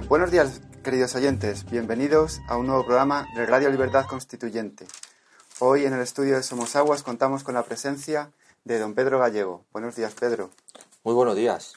Eh, 0.00 0.06
buenos 0.08 0.30
días, 0.30 0.60
queridos 0.82 1.14
oyentes. 1.14 1.64
Bienvenidos 1.70 2.40
a 2.48 2.56
un 2.56 2.66
nuevo 2.66 2.84
programa 2.84 3.28
de 3.34 3.46
Radio 3.46 3.70
Libertad 3.70 4.06
Constituyente. 4.06 4.86
Hoy 5.58 5.84
en 5.84 5.92
el 5.92 6.00
estudio 6.00 6.36
de 6.36 6.42
Somos 6.42 6.74
Aguas 6.76 7.02
contamos 7.02 7.44
con 7.44 7.54
la 7.54 7.64
presencia 7.64 8.32
de 8.64 8.78
don 8.78 8.94
Pedro 8.94 9.18
Gallego. 9.18 9.64
Buenos 9.72 9.96
días, 9.96 10.14
Pedro. 10.14 10.50
Muy 11.04 11.14
buenos 11.14 11.36
días. 11.36 11.74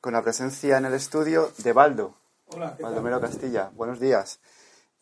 Con 0.00 0.12
la 0.12 0.22
presencia 0.22 0.76
en 0.76 0.84
el 0.84 0.94
estudio 0.94 1.52
de 1.58 1.72
Baldo. 1.72 2.14
Hola. 2.46 2.76
Baldomero 2.80 3.20
Castilla. 3.20 3.70
Buenos 3.74 3.98
días. 3.98 4.40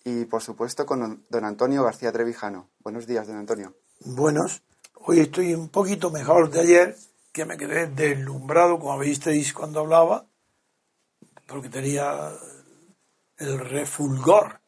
Y 0.04 0.24
por 0.26 0.42
supuesto 0.42 0.86
con 0.86 1.24
don 1.28 1.44
Antonio 1.44 1.82
García 1.82 2.12
Trevijano. 2.12 2.68
Buenos 2.80 3.06
días, 3.06 3.26
don 3.26 3.36
Antonio. 3.36 3.74
Buenos. 4.00 4.62
Hoy 4.94 5.20
estoy 5.20 5.54
un 5.54 5.68
poquito 5.68 6.10
mejor 6.10 6.50
de 6.50 6.60
ayer, 6.60 6.96
que 7.32 7.44
me 7.44 7.56
quedé 7.56 7.88
deslumbrado, 7.88 8.78
como 8.78 8.98
visteis 8.98 9.52
cuando 9.52 9.80
hablaba, 9.80 10.26
porque 11.46 11.68
tenía 11.68 12.32
el 13.42 13.58
refulgor 13.58 14.60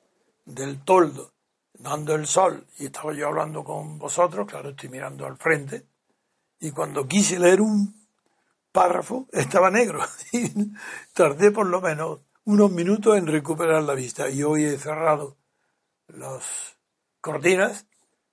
del 0.44 0.84
toldo 0.84 1.32
dando 1.74 2.14
el 2.14 2.26
sol 2.26 2.66
y 2.78 2.86
estaba 2.86 3.12
yo 3.12 3.28
hablando 3.28 3.64
con 3.64 3.98
vosotros, 3.98 4.46
claro, 4.46 4.70
estoy 4.70 4.88
mirando 4.88 5.26
al 5.26 5.36
frente, 5.36 5.86
y 6.60 6.70
cuando 6.70 7.06
quise 7.06 7.38
leer 7.38 7.60
un 7.60 8.08
párrafo 8.72 9.28
estaba 9.32 9.70
negro 9.70 10.00
y 10.32 10.50
tardé 11.12 11.50
por 11.50 11.66
lo 11.66 11.80
menos 11.80 12.20
unos 12.44 12.70
minutos 12.70 13.16
en 13.16 13.26
recuperar 13.26 13.82
la 13.82 13.94
vista 13.94 14.28
y 14.28 14.42
hoy 14.42 14.64
he 14.64 14.78
cerrado 14.78 15.36
las 16.08 16.76
cortinas 17.20 17.86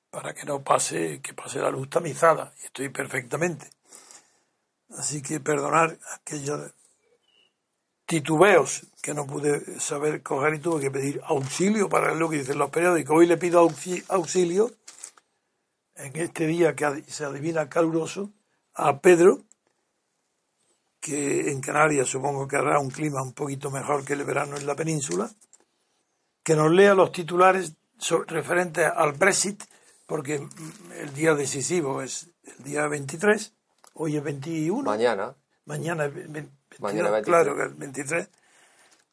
para 0.09 0.33
que 0.33 0.43
no 0.43 0.61
pase, 0.63 1.21
que 1.21 1.33
pase 1.33 1.59
la 1.59 1.71
luz 1.71 1.89
tamizada 1.89 2.53
y 2.61 2.65
estoy 2.65 2.89
perfectamente. 2.89 3.69
Así 4.97 5.21
que 5.21 5.39
perdonar 5.39 5.97
aquellos 6.13 6.73
titubeos 8.05 8.85
que 9.01 9.13
no 9.13 9.25
pude 9.25 9.79
saber 9.79 10.21
coger 10.21 10.53
y 10.55 10.59
tuve 10.59 10.81
que 10.81 10.91
pedir 10.91 11.21
auxilio 11.25 11.89
para 11.89 12.13
lo 12.13 12.29
que 12.29 12.37
dicen 12.37 12.57
los 12.59 12.69
periódicos. 12.69 13.17
Hoy 13.17 13.25
le 13.27 13.37
pido 13.37 13.61
auxi- 13.67 14.03
auxilio 14.09 14.71
en 15.95 16.15
este 16.15 16.45
día 16.47 16.75
que 16.75 17.03
se 17.07 17.25
adivina 17.25 17.67
caluroso 17.69 18.31
a 18.73 18.99
Pedro, 18.99 19.39
que 20.99 21.51
en 21.51 21.61
Canarias 21.61 22.07
supongo 22.09 22.47
que 22.47 22.57
hará 22.57 22.79
un 22.79 22.91
clima 22.91 23.21
un 23.23 23.33
poquito 23.33 23.71
mejor 23.71 24.05
que 24.05 24.13
el 24.13 24.23
verano 24.23 24.55
en 24.57 24.67
la 24.67 24.75
península, 24.75 25.31
que 26.43 26.55
nos 26.55 26.71
lea 26.71 26.93
los 26.93 27.11
titulares 27.11 27.73
referentes 28.27 28.87
al 28.95 29.13
Brexit, 29.13 29.63
porque 30.05 30.47
el 30.99 31.13
día 31.13 31.33
decisivo 31.33 32.01
es 32.01 32.29
el 32.57 32.63
día 32.63 32.87
23, 32.87 33.53
hoy 33.95 34.17
es 34.17 34.23
21. 34.23 34.83
Mañana. 34.83 35.35
Mañana 35.65 36.05
es 36.05 36.13
ve- 36.13 36.21
ve- 36.27 36.27
22, 36.41 36.79
Mañana 36.79 37.09
23. 37.11 37.25
claro 37.25 37.55
que 37.55 37.63
el 37.63 37.73
23. 37.73 38.29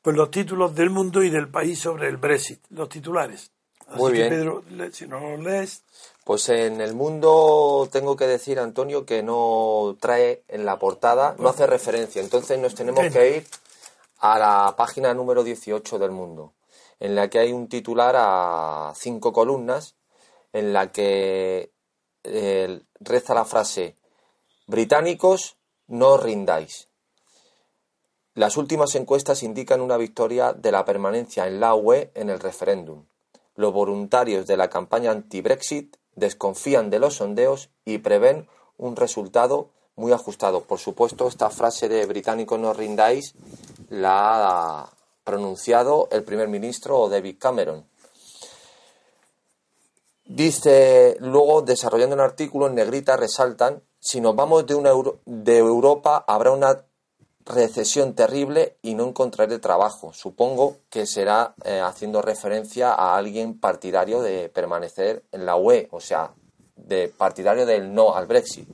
Pues 0.09 0.17
los 0.17 0.31
títulos 0.31 0.75
del 0.75 0.89
mundo 0.89 1.23
y 1.23 1.29
del 1.29 1.51
país 1.51 1.79
sobre 1.81 2.09
el 2.09 2.17
Brexit, 2.17 2.65
los 2.71 2.89
titulares. 2.89 3.53
Así 3.89 3.99
Muy 3.99 4.13
que, 4.13 4.17
bien. 4.21 4.29
Pedro, 4.31 4.65
le- 4.71 4.91
si 4.91 5.07
no 5.07 5.21
los 5.21 5.39
lees, 5.45 5.83
Pues 6.25 6.49
en 6.49 6.81
el 6.81 6.95
mundo 6.95 7.87
tengo 7.93 8.17
que 8.17 8.27
decir, 8.27 8.59
Antonio, 8.59 9.05
que 9.05 9.23
no 9.23 9.99
trae 10.01 10.45
en 10.49 10.65
la 10.65 10.79
portada, 10.79 11.37
no 11.39 11.51
hace 11.51 11.67
referencia. 11.67 12.23
Entonces 12.23 12.59
nos 12.59 12.75
tenemos 12.75 13.05
que 13.13 13.37
ir 13.37 13.47
a 14.21 14.39
la 14.39 14.75
página 14.79 15.13
número 15.13 15.45
18 15.45 15.99
del 15.99 16.11
mundo, 16.13 16.55
en 17.01 17.15
la 17.15 17.29
que 17.29 17.41
hay 17.41 17.53
un 17.53 17.69
titular 17.69 18.15
a 18.17 18.95
cinco 18.97 19.31
columnas, 19.35 19.95
en 20.55 20.73
la 20.73 20.91
que 20.91 21.71
eh, 22.25 22.81
reza 23.01 23.35
la 23.35 23.45
frase, 23.45 23.99
británicos, 24.67 25.59
no 25.87 26.13
os 26.15 26.23
rindáis. 26.23 26.88
Las 28.39 28.57
últimas 28.57 28.95
encuestas 28.95 29.43
indican 29.43 29.81
una 29.81 29.97
victoria 29.97 30.53
de 30.53 30.71
la 30.71 30.85
permanencia 30.85 31.49
en 31.49 31.59
la 31.59 31.75
UE 31.75 32.13
en 32.15 32.31
el 32.31 32.39
referéndum. 32.39 33.03
Los 33.57 33.73
voluntarios 33.73 34.47
de 34.47 34.57
la 34.57 34.71
campaña 34.71 35.11
anti-Brexit 35.11 35.97
desconfían 36.15 36.89
de 36.89 37.01
los 37.01 37.17
sondeos 37.17 37.71
y 37.85 37.99
prevén 37.99 38.47
un 38.77 38.95
resultado 38.95 39.71
muy 39.97 40.13
ajustado. 40.13 40.61
Por 40.61 40.79
supuesto, 40.79 41.27
esta 41.27 41.51
frase 41.51 41.89
de 41.89 42.07
británicos 42.07 42.61
no 42.61 42.73
rindáis 42.73 43.35
la 43.89 44.83
ha 44.83 44.93
pronunciado 45.25 46.07
el 46.13 46.23
primer 46.23 46.47
ministro 46.47 47.09
David 47.09 47.39
Cameron. 47.41 47.89
Dice, 50.27 51.17
luego, 51.19 51.63
desarrollando 51.63 52.15
un 52.15 52.21
artículo 52.21 52.69
en 52.69 52.77
negrita, 52.77 53.17
resaltan, 53.17 53.83
si 53.99 54.21
nos 54.21 54.37
vamos 54.37 54.65
de, 54.65 54.77
de 55.25 55.59
Europa, 55.59 56.25
habrá 56.29 56.53
una 56.53 56.85
recesión 57.49 58.15
terrible 58.15 58.77
y 58.83 58.95
no 58.95 59.09
encontraré 59.09 59.59
trabajo. 59.59 60.13
Supongo 60.13 60.77
que 60.91 61.07
será 61.07 61.55
eh, 61.65 61.81
haciendo 61.81 62.23
referencia 62.23 62.93
a 62.93 63.17
alguien 63.17 63.59
partidario 63.59 64.21
de 64.21 64.49
permanecer 64.49 65.25
en 65.33 65.47
la 65.47 65.57
UE, 65.57 65.89
o 65.91 66.01
sea, 66.01 66.33
de 66.77 67.09
partidario 67.09 67.67
del 67.67 67.95
no 67.95 68.15
al 68.15 68.27
Brexit. 68.27 68.69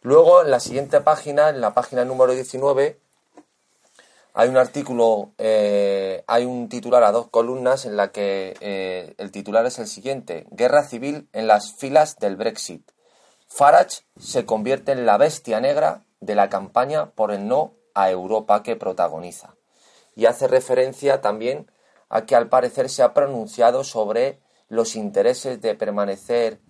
Luego, 0.00 0.42
en 0.42 0.50
la 0.50 0.60
siguiente 0.60 1.00
página, 1.00 1.48
en 1.48 1.60
la 1.60 1.74
página 1.74 2.04
número 2.04 2.32
19, 2.32 2.98
hay 4.34 4.48
un 4.48 4.56
artículo, 4.56 5.30
eh, 5.38 6.24
hay 6.26 6.44
un 6.44 6.68
titular 6.68 7.04
a 7.04 7.12
dos 7.12 7.28
columnas 7.28 7.84
en 7.84 7.96
la 7.96 8.10
que 8.10 8.56
eh, 8.60 9.14
el 9.18 9.30
titular 9.30 9.64
es 9.64 9.78
el 9.78 9.86
siguiente: 9.86 10.46
Guerra 10.50 10.84
civil 10.84 11.28
en 11.32 11.46
las 11.46 11.74
filas 11.74 12.18
del 12.18 12.36
Brexit. 12.36 12.90
Farage 13.46 14.02
se 14.18 14.44
convierte 14.44 14.92
en 14.92 15.06
la 15.06 15.16
bestia 15.16 15.60
negra 15.60 16.02
de 16.24 16.34
la 16.34 16.48
campaña 16.48 17.10
por 17.10 17.30
el 17.30 17.46
no 17.46 17.74
a 17.94 18.10
Europa 18.10 18.62
que 18.62 18.76
protagoniza. 18.76 19.54
Y 20.16 20.26
hace 20.26 20.48
referencia 20.48 21.20
también 21.20 21.70
a 22.08 22.26
que 22.26 22.36
al 22.36 22.48
parecer 22.48 22.88
se 22.88 23.02
ha 23.02 23.14
pronunciado 23.14 23.84
sobre 23.84 24.40
los 24.68 24.96
intereses 24.96 25.60
de 25.60 25.74
permanecer 25.74 26.60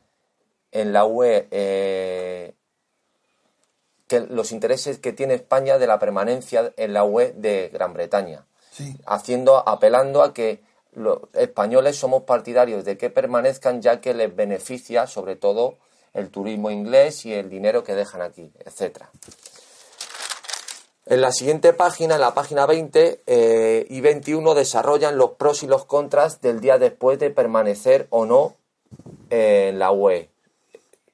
en 0.72 0.92
la 0.92 1.04
UE, 1.04 1.48
eh, 1.50 2.54
que 4.08 4.20
los 4.20 4.52
intereses 4.52 4.98
que 4.98 5.12
tiene 5.12 5.34
España 5.34 5.78
de 5.78 5.86
la 5.86 5.98
permanencia 5.98 6.72
en 6.76 6.92
la 6.92 7.04
UE 7.04 7.32
de 7.32 7.70
Gran 7.72 7.92
Bretaña 7.92 8.46
sí, 8.70 8.96
haciendo, 9.06 9.66
apelando 9.68 10.22
a 10.22 10.34
que 10.34 10.62
los 10.92 11.20
españoles 11.32 11.96
somos 11.96 12.24
partidarios 12.24 12.84
de 12.84 12.96
que 12.98 13.10
permanezcan 13.10 13.82
ya 13.82 14.00
que 14.00 14.14
les 14.14 14.34
beneficia 14.34 15.06
sobre 15.06 15.36
todo 15.36 15.78
el 16.14 16.30
turismo 16.30 16.70
inglés 16.70 17.26
y 17.26 17.34
el 17.34 17.50
dinero 17.50 17.84
que 17.84 17.94
dejan 17.94 18.22
aquí, 18.22 18.50
etcétera. 18.64 19.10
En 21.06 21.20
la 21.20 21.32
siguiente 21.32 21.74
página, 21.74 22.14
en 22.14 22.22
la 22.22 22.32
página 22.32 22.64
20 22.64 23.24
eh, 23.26 23.86
y 23.90 24.00
21, 24.00 24.54
desarrollan 24.54 25.18
los 25.18 25.32
pros 25.32 25.62
y 25.62 25.66
los 25.66 25.84
contras 25.84 26.40
del 26.40 26.60
día 26.60 26.78
después 26.78 27.18
de 27.18 27.28
permanecer 27.28 28.06
o 28.08 28.24
no 28.24 28.54
eh, 29.28 29.66
en 29.68 29.78
la 29.78 29.92
UE. 29.92 30.30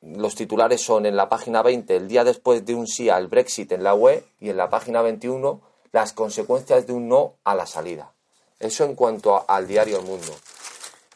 Los 0.02 0.37
titulares 0.37 0.81
son 0.81 1.06
en 1.06 1.17
la 1.17 1.29
página 1.29 1.62
20 1.62 1.96
el 1.96 2.06
día 2.06 2.23
después 2.23 2.64
de 2.64 2.75
un 2.75 2.87
sí 2.87 3.11
al 3.11 3.26
Brexit 3.26 3.73
en 3.73 3.82
la 3.82 3.94
UE 3.94 4.23
y 4.38 4.50
en 4.50 4.56
la 4.56 4.70
página 4.70 5.03
21 5.03 5.61
las 5.93 6.12
consecuencias 6.12 6.87
de 6.87 6.93
un 6.93 7.08
no 7.08 7.35
a 7.43 7.56
la 7.56 7.67
salida. 7.67 8.12
Eso 8.61 8.85
en 8.85 8.94
cuanto 8.94 9.44
al 9.49 9.67
diario 9.67 9.99
El 9.99 10.05
Mundo. 10.05 10.32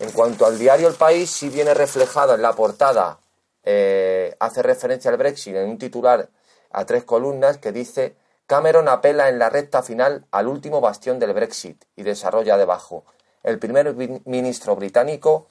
En 0.01 0.11
cuanto 0.11 0.47
al 0.47 0.59
diario 0.59 0.89
El 0.89 0.95
País, 0.95 1.31
sí 1.31 1.49
viene 1.49 1.75
reflejado 1.75 2.35
en 2.35 2.43
la 2.43 2.55
portada, 2.55 3.21
eh, 3.65 4.37
hace 4.41 4.63
referencia 4.63 5.11
al 5.11 5.17
Brexit 5.17 5.57
en 5.57 5.69
un 5.69 5.79
titular 5.79 6.29
a 6.71 6.85
tres 6.85 7.05
columnas 7.05 7.59
que 7.59 7.73
dice 7.73 8.17
Cameron 8.47 8.89
apela 8.89 9.29
en 9.29 9.39
la 9.39 9.49
recta 9.49 9.83
final 9.83 10.27
al 10.31 10.49
último 10.49 10.81
bastión 10.81 11.19
del 11.19 11.33
Brexit 11.33 11.85
y 11.97 12.03
desarrolla 12.03 12.59
debajo. 12.59 13.05
El 13.43 13.59
primer 13.59 13.95
ministro 14.25 14.77
británico 14.77 15.49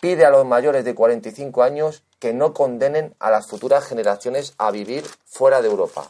pide 0.00 0.24
a 0.24 0.30
los 0.30 0.44
mayores 0.44 0.84
de 0.84 0.94
45 0.94 1.62
años 1.62 2.04
que 2.18 2.32
no 2.32 2.54
condenen 2.54 3.14
a 3.18 3.30
las 3.30 3.46
futuras 3.46 3.84
generaciones 3.84 4.54
a 4.58 4.70
vivir 4.70 5.04
fuera 5.24 5.62
de 5.62 5.68
Europa. 5.68 6.08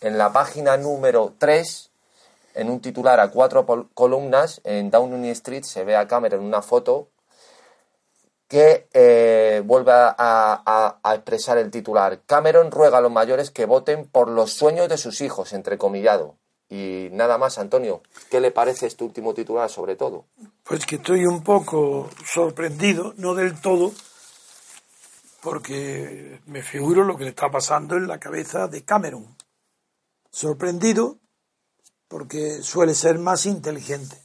En 0.00 0.18
la 0.18 0.32
página 0.32 0.76
número 0.76 1.34
3 1.38 1.88
en 2.54 2.70
un 2.70 2.80
titular 2.80 3.20
a 3.20 3.30
cuatro 3.30 3.64
columnas 3.94 4.60
en 4.64 4.90
Downing 4.90 5.26
Street 5.26 5.62
se 5.62 5.84
ve 5.84 5.94
a 5.94 6.08
Cameron 6.08 6.44
una 6.44 6.62
foto 6.62 7.08
que 8.48 8.88
eh, 8.94 9.62
vuelve 9.64 9.92
a, 9.94 10.98
expresar 11.14 11.58
el 11.58 11.70
titular. 11.70 12.22
Cameron 12.24 12.70
ruega 12.70 12.98
a 12.98 13.00
los 13.02 13.12
mayores 13.12 13.50
que 13.50 13.66
voten 13.66 14.08
por 14.08 14.28
los 14.28 14.52
sueños 14.52 14.88
de 14.88 14.96
sus 14.96 15.20
hijos, 15.20 15.52
entrecomillado. 15.52 16.36
Y 16.70 17.08
nada 17.12 17.38
más, 17.38 17.58
Antonio, 17.58 18.02
¿qué 18.30 18.40
le 18.40 18.50
parece 18.50 18.86
este 18.86 19.04
último 19.04 19.34
titular 19.34 19.70
sobre 19.70 19.96
todo? 19.96 20.26
Pues 20.64 20.86
que 20.86 20.96
estoy 20.96 21.24
un 21.24 21.42
poco 21.42 22.10
sorprendido, 22.24 23.14
no 23.16 23.34
del 23.34 23.60
todo, 23.60 23.92
porque 25.42 26.40
me 26.46 26.62
figuro 26.62 27.04
lo 27.04 27.16
que 27.16 27.24
le 27.24 27.30
está 27.30 27.50
pasando 27.50 27.96
en 27.96 28.08
la 28.08 28.18
cabeza 28.18 28.66
de 28.66 28.82
Cameron. 28.82 29.36
Sorprendido 30.30 31.18
porque 32.06 32.62
suele 32.62 32.94
ser 32.94 33.18
más 33.18 33.44
inteligente. 33.44 34.16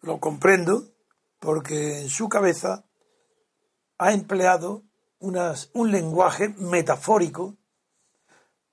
Lo 0.00 0.20
comprendo 0.20 0.93
porque 1.44 2.00
en 2.00 2.08
su 2.08 2.28
cabeza 2.28 2.84
ha 3.98 4.12
empleado 4.12 4.82
un 5.20 5.90
lenguaje 5.90 6.48
metafórico 6.48 7.56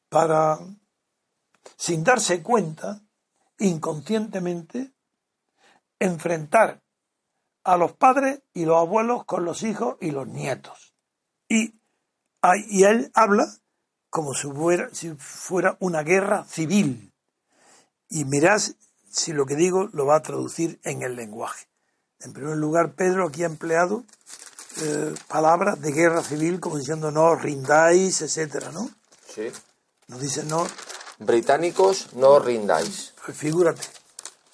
para, 0.09 0.59
sin 1.77 2.03
darse 2.03 2.41
cuenta, 2.41 3.01
inconscientemente, 3.59 4.93
enfrentar 5.99 6.81
a 7.63 7.77
los 7.77 7.93
padres 7.93 8.41
y 8.53 8.65
los 8.65 8.77
abuelos 8.77 9.25
con 9.25 9.45
los 9.45 9.63
hijos 9.63 9.97
y 10.01 10.11
los 10.11 10.27
nietos. 10.27 10.93
Y, 11.47 11.79
él 12.43 13.11
habla 13.13 13.45
como 14.09 14.33
si 14.33 14.47
fuera, 14.47 14.89
si 14.93 15.13
fuera 15.15 15.77
una 15.79 16.01
guerra 16.01 16.43
civil. 16.45 17.13
Y 18.09 18.25
mirás 18.25 18.75
si 19.09 19.31
lo 19.31 19.45
que 19.45 19.55
digo 19.55 19.89
lo 19.93 20.05
va 20.05 20.15
a 20.15 20.21
traducir 20.21 20.79
en 20.83 21.03
el 21.03 21.15
lenguaje. 21.15 21.70
En 22.23 22.33
primer 22.33 22.57
lugar, 22.57 22.93
Pedro 22.93 23.27
aquí 23.27 23.43
ha 23.43 23.47
empleado 23.47 24.03
eh, 24.77 25.13
palabras 25.27 25.81
de 25.81 25.91
guerra 25.91 26.23
civil 26.23 26.59
como 26.59 26.77
diciendo 26.77 27.11
no 27.11 27.31
os 27.31 27.41
rindáis, 27.41 28.21
etcétera, 28.21 28.71
¿no? 28.71 28.89
Sí. 29.27 29.51
Nos 30.07 30.21
dice 30.21 30.43
no. 30.43 30.67
Británicos, 31.19 32.13
no 32.13 32.29
os 32.29 32.45
rindáis. 32.45 33.13
Pues 33.25 33.37
figúrate, 33.37 33.81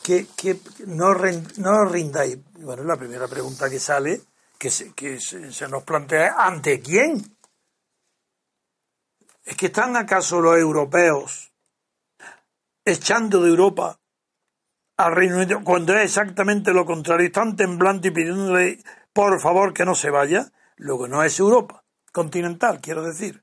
que, 0.03 0.27
que 0.35 0.59
no, 0.85 1.13
no 1.57 1.83
os 1.83 1.91
rindáis. 1.91 2.37
Bueno, 2.59 2.83
la 2.83 2.97
primera 2.97 3.27
pregunta 3.27 3.69
que 3.69 3.79
sale, 3.79 4.21
que 4.57 4.69
se, 4.69 4.93
que 4.93 5.19
se 5.19 5.67
nos 5.67 5.83
plantea, 5.83 6.35
¿ante 6.37 6.79
quién? 6.79 7.37
¿Es 9.43 9.55
que 9.55 9.67
están 9.67 9.95
acaso 9.95 10.41
los 10.41 10.57
europeos 10.57 11.53
echando 12.83 13.41
de 13.41 13.49
Europa 13.49 13.99
al 14.97 15.15
Reino 15.15 15.37
Unido, 15.37 15.63
cuando 15.63 15.95
es 15.95 16.05
exactamente 16.05 16.73
lo 16.73 16.85
contrario, 16.85 17.27
están 17.27 17.55
temblando 17.55 18.07
y 18.07 18.11
pidiéndole 18.11 18.83
por 19.13 19.39
favor 19.39 19.73
que 19.73 19.85
no 19.85 19.95
se 19.95 20.09
vaya, 20.09 20.51
luego 20.75 21.07
no 21.07 21.23
es 21.23 21.39
Europa 21.39 21.83
continental, 22.17 22.81
quiero 22.81 23.03
decir. 23.03 23.41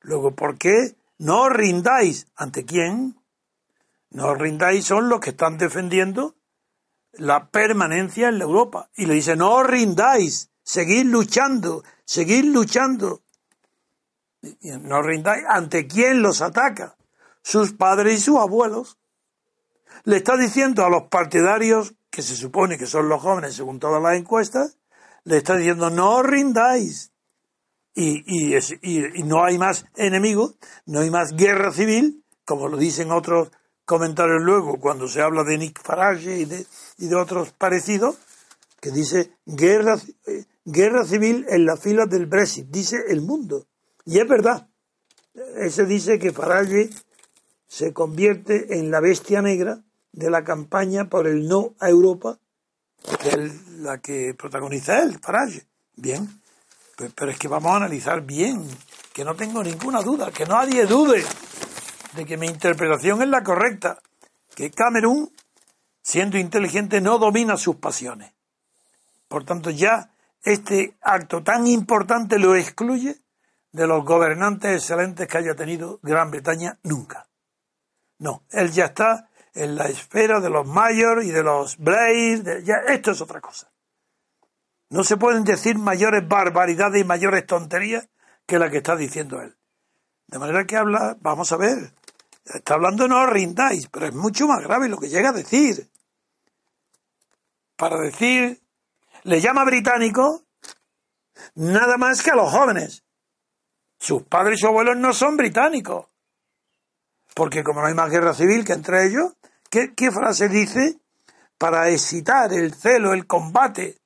Luego, 0.00 0.34
¿por 0.34 0.58
qué 0.58 0.94
no 1.16 1.48
rindáis? 1.48 2.26
¿Ante 2.36 2.66
quién? 2.66 3.18
No 4.10 4.34
rindáis 4.34 4.84
son 4.84 5.08
los 5.08 5.20
que 5.20 5.30
están 5.30 5.56
defendiendo 5.56 6.36
la 7.12 7.48
permanencia 7.48 8.28
en 8.28 8.38
la 8.38 8.44
Europa. 8.44 8.90
Y 8.94 9.06
le 9.06 9.14
dice, 9.14 9.36
no 9.36 9.62
rindáis, 9.62 10.50
seguid 10.62 11.06
luchando, 11.06 11.82
seguid 12.04 12.44
luchando. 12.44 13.22
No 14.62 15.00
rindáis. 15.00 15.44
¿Ante 15.48 15.86
quién 15.86 16.20
los 16.20 16.42
ataca? 16.42 16.98
Sus 17.40 17.72
padres 17.72 18.18
y 18.18 18.20
sus 18.20 18.38
abuelos 18.38 18.98
le 20.04 20.16
está 20.16 20.36
diciendo 20.36 20.84
a 20.84 20.90
los 20.90 21.04
partidarios, 21.04 21.94
que 22.10 22.22
se 22.22 22.36
supone 22.36 22.78
que 22.78 22.86
son 22.86 23.08
los 23.08 23.20
jóvenes 23.20 23.54
según 23.54 23.80
todas 23.80 24.02
las 24.02 24.16
encuestas, 24.16 24.78
le 25.24 25.38
está 25.38 25.56
diciendo 25.56 25.90
no 25.90 26.22
rindáis. 26.22 27.10
Y, 27.96 28.24
y, 28.26 29.22
no 29.22 29.44
hay 29.44 29.56
más 29.56 29.86
enemigos, 29.94 30.56
no 30.84 31.00
hay 31.00 31.10
más 31.10 31.36
guerra 31.36 31.70
civil, 31.72 32.24
como 32.44 32.66
lo 32.68 32.76
dicen 32.76 33.12
otros 33.12 33.52
comentarios 33.84 34.42
luego 34.42 34.80
cuando 34.80 35.06
se 35.06 35.22
habla 35.22 35.44
de 35.44 35.58
Nick 35.58 35.80
Farage 35.80 36.38
y 36.38 36.44
de, 36.44 36.66
y 36.98 37.06
de 37.06 37.14
otros 37.14 37.52
parecidos, 37.52 38.16
que 38.80 38.90
dice 38.90 39.30
guerra, 39.46 39.96
eh, 40.26 40.44
guerra 40.64 41.04
civil 41.04 41.46
en 41.48 41.66
las 41.66 41.80
filas 41.80 42.10
del 42.10 42.26
Brexit, 42.26 42.66
dice 42.66 42.96
el 43.08 43.20
mundo. 43.20 43.66
Y 44.04 44.18
es 44.18 44.28
verdad. 44.28 44.68
Ese 45.56 45.84
dice 45.84 46.18
que 46.18 46.32
Farage 46.32 46.90
se 47.68 47.92
convierte 47.92 48.78
en 48.78 48.90
la 48.90 49.00
bestia 49.00 49.40
negra 49.40 49.84
de 50.14 50.30
la 50.30 50.44
campaña 50.44 51.08
por 51.08 51.26
el 51.26 51.48
no 51.48 51.74
a 51.80 51.88
Europa, 51.88 52.38
que 53.20 53.28
es 53.30 53.68
la 53.78 53.98
que 53.98 54.34
protagoniza 54.34 55.02
él, 55.02 55.18
Farage. 55.18 55.66
Bien, 55.96 56.40
pero 57.14 57.30
es 57.30 57.38
que 57.38 57.48
vamos 57.48 57.72
a 57.72 57.76
analizar 57.76 58.22
bien, 58.22 58.66
que 59.12 59.24
no 59.24 59.34
tengo 59.34 59.62
ninguna 59.62 60.02
duda, 60.02 60.30
que 60.30 60.46
nadie 60.46 60.86
dude 60.86 61.24
de 62.14 62.24
que 62.24 62.36
mi 62.36 62.46
interpretación 62.46 63.22
es 63.22 63.28
la 63.28 63.42
correcta, 63.42 63.98
que 64.54 64.70
Camerún, 64.70 65.32
siendo 66.00 66.38
inteligente, 66.38 67.00
no 67.00 67.18
domina 67.18 67.56
sus 67.56 67.76
pasiones. 67.76 68.32
Por 69.26 69.44
tanto, 69.44 69.70
ya 69.70 70.10
este 70.42 70.96
acto 71.00 71.42
tan 71.42 71.66
importante 71.66 72.38
lo 72.38 72.54
excluye 72.54 73.16
de 73.72 73.86
los 73.88 74.04
gobernantes 74.04 74.76
excelentes 74.76 75.26
que 75.26 75.38
haya 75.38 75.56
tenido 75.56 75.98
Gran 76.02 76.30
Bretaña 76.30 76.78
nunca. 76.84 77.26
No, 78.18 78.44
él 78.50 78.70
ya 78.70 78.86
está 78.86 79.28
en 79.54 79.76
la 79.76 79.86
esfera 79.86 80.40
de 80.40 80.50
los 80.50 80.66
mayores 80.66 81.26
y 81.26 81.30
de 81.30 81.42
los 81.42 81.78
Blaze, 81.78 82.62
ya 82.64 82.76
esto 82.88 83.12
es 83.12 83.20
otra 83.20 83.40
cosa. 83.40 83.70
No 84.90 85.04
se 85.04 85.16
pueden 85.16 85.44
decir 85.44 85.78
mayores 85.78 86.26
barbaridades 86.26 87.00
y 87.00 87.04
mayores 87.04 87.46
tonterías 87.46 88.08
que 88.46 88.58
la 88.58 88.70
que 88.70 88.78
está 88.78 88.96
diciendo 88.96 89.40
él. 89.40 89.56
De 90.26 90.38
manera 90.38 90.66
que 90.66 90.76
habla, 90.76 91.16
vamos 91.20 91.52
a 91.52 91.56
ver, 91.56 91.92
está 92.44 92.74
hablando 92.74 93.08
no 93.08 93.26
rindáis, 93.26 93.88
pero 93.88 94.06
es 94.06 94.14
mucho 94.14 94.46
más 94.46 94.62
grave 94.62 94.88
lo 94.88 94.98
que 94.98 95.08
llega 95.08 95.30
a 95.30 95.32
decir. 95.32 95.90
Para 97.76 97.98
decir, 97.98 98.60
le 99.22 99.40
llama 99.40 99.64
británico 99.64 100.44
nada 101.54 101.96
más 101.96 102.22
que 102.22 102.30
a 102.30 102.36
los 102.36 102.50
jóvenes. 102.50 103.04
Sus 103.98 104.22
padres 104.24 104.58
y 104.58 104.60
sus 104.60 104.68
abuelos 104.68 104.96
no 104.96 105.12
son 105.12 105.36
británicos. 105.36 106.06
Porque 107.34 107.64
como 107.64 107.80
no 107.80 107.88
hay 107.88 107.94
más 107.94 108.10
guerra 108.10 108.32
civil 108.32 108.64
que 108.64 108.72
entre 108.72 109.06
ellos, 109.06 109.32
¿qué, 109.68 110.10
frase 110.12 110.48
dice? 110.48 110.98
Para 111.58 111.90
excitar 111.90 112.52
el 112.52 112.74
celo, 112.74 113.12
el 113.12 113.26
combate 113.26 113.98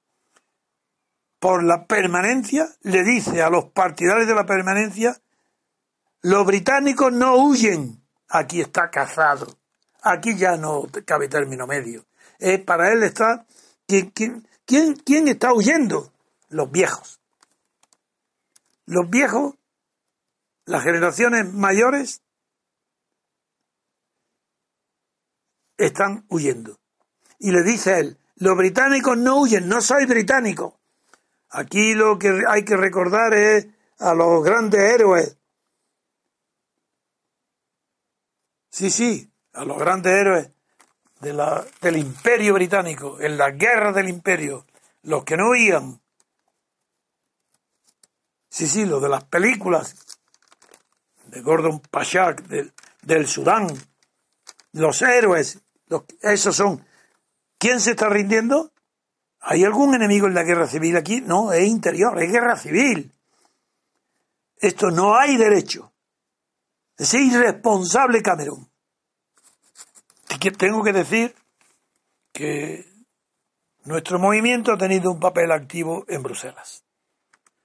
por 1.38 1.62
la 1.62 1.86
permanencia, 1.86 2.68
le 2.82 3.04
dice 3.04 3.42
a 3.42 3.50
los 3.50 3.66
partidarios 3.66 4.26
de 4.26 4.34
la 4.34 4.46
permanencia, 4.46 5.16
los 6.22 6.44
británicos 6.46 7.12
no 7.12 7.36
huyen, 7.36 8.02
aquí 8.28 8.60
está 8.60 8.90
cazado, 8.90 9.46
aquí 10.02 10.36
ya 10.36 10.56
no 10.56 10.88
cabe 11.04 11.28
término 11.28 11.66
medio. 11.66 12.06
Es 12.38 12.60
para 12.60 12.92
él 12.92 13.02
está, 13.02 13.46
¿quién, 13.86 14.10
quién, 14.64 14.96
quién 15.04 15.28
está 15.28 15.52
huyendo? 15.52 16.12
Los 16.48 16.70
viejos. 16.70 17.20
Los 18.86 19.08
viejos, 19.08 19.54
las 20.64 20.82
generaciones 20.82 21.52
mayores, 21.52 22.22
están 25.78 26.26
huyendo. 26.28 26.78
Y 27.38 27.52
le 27.52 27.62
dice 27.62 28.00
él, 28.00 28.18
los 28.36 28.56
británicos 28.56 29.16
no 29.16 29.40
huyen, 29.40 29.68
no 29.68 29.80
soy 29.80 30.06
británico. 30.06 30.78
Aquí 31.50 31.94
lo 31.94 32.18
que 32.18 32.42
hay 32.46 32.64
que 32.64 32.76
recordar 32.76 33.32
es 33.32 33.68
a 33.98 34.14
los 34.14 34.44
grandes 34.44 34.80
héroes. 34.80 35.36
Sí, 38.70 38.90
sí, 38.90 39.32
a 39.54 39.64
los 39.64 39.78
grandes 39.78 40.12
héroes 40.12 40.50
de 41.20 41.32
la, 41.32 41.64
del 41.80 41.96
imperio 41.96 42.54
británico, 42.54 43.20
en 43.20 43.36
la 43.36 43.50
guerra 43.50 43.92
del 43.92 44.08
imperio, 44.08 44.66
los 45.02 45.24
que 45.24 45.36
no 45.36 45.50
huían. 45.50 46.00
Sí, 48.48 48.66
sí, 48.66 48.84
los 48.84 49.02
de 49.02 49.08
las 49.08 49.24
películas 49.24 49.96
de 51.26 51.40
Gordon 51.40 51.80
Pashak, 51.80 52.42
del 53.02 53.26
Sudán, 53.26 53.66
los 54.72 55.02
héroes 55.02 55.60
esos 56.22 56.56
son. 56.56 56.84
¿Quién 57.58 57.80
se 57.80 57.90
está 57.90 58.08
rindiendo? 58.08 58.72
¿Hay 59.40 59.64
algún 59.64 59.94
enemigo 59.94 60.26
en 60.26 60.34
la 60.34 60.42
guerra 60.42 60.66
civil 60.66 60.96
aquí? 60.96 61.20
No, 61.20 61.52
es 61.52 61.66
interior, 61.66 62.20
es 62.22 62.30
guerra 62.30 62.56
civil. 62.56 63.12
Esto 64.56 64.90
no 64.90 65.16
hay 65.16 65.36
derecho. 65.36 65.92
Es 66.96 67.14
irresponsable 67.14 68.22
Camerún. 68.22 68.68
Tengo 70.58 70.82
que 70.82 70.92
decir 70.92 71.34
que 72.32 72.86
nuestro 73.84 74.18
movimiento 74.18 74.72
ha 74.72 74.78
tenido 74.78 75.10
un 75.10 75.20
papel 75.20 75.50
activo 75.52 76.04
en 76.08 76.22
Bruselas. 76.22 76.84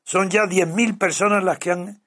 Son 0.04 0.30
ya 0.30 0.44
10.000 0.44 0.98
personas 0.98 1.44
las 1.44 1.60
que 1.60 1.72
han 1.72 2.04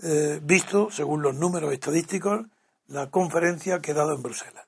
eh, 0.00 0.38
visto, 0.42 0.90
según 0.90 1.22
los 1.22 1.34
números 1.34 1.72
estadísticos, 1.72 2.46
la 2.86 3.10
conferencia 3.10 3.76
ha 3.76 3.82
quedado 3.82 4.14
en 4.14 4.22
Bruselas. 4.22 4.67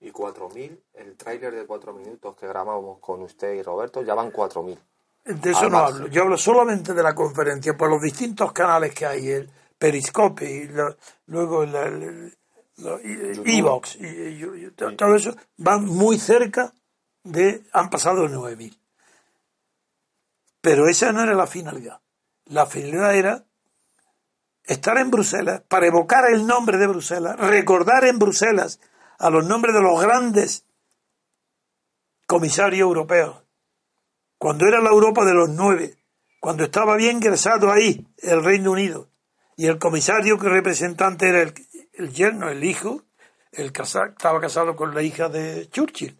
Y 0.00 0.12
4.000, 0.12 0.78
el 0.94 1.16
tráiler 1.16 1.54
de 1.54 1.66
cuatro 1.66 1.92
minutos 1.92 2.36
que 2.36 2.46
grabamos 2.46 3.00
con 3.00 3.22
usted 3.22 3.54
y 3.54 3.62
Roberto, 3.62 4.02
ya 4.02 4.14
van 4.14 4.32
4.000. 4.32 4.78
De 5.24 5.50
eso 5.50 5.68
no 5.68 5.78
hablo. 5.78 6.06
Yo 6.06 6.22
hablo 6.22 6.38
solamente 6.38 6.94
de 6.94 7.02
la 7.02 7.14
conferencia, 7.14 7.76
por 7.76 7.90
los 7.90 8.00
distintos 8.00 8.52
canales 8.52 8.94
que 8.94 9.06
hay, 9.06 9.28
el 9.28 9.50
Periscope, 9.76 10.48
y 10.48 10.70
luego 11.26 11.64
el, 11.64 12.32
Evox, 13.44 13.96
y, 13.96 14.70
todo 14.72 15.14
eso, 15.14 15.34
van 15.56 15.84
muy 15.84 16.18
cerca 16.18 16.72
de. 17.24 17.64
han 17.72 17.90
pasado 17.90 18.26
9.000. 18.26 18.78
Pero 20.60 20.88
esa 20.88 21.12
no 21.12 21.22
era 21.22 21.34
la 21.34 21.46
finalidad. 21.46 22.00
La 22.46 22.66
finalidad 22.66 23.14
era 23.14 23.44
estar 24.64 24.96
en 24.98 25.10
Bruselas 25.10 25.62
para 25.68 25.86
evocar 25.86 26.24
el 26.30 26.46
nombre 26.46 26.78
de 26.78 26.86
Bruselas, 26.86 27.36
recordar 27.38 28.04
en 28.04 28.18
Bruselas 28.18 28.80
a 29.18 29.30
los 29.30 29.44
nombres 29.44 29.74
de 29.74 29.82
los 29.82 30.00
grandes 30.00 30.64
comisarios 32.26 32.80
europeos. 32.80 33.42
Cuando 34.38 34.66
era 34.66 34.80
la 34.80 34.90
Europa 34.90 35.24
de 35.24 35.34
los 35.34 35.48
nueve, 35.48 35.96
cuando 36.40 36.62
estaba 36.64 36.96
bien 36.96 37.16
ingresado 37.16 37.72
ahí 37.72 38.06
el 38.18 38.44
Reino 38.44 38.70
Unido, 38.70 39.08
y 39.56 39.66
el 39.66 39.78
comisario 39.78 40.38
que 40.38 40.48
representante 40.48 41.28
era 41.28 41.42
el, 41.42 42.12
yerno, 42.12 42.48
el 42.48 42.62
hijo, 42.62 43.02
el 43.50 43.72
estaba 43.74 44.40
casado 44.40 44.76
con 44.76 44.94
la 44.94 45.02
hija 45.02 45.28
de 45.28 45.68
Churchill, 45.70 46.16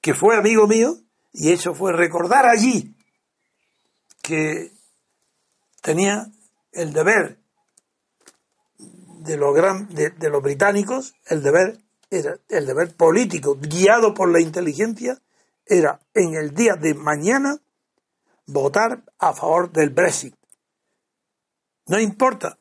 que 0.00 0.14
fue 0.14 0.36
amigo 0.36 0.66
mío, 0.66 0.96
y 1.32 1.52
eso 1.52 1.72
fue 1.72 1.92
recordar 1.92 2.46
allí 2.46 2.96
que 4.22 4.72
tenía 5.82 6.26
el 6.72 6.92
deber 6.92 7.38
de 8.78 9.36
los, 9.36 9.54
gran, 9.54 9.88
de 9.94 10.30
los 10.30 10.42
británicos, 10.42 11.14
el 11.26 11.44
deber 11.44 11.81
era 12.12 12.36
el 12.50 12.66
deber 12.66 12.94
político, 12.94 13.56
guiado 13.58 14.12
por 14.12 14.30
la 14.30 14.38
inteligencia, 14.38 15.18
era 15.64 15.98
en 16.12 16.34
el 16.34 16.54
día 16.54 16.74
de 16.74 16.92
mañana 16.92 17.56
votar 18.46 19.02
a 19.18 19.32
favor 19.32 19.72
del 19.72 19.90
Brexit. 19.90 20.34
No 21.86 21.98
importa 21.98 22.58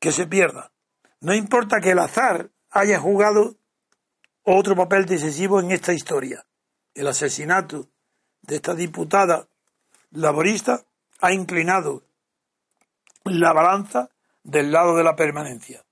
que 0.00 0.12
se 0.12 0.26
pierda, 0.26 0.72
no 1.20 1.34
importa 1.34 1.80
que 1.80 1.90
el 1.90 1.98
azar 1.98 2.50
haya 2.70 2.98
jugado 2.98 3.56
otro 4.44 4.74
papel 4.74 5.04
decisivo 5.04 5.60
en 5.60 5.70
esta 5.70 5.92
historia. 5.92 6.46
El 6.94 7.06
asesinato 7.06 7.90
de 8.40 8.56
esta 8.56 8.74
diputada 8.74 9.46
laborista 10.10 10.86
ha 11.20 11.32
inclinado 11.34 12.02
la 13.24 13.52
balanza 13.52 14.08
del 14.42 14.72
lado 14.72 14.96
de 14.96 15.04
la 15.04 15.16
permanencia. 15.16 15.84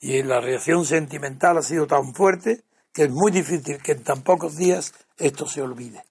Y 0.00 0.22
la 0.22 0.40
reacción 0.40 0.84
sentimental 0.84 1.58
ha 1.58 1.62
sido 1.62 1.86
tan 1.86 2.14
fuerte 2.14 2.62
que 2.92 3.04
es 3.04 3.10
muy 3.10 3.30
difícil 3.30 3.82
que 3.82 3.92
en 3.92 4.04
tan 4.04 4.22
pocos 4.22 4.56
días 4.56 4.94
esto 5.16 5.46
se 5.46 5.62
olvide. 5.62 6.04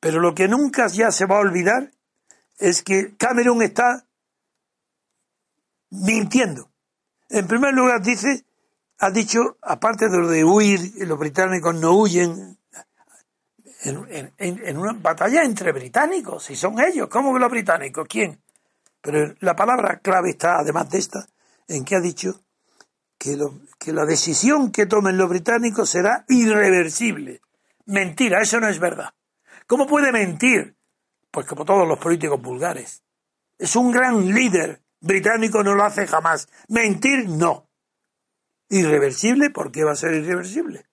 Pero 0.00 0.20
lo 0.20 0.34
que 0.34 0.48
nunca 0.48 0.88
ya 0.88 1.10
se 1.10 1.26
va 1.26 1.36
a 1.36 1.40
olvidar 1.40 1.92
es 2.58 2.82
que 2.82 3.14
Cameron 3.16 3.62
está 3.62 4.04
mintiendo. 5.90 6.70
En 7.28 7.46
primer 7.46 7.72
lugar 7.74 8.02
dice, 8.02 8.44
ha 8.98 9.10
dicho, 9.10 9.58
aparte 9.62 10.08
de 10.08 10.18
lo 10.18 10.28
de 10.28 10.44
huir, 10.44 10.92
los 11.06 11.18
británicos 11.18 11.74
no 11.74 11.92
huyen, 11.92 12.58
en, 13.84 14.78
una 14.78 14.92
batalla 14.92 15.42
entre 15.42 15.72
británicos, 15.72 16.44
si 16.44 16.56
son 16.56 16.80
ellos, 16.80 17.08
¿cómo 17.08 17.32
que 17.32 17.40
los 17.40 17.50
británicos? 17.50 18.06
¿Quién? 18.08 18.40
Pero 19.00 19.34
la 19.40 19.56
palabra 19.56 19.98
clave 19.98 20.30
está, 20.30 20.58
además 20.58 20.88
de 20.90 20.98
esta, 20.98 21.26
en 21.68 21.84
que 21.84 21.96
ha 21.96 22.00
dicho 22.00 22.42
que, 23.78 23.92
la 23.92 24.04
decisión 24.04 24.72
que 24.72 24.86
tomen 24.86 25.16
los 25.16 25.28
británicos 25.28 25.90
será 25.90 26.24
irreversible. 26.28 27.40
Mentira, 27.86 28.40
eso 28.42 28.58
no 28.58 28.68
es 28.68 28.78
verdad. 28.78 29.14
¿Cómo 29.66 29.86
puede 29.86 30.12
mentir? 30.12 30.76
Pues 31.30 31.46
como 31.46 31.64
todos 31.64 31.86
los 31.86 31.98
políticos 31.98 32.40
vulgares. 32.42 33.02
Es 33.58 33.76
un 33.76 33.92
gran 33.92 34.26
líder. 34.26 34.82
Británico 35.00 35.62
no 35.62 35.74
lo 35.74 35.84
hace 35.84 36.06
jamás. 36.06 36.48
Mentir, 36.68 37.28
no. 37.28 37.68
Irreversible, 38.68 39.50
¿por 39.50 39.70
qué 39.70 39.84
va 39.84 39.92
a 39.92 39.96
ser 39.96 40.14
irreversible? 40.14 40.86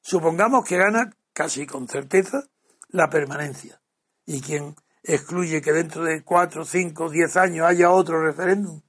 Supongamos 0.00 0.64
que 0.66 0.76
gana 0.76 1.16
casi 1.32 1.66
con 1.66 1.88
certeza 1.88 2.44
la 2.88 3.08
permanencia. 3.08 3.80
Y 4.26 4.40
quien 4.40 4.76
excluye 5.02 5.62
que 5.62 5.72
dentro 5.72 6.04
de 6.04 6.22
cuatro, 6.22 6.64
cinco, 6.64 7.08
diez 7.08 7.36
años 7.36 7.66
haya 7.66 7.90
otro 7.90 8.22
referéndum 8.22 8.82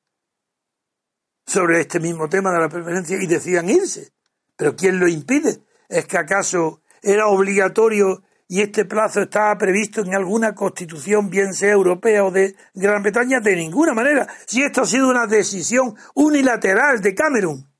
sobre 1.46 1.82
este 1.82 2.00
mismo 2.00 2.30
tema 2.30 2.52
de 2.52 2.60
la 2.60 2.70
preferencia 2.70 3.18
y 3.22 3.28
decían 3.28 3.70
irse. 3.70 4.12
Pero 4.56 4.76
¿quién 4.76 5.00
lo 5.00 5.08
impide? 5.08 5.64
¿Es 5.90 6.06
que 6.06 6.18
acaso 6.18 6.82
era 7.02 7.28
obligatorio 7.28 8.24
y 8.48 8.62
este 8.62 8.86
plazo 8.86 9.22
estaba 9.22 9.58
previsto 9.58 10.02
en 10.02 10.14
alguna 10.14 10.54
constitución, 10.54 11.30
bien 11.30 11.54
sea 11.54 11.72
europea 11.72 12.24
o 12.24 12.32
de 12.32 12.56
Gran 12.74 13.02
Bretaña? 13.02 13.40
De 13.40 13.56
ninguna 13.56 13.94
manera. 13.94 14.28
Si 14.46 14.62
esto 14.62 14.82
ha 14.82 14.86
sido 14.86 15.10
una 15.10 15.26
decisión 15.26 15.96
unilateral 16.16 17.02
de 17.02 17.16
Cameron. 17.16 17.72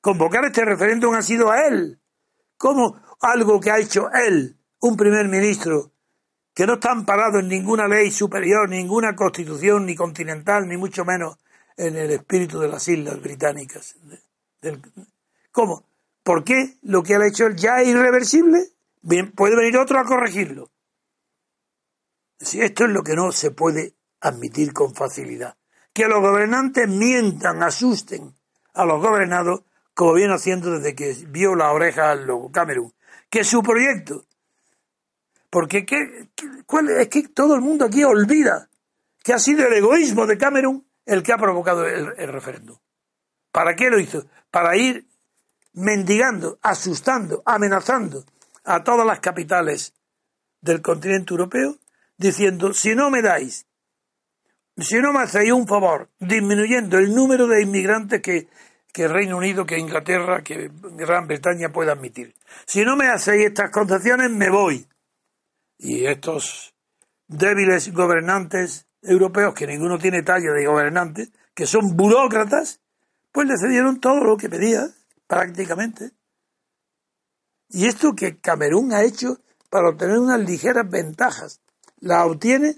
Convocar 0.00 0.44
este 0.44 0.64
referéndum 0.64 1.14
ha 1.14 1.22
sido 1.22 1.50
a 1.50 1.66
él. 1.66 2.00
¿Cómo 2.56 3.00
algo 3.20 3.60
que 3.60 3.70
ha 3.70 3.78
hecho 3.78 4.10
él, 4.12 4.58
un 4.80 4.96
primer 4.96 5.28
ministro, 5.28 5.92
que 6.54 6.66
no 6.66 6.74
está 6.74 6.90
amparado 6.90 7.38
en 7.38 7.48
ninguna 7.48 7.86
ley 7.86 8.10
superior, 8.10 8.68
ninguna 8.68 9.14
constitución, 9.14 9.84
ni 9.84 9.94
continental, 9.94 10.66
ni 10.66 10.76
mucho 10.76 11.04
menos 11.04 11.36
en 11.76 11.96
el 11.96 12.10
espíritu 12.10 12.58
de 12.58 12.68
las 12.68 12.86
islas 12.88 13.20
británicas. 13.20 13.96
¿Cómo? 15.52 15.84
¿Por 16.22 16.44
qué 16.44 16.76
lo 16.82 17.02
que 17.02 17.14
ha 17.14 17.26
hecho 17.26 17.46
él 17.46 17.56
ya 17.56 17.80
es 17.80 17.88
irreversible? 17.88 18.70
Bien, 19.02 19.30
puede 19.30 19.56
venir 19.56 19.78
otro 19.78 19.98
a 19.98 20.04
corregirlo. 20.04 20.70
Si 22.38 22.60
esto 22.60 22.84
es 22.84 22.90
lo 22.90 23.02
que 23.02 23.14
no 23.14 23.32
se 23.32 23.50
puede 23.50 23.94
admitir 24.20 24.72
con 24.72 24.94
facilidad. 24.94 25.56
Que 25.92 26.08
los 26.08 26.20
gobernantes 26.20 26.88
mientan, 26.88 27.62
asusten 27.62 28.34
a 28.74 28.84
los 28.84 29.00
gobernados, 29.00 29.62
como 29.94 30.14
viene 30.14 30.34
haciendo 30.34 30.72
desde 30.72 30.94
que 30.94 31.14
vio 31.28 31.54
la 31.54 31.72
oreja 31.72 32.10
al 32.10 32.26
lobo 32.26 32.50
Camerún. 32.50 32.92
Que 33.30 33.44
su 33.44 33.62
proyecto. 33.62 34.24
Porque 35.48 35.86
¿qué, 35.86 36.28
cuál, 36.66 36.90
es 36.90 37.08
que 37.08 37.28
todo 37.28 37.54
el 37.54 37.62
mundo 37.62 37.86
aquí 37.86 38.04
olvida 38.04 38.68
que 39.22 39.32
ha 39.32 39.38
sido 39.38 39.66
el 39.66 39.72
egoísmo 39.72 40.26
de 40.26 40.36
Camerún 40.36 40.86
el 41.06 41.22
que 41.22 41.32
ha 41.32 41.38
provocado 41.38 41.86
el, 41.86 42.32
referéndum. 42.32 42.76
¿Para 43.52 43.74
qué 43.74 43.88
lo 43.88 43.98
hizo? 43.98 44.26
Para 44.50 44.76
ir 44.76 45.06
mendigando, 45.72 46.58
asustando, 46.62 47.42
amenazando 47.46 48.24
a 48.64 48.82
todas 48.82 49.06
las 49.06 49.20
capitales 49.20 49.94
del 50.60 50.82
continente 50.82 51.32
europeo, 51.32 51.76
diciendo, 52.18 52.74
si 52.74 52.94
no 52.94 53.10
me 53.10 53.22
dais, 53.22 53.66
si 54.76 54.98
no 54.98 55.12
me 55.12 55.22
hacéis 55.22 55.52
un 55.52 55.66
favor, 55.66 56.10
disminuyendo 56.18 56.98
el 56.98 57.14
número 57.14 57.46
de 57.46 57.62
inmigrantes 57.62 58.20
que, 58.20 58.48
que 58.92 59.08
Reino 59.08 59.36
Unido, 59.36 59.64
que 59.64 59.78
Inglaterra, 59.78 60.42
que 60.42 60.70
Gran 60.72 61.28
Bretaña 61.28 61.70
pueda 61.70 61.92
admitir. 61.92 62.34
Si 62.66 62.84
no 62.84 62.96
me 62.96 63.08
hacéis 63.08 63.46
estas 63.46 63.70
concesiones, 63.70 64.30
me 64.30 64.50
voy. 64.50 64.86
Y 65.78 66.06
estos 66.06 66.74
débiles 67.28 67.92
gobernantes 67.92 68.86
europeos, 69.02 69.54
que 69.54 69.66
ninguno 69.66 69.98
tiene 69.98 70.22
talla 70.22 70.52
de 70.52 70.66
gobernante, 70.66 71.30
que 71.54 71.66
son 71.66 71.96
burócratas, 71.96 72.80
pues 73.32 73.46
le 73.46 73.58
cedieron 73.58 74.00
todo 74.00 74.24
lo 74.24 74.36
que 74.36 74.48
pedía, 74.48 74.88
prácticamente. 75.26 76.12
Y 77.68 77.86
esto 77.86 78.14
que 78.14 78.38
Camerún 78.38 78.92
ha 78.92 79.02
hecho 79.02 79.38
para 79.70 79.90
obtener 79.90 80.18
unas 80.18 80.40
ligeras 80.40 80.88
ventajas, 80.88 81.60
la 82.00 82.24
obtiene 82.24 82.76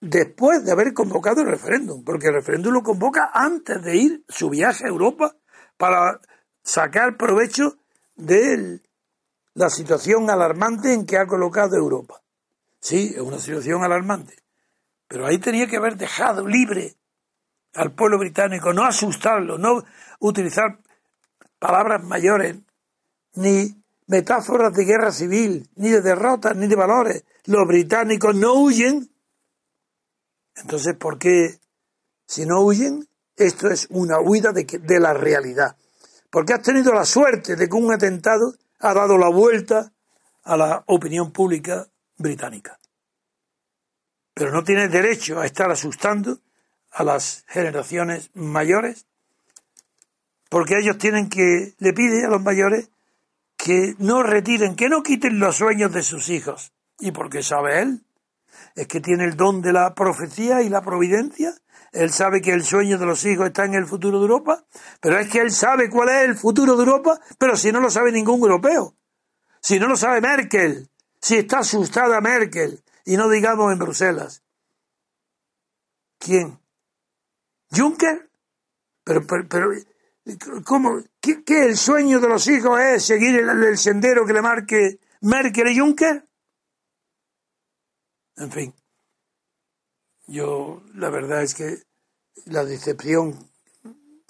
después 0.00 0.64
de 0.64 0.72
haber 0.72 0.92
convocado 0.92 1.42
el 1.42 1.48
referéndum, 1.48 2.04
porque 2.04 2.28
el 2.28 2.34
referéndum 2.34 2.72
lo 2.72 2.82
convoca 2.82 3.30
antes 3.32 3.82
de 3.82 3.96
ir 3.96 4.24
su 4.28 4.50
viaje 4.50 4.84
a 4.84 4.88
Europa 4.88 5.36
para 5.76 6.20
sacar 6.62 7.16
provecho 7.16 7.78
de 8.16 8.80
la 9.54 9.70
situación 9.70 10.30
alarmante 10.30 10.92
en 10.92 11.06
que 11.06 11.18
ha 11.18 11.26
colocado 11.26 11.76
Europa. 11.76 12.21
Sí, 12.82 13.12
es 13.14 13.20
una 13.20 13.38
situación 13.38 13.84
alarmante. 13.84 14.42
Pero 15.06 15.24
ahí 15.24 15.38
tenía 15.38 15.68
que 15.68 15.76
haber 15.76 15.96
dejado 15.96 16.46
libre 16.46 16.96
al 17.74 17.92
pueblo 17.92 18.18
británico, 18.18 18.72
no 18.72 18.84
asustarlo, 18.84 19.56
no 19.56 19.84
utilizar 20.18 20.80
palabras 21.60 22.02
mayores, 22.02 22.56
ni 23.34 23.72
metáforas 24.08 24.74
de 24.74 24.84
guerra 24.84 25.12
civil, 25.12 25.70
ni 25.76 25.90
de 25.90 26.02
derrotas, 26.02 26.56
ni 26.56 26.66
de 26.66 26.74
valores. 26.74 27.24
Los 27.44 27.68
británicos 27.68 28.34
no 28.34 28.54
huyen. 28.54 29.08
Entonces, 30.56 30.96
¿por 30.96 31.18
qué 31.18 31.60
si 32.26 32.44
no 32.46 32.62
huyen? 32.62 33.08
Esto 33.36 33.68
es 33.68 33.86
una 33.90 34.18
huida 34.20 34.50
de, 34.50 34.64
de 34.64 35.00
la 35.00 35.14
realidad. 35.14 35.76
Porque 36.30 36.52
has 36.52 36.62
tenido 36.62 36.92
la 36.92 37.04
suerte 37.04 37.54
de 37.54 37.68
que 37.68 37.76
un 37.76 37.94
atentado 37.94 38.54
ha 38.80 38.92
dado 38.92 39.16
la 39.18 39.28
vuelta 39.28 39.92
a 40.42 40.56
la 40.56 40.82
opinión 40.88 41.30
pública 41.30 41.86
británica. 42.22 42.78
Pero 44.34 44.50
no 44.50 44.64
tiene 44.64 44.88
derecho 44.88 45.40
a 45.40 45.46
estar 45.46 45.70
asustando 45.70 46.38
a 46.90 47.04
las 47.04 47.44
generaciones 47.48 48.30
mayores, 48.34 49.06
porque 50.48 50.78
ellos 50.78 50.98
tienen 50.98 51.28
que, 51.28 51.74
le 51.78 51.92
pide 51.92 52.24
a 52.24 52.28
los 52.28 52.42
mayores 52.42 52.90
que 53.56 53.94
no 53.98 54.22
retiren, 54.22 54.76
que 54.76 54.88
no 54.88 55.02
quiten 55.02 55.38
los 55.38 55.56
sueños 55.56 55.92
de 55.92 56.02
sus 56.02 56.28
hijos. 56.28 56.72
¿Y 56.98 57.12
porque 57.12 57.42
sabe 57.42 57.80
él? 57.80 58.04
Es 58.74 58.86
que 58.86 59.00
tiene 59.00 59.24
el 59.24 59.36
don 59.36 59.62
de 59.62 59.72
la 59.72 59.94
profecía 59.94 60.62
y 60.62 60.68
la 60.68 60.82
providencia. 60.82 61.54
Él 61.92 62.10
sabe 62.10 62.40
que 62.40 62.52
el 62.52 62.64
sueño 62.64 62.98
de 62.98 63.06
los 63.06 63.24
hijos 63.24 63.46
está 63.46 63.64
en 63.64 63.74
el 63.74 63.86
futuro 63.86 64.18
de 64.18 64.24
Europa, 64.24 64.64
pero 65.00 65.18
es 65.18 65.28
que 65.28 65.40
él 65.40 65.50
sabe 65.50 65.90
cuál 65.90 66.08
es 66.08 66.22
el 66.22 66.36
futuro 66.36 66.76
de 66.76 66.84
Europa, 66.84 67.20
pero 67.38 67.56
si 67.56 67.70
no 67.70 67.80
lo 67.80 67.90
sabe 67.90 68.12
ningún 68.12 68.40
europeo, 68.40 68.94
si 69.60 69.78
no 69.78 69.88
lo 69.88 69.96
sabe 69.96 70.20
Merkel, 70.20 70.88
si 71.22 71.36
está 71.36 71.60
asustada 71.60 72.20
Merkel, 72.20 72.82
y 73.04 73.16
no 73.16 73.28
digamos 73.28 73.72
en 73.72 73.78
Bruselas. 73.78 74.42
¿Quién? 76.18 76.58
¿Juncker? 77.70 78.28
Pero, 79.04 79.26
pero, 79.26 79.72
¿cómo? 80.64 81.00
¿Qué, 81.20 81.42
el 81.46 81.76
sueño 81.76 82.20
de 82.20 82.28
los 82.28 82.46
hijos 82.48 82.80
es 82.80 83.04
seguir 83.04 83.36
el, 83.36 83.78
sendero 83.78 84.26
que 84.26 84.32
le 84.32 84.42
marque 84.42 85.00
Merkel 85.20 85.68
y 85.68 85.78
Juncker? 85.78 86.28
En 88.36 88.50
fin, 88.50 88.74
yo 90.26 90.82
la 90.94 91.10
verdad 91.10 91.42
es 91.42 91.54
que 91.54 91.82
la 92.46 92.64
decepción 92.64 93.50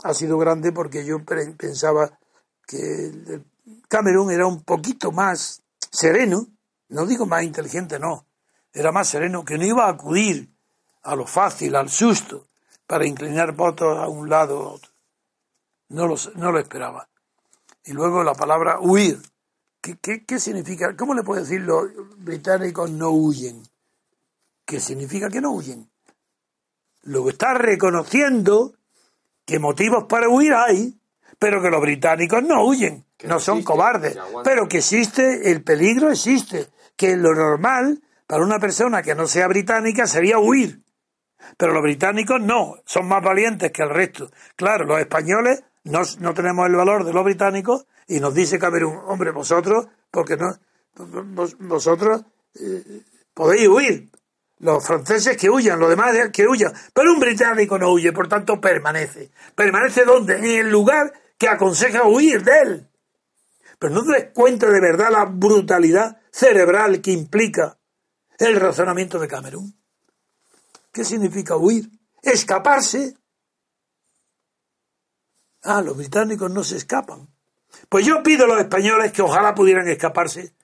ha 0.03 0.13
sido 0.13 0.37
grande 0.39 0.73
porque 0.73 1.05
yo 1.05 1.25
pensaba 1.25 2.19
que 2.67 3.43
Camerún 3.89 4.31
era 4.31 4.47
un 4.47 4.63
poquito 4.63 5.13
más 5.13 5.63
sereno, 5.91 6.49
no 6.93 7.07
digo 7.07 7.27
más 7.27 7.43
inteligente, 7.43 7.99
no, 7.99 8.27
era 8.73 8.93
más 8.93 9.09
sereno, 9.09 9.45
que 9.45 9.59
no 9.59 9.65
iba 9.65 9.87
a 9.87 9.91
acudir 9.91 10.49
a 11.03 11.17
lo 11.17 11.27
fácil, 11.27 11.75
al 11.75 11.89
susto, 11.89 12.47
para 12.87 13.07
inclinar 13.07 13.53
votos 13.53 13.99
a 13.99 14.09
un 14.09 14.29
lado 14.29 14.61
o 14.61 14.63
a 14.63 14.73
otro. 14.75 14.91
No 15.89 16.07
lo, 16.07 16.17
no 16.37 16.53
lo 16.53 16.59
esperaba. 16.59 17.09
Y 17.85 17.93
luego 17.93 18.23
la 18.23 18.35
palabra 18.35 18.79
huir. 18.81 19.21
¿Qué, 19.81 19.99
qué, 19.99 20.25
qué 20.25 20.39
significa? 20.39 20.97
¿Cómo 20.97 21.15
le 21.15 21.23
puedo 21.23 21.41
decir 21.41 21.63
los 21.63 21.91
británicos 22.19 22.91
no 22.91 23.11
huyen? 23.11 23.63
¿Qué 24.65 24.79
significa 24.79 25.29
que 25.29 25.41
no 25.41 25.51
huyen? 25.53 25.91
Luego 27.03 27.31
está 27.31 27.55
reconociendo 27.55 28.75
que 29.45 29.59
motivos 29.59 30.05
para 30.05 30.29
huir 30.29 30.55
hay, 30.55 30.97
pero 31.39 31.61
que 31.61 31.71
los 31.71 31.81
británicos 31.81 32.43
no 32.45 32.65
huyen, 32.65 33.05
que 33.17 33.27
no 33.27 33.41
son 33.41 33.63
cobardes, 33.65 34.17
pero 34.45 34.69
que 34.69 34.79
existe, 34.79 35.51
el 35.51 35.65
peligro 35.65 36.11
existe, 36.11 36.69
que 37.03 37.17
lo 37.17 37.35
normal 37.35 38.01
para 38.29 38.45
una 38.45 38.61
persona 38.61 39.03
que 39.03 39.17
no 39.17 39.27
sea 39.27 39.49
británica 39.49 40.07
sería 40.07 40.39
huir. 40.39 40.85
Pero 41.57 41.73
los 41.73 41.83
británicos 41.83 42.41
no, 42.41 42.77
son 42.87 43.09
más 43.09 43.21
valientes 43.21 43.73
que 43.73 43.83
el 43.83 43.91
resto. 43.91 44.31
Claro, 44.55 44.85
los 44.85 45.01
españoles 45.01 45.65
no, 45.83 46.03
no 46.21 46.33
tenemos 46.33 46.65
el 46.69 46.77
valor 46.77 47.05
de 47.05 47.13
los 47.13 47.25
británicos 47.25 47.87
y 48.07 48.21
nos 48.21 48.33
dice 48.35 48.57
Camerún, 48.57 49.01
hombre, 49.05 49.33
vosotros, 49.33 49.89
porque 50.13 50.37
no, 50.37 50.57
vosotros 51.59 52.25
eh, 52.55 53.03
podéis 53.35 53.67
huir. 53.67 54.09
Los 54.61 54.87
franceses 54.87 55.37
que 55.37 55.51
huyan, 55.51 55.81
los 55.81 55.91
demás 55.91 56.17
que 56.33 56.47
huyan. 56.47 56.73
Pero 56.95 57.15
un 57.15 57.19
británico 57.19 57.81
no 57.81 57.91
huye, 57.91 58.13
por 58.13 58.29
tanto 58.29 58.61
permanece. 58.61 59.33
¿Permanece 59.57 60.05
dónde? 60.05 60.37
En 60.37 60.45
el 60.45 60.71
lugar 60.71 61.13
que 61.37 61.49
aconseja 61.49 62.07
huir 62.07 62.45
de 62.45 62.59
él. 62.61 62.89
Pero 63.81 63.93
no 63.93 64.05
te 64.05 64.13
des 64.13 64.29
cuenta 64.33 64.71
de 64.71 64.81
verdad 64.81 65.11
la 65.11 65.25
brutalidad 65.25 66.22
cerebral 66.33 67.01
que 67.01 67.13
implica 67.13 67.79
el 68.39 68.59
razonamiento 68.59 69.19
de 69.19 69.29
Camerún. 69.29 69.79
¿Qué 70.91 71.05
significa 71.05 71.57
huir? 71.57 71.91
Escaparse. 72.23 73.17
Ah, 75.63 75.81
los 75.83 75.97
británicos 75.97 76.51
no 76.51 76.65
se 76.65 76.77
escapan. 76.77 77.29
Pues 77.89 78.05
yo 78.05 78.23
pido 78.23 78.45
a 78.45 78.49
los 78.49 78.61
españoles 78.61 79.13
que 79.13 79.23
ojalá 79.23 79.55
pudieran 79.55 79.87
escaparse 79.89 80.55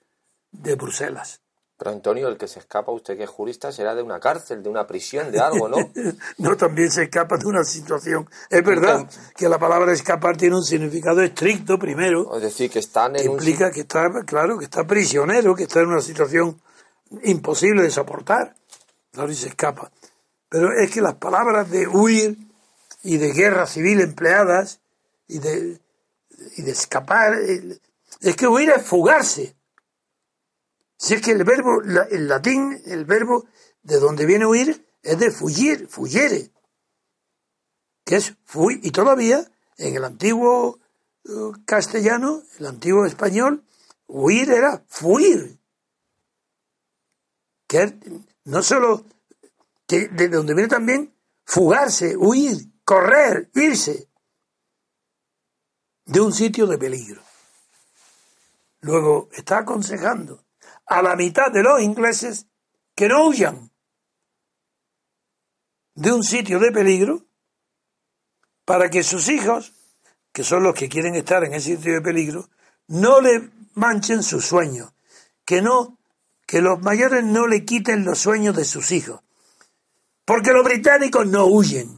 de 0.51 0.75
Bruselas. 0.75 1.41
Pero 1.79 1.91
Antonio, 1.91 2.27
el 2.27 2.37
que 2.37 2.49
se 2.49 2.59
escapa, 2.59 2.91
usted 2.91 3.15
que 3.15 3.23
es 3.23 3.29
jurista, 3.29 3.71
será 3.71 3.95
de 3.95 4.03
una 4.03 4.19
cárcel, 4.19 4.61
de 4.61 4.67
una 4.67 4.85
prisión, 4.85 5.31
de 5.31 5.39
algo, 5.39 5.69
¿no? 5.69 5.77
no, 6.37 6.57
también 6.57 6.91
se 6.91 7.03
escapa 7.03 7.37
de 7.37 7.45
una 7.45 7.63
situación. 7.63 8.29
Es 8.49 8.61
verdad 8.65 9.09
que 9.33 9.47
la 9.47 9.57
palabra 9.57 9.93
escapar 9.93 10.35
tiene 10.35 10.57
un 10.57 10.63
significado 10.63 11.21
estricto 11.21 11.79
primero. 11.79 12.35
Es 12.35 12.41
decir, 12.41 12.69
que 12.69 12.79
están 12.79 13.15
en 13.15 13.31
implica 13.31 13.71
que 13.71 13.81
está, 13.81 14.09
claro, 14.25 14.59
que 14.59 14.65
está 14.65 14.85
prisionero, 14.85 15.55
que 15.55 15.63
está 15.63 15.79
en 15.79 15.87
una 15.87 16.01
situación 16.01 16.59
imposible 17.23 17.81
de 17.81 17.91
soportar. 17.91 18.53
Claro, 19.13 19.31
y 19.31 19.35
se 19.35 19.47
escapa. 19.47 19.89
Pero 20.49 20.77
es 20.77 20.91
que 20.91 20.99
las 20.99 21.15
palabras 21.15 21.71
de 21.71 21.87
huir 21.87 22.37
y 23.03 23.15
de 23.15 23.31
guerra 23.31 23.65
civil 23.65 24.01
empleadas 24.01 24.81
y 25.29 25.39
de, 25.39 25.79
y 26.57 26.61
de 26.61 26.71
escapar, 26.71 27.35
es 27.35 28.35
que 28.35 28.47
huir 28.49 28.69
es 28.69 28.83
fugarse. 28.85 29.55
Si 30.99 31.13
es 31.13 31.21
que 31.21 31.31
el 31.31 31.45
verbo, 31.45 31.81
el 31.81 32.27
latín, 32.27 32.81
el 32.85 33.05
verbo 33.05 33.45
de 33.81 33.99
donde 33.99 34.25
viene 34.25 34.45
huir 34.45 34.85
es 35.01 35.17
de 35.17 35.31
fugir, 35.31 35.87
fuyere, 35.87 36.51
que 38.03 38.17
es 38.17 38.35
fui, 38.43 38.81
y 38.83 38.91
todavía 38.91 39.49
en 39.77 39.95
el 39.95 40.03
antiguo 40.03 40.77
eh, 41.23 41.29
castellano, 41.63 42.43
el 42.59 42.65
antiguo 42.65 43.05
español, 43.05 43.63
huir 44.07 44.51
era 44.51 44.83
fuir 44.89 45.57
que 47.65 47.97
no 48.43 48.61
solo 48.61 49.05
que 49.87 50.09
de 50.09 50.27
donde 50.27 50.53
viene 50.53 50.67
también 50.67 51.15
fugarse, 51.45 52.17
huir, 52.17 52.57
correr, 52.83 53.49
irse 53.55 54.09
de 56.03 56.19
un 56.19 56.33
sitio 56.33 56.67
de 56.67 56.77
peligro. 56.77 57.21
Luego 58.81 59.29
está 59.31 59.59
aconsejando 59.59 60.48
a 60.89 61.01
la 61.01 61.15
mitad 61.15 61.51
de 61.51 61.63
los 61.63 61.81
ingleses 61.81 62.47
que 62.95 63.07
no 63.07 63.27
huyan 63.27 63.71
de 65.93 66.11
un 66.11 66.23
sitio 66.23 66.59
de 66.59 66.71
peligro 66.71 67.25
para 68.65 68.89
que 68.89 69.03
sus 69.03 69.29
hijos, 69.29 69.73
que 70.33 70.43
son 70.43 70.63
los 70.63 70.73
que 70.73 70.89
quieren 70.89 71.15
estar 71.15 71.43
en 71.43 71.53
ese 71.53 71.75
sitio 71.77 71.93
de 71.93 72.01
peligro, 72.01 72.49
no 72.87 73.21
le 73.21 73.49
manchen 73.75 74.23
sus 74.23 74.45
sueños, 74.45 74.91
que 75.45 75.61
no 75.61 75.99
que 76.45 76.61
los 76.61 76.81
mayores 76.81 77.23
no 77.23 77.45
le 77.45 77.63
quiten 77.63 78.03
los 78.03 78.17
sueños 78.17 78.55
de 78.55 78.65
sus 78.65 78.91
hijos. 78.91 79.21
Porque 80.25 80.51
los 80.51 80.63
británicos 80.63 81.27
no 81.27 81.45
huyen. 81.45 81.95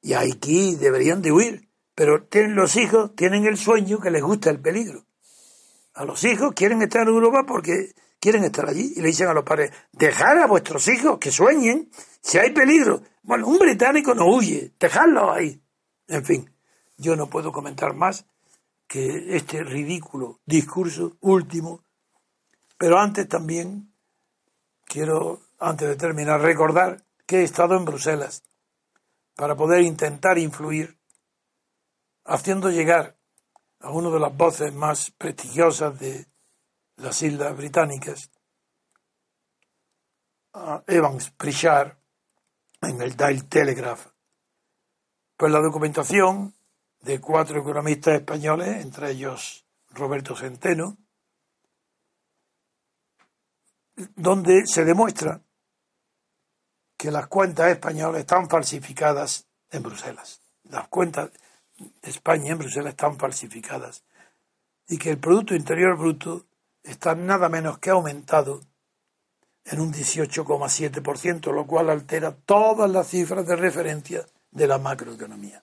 Y 0.00 0.14
aquí 0.14 0.74
deberían 0.76 1.20
de 1.20 1.32
huir. 1.32 1.68
Pero 1.94 2.24
tienen, 2.24 2.54
los 2.54 2.76
hijos 2.76 3.14
tienen 3.14 3.44
el 3.44 3.58
sueño 3.58 4.00
que 4.00 4.10
les 4.10 4.22
gusta 4.22 4.48
el 4.48 4.60
peligro. 4.60 5.04
A 5.94 6.04
los 6.04 6.24
hijos 6.24 6.52
quieren 6.54 6.82
estar 6.82 7.02
en 7.02 7.08
Europa 7.08 7.44
porque 7.46 7.94
quieren 8.20 8.44
estar 8.44 8.68
allí. 8.68 8.92
Y 8.96 9.00
le 9.00 9.08
dicen 9.08 9.28
a 9.28 9.34
los 9.34 9.44
padres, 9.44 9.72
dejad 9.92 10.38
a 10.38 10.46
vuestros 10.46 10.88
hijos 10.88 11.18
que 11.18 11.30
sueñen. 11.30 11.90
Si 12.20 12.38
hay 12.38 12.50
peligro. 12.50 13.02
Bueno, 13.22 13.46
un 13.46 13.58
británico 13.58 14.14
no 14.14 14.26
huye. 14.26 14.72
Dejadlo 14.78 15.32
ahí. 15.32 15.60
En 16.08 16.24
fin, 16.24 16.50
yo 16.96 17.16
no 17.16 17.28
puedo 17.28 17.52
comentar 17.52 17.94
más 17.94 18.24
que 18.86 19.36
este 19.36 19.62
ridículo 19.62 20.40
discurso 20.44 21.16
último 21.20 21.84
pero 22.82 22.98
antes 22.98 23.28
también 23.28 23.94
quiero, 24.86 25.40
antes 25.60 25.86
de 25.86 25.94
terminar, 25.94 26.40
recordar 26.40 27.04
que 27.26 27.36
he 27.36 27.44
estado 27.44 27.76
en 27.76 27.84
Bruselas 27.84 28.42
para 29.36 29.54
poder 29.54 29.82
intentar 29.82 30.36
influir, 30.36 30.98
haciendo 32.24 32.70
llegar 32.70 33.16
a 33.82 33.90
una 33.90 34.10
de 34.10 34.20
las 34.20 34.36
voces 34.36 34.72
más 34.72 35.10
prestigiosas 35.10 35.98
de 35.98 36.26
las 36.96 37.20
Islas 37.22 37.56
Británicas, 37.56 38.30
Evans 40.86 41.30
Pritchard, 41.30 41.96
en 42.80 43.00
el 43.00 43.16
Daily 43.16 43.42
Telegraph, 43.42 44.06
pues 45.36 45.52
la 45.52 45.60
documentación 45.60 46.54
de 47.00 47.20
cuatro 47.20 47.60
economistas 47.60 48.14
españoles, 48.14 48.82
entre 48.82 49.10
ellos 49.10 49.64
Roberto 49.90 50.36
Centeno, 50.36 50.96
donde 54.16 54.66
se 54.66 54.84
demuestra 54.84 55.40
que 56.96 57.10
las 57.10 57.26
cuentas 57.26 57.70
españolas 57.70 58.20
están 58.20 58.48
falsificadas 58.48 59.46
en 59.70 59.82
Bruselas. 59.82 60.40
Las 60.64 60.88
cuentas 60.88 61.30
España 62.02 62.52
en 62.52 62.58
Bruselas 62.58 62.90
están 62.90 63.18
falsificadas 63.18 64.04
y 64.88 64.98
que 64.98 65.10
el 65.10 65.18
Producto 65.18 65.54
Interior 65.54 65.96
Bruto 65.96 66.46
está 66.82 67.14
nada 67.14 67.48
menos 67.48 67.78
que 67.78 67.90
aumentado 67.90 68.60
en 69.64 69.80
un 69.80 69.92
18,7%, 69.92 71.52
lo 71.52 71.66
cual 71.66 71.90
altera 71.90 72.34
todas 72.34 72.90
las 72.90 73.08
cifras 73.08 73.46
de 73.46 73.56
referencia 73.56 74.26
de 74.50 74.66
la 74.66 74.78
macroeconomía. 74.78 75.62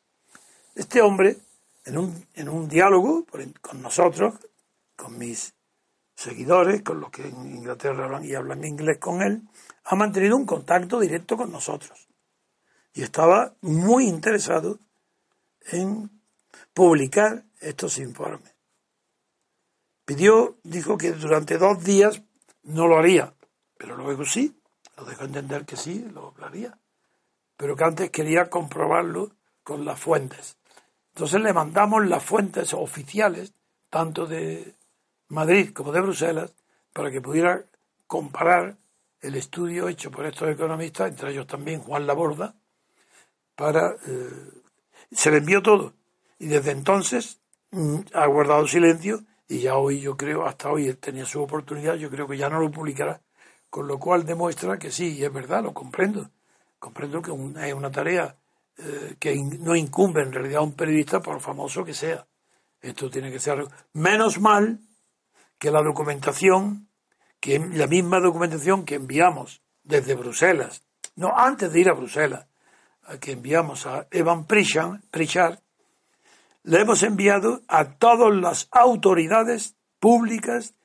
Este 0.73 1.01
hombre, 1.01 1.37
en 1.85 1.97
un, 1.97 2.25
en 2.33 2.49
un 2.49 2.69
diálogo 2.69 3.25
con 3.61 3.81
nosotros, 3.81 4.35
con 4.95 5.17
mis 5.17 5.53
seguidores, 6.15 6.81
con 6.81 6.99
los 6.99 7.11
que 7.11 7.27
en 7.27 7.55
Inglaterra 7.55 8.05
hablan 8.05 8.25
y 8.25 8.33
hablan 8.35 8.63
inglés 8.63 8.97
con 8.99 9.21
él, 9.21 9.41
ha 9.85 9.95
mantenido 9.95 10.35
un 10.35 10.45
contacto 10.45 10.99
directo 10.99 11.37
con 11.37 11.51
nosotros. 11.51 12.07
y 12.93 13.03
estaba 13.03 13.53
muy 13.61 14.07
interesado 14.07 14.79
en 15.71 16.09
publicar 16.73 17.43
estos 17.59 17.97
informes. 17.97 18.55
Pidió, 20.05 20.57
dijo 20.63 20.97
que 20.97 21.11
durante 21.11 21.57
dos 21.57 21.83
días 21.83 22.21
no 22.63 22.87
lo 22.87 22.97
haría, 22.97 23.33
pero 23.77 23.95
luego 23.95 24.25
sí, 24.25 24.59
lo 24.97 25.05
dejó 25.05 25.25
entender 25.25 25.65
que 25.65 25.77
sí, 25.77 26.05
lo 26.13 26.33
haría, 26.41 26.77
pero 27.55 27.75
que 27.75 27.83
antes 27.83 28.09
quería 28.09 28.49
comprobarlo 28.49 29.31
con 29.63 29.85
las 29.85 29.99
fuentes. 29.99 30.57
Entonces 31.13 31.41
le 31.41 31.53
mandamos 31.53 32.05
las 32.07 32.23
fuentes 32.23 32.73
oficiales, 32.73 33.53
tanto 33.89 34.25
de 34.25 34.75
Madrid 35.27 35.73
como 35.73 35.91
de 35.91 36.01
Bruselas, 36.01 36.55
para 36.93 37.11
que 37.11 37.21
pudiera 37.21 37.65
comparar 38.07 38.77
el 39.21 39.35
estudio 39.35 39.89
hecho 39.89 40.09
por 40.09 40.25
estos 40.25 40.49
economistas, 40.49 41.09
entre 41.09 41.31
ellos 41.31 41.45
también 41.45 41.81
Juan 41.81 42.07
Laborda, 42.07 42.55
para... 43.55 43.95
Eh, 44.07 44.58
se 45.11 45.31
le 45.31 45.37
envió 45.37 45.61
todo. 45.61 45.93
Y 46.37 46.47
desde 46.47 46.71
entonces 46.71 47.39
mm, 47.71 47.99
ha 48.13 48.25
guardado 48.27 48.67
silencio 48.67 49.23
y 49.47 49.59
ya 49.59 49.75
hoy 49.75 49.99
yo 49.99 50.15
creo, 50.15 50.45
hasta 50.45 50.71
hoy 50.71 50.93
tenía 50.93 51.25
su 51.25 51.41
oportunidad, 51.41 51.95
yo 51.95 52.09
creo 52.09 52.27
que 52.27 52.37
ya 52.37 52.49
no 52.49 52.59
lo 52.59 52.69
publicará, 52.69 53.21
con 53.69 53.87
lo 53.87 53.99
cual 53.99 54.25
demuestra 54.25 54.77
que 54.77 54.91
sí, 54.91 55.23
es 55.23 55.33
verdad, 55.33 55.63
lo 55.63 55.73
comprendo. 55.73 56.29
Comprendo 56.77 57.21
que 57.21 57.31
es 57.31 57.73
una 57.73 57.91
tarea 57.91 58.35
eh, 58.77 59.15
que 59.19 59.35
no 59.35 59.75
incumbe 59.75 60.21
en 60.21 60.31
realidad 60.31 60.59
a 60.59 60.63
un 60.63 60.73
periodista, 60.73 61.19
por 61.19 61.41
famoso 61.41 61.83
que 61.83 61.93
sea. 61.93 62.25
Esto 62.79 63.09
tiene 63.09 63.31
que 63.31 63.39
ser 63.39 63.65
menos 63.91 64.39
mal 64.39 64.79
que 65.57 65.71
la 65.71 65.81
documentación, 65.81 66.87
que 67.41 67.59
la 67.59 67.87
misma 67.87 68.19
documentación 68.21 68.85
que 68.85 68.95
enviamos 68.95 69.61
desde 69.83 70.15
Bruselas, 70.15 70.83
no 71.15 71.35
antes 71.35 71.73
de 71.73 71.79
ir 71.81 71.89
a 71.89 71.93
Bruselas, 71.93 72.47
que 73.17 73.31
enviamos 73.31 73.85
a 73.85 74.07
Evan 74.11 74.45
Pritchard, 74.45 75.59
le 76.63 76.81
hemos 76.81 77.03
enviado 77.03 77.61
a 77.67 77.95
todas 77.97 78.33
las 78.35 78.67
autoridades 78.71 79.75
públicas 79.99 80.75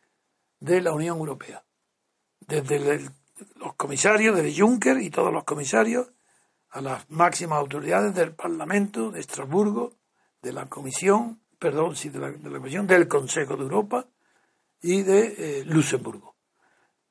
de 0.60 0.80
la 0.80 0.92
Unión 0.92 1.18
Europea, 1.18 1.64
desde 2.40 3.10
los 3.56 3.74
comisarios, 3.74 4.36
desde 4.36 4.58
Juncker 4.58 4.98
y 4.98 5.10
todos 5.10 5.32
los 5.32 5.44
comisarios, 5.44 6.10
a 6.70 6.80
las 6.80 7.08
máximas 7.10 7.58
autoridades 7.58 8.14
del 8.14 8.32
Parlamento 8.32 9.10
de 9.10 9.20
Estrasburgo, 9.20 9.92
de 10.42 10.52
la 10.52 10.66
Comisión, 10.66 11.40
perdón, 11.58 11.96
sí, 11.96 12.08
de 12.08 12.18
la, 12.18 12.32
Comisión 12.32 12.86
del 12.86 13.06
Consejo 13.06 13.56
de 13.56 13.62
Europa 13.62 14.06
y 14.80 15.02
de 15.02 15.60
eh, 15.60 15.64
Luxemburgo. 15.66 16.34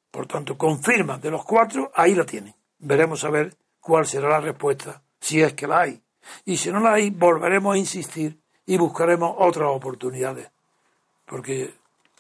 Por 0.10 0.28
tanto, 0.28 0.58
confirma 0.58 1.18
de 1.18 1.32
los 1.32 1.46
cuatro, 1.46 1.92
ahí 1.96 2.14
la 2.14 2.26
tienen. 2.26 2.56
Veremos 2.80 3.24
a 3.24 3.30
ver 3.30 3.56
cuál 3.80 4.06
será 4.06 4.30
la 4.30 4.40
respuesta, 4.40 5.03
si 5.24 5.42
es 5.42 5.54
que 5.54 5.68
la 5.68 5.82
hay. 5.82 6.02
Y 6.44 6.58
si 6.58 6.70
no 6.70 6.82
la 6.82 6.96
hay, 6.96 7.10
volveremos 7.10 7.76
a 7.76 7.78
insistir 7.78 8.38
y 8.66 8.76
buscaremos 8.76 9.36
otras 9.40 9.70
oportunidades. 9.72 10.52
Porque 11.26 11.74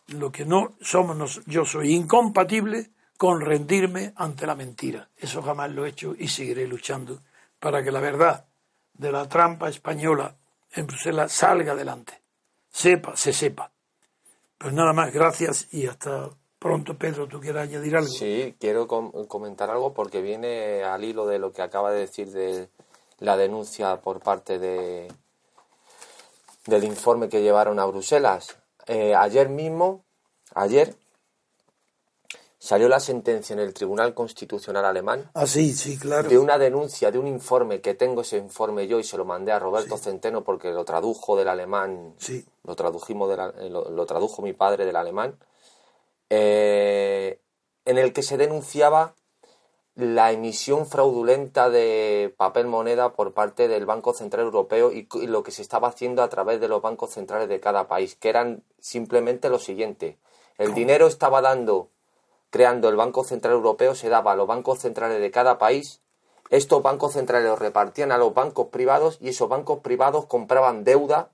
lo 0.07 0.31
que 0.31 0.45
no 0.45 0.75
somos, 0.79 1.41
yo 1.45 1.65
soy 1.65 1.93
incompatible 1.93 2.91
con 3.17 3.41
rendirme 3.41 4.13
ante 4.15 4.47
la 4.47 4.55
mentira. 4.55 5.09
Eso 5.17 5.41
jamás 5.41 5.69
lo 5.71 5.85
he 5.85 5.89
hecho 5.89 6.15
y 6.17 6.29
seguiré 6.29 6.65
luchando 6.65 7.19
para 7.59 7.83
que 7.83 7.91
la 7.91 7.99
verdad 7.99 8.45
de 8.93 9.11
la 9.11 9.27
trampa 9.27 9.67
española 9.67 10.35
en 10.71 10.87
Bruselas 10.87 11.33
salga 11.33 11.73
adelante. 11.73 12.21
Sepa, 12.69 13.17
se 13.17 13.33
sepa. 13.33 13.69
Pues 14.57 14.73
nada 14.73 14.93
más, 14.93 15.11
gracias 15.11 15.67
y 15.73 15.87
hasta 15.87 16.29
pronto, 16.57 16.97
Pedro, 16.97 17.27
¿tú 17.27 17.41
quieres 17.41 17.63
añadir 17.63 17.97
algo? 17.97 18.07
Sí, 18.07 18.55
quiero 18.57 18.87
comentar 18.87 19.69
algo 19.69 19.93
porque 19.93 20.21
viene 20.21 20.83
al 20.83 21.03
hilo 21.03 21.27
de 21.27 21.37
lo 21.37 21.51
que 21.51 21.61
acaba 21.61 21.91
de 21.91 21.99
decir 21.99 22.31
de 22.31 22.69
la 23.19 23.37
denuncia 23.37 24.01
por 24.01 24.19
parte 24.19 24.59
de 24.59 25.11
del 26.65 26.83
informe 26.85 27.29
que 27.29 27.41
llevaron 27.41 27.79
a 27.79 27.85
Bruselas. 27.85 28.55
Eh, 28.87 29.15
ayer 29.15 29.49
mismo, 29.49 30.03
ayer, 30.53 30.95
salió 32.57 32.87
la 32.87 33.01
sentencia 33.01 33.53
en 33.53 33.59
el 33.59 33.73
Tribunal 33.73 34.13
Constitucional 34.13 34.85
alemán. 34.85 35.29
Ah, 35.33 35.45
sí, 35.45 35.73
sí, 35.73 35.97
claro. 35.97 36.29
De 36.29 36.37
una 36.37 36.57
denuncia, 36.57 37.11
de 37.11 37.19
un 37.19 37.27
informe 37.27 37.81
que 37.81 37.93
tengo 37.93 38.21
ese 38.21 38.37
informe 38.37 38.87
yo 38.87 38.99
y 38.99 39.03
se 39.03 39.17
lo 39.17 39.25
mandé 39.25 39.51
a 39.51 39.59
Roberto 39.59 39.97
Centeno 39.97 40.43
porque 40.43 40.71
lo 40.71 40.85
tradujo 40.85 41.35
del 41.35 41.49
alemán. 41.49 42.13
Sí. 42.17 42.45
Lo, 42.63 42.75
tradujimos 42.75 43.29
eh, 43.59 43.69
lo 43.69 44.05
tradujo 44.05 44.41
mi 44.41 44.53
padre 44.53 44.85
del 44.85 44.95
alemán. 44.95 45.37
Eh, 46.29 47.39
en 47.85 47.97
el 47.97 48.13
que 48.13 48.23
se 48.23 48.37
denunciaba 48.37 49.13
la 49.95 50.31
emisión 50.31 50.87
fraudulenta 50.87 51.69
de 51.69 52.33
papel 52.35 52.65
moneda 52.65 53.13
por 53.13 53.33
parte 53.33 53.67
del 53.67 53.85
Banco 53.85 54.13
Central 54.13 54.45
Europeo 54.45 54.91
y, 54.91 55.07
lo 55.27 55.43
que 55.43 55.51
se 55.51 55.61
estaba 55.61 55.89
haciendo 55.89 56.23
a 56.23 56.29
través 56.29 56.59
de 56.59 56.67
los 56.67 56.81
bancos 56.81 57.11
centrales 57.11 57.47
de 57.47 57.59
cada 57.59 57.87
país, 57.87 58.15
que 58.15 58.29
eran 58.29 58.63
simplemente 58.79 59.49
lo 59.49 59.59
siguiente. 59.59 60.17
El 60.57 60.73
dinero 60.73 61.05
estaba 61.05 61.41
dando, 61.41 61.89
creando 62.49 62.89
el 62.89 62.95
Banco 62.95 63.23
Central 63.23 63.53
Europeo, 63.53 63.93
se 63.93 64.09
daba 64.09 64.31
a 64.31 64.35
los 64.35 64.47
bancos 64.47 64.79
centrales 64.79 65.19
de 65.19 65.31
cada 65.31 65.59
país. 65.59 66.01
Estos 66.49 66.81
bancos 66.81 67.13
centrales 67.13 67.47
los 67.47 67.59
repartían 67.59 68.11
a 68.11 68.17
los 68.17 68.33
bancos 68.33 68.67
privados 68.69 69.17
y 69.21 69.29
esos 69.29 69.49
bancos 69.49 69.79
privados 69.79 70.25
compraban 70.25 70.83
deuda 70.83 71.32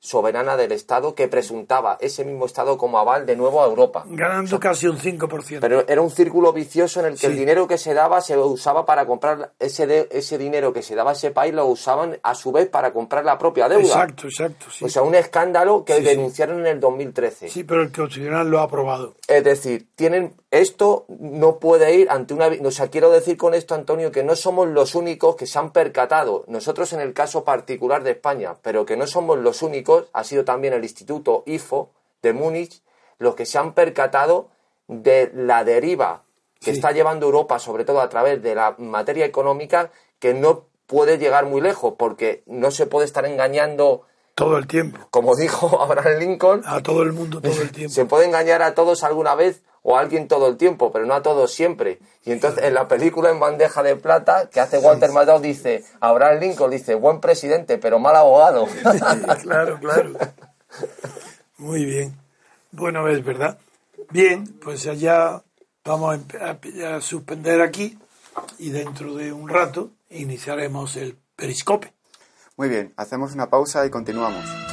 soberana 0.00 0.56
del 0.56 0.72
Estado 0.72 1.14
que 1.14 1.28
presuntaba 1.28 1.98
ese 2.00 2.24
mismo 2.24 2.46
Estado 2.46 2.78
como 2.78 2.98
aval 2.98 3.26
de 3.26 3.36
nuevo 3.36 3.62
a 3.62 3.66
Europa. 3.66 4.04
Ganando 4.08 4.58
casi 4.58 4.88
un 4.88 4.98
5%. 4.98 5.60
Pero 5.60 5.86
era 5.86 6.00
un 6.00 6.10
círculo 6.10 6.52
vicioso 6.52 7.00
en 7.00 7.06
el 7.06 7.18
que 7.18 7.26
el 7.26 7.36
dinero 7.36 7.68
que 7.68 7.76
se 7.76 7.92
daba 7.92 8.22
se 8.22 8.36
usaba 8.36 8.86
para 8.86 9.06
comprar 9.06 9.52
ese, 9.58 10.08
ese 10.10 10.38
dinero 10.38 10.72
que 10.72 10.82
se 10.82 10.94
daba 10.94 11.10
a 11.10 11.12
ese 11.12 11.30
país, 11.30 11.52
lo 11.52 11.66
usaban 11.66 12.18
a 12.22 12.34
su 12.34 12.50
vez 12.50 12.68
para 12.68 12.92
comprar 12.92 13.24
la 13.24 13.38
propia 13.38 13.68
deuda. 13.68 13.82
Exacto, 13.82 14.26
exacto. 14.26 14.66
O 14.80 14.88
sea, 14.88 15.02
un 15.02 15.14
escándalo 15.14 15.84
que 15.84 16.00
denunciaron 16.00 16.60
en 16.60 16.66
el 16.66 16.80
2013. 16.80 17.50
Sí, 17.50 17.64
pero 17.64 17.82
el 17.82 17.92
Constitucional 17.92 18.48
lo 18.48 18.60
ha 18.60 18.64
aprobado. 18.64 19.14
Es 19.28 19.44
decir, 19.44 19.86
tienen 19.94 20.34
esto 20.50 21.04
no 21.08 21.58
puede 21.58 21.94
ir 21.94 22.10
ante 22.10 22.34
una... 22.34 22.48
O 22.64 22.70
sea, 22.70 22.88
quiero 22.88 23.10
decir 23.10 23.36
con 23.36 23.54
esto, 23.54 23.74
Antonio, 23.74 24.10
que 24.10 24.24
no 24.24 24.34
somos 24.34 24.68
los 24.68 24.94
únicos 24.94 25.36
que 25.36 25.46
se 25.46 25.58
han 25.58 25.72
percatado, 25.72 26.44
nosotros 26.48 26.92
en 26.92 27.00
el 27.00 27.12
caso 27.12 27.44
particular 27.44 28.02
de 28.02 28.12
España, 28.12 28.56
pero 28.62 28.84
que 28.84 28.96
no 28.96 29.06
somos 29.06 29.38
los 29.38 29.62
únicos, 29.62 30.06
ha 30.12 30.24
sido 30.24 30.44
también 30.44 30.74
el 30.74 30.82
Instituto 30.82 31.44
IFO 31.46 31.90
de 32.22 32.32
Múnich, 32.32 32.82
los 33.18 33.36
que 33.36 33.46
se 33.46 33.58
han 33.58 33.74
percatado 33.74 34.48
de 34.88 35.30
la 35.34 35.62
deriva 35.62 36.24
que 36.60 36.72
está 36.72 36.92
llevando 36.92 37.26
Europa, 37.26 37.58
sobre 37.58 37.84
todo 37.84 38.00
a 38.00 38.08
través 38.08 38.42
de 38.42 38.54
la 38.54 38.74
materia 38.78 39.24
económica, 39.24 39.90
que 40.18 40.34
no 40.34 40.66
puede 40.86 41.16
llegar 41.16 41.46
muy 41.46 41.60
lejos, 41.60 41.94
porque 41.96 42.42
no 42.46 42.70
se 42.70 42.86
puede 42.86 43.06
estar 43.06 43.24
engañando 43.24 44.02
todo 44.34 44.58
el 44.58 44.66
tiempo. 44.66 44.98
Como 45.10 45.36
dijo 45.36 45.80
Abraham 45.82 46.18
Lincoln. 46.18 46.62
A 46.66 46.82
todo 46.82 47.02
el 47.02 47.12
mundo 47.12 47.40
todo 47.40 47.62
el 47.62 47.72
tiempo. 47.72 47.94
Se 47.94 48.04
puede 48.04 48.26
engañar 48.26 48.62
a 48.62 48.74
todos 48.74 49.04
alguna 49.04 49.34
vez 49.34 49.62
o 49.82 49.96
a 49.96 50.00
alguien 50.00 50.28
todo 50.28 50.48
el 50.48 50.56
tiempo, 50.56 50.92
pero 50.92 51.06
no 51.06 51.14
a 51.14 51.22
todos 51.22 51.52
siempre. 51.52 51.98
Y 52.24 52.32
entonces 52.32 52.64
en 52.64 52.74
la 52.74 52.88
película 52.88 53.30
en 53.30 53.40
bandeja 53.40 53.82
de 53.82 53.96
plata 53.96 54.50
que 54.50 54.60
hace 54.60 54.78
Walter 54.78 55.10
Matthau 55.12 55.40
dice, 55.40 55.84
Abraham 56.00 56.40
Lincoln 56.40 56.70
dice, 56.70 56.94
buen 56.94 57.20
presidente, 57.20 57.78
pero 57.78 57.98
mal 57.98 58.16
abogado. 58.16 58.66
claro, 59.42 59.78
claro. 59.78 60.12
Muy 61.58 61.84
bien. 61.84 62.14
Bueno, 62.72 63.08
es 63.08 63.24
verdad. 63.24 63.58
Bien, 64.10 64.46
pues 64.62 64.86
allá 64.86 65.42
vamos 65.84 66.18
a, 66.40 67.00
suspender 67.00 67.60
aquí 67.60 67.98
y 68.58 68.70
dentro 68.70 69.14
de 69.14 69.32
un 69.32 69.48
rato 69.48 69.90
iniciaremos 70.10 70.96
el 70.96 71.16
periscope. 71.36 71.92
Muy 72.56 72.68
bien, 72.68 72.92
hacemos 72.96 73.34
una 73.34 73.48
pausa 73.48 73.86
y 73.86 73.90
continuamos. 73.90 74.69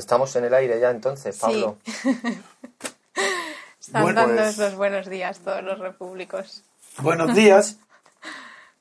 Estamos 0.00 0.34
en 0.34 0.44
el 0.46 0.54
aire 0.54 0.80
ya 0.80 0.90
entonces, 0.90 1.36
Pablo. 1.36 1.76
Están 3.78 4.02
Bueno, 4.02 4.22
dando 4.22 4.42
pues- 4.42 4.56
los 4.56 4.74
buenos 4.74 5.08
días 5.10 5.40
todos 5.40 5.62
los 5.62 5.78
repúblicos. 5.78 6.62
Buenos 6.98 7.34
días. 7.34 7.76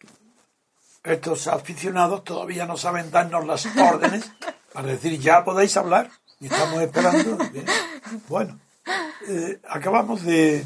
Estos 1.03 1.47
aficionados 1.47 2.23
todavía 2.23 2.65
no 2.65 2.77
saben 2.77 3.11
darnos 3.11 3.45
las 3.45 3.65
órdenes 3.77 4.31
para 4.71 4.87
decir 4.87 5.19
ya 5.19 5.43
podéis 5.43 5.75
hablar. 5.75 6.09
Y 6.39 6.45
estamos 6.47 6.81
esperando. 6.81 7.37
Bien. 7.51 7.65
Bueno, 8.29 8.57
eh, 9.27 9.59
acabamos 9.67 10.23
de 10.23 10.65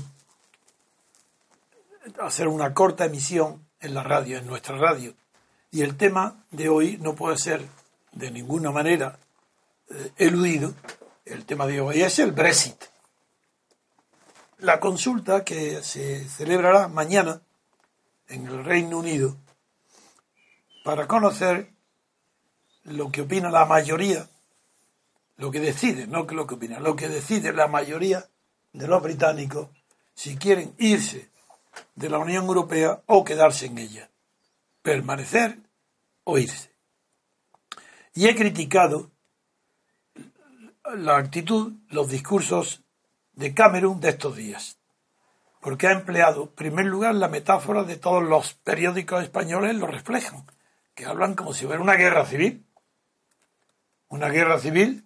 hacer 2.19 2.47
una 2.47 2.75
corta 2.75 3.05
emisión 3.05 3.65
en 3.79 3.95
la 3.95 4.03
radio, 4.03 4.37
en 4.37 4.45
nuestra 4.45 4.77
radio. 4.77 5.15
Y 5.71 5.81
el 5.81 5.97
tema 5.97 6.45
de 6.51 6.69
hoy 6.69 6.97
no 7.01 7.15
puede 7.15 7.39
ser 7.39 7.65
de 8.11 8.29
ninguna 8.29 8.69
manera 8.69 9.17
eludido. 10.17 10.73
El 11.25 11.45
tema 11.45 11.65
de 11.67 11.81
hoy 11.81 12.01
es 12.01 12.19
el 12.19 12.31
Brexit. 12.31 12.75
La 14.59 14.79
consulta 14.79 15.43
que 15.43 15.83
se 15.83 16.27
celebrará 16.27 16.87
mañana 16.87 17.41
en 18.27 18.47
el 18.47 18.63
Reino 18.63 18.99
Unido 18.99 19.37
para 20.83 21.07
conocer 21.07 21.73
lo 22.83 23.11
que 23.11 23.21
opina 23.21 23.49
la 23.49 23.65
mayoría, 23.65 24.29
lo 25.37 25.51
que 25.51 25.59
decide, 25.59 26.07
no 26.07 26.27
que 26.27 26.35
lo 26.35 26.47
que 26.47 26.55
opina, 26.55 26.79
lo 26.79 26.95
que 26.95 27.09
decide 27.09 27.53
la 27.53 27.67
mayoría 27.67 28.29
de 28.73 28.87
los 28.87 29.01
británicos 29.01 29.69
si 30.13 30.37
quieren 30.37 30.75
irse 30.77 31.31
de 31.95 32.09
la 32.09 32.19
Unión 32.19 32.45
Europea 32.45 33.01
o 33.07 33.23
quedarse 33.23 33.65
en 33.67 33.77
ella, 33.77 34.09
permanecer 34.81 35.59
o 36.23 36.37
irse. 36.37 36.71
Y 38.13 38.27
he 38.27 38.35
criticado 38.35 39.12
la 40.95 41.17
actitud, 41.17 41.73
los 41.89 42.09
discursos 42.09 42.83
de 43.33 43.53
Cameron 43.53 43.99
de 43.99 44.09
estos 44.09 44.35
días, 44.35 44.77
porque 45.61 45.87
ha 45.87 45.91
empleado, 45.91 46.43
en 46.43 46.49
primer 46.49 46.85
lugar, 46.85 47.15
la 47.15 47.29
metáfora 47.29 47.83
de 47.83 47.95
todos 47.95 48.23
los 48.23 48.53
periódicos 48.53 49.23
españoles 49.23 49.75
lo 49.75 49.87
reflejan, 49.87 50.45
que 50.93 51.05
hablan 51.05 51.35
como 51.35 51.53
si 51.53 51.65
fuera 51.65 51.81
una 51.81 51.95
guerra 51.95 52.25
civil. 52.25 52.65
Una 54.09 54.29
guerra 54.29 54.59
civil, 54.59 55.05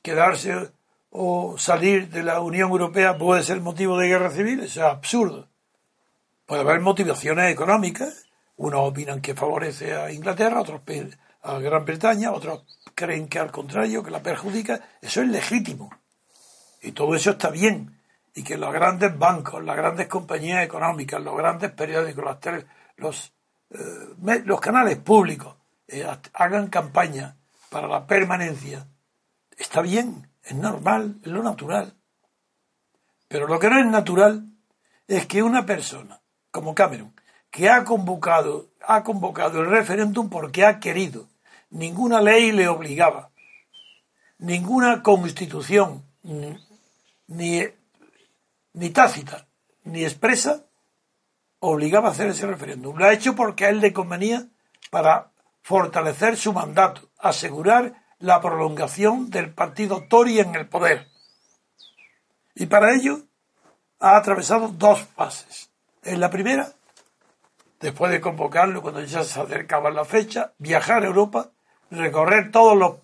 quedarse 0.00 0.70
o 1.10 1.58
salir 1.58 2.08
de 2.08 2.22
la 2.22 2.40
Unión 2.40 2.70
Europea 2.70 3.18
puede 3.18 3.42
ser 3.42 3.60
motivo 3.60 3.98
de 3.98 4.08
guerra 4.08 4.30
civil, 4.30 4.60
es 4.60 4.78
absurdo. 4.78 5.48
Puede 6.46 6.62
haber 6.62 6.80
motivaciones 6.80 7.52
económicas, 7.52 8.26
unos 8.56 8.88
opinan 8.88 9.20
que 9.20 9.34
favorece 9.34 9.94
a 9.94 10.10
Inglaterra, 10.12 10.60
otros 10.60 10.80
a 11.42 11.58
Gran 11.58 11.84
Bretaña, 11.84 12.32
otros 12.32 12.64
creen 12.96 13.28
que 13.28 13.38
al 13.38 13.52
contrario, 13.52 14.02
que 14.02 14.10
la 14.10 14.22
perjudica, 14.22 14.80
eso 15.00 15.22
es 15.22 15.28
legítimo. 15.28 15.90
Y 16.82 16.90
todo 16.92 17.14
eso 17.14 17.30
está 17.32 17.50
bien. 17.50 18.00
Y 18.34 18.42
que 18.42 18.56
los 18.56 18.72
grandes 18.72 19.16
bancos, 19.16 19.62
las 19.62 19.76
grandes 19.76 20.08
compañías 20.08 20.64
económicas, 20.64 21.22
los 21.22 21.36
grandes 21.36 21.70
periódicos, 21.70 22.24
las 22.24 22.40
tele- 22.40 22.66
los, 22.96 23.32
eh, 23.70 24.42
los 24.44 24.60
canales 24.60 24.96
públicos 24.98 25.54
eh, 25.86 26.04
hagan 26.32 26.68
campaña 26.68 27.36
para 27.70 27.86
la 27.86 28.06
permanencia, 28.06 28.86
está 29.56 29.82
bien, 29.82 30.28
es 30.42 30.54
normal, 30.54 31.16
es 31.22 31.28
lo 31.28 31.42
natural. 31.42 31.94
Pero 33.28 33.46
lo 33.46 33.58
que 33.58 33.68
no 33.70 33.78
es 33.78 33.86
natural 33.86 34.46
es 35.06 35.26
que 35.26 35.42
una 35.42 35.66
persona 35.66 36.20
como 36.50 36.74
Cameron, 36.74 37.14
que 37.50 37.68
ha 37.68 37.84
convocado, 37.84 38.70
ha 38.86 39.02
convocado 39.02 39.60
el 39.60 39.66
referéndum 39.66 40.30
porque 40.30 40.64
ha 40.64 40.80
querido, 40.80 41.28
ninguna 41.70 42.20
ley 42.20 42.52
le 42.52 42.68
obligaba, 42.68 43.30
ninguna 44.38 45.02
constitución, 45.02 46.04
ni, 46.22 47.64
ni, 48.72 48.90
tácita, 48.90 49.46
ni 49.84 50.04
expresa, 50.04 50.64
obligaba 51.60 52.08
a 52.08 52.12
hacer 52.12 52.28
ese 52.28 52.46
referéndum. 52.46 52.96
Lo 52.96 53.04
ha 53.04 53.12
hecho 53.12 53.34
porque 53.34 53.66
a 53.66 53.70
él 53.70 53.80
le 53.80 53.92
convenía 53.92 54.48
para 54.90 55.32
fortalecer 55.62 56.36
su 56.36 56.52
mandato, 56.52 57.10
asegurar 57.18 58.04
la 58.18 58.40
prolongación 58.40 59.30
del 59.30 59.52
partido 59.52 60.04
Tory 60.08 60.40
en 60.40 60.54
el 60.54 60.68
poder. 60.68 61.08
Y 62.54 62.66
para 62.66 62.94
ello 62.94 63.20
ha 64.00 64.16
atravesado 64.16 64.68
dos 64.68 65.02
fases. 65.16 65.70
En 66.02 66.20
la 66.20 66.30
primera, 66.30 66.72
después 67.80 68.12
de 68.12 68.20
convocarlo 68.20 68.80
cuando 68.80 69.02
ya 69.02 69.24
se 69.24 69.40
acercaba 69.40 69.90
la 69.90 70.04
fecha, 70.04 70.54
viajar 70.58 71.02
a 71.02 71.06
Europa, 71.06 71.50
recorrer 71.90 72.50
todos 72.50 72.76
los 72.76 72.96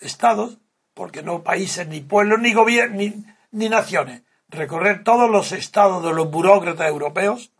estados, 0.00 0.58
porque 0.94 1.22
no 1.22 1.42
países, 1.42 1.86
ni 1.86 2.00
pueblos, 2.00 2.40
ni 2.40 2.52
gobiernos, 2.52 2.96
ni, 2.96 3.24
ni 3.50 3.68
naciones, 3.68 4.22
recorrer 4.48 5.04
todos 5.04 5.30
los 5.30 5.52
estados 5.52 6.02
de 6.04 6.12
los 6.12 6.30
burócratas 6.30 6.88
europeos 6.88 7.50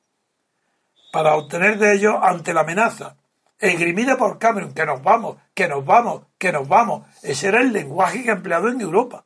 para 1.13 1.35
obtener 1.35 1.79
de 1.79 1.95
ellos 1.95 2.17
ante 2.23 2.53
la 2.53 2.61
amenaza 2.61 3.17
esgrimida 3.59 4.17
por 4.17 4.39
Cameron, 4.39 4.75
que 4.75 4.85
nos 4.85 5.03
vamos, 5.03 5.37
que 5.55 5.69
nos 5.69 5.85
vamos, 5.85 6.23
que 6.39 6.53
nos 6.53 6.69
vamos. 6.69 7.07
Ese 7.23 7.49
era 7.49 7.61
el 7.61 7.73
lenguaje 7.73 8.23
que 8.23 8.31
ha 8.31 8.35
empleado 8.35 8.69
en 8.69 8.81
Europa. 8.81 9.25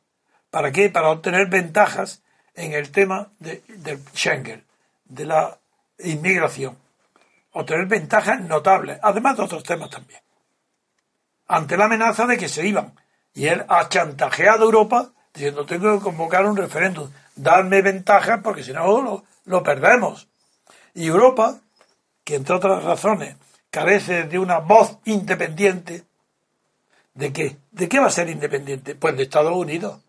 ¿Para 0.49 0.71
qué? 0.71 0.89
Para 0.89 1.09
obtener 1.09 1.47
ventajas 1.47 2.23
en 2.55 2.73
el 2.73 2.91
tema 2.91 3.29
de, 3.39 3.63
del 3.67 3.99
Schengen, 4.13 4.63
de 5.05 5.25
la 5.25 5.57
inmigración. 5.99 6.77
Obtener 7.53 7.85
ventajas 7.85 8.41
notables, 8.41 8.99
además 9.01 9.37
de 9.37 9.43
otros 9.43 9.63
temas 9.63 9.89
también. 9.89 10.21
Ante 11.51 11.75
la 11.75 11.85
amenaza 11.85 12.25
de 12.27 12.37
que 12.37 12.47
se 12.47 12.65
iban. 12.65 12.93
Y 13.33 13.47
él 13.47 13.65
ha 13.67 13.89
chantajeado 13.89 14.61
a 14.61 14.65
Europa 14.65 15.11
diciendo 15.33 15.65
tengo 15.65 15.97
que 15.97 16.03
convocar 16.03 16.45
un 16.45 16.55
referéndum, 16.55 17.09
darme 17.35 17.81
ventajas 17.81 18.39
porque 18.41 18.63
si 18.63 18.71
no 18.71 19.01
lo, 19.01 19.25
lo 19.43 19.61
perdemos. 19.61 20.29
Y 20.93 21.07
Europa, 21.07 21.59
que 22.23 22.35
entre 22.35 22.55
otras 22.55 22.85
razones 22.85 23.35
carece 23.69 24.23
de 24.23 24.39
una 24.39 24.59
voz 24.59 24.97
independiente, 25.03 26.05
¿de 27.15 27.33
qué? 27.33 27.57
¿De 27.71 27.89
qué 27.89 27.99
va 27.99 28.07
a 28.07 28.11
ser 28.11 28.29
independiente? 28.29 28.95
Pues 28.95 29.17
de 29.17 29.23
Estados 29.23 29.53
Unidos. 29.53 29.99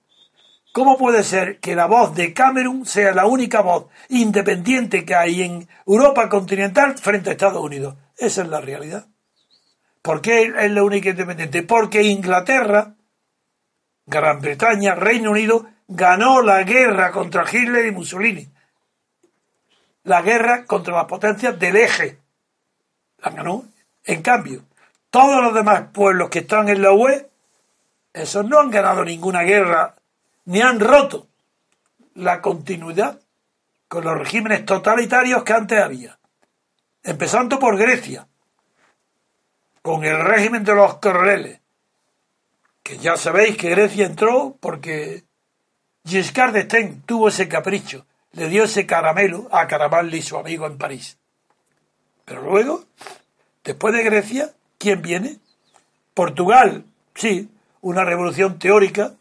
¿Cómo 0.72 0.96
puede 0.96 1.24
ser 1.24 1.58
que 1.58 1.74
la 1.74 1.86
voz 1.86 2.14
de 2.14 2.32
Cameron 2.32 2.86
sea 2.86 3.12
la 3.12 3.26
única 3.26 3.62
voz 3.62 3.86
independiente 4.08 5.04
que 5.04 5.16
hay 5.16 5.42
en 5.42 5.68
Europa 5.86 6.28
continental 6.28 6.96
frente 6.98 7.30
a 7.30 7.32
Estados 7.32 7.62
Unidos? 7.62 7.96
Esa 8.16 8.42
es 8.42 8.48
la 8.48 8.60
realidad. 8.60 9.06
¿Por 10.02 10.20
qué 10.20 10.52
es 10.58 10.70
la 10.72 10.82
única 10.82 11.10
independiente? 11.10 11.62
Porque 11.62 12.02
Inglaterra, 12.02 12.94
Gran 14.04 14.40
Bretaña, 14.40 14.96
Reino 14.96 15.30
Unido, 15.30 15.66
ganó 15.86 16.42
la 16.42 16.64
guerra 16.64 17.12
contra 17.12 17.44
Hitler 17.50 17.86
y 17.86 17.92
Mussolini. 17.92 18.48
La 20.02 20.20
guerra 20.22 20.64
contra 20.64 20.94
las 20.94 21.04
potencias 21.04 21.56
del 21.58 21.76
eje. 21.76 22.18
La 23.18 23.30
ganó. 23.30 23.64
En 24.04 24.22
cambio, 24.22 24.64
todos 25.10 25.40
los 25.40 25.54
demás 25.54 25.84
pueblos 25.92 26.30
que 26.30 26.40
están 26.40 26.68
en 26.68 26.82
la 26.82 26.92
UE, 26.92 27.30
esos 28.12 28.44
no 28.44 28.58
han 28.58 28.70
ganado 28.70 29.04
ninguna 29.04 29.42
guerra, 29.42 29.94
ni 30.46 30.60
han 30.60 30.80
roto 30.80 31.28
la 32.14 32.42
continuidad 32.42 33.20
con 33.86 34.04
los 34.04 34.18
regímenes 34.18 34.66
totalitarios 34.66 35.44
que 35.44 35.52
antes 35.52 35.80
había. 35.80 36.18
Empezando 37.04 37.58
por 37.60 37.78
Grecia, 37.78 38.26
con 39.82 40.04
el 40.04 40.18
régimen 40.20 40.64
de 40.64 40.74
los 40.74 40.94
coroneles, 40.98 41.60
que 42.82 42.98
ya 42.98 43.16
sabéis 43.16 43.56
que 43.56 43.70
Grecia 43.70 44.06
entró 44.06 44.56
porque 44.60 45.24
Giscard 46.04 46.52
d'Estaing 46.52 47.02
tuvo 47.02 47.28
ese 47.28 47.48
capricho, 47.48 48.06
le 48.32 48.48
dio 48.48 48.64
ese 48.64 48.86
caramelo 48.86 49.48
a 49.52 49.66
Caramalli, 49.66 50.22
su 50.22 50.36
amigo 50.36 50.66
en 50.66 50.78
París. 50.78 51.18
Pero 52.24 52.42
luego, 52.42 52.84
después 53.62 53.94
de 53.94 54.04
Grecia, 54.04 54.50
¿quién 54.78 55.02
viene? 55.02 55.38
Portugal, 56.14 56.84
sí, 57.14 57.50
una 57.80 58.04
revolución 58.04 58.58
teórica, 58.58 59.14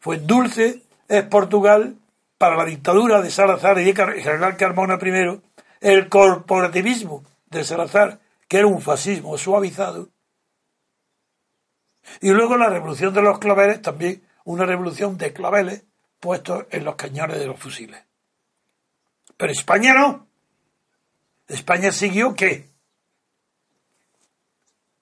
fue 0.00 0.18
dulce, 0.18 0.82
es 1.08 1.24
Portugal, 1.24 1.96
para 2.38 2.56
la 2.56 2.64
dictadura 2.64 3.20
de 3.20 3.30
Salazar 3.30 3.78
y 3.78 3.84
de 3.84 4.22
General 4.22 4.56
Carmona 4.56 4.98
I, 5.02 5.40
el 5.80 6.08
corporativismo 6.08 7.22
de 7.50 7.64
Salazar, 7.64 8.19
que 8.50 8.58
era 8.58 8.66
un 8.66 8.82
fascismo 8.82 9.38
suavizado, 9.38 10.10
y 12.20 12.30
luego 12.30 12.56
la 12.56 12.68
revolución 12.68 13.14
de 13.14 13.22
los 13.22 13.38
claveles, 13.38 13.80
también 13.80 14.26
una 14.42 14.66
revolución 14.66 15.16
de 15.16 15.32
claveles 15.32 15.84
puestos 16.18 16.66
en 16.70 16.84
los 16.84 16.96
cañones 16.96 17.38
de 17.38 17.46
los 17.46 17.60
fusiles. 17.60 18.02
Pero 19.36 19.52
España 19.52 19.94
no. 19.94 20.26
España 21.46 21.92
siguió 21.92 22.34
qué? 22.34 22.68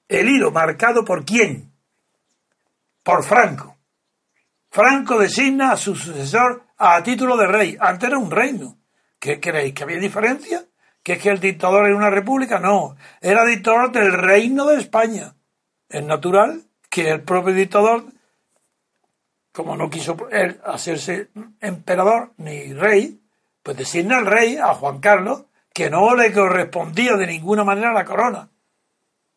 El 0.08 0.28
hilo 0.28 0.50
marcado 0.50 1.02
por 1.02 1.24
quién? 1.24 1.72
Por 3.02 3.24
Franco. 3.24 3.78
Franco 4.68 5.18
designa 5.18 5.72
a 5.72 5.78
su 5.78 5.96
sucesor 5.96 6.66
a 6.76 7.02
título 7.02 7.38
de 7.38 7.46
rey. 7.46 7.78
Antes 7.80 8.10
era 8.10 8.18
un 8.18 8.30
reino. 8.30 8.76
¿Qué 9.18 9.40
creéis? 9.40 9.72
¿Que 9.72 9.84
había 9.84 9.98
diferencia? 9.98 10.66
¿Que 11.08 11.14
es 11.14 11.22
que 11.22 11.30
el 11.30 11.40
dictador 11.40 11.86
era 11.86 11.96
una 11.96 12.10
república? 12.10 12.58
No. 12.58 12.94
Era 13.22 13.42
dictador 13.46 13.90
del 13.92 14.12
reino 14.12 14.66
de 14.66 14.78
España. 14.78 15.34
Es 15.88 16.04
natural 16.04 16.64
que 16.90 17.08
el 17.08 17.22
propio 17.22 17.54
dictador, 17.54 18.04
como 19.50 19.74
no 19.74 19.88
quiso 19.88 20.18
él 20.30 20.60
hacerse 20.66 21.30
emperador 21.62 22.32
ni 22.36 22.74
rey, 22.74 23.18
Pues 23.62 23.78
designa 23.78 24.18
al 24.18 24.26
rey, 24.26 24.58
a 24.58 24.74
Juan 24.74 25.00
Carlos, 25.00 25.44
que 25.72 25.88
no 25.88 26.14
le 26.14 26.30
correspondía 26.30 27.16
de 27.16 27.26
ninguna 27.26 27.64
manera 27.64 27.94
la 27.94 28.04
corona, 28.04 28.50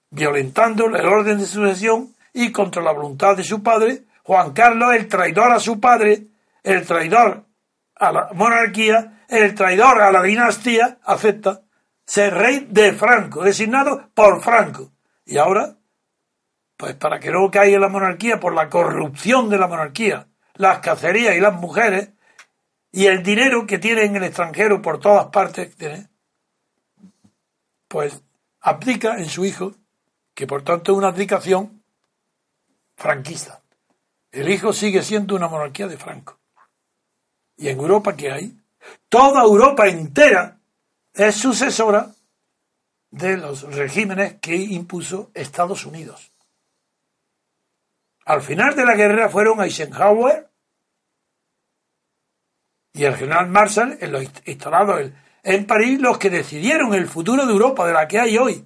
violentando 0.09 0.87
el 0.87 1.05
orden 1.05 1.37
de 1.37 1.45
sucesión 1.45 2.13
y 2.33 2.51
contra 2.51 2.83
la 2.83 2.91
voluntad 2.91 3.37
de 3.37 3.45
su 3.45 3.63
padre, 3.63 4.01
Juan 4.23 4.51
Carlos, 4.51 4.93
el 4.93 5.07
traidor 5.07 5.53
a 5.53 5.59
su 5.61 5.79
padre, 5.79 6.23
el 6.63 6.85
traidor 6.85 7.45
a 7.95 8.11
la 8.11 8.29
monarquía, 8.33 9.20
el 9.31 9.55
traidor 9.55 10.01
a 10.01 10.11
la 10.11 10.21
dinastía, 10.21 10.99
acepta 11.03 11.61
ser 12.05 12.33
rey 12.33 12.67
de 12.69 12.91
Franco, 12.91 13.43
designado 13.43 14.09
por 14.13 14.41
Franco. 14.41 14.91
Y 15.25 15.37
ahora, 15.37 15.77
pues 16.75 16.95
para 16.95 17.19
que 17.19 17.31
no 17.31 17.49
caiga 17.49 17.79
la 17.79 17.87
monarquía 17.87 18.39
por 18.39 18.53
la 18.53 18.69
corrupción 18.69 19.49
de 19.49 19.57
la 19.57 19.67
monarquía, 19.67 20.27
las 20.55 20.79
cacerías 20.79 21.35
y 21.35 21.39
las 21.39 21.53
mujeres, 21.53 22.09
y 22.91 23.05
el 23.05 23.23
dinero 23.23 23.65
que 23.65 23.79
tiene 23.79 24.03
en 24.03 24.17
el 24.17 24.23
extranjero 24.25 24.81
por 24.81 24.99
todas 24.99 25.27
partes, 25.27 25.73
pues 27.87 28.21
aplica 28.59 29.17
en 29.17 29.29
su 29.29 29.45
hijo, 29.45 29.73
que 30.33 30.45
por 30.45 30.63
tanto 30.63 30.91
es 30.91 30.97
una 30.97 31.07
aplicación 31.07 31.83
franquista. 32.97 33.61
El 34.31 34.49
hijo 34.49 34.73
sigue 34.73 35.03
siendo 35.03 35.35
una 35.35 35.47
monarquía 35.47 35.87
de 35.87 35.97
Franco. 35.97 36.37
¿Y 37.55 37.69
en 37.69 37.79
Europa 37.79 38.15
qué 38.15 38.31
hay? 38.31 38.60
Toda 39.09 39.43
Europa 39.43 39.87
entera 39.87 40.57
es 41.13 41.35
sucesora 41.35 42.11
de 43.09 43.37
los 43.37 43.63
regímenes 43.63 44.35
que 44.35 44.55
impuso 44.55 45.31
Estados 45.33 45.85
Unidos. 45.85 46.31
Al 48.25 48.41
final 48.41 48.75
de 48.75 48.85
la 48.85 48.95
guerra 48.95 49.29
fueron 49.29 49.61
Eisenhower 49.61 50.49
y 52.93 53.03
el 53.03 53.15
general 53.15 53.47
Marshall, 53.47 53.97
en 54.01 54.11
los 54.11 54.23
instalados 54.45 55.11
en 55.43 55.65
París, 55.65 55.99
los 55.99 56.17
que 56.17 56.29
decidieron 56.29 56.93
el 56.93 57.07
futuro 57.07 57.45
de 57.45 57.51
Europa, 57.51 57.87
de 57.87 57.93
la 57.93 58.07
que 58.07 58.19
hay 58.19 58.37
hoy. 58.37 58.65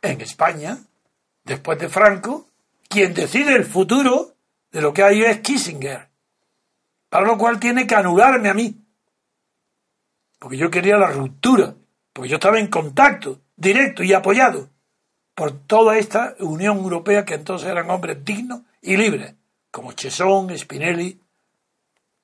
En 0.00 0.20
España, 0.20 0.78
después 1.44 1.78
de 1.78 1.88
Franco, 1.88 2.48
quien 2.88 3.12
decide 3.14 3.54
el 3.54 3.64
futuro 3.64 4.34
de 4.70 4.80
lo 4.80 4.92
que 4.92 5.02
hay 5.02 5.22
hoy 5.22 5.30
es 5.30 5.40
Kissinger. 5.40 6.11
Para 7.12 7.26
lo 7.26 7.36
cual 7.36 7.60
tiene 7.60 7.86
que 7.86 7.94
anularme 7.94 8.48
a 8.48 8.54
mí. 8.54 8.74
Porque 10.38 10.56
yo 10.56 10.70
quería 10.70 10.96
la 10.96 11.10
ruptura. 11.10 11.74
Porque 12.10 12.30
yo 12.30 12.36
estaba 12.36 12.58
en 12.58 12.68
contacto 12.68 13.42
directo 13.54 14.02
y 14.02 14.14
apoyado 14.14 14.70
por 15.34 15.66
toda 15.66 15.98
esta 15.98 16.34
Unión 16.38 16.78
Europea 16.78 17.26
que 17.26 17.34
entonces 17.34 17.68
eran 17.68 17.90
hombres 17.90 18.24
dignos 18.24 18.62
y 18.80 18.96
libres, 18.96 19.34
como 19.70 19.92
Chesson, 19.92 20.56
Spinelli 20.58 21.20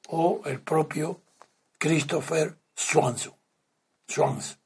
o 0.09 0.41
el 0.47 0.59
propio 0.63 1.21
Christopher 1.77 2.57
Swanson, 2.75 3.35
Swans, 4.07 4.59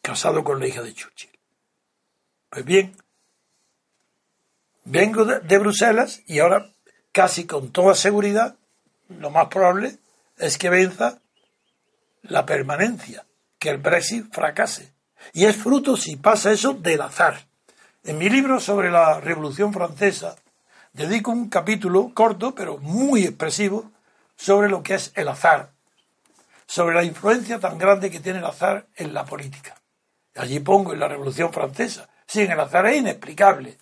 casado 0.00 0.42
con 0.42 0.58
la 0.58 0.66
hija 0.66 0.80
de 0.80 0.94
Churchill. 0.94 1.38
Pues 2.48 2.64
bien, 2.64 2.96
vengo 4.84 5.26
de, 5.26 5.58
Bruselas 5.58 6.22
y 6.26 6.38
ahora 6.38 6.72
casi 7.12 7.46
con 7.46 7.70
toda 7.70 7.94
seguridad 7.94 8.56
lo 9.18 9.30
más 9.30 9.48
probable 9.48 9.96
es 10.38 10.58
que 10.58 10.70
venza 10.70 11.18
la 12.22 12.46
permanencia, 12.46 13.26
que 13.58 13.70
el 13.70 13.78
Brexit 13.78 14.32
fracase. 14.32 14.92
Y 15.32 15.44
es 15.44 15.56
fruto, 15.56 15.96
si 15.96 16.16
pasa 16.16 16.52
eso, 16.52 16.74
del 16.74 17.00
azar. 17.00 17.46
En 18.04 18.18
mi 18.18 18.28
libro 18.28 18.60
sobre 18.60 18.90
la 18.90 19.20
Revolución 19.20 19.72
Francesa 19.72 20.36
dedico 20.92 21.30
un 21.30 21.48
capítulo 21.48 22.10
corto, 22.12 22.54
pero 22.54 22.78
muy 22.78 23.24
expresivo, 23.24 23.90
sobre 24.36 24.68
lo 24.68 24.82
que 24.82 24.94
es 24.94 25.12
el 25.14 25.28
azar, 25.28 25.70
sobre 26.66 26.96
la 26.96 27.04
influencia 27.04 27.60
tan 27.60 27.78
grande 27.78 28.10
que 28.10 28.20
tiene 28.20 28.40
el 28.40 28.44
azar 28.44 28.86
en 28.96 29.14
la 29.14 29.24
política. 29.24 29.76
Allí 30.34 30.60
pongo 30.60 30.92
en 30.92 31.00
la 31.00 31.08
Revolución 31.08 31.52
Francesa. 31.52 32.08
Sin 32.26 32.50
el 32.50 32.58
azar 32.58 32.86
es 32.86 32.96
inexplicable. 32.96 33.78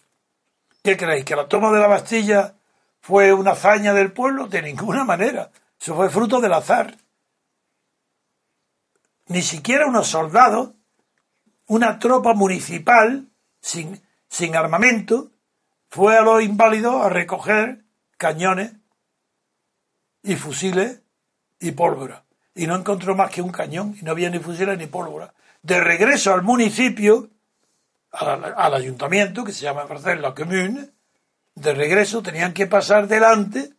¿Qué 0.83 0.97
creéis? 0.97 1.25
¿Que 1.25 1.37
la 1.37 1.49
toma 1.49 1.71
de 1.73 1.81
la 1.81 1.87
Bastilla 1.87 2.55
fue 3.01 3.33
una 3.33 3.53
hazaña 3.53 3.93
del 3.95 4.13
pueblo? 4.13 4.47
De 4.47 4.63
ninguna 4.63 5.05
manera. 5.05 5.51
Eso 5.81 5.95
fue 5.95 6.11
fruto 6.11 6.41
del 6.41 6.53
azar. 6.53 6.97
Ni 9.27 9.43
siquiera 9.43 9.87
unos 9.87 10.09
soldados, 10.09 10.71
una 11.67 11.99
tropa 11.99 12.35
municipal 12.35 13.29
sin, 13.61 14.01
sin 14.29 14.57
armamento, 14.57 15.31
fue 15.89 16.17
a 16.17 16.23
los 16.23 16.43
inválidos 16.43 17.05
a 17.05 17.09
recoger 17.09 17.85
cañones 18.17 18.73
y 20.23 20.37
fusiles 20.37 21.01
y 21.59 21.73
pólvora. 21.73 22.25
Y 22.55 22.67
no 22.67 22.77
encontró 22.77 23.15
más 23.15 23.31
que 23.31 23.43
un 23.43 23.51
cañón 23.51 23.97
y 24.01 24.05
no 24.05 24.11
había 24.11 24.31
ni 24.31 24.39
fusiles 24.39 24.77
ni 24.79 24.87
pólvora. 24.87 25.33
De 25.63 25.81
regreso 25.81 26.33
al 26.33 26.43
municipio, 26.43 27.31
al, 28.13 28.75
ayuntamiento, 28.75 29.45
que 29.45 29.53
se 29.53 29.63
llama 29.63 29.87
la 30.21 30.35
commune, 30.35 30.91
de 31.61 31.75
regreso 31.75 32.23
tenían 32.23 32.55
que 32.55 32.67
pasar 32.67 33.07
delante 33.07 33.71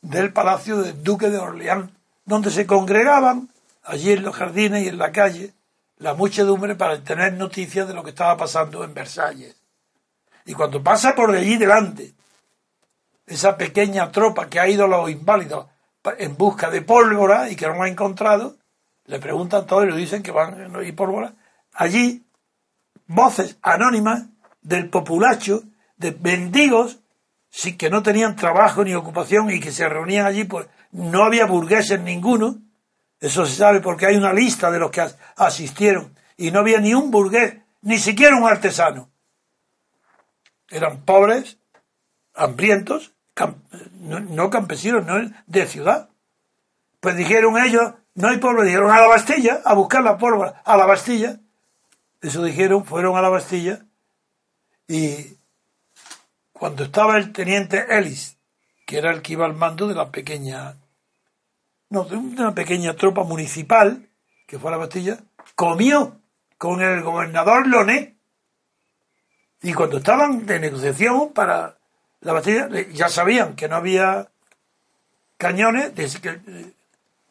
del 0.00 0.32
palacio 0.32 0.78
del 0.78 1.02
duque 1.02 1.28
de 1.28 1.38
Orleans, 1.38 1.90
donde 2.24 2.50
se 2.50 2.66
congregaban 2.66 3.50
allí 3.82 4.12
en 4.12 4.22
los 4.22 4.34
jardines 4.34 4.84
y 4.84 4.88
en 4.88 4.98
la 4.98 5.12
calle 5.12 5.52
la 5.98 6.14
muchedumbre 6.14 6.74
para 6.74 7.02
tener 7.02 7.34
noticias 7.34 7.86
de 7.86 7.94
lo 7.94 8.02
que 8.02 8.10
estaba 8.10 8.36
pasando 8.36 8.82
en 8.82 8.94
Versalles. 8.94 9.56
Y 10.46 10.54
cuando 10.54 10.82
pasa 10.82 11.14
por 11.14 11.34
allí 11.34 11.56
delante 11.56 12.14
esa 13.26 13.56
pequeña 13.56 14.10
tropa 14.10 14.48
que 14.48 14.60
ha 14.60 14.68
ido 14.68 14.84
a 14.84 14.88
los 14.88 15.10
inválidos 15.10 15.66
en 16.18 16.36
busca 16.36 16.70
de 16.70 16.82
pólvora 16.82 17.50
y 17.50 17.56
que 17.56 17.66
no 17.66 17.82
ha 17.82 17.88
encontrado, 17.88 18.56
le 19.06 19.18
preguntan 19.18 19.66
todo 19.66 19.84
y 19.84 19.90
le 19.90 19.96
dicen 19.96 20.22
que 20.22 20.30
van 20.30 20.74
a 20.74 20.82
ir 20.82 20.96
pólvora. 20.96 21.34
Allí 21.72 22.26
voces 23.06 23.58
anónimas 23.62 24.24
del 24.60 24.88
populacho, 24.88 25.62
de 25.96 26.12
mendigos, 26.12 27.00
sí, 27.50 27.76
que 27.76 27.90
no 27.90 28.02
tenían 28.02 28.36
trabajo 28.36 28.84
ni 28.84 28.94
ocupación 28.94 29.50
y 29.50 29.60
que 29.60 29.72
se 29.72 29.88
reunían 29.88 30.26
allí, 30.26 30.44
pues 30.44 30.66
no 30.92 31.24
había 31.24 31.46
burgueses 31.46 32.00
ninguno, 32.00 32.58
eso 33.20 33.46
se 33.46 33.56
sabe 33.56 33.80
porque 33.80 34.06
hay 34.06 34.16
una 34.16 34.32
lista 34.32 34.70
de 34.70 34.78
los 34.78 34.90
que 34.90 35.06
asistieron, 35.36 36.14
y 36.36 36.50
no 36.50 36.60
había 36.60 36.80
ni 36.80 36.94
un 36.94 37.10
burgués, 37.10 37.56
ni 37.82 37.98
siquiera 37.98 38.36
un 38.36 38.46
artesano. 38.46 39.10
Eran 40.68 41.02
pobres, 41.02 41.58
hambrientos, 42.34 43.12
no, 44.00 44.50
campesinos, 44.50 45.04
no 45.04 45.30
de 45.46 45.66
ciudad. 45.66 46.08
Pues 47.00 47.16
dijeron 47.16 47.58
ellos, 47.58 47.94
no 48.14 48.28
hay 48.28 48.38
pólvora, 48.38 48.64
dijeron 48.64 48.90
a 48.90 49.00
la 49.00 49.08
Bastilla, 49.08 49.60
a 49.64 49.74
buscar 49.74 50.02
la 50.02 50.18
pólvora, 50.18 50.62
a 50.64 50.76
la 50.76 50.86
Bastilla. 50.86 51.38
Eso 52.20 52.42
dijeron, 52.42 52.84
fueron 52.84 53.16
a 53.16 53.22
la 53.22 53.28
Bastilla 53.28 53.84
y 54.88 55.36
cuando 56.64 56.84
estaba 56.84 57.18
el 57.18 57.30
teniente 57.30 57.84
Ellis, 57.90 58.38
que 58.86 58.96
era 58.96 59.10
el 59.10 59.20
que 59.20 59.34
iba 59.34 59.44
al 59.44 59.52
mando 59.52 59.86
de 59.86 59.94
la 59.94 60.10
pequeña, 60.10 60.78
no, 61.90 62.04
de 62.04 62.16
una 62.16 62.54
pequeña 62.54 62.96
tropa 62.96 63.22
municipal, 63.22 64.08
que 64.46 64.58
fue 64.58 64.70
a 64.70 64.72
la 64.72 64.78
Bastilla, 64.78 65.18
comió 65.56 66.22
con 66.56 66.80
el 66.80 67.02
gobernador 67.02 67.66
Loné. 67.66 68.16
Y 69.60 69.74
cuando 69.74 69.98
estaban 69.98 70.46
de 70.46 70.58
negociación 70.58 71.34
para 71.34 71.76
la 72.22 72.32
Bastilla, 72.32 72.70
ya 72.94 73.10
sabían 73.10 73.56
que 73.56 73.68
no 73.68 73.76
había 73.76 74.30
cañones, 75.36 75.92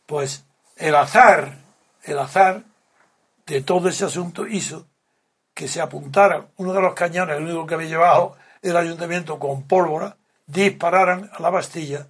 pues 0.05 0.45
el 0.77 0.93
azar, 0.93 1.57
el 2.03 2.19
azar 2.19 2.61
de 3.47 3.61
todo 3.63 3.89
ese 3.89 4.05
asunto 4.05 4.45
hizo 4.45 4.85
que 5.55 5.67
se 5.67 5.81
apuntara 5.81 6.49
uno 6.57 6.71
de 6.71 6.81
los 6.81 6.93
cañones, 6.93 7.37
el 7.37 7.45
único 7.45 7.65
que 7.65 7.73
había 7.73 7.87
llevado 7.89 8.42
el 8.63 8.75
ayuntamiento 8.75 9.37
con 9.37 9.67
pólvora, 9.67 10.17
dispararan 10.47 11.29
a 11.31 11.41
la 11.41 11.49
Bastilla 11.49 12.07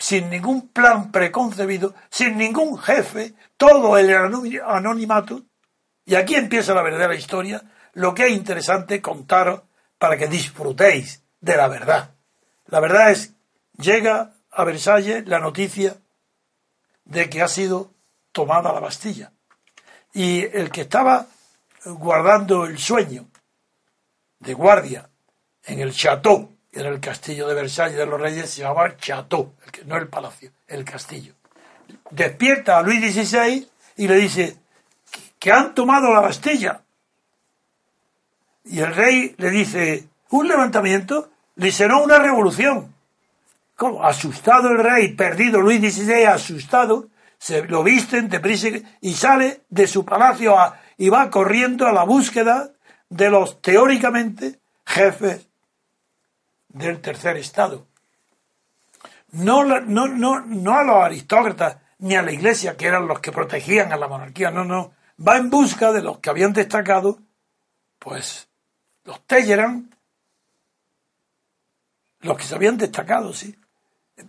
sin 0.00 0.30
ningún 0.30 0.68
plan 0.68 1.12
preconcebido, 1.12 1.94
sin 2.08 2.38
ningún 2.38 2.78
jefe, 2.78 3.34
todo 3.58 3.98
el 3.98 4.10
anonimato. 4.14 5.42
Y 6.06 6.14
aquí 6.14 6.34
empieza 6.34 6.72
la 6.72 6.82
verdadera 6.82 7.14
historia, 7.14 7.62
lo 7.92 8.14
que 8.14 8.26
es 8.26 8.32
interesante 8.32 9.02
contaros 9.02 9.60
para 9.98 10.16
que 10.16 10.26
disfrutéis 10.26 11.22
de 11.40 11.54
la 11.54 11.68
verdad. 11.68 12.14
La 12.66 12.80
verdad 12.80 13.10
es, 13.10 13.34
llega 13.78 14.32
a 14.50 14.64
Versalles 14.64 15.26
la 15.26 15.38
noticia 15.38 15.98
de 17.04 17.28
que 17.28 17.42
ha 17.42 17.48
sido 17.48 17.92
tomada 18.32 18.72
la 18.72 18.80
Bastilla. 18.80 19.32
Y 20.14 20.44
el 20.44 20.70
que 20.70 20.82
estaba 20.82 21.26
guardando 21.84 22.64
el 22.64 22.78
sueño 22.78 23.28
de 24.38 24.54
guardia 24.54 25.09
en 25.70 25.80
el 25.80 25.92
Chateau, 25.92 26.56
que 26.72 26.80
era 26.80 26.88
el 26.88 27.00
castillo 27.00 27.46
de 27.46 27.54
Versalles 27.54 27.96
de 27.96 28.06
los 28.06 28.20
Reyes, 28.20 28.50
se 28.50 28.62
llamaba 28.62 28.96
Chateau, 28.96 29.54
no 29.86 29.96
el 29.96 30.08
palacio, 30.08 30.50
el 30.66 30.84
castillo. 30.84 31.34
Despierta 32.10 32.78
a 32.78 32.82
Luis 32.82 33.00
XVI 33.00 33.68
y 33.96 34.08
le 34.08 34.16
dice 34.16 34.56
que 35.38 35.52
han 35.52 35.74
tomado 35.74 36.12
la 36.12 36.20
Bastilla. 36.20 36.82
Y 38.64 38.80
el 38.80 38.94
rey 38.94 39.34
le 39.38 39.50
dice, 39.50 40.08
un 40.30 40.48
levantamiento, 40.48 41.30
le 41.54 41.70
será 41.70 41.98
una 41.98 42.18
revolución. 42.18 42.94
¿Cómo? 43.76 44.04
Asustado 44.04 44.70
el 44.70 44.78
rey, 44.78 45.14
perdido 45.14 45.60
Luis 45.60 45.80
XVI, 45.80 46.24
asustado, 46.24 47.08
se 47.38 47.62
lo 47.62 47.82
visten 47.82 48.28
deprisa 48.28 48.68
y 49.00 49.14
sale 49.14 49.62
de 49.68 49.86
su 49.86 50.04
palacio 50.04 50.56
y 50.98 51.08
va 51.08 51.30
corriendo 51.30 51.86
a 51.86 51.92
la 51.92 52.04
búsqueda 52.04 52.70
de 53.08 53.30
los 53.30 53.62
teóricamente 53.62 54.58
jefes 54.84 55.49
del 56.72 57.00
tercer 57.00 57.36
estado. 57.36 57.86
No, 59.32 59.64
no, 59.64 60.08
no, 60.08 60.40
no 60.40 60.76
a 60.76 60.82
los 60.82 60.96
aristócratas 60.96 61.76
ni 61.98 62.16
a 62.16 62.22
la 62.22 62.32
iglesia, 62.32 62.76
que 62.76 62.86
eran 62.86 63.06
los 63.06 63.20
que 63.20 63.32
protegían 63.32 63.92
a 63.92 63.96
la 63.96 64.08
monarquía, 64.08 64.50
no, 64.50 64.64
no. 64.64 64.92
Va 65.26 65.36
en 65.36 65.50
busca 65.50 65.92
de 65.92 66.02
los 66.02 66.18
que 66.18 66.30
habían 66.30 66.52
destacado, 66.52 67.18
pues 67.98 68.48
los 69.04 69.20
Telleran, 69.26 69.94
los 72.20 72.36
que 72.36 72.44
se 72.44 72.54
habían 72.54 72.78
destacado, 72.78 73.32
sí. 73.32 73.54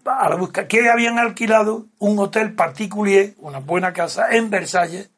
A 0.05 0.29
la 0.29 0.35
busca, 0.35 0.67
que 0.67 0.89
habían 0.89 1.17
alquilado 1.17 1.87
un 1.99 2.19
hotel 2.19 2.53
particular, 2.53 3.31
una 3.37 3.59
buena 3.59 3.93
casa 3.93 4.31
en 4.31 4.49
Versalles, 4.49 5.09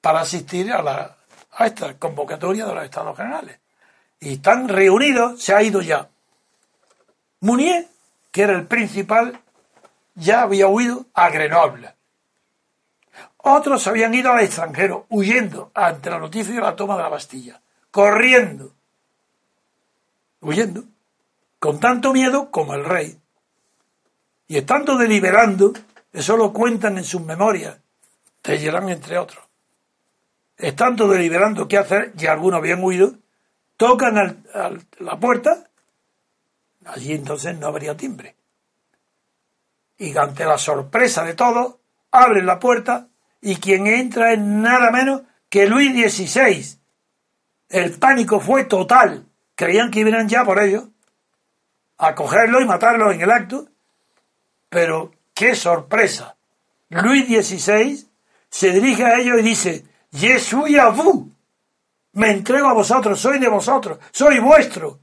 para 0.00 0.20
asistir 0.20 0.72
a, 0.72 0.82
la, 0.82 1.16
a 1.52 1.66
esta 1.66 1.98
convocatoria 1.98 2.64
de 2.66 2.74
los 2.74 2.84
Estados 2.84 3.16
Generales. 3.16 3.58
Y 4.20 4.34
están 4.34 4.68
reunidos, 4.68 5.42
se 5.42 5.54
ha 5.54 5.62
ido 5.62 5.82
ya. 5.82 6.08
Munier, 7.40 7.86
que 8.30 8.42
era 8.42 8.54
el 8.54 8.66
principal, 8.66 9.40
ya 10.14 10.42
había 10.42 10.68
huido 10.68 11.06
a 11.14 11.30
Grenoble. 11.30 11.94
Otros 13.38 13.86
habían 13.86 14.14
ido 14.14 14.32
al 14.32 14.40
extranjero, 14.40 15.06
huyendo 15.08 15.70
ante 15.74 16.10
la 16.10 16.18
noticia 16.18 16.54
de 16.54 16.60
la 16.60 16.74
toma 16.76 16.96
de 16.96 17.02
la 17.02 17.08
Bastilla, 17.08 17.60
corriendo, 17.90 18.74
huyendo, 20.40 20.84
con 21.58 21.78
tanto 21.80 22.12
miedo 22.12 22.50
como 22.50 22.74
el 22.74 22.84
rey. 22.84 23.18
Y 24.48 24.56
estando 24.56 24.96
deliberando, 24.96 25.72
eso 26.12 26.36
lo 26.36 26.52
cuentan 26.52 26.98
en 26.98 27.04
sus 27.04 27.22
memorias, 27.22 27.78
Tellerán 28.42 28.88
entre 28.88 29.18
otros. 29.18 29.44
Estando 30.56 31.06
deliberando 31.06 31.68
qué 31.68 31.78
hacer, 31.78 32.12
y 32.18 32.26
algunos 32.26 32.58
habían 32.58 32.82
huido, 32.82 33.14
tocan 33.76 34.44
la 34.98 35.20
puerta, 35.20 35.67
allí 36.88 37.12
entonces 37.12 37.56
no 37.58 37.68
habría 37.68 37.96
timbre. 37.96 38.34
Y 39.96 40.16
ante 40.16 40.44
la 40.44 40.58
sorpresa 40.58 41.24
de 41.24 41.34
todos, 41.34 41.76
abren 42.10 42.46
la 42.46 42.58
puerta 42.58 43.08
y 43.40 43.56
quien 43.56 43.86
entra 43.86 44.32
es 44.32 44.38
nada 44.38 44.90
menos 44.90 45.22
que 45.48 45.66
Luis 45.66 45.92
XVI. 45.92 46.78
El 47.68 47.98
pánico 47.98 48.40
fue 48.40 48.64
total. 48.64 49.26
Creían 49.54 49.90
que 49.90 50.00
iban 50.00 50.28
ya 50.28 50.44
por 50.44 50.60
ellos 50.60 50.84
a 51.98 52.14
cogerlo 52.14 52.60
y 52.60 52.64
matarlo 52.64 53.10
en 53.10 53.20
el 53.20 53.30
acto. 53.30 53.68
Pero 54.68 55.12
qué 55.34 55.54
sorpresa. 55.54 56.36
Luis 56.90 57.26
XVI 57.26 58.06
se 58.48 58.70
dirige 58.70 59.04
a 59.04 59.18
ellos 59.18 59.40
y 59.40 59.42
dice, 59.42 59.84
Je 60.12 60.38
suis 60.38 60.78
à 60.78 60.90
vous. 60.90 61.28
Me 62.12 62.30
entrego 62.30 62.68
a 62.68 62.72
vosotros, 62.72 63.20
soy 63.20 63.38
de 63.38 63.48
vosotros, 63.48 63.98
soy 64.10 64.38
vuestro. 64.38 65.00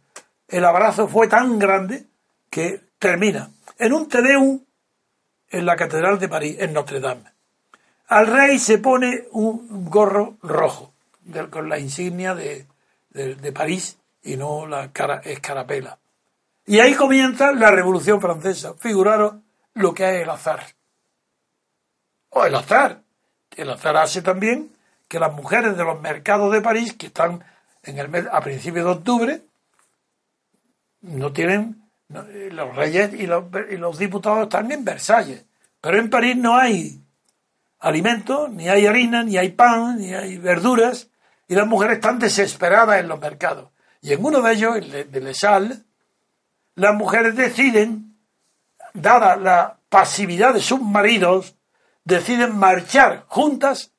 El 0.47 0.65
abrazo 0.65 1.07
fue 1.07 1.27
tan 1.27 1.57
grande 1.57 2.05
que 2.49 2.81
termina 2.99 3.49
en 3.77 3.93
un 3.93 4.07
Tedeum 4.07 4.63
en 5.49 5.65
la 5.65 5.75
Catedral 5.75 6.19
de 6.19 6.29
París, 6.29 6.57
en 6.59 6.73
Notre 6.73 6.99
Dame. 6.99 7.31
Al 8.07 8.27
rey 8.27 8.59
se 8.59 8.77
pone 8.77 9.25
un 9.31 9.89
gorro 9.89 10.37
rojo, 10.43 10.93
con 11.49 11.69
la 11.69 11.79
insignia 11.79 12.35
de, 12.35 12.67
de, 13.09 13.51
París 13.51 13.97
y 14.21 14.37
no 14.37 14.67
la 14.67 14.91
cara, 14.91 15.21
escarapela. 15.23 15.97
Y 16.67 16.79
ahí 16.79 16.93
comienza 16.93 17.51
la 17.51 17.71
Revolución 17.71 18.21
Francesa. 18.21 18.73
Figuraros 18.75 19.35
lo 19.73 19.93
que 19.93 20.03
es 20.03 20.23
el 20.23 20.29
azar. 20.29 20.65
O 22.29 22.45
el 22.45 22.55
azar. 22.55 23.01
El 23.55 23.69
azar 23.69 23.97
hace 23.97 24.21
también 24.21 24.71
que 25.07 25.19
las 25.19 25.33
mujeres 25.33 25.77
de 25.77 25.83
los 25.83 26.01
mercados 26.01 26.51
de 26.51 26.61
París, 26.61 26.93
que 26.93 27.07
están 27.07 27.43
en 27.83 27.97
el 27.97 28.09
mes, 28.09 28.25
a 28.31 28.41
principios 28.41 28.85
de 28.85 28.91
octubre, 28.91 29.41
no 31.05 31.31
tienen, 31.31 31.89
eh, 32.13 32.49
los 32.51 32.75
reyes 32.75 33.13
y 33.13 33.27
los, 33.27 33.45
y 33.69 33.77
los 33.77 33.97
diputados 33.97 34.43
están 34.43 34.71
en 34.71 34.83
Versalles. 34.83 35.45
Pero 35.81 35.99
en 35.99 36.09
París 36.09 36.35
no 36.35 36.55
hay 36.55 37.01
alimento, 37.79 38.47
ni 38.47 38.67
hay 38.67 38.87
harina, 38.87 39.23
ni 39.23 39.37
hay 39.37 39.49
pan, 39.49 39.97
ni 39.99 40.13
hay 40.13 40.37
verduras, 40.37 41.09
y 41.47 41.55
las 41.55 41.67
mujeres 41.67 41.97
están 41.97 42.19
desesperadas 42.19 42.99
en 42.99 43.07
los 43.07 43.19
mercados. 43.19 43.69
Y 44.01 44.13
en 44.13 44.23
uno 44.23 44.41
de 44.41 44.53
ellos, 44.53 44.75
el 44.77 45.11
de 45.11 45.21
Les 45.21 45.41
las 46.75 46.93
mujeres 46.95 47.35
deciden, 47.35 48.17
dada 48.93 49.35
la 49.35 49.79
pasividad 49.89 50.53
de 50.53 50.59
sus 50.59 50.81
maridos, 50.81 51.55
deciden 52.03 52.57
marchar 52.57 53.25
juntas 53.27 53.93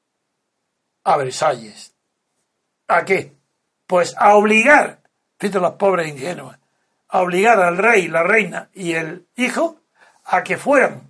a 1.05 1.17
Versalles. 1.17 1.95
¿A 2.89 3.05
qué? 3.05 3.37
Pues 3.87 4.15
a 4.19 4.35
obligar, 4.35 5.01
fíjate 5.39 5.61
las 5.61 5.73
pobres 5.73 6.09
ingenuas, 6.09 6.59
a 7.09 7.21
obligar 7.21 7.61
al 7.61 7.79
rey, 7.79 8.09
la 8.09 8.23
reina 8.23 8.69
y 8.75 8.93
el 8.93 9.27
hijo 9.37 9.81
a 10.25 10.43
que 10.43 10.57
fueran, 10.57 11.03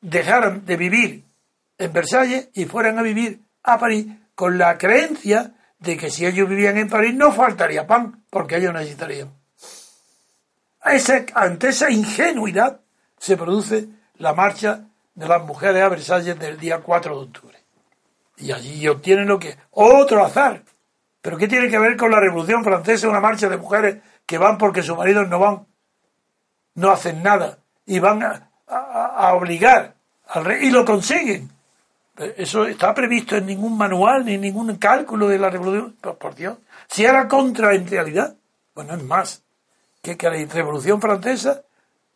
dejaran 0.00 0.64
de 0.64 0.76
vivir 0.76 1.24
en 1.78 1.92
Versalles 1.92 2.48
y 2.54 2.64
fueran 2.66 2.98
a 2.98 3.02
vivir 3.02 3.40
a 3.62 3.78
París 3.78 4.06
con 4.34 4.58
la 4.58 4.78
creencia 4.78 5.52
de 5.78 5.96
que 5.96 6.10
si 6.10 6.26
ellos 6.26 6.48
vivían 6.48 6.76
en 6.76 6.88
París 6.88 7.14
no 7.14 7.32
faltaría 7.32 7.86
pan, 7.86 8.24
porque 8.30 8.56
ellos 8.56 8.72
necesitarían. 8.72 9.32
ante 11.34 11.68
esa 11.68 11.90
ingenuidad 11.90 12.80
se 13.18 13.36
produce 13.36 13.88
la 14.16 14.34
marcha 14.34 14.84
de 15.14 15.28
las 15.28 15.42
mujeres 15.42 15.82
a 15.82 15.88
Versalles 15.88 16.38
del 16.38 16.58
día 16.58 16.78
4 16.78 17.14
de 17.14 17.22
octubre. 17.24 17.58
Y 18.36 18.52
allí 18.52 18.88
obtienen 18.88 19.26
lo 19.26 19.38
que... 19.38 19.56
Otro 19.70 20.24
azar. 20.24 20.62
¿Pero 21.20 21.36
qué 21.36 21.46
tiene 21.46 21.68
que 21.68 21.78
ver 21.78 21.96
con 21.96 22.10
la 22.10 22.20
Revolución 22.20 22.64
Francesa, 22.64 23.08
una 23.08 23.20
marcha 23.20 23.48
de 23.48 23.58
mujeres 23.58 23.96
que 24.30 24.38
van 24.38 24.58
porque 24.58 24.84
sus 24.84 24.96
maridos 24.96 25.28
no 25.28 25.40
van, 25.40 25.66
no 26.76 26.92
hacen 26.92 27.20
nada, 27.20 27.58
y 27.84 27.98
van 27.98 28.22
a, 28.22 29.32
obligar 29.34 29.96
al 30.28 30.44
rey, 30.44 30.68
y 30.68 30.70
lo 30.70 30.84
consiguen? 30.84 31.50
Eso 32.36 32.64
está 32.64 32.94
previsto 32.94 33.36
en 33.36 33.46
ningún 33.46 33.76
manual 33.76 34.24
ni 34.24 34.34
en 34.34 34.42
ningún 34.42 34.76
cálculo 34.76 35.26
de 35.26 35.36
la 35.36 35.50
revolución. 35.50 35.96
Por, 36.00 36.36
Dios, 36.36 36.58
si 36.86 37.04
era 37.04 37.26
contra 37.26 37.74
en 37.74 37.88
realidad, 37.88 38.36
bueno, 38.72 38.94
es 38.94 39.02
más 39.02 39.42
que, 40.00 40.16
la 40.22 40.54
revolución 40.54 41.00
francesa, 41.00 41.62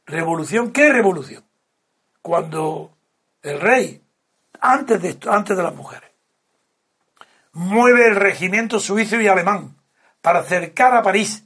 revolución, 0.06 0.70
¿qué 0.70 0.92
revolución? 0.92 1.42
Cuando 2.22 2.92
el 3.42 3.60
rey, 3.60 4.00
antes 4.60 5.02
de 5.02 5.08
esto, 5.08 5.32
antes 5.32 5.56
de 5.56 5.62
las 5.64 5.74
mujeres, 5.74 6.10
mueve 7.54 8.06
el 8.06 8.14
regimiento 8.14 8.78
suizo 8.78 9.20
y 9.20 9.26
alemán 9.26 9.74
para 10.22 10.38
acercar 10.38 10.94
a 10.94 11.02
París 11.02 11.43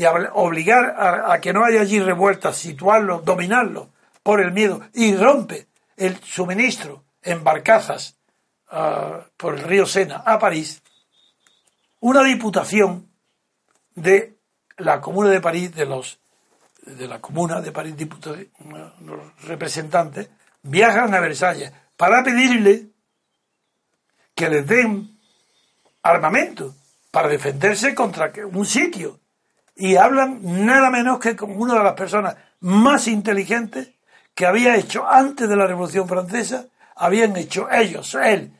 y 0.00 0.06
obligar 0.06 0.94
a, 0.96 1.38
que 1.42 1.52
no 1.52 1.62
haya 1.62 1.82
allí 1.82 2.00
revueltas, 2.00 2.56
situarlo, 2.56 3.20
dominarlo 3.20 3.90
por 4.22 4.40
el 4.40 4.50
miedo 4.50 4.80
y 4.94 5.14
rompe 5.14 5.66
el 5.94 6.18
suministro 6.24 7.04
en 7.20 7.44
barcazas 7.44 8.16
ah, 8.70 9.26
por 9.36 9.58
el 9.58 9.62
río 9.62 9.84
Sena 9.84 10.22
a 10.24 10.38
París, 10.38 10.82
una 12.00 12.24
diputación 12.24 13.10
de 13.94 14.38
la 14.78 15.02
Comuna 15.02 15.28
de 15.28 15.42
París, 15.42 15.74
de 15.74 15.84
los 15.84 16.18
de 16.80 17.06
la 17.06 17.20
Comuna 17.20 17.60
de 17.60 17.70
París, 17.70 17.94
los 19.04 19.20
representantes, 19.42 20.30
viajan 20.62 21.12
a 21.12 21.20
Versalles 21.20 21.72
para 21.98 22.24
pedirle 22.24 22.86
que 24.34 24.48
les 24.48 24.66
den 24.66 25.20
armamento 26.02 26.74
para 27.10 27.28
defenderse 27.28 27.94
contra 27.94 28.32
un 28.50 28.64
sitio. 28.64 29.19
Y 29.80 29.96
hablan 29.96 30.40
nada 30.66 30.90
menos 30.90 31.18
que 31.18 31.34
con 31.34 31.58
una 31.58 31.72
de 31.72 31.82
las 31.82 31.94
personas 31.94 32.36
más 32.60 33.08
inteligentes 33.08 33.88
que 34.34 34.44
había 34.44 34.76
hecho 34.76 35.08
antes 35.08 35.48
de 35.48 35.56
la 35.56 35.66
Revolución 35.66 36.06
Francesa, 36.06 36.66
habían 36.96 37.34
hecho 37.38 37.66
ellos, 37.70 38.14
él, 38.14 38.52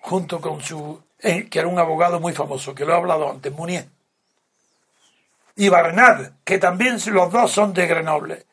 junto 0.00 0.40
con 0.40 0.62
su, 0.62 1.02
eh, 1.18 1.50
que 1.50 1.58
era 1.58 1.68
un 1.68 1.78
abogado 1.78 2.18
muy 2.18 2.32
famoso, 2.32 2.74
que 2.74 2.86
lo 2.86 2.94
he 2.94 2.96
hablado 2.96 3.30
antes, 3.30 3.52
Munier, 3.52 3.86
y 5.54 5.68
Barnard, 5.68 6.32
que 6.44 6.56
también 6.56 6.96
los 7.08 7.30
dos 7.30 7.52
son 7.52 7.74
de 7.74 7.86
Grenoble. 7.86 8.46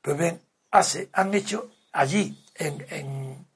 Pues 0.00 0.16
bien, 0.16 0.40
hace, 0.70 1.10
han 1.12 1.34
hecho 1.34 1.72
allí, 1.90 2.40
en, 2.54 2.86
en, 2.88 3.46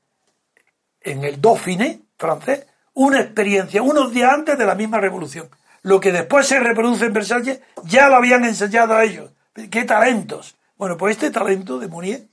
en 1.03 1.25
el 1.25 1.41
Dauphiné, 1.41 2.01
francés 2.19 2.67
una 2.95 3.21
experiencia 3.21 3.81
unos 3.81 4.11
días 4.11 4.33
antes 4.33 4.59
de 4.59 4.67
la 4.67 4.75
misma 4.75 4.99
revolución. 4.99 5.49
Lo 5.87 6.01
que 6.01 6.11
después 6.11 6.49
se 6.49 6.59
reproduce 6.59 7.05
en 7.05 7.13
Versalles 7.13 7.61
ya 7.85 8.09
lo 8.09 8.17
habían 8.17 8.45
enseñado 8.45 8.95
a 8.95 9.05
ellos. 9.05 9.31
¡Qué 9.71 9.85
talentos! 9.85 10.57
Bueno, 10.77 10.97
pues 10.97 11.15
este 11.15 11.31
talento 11.31 11.79
de 11.79 11.87
Mounier, 11.87 12.27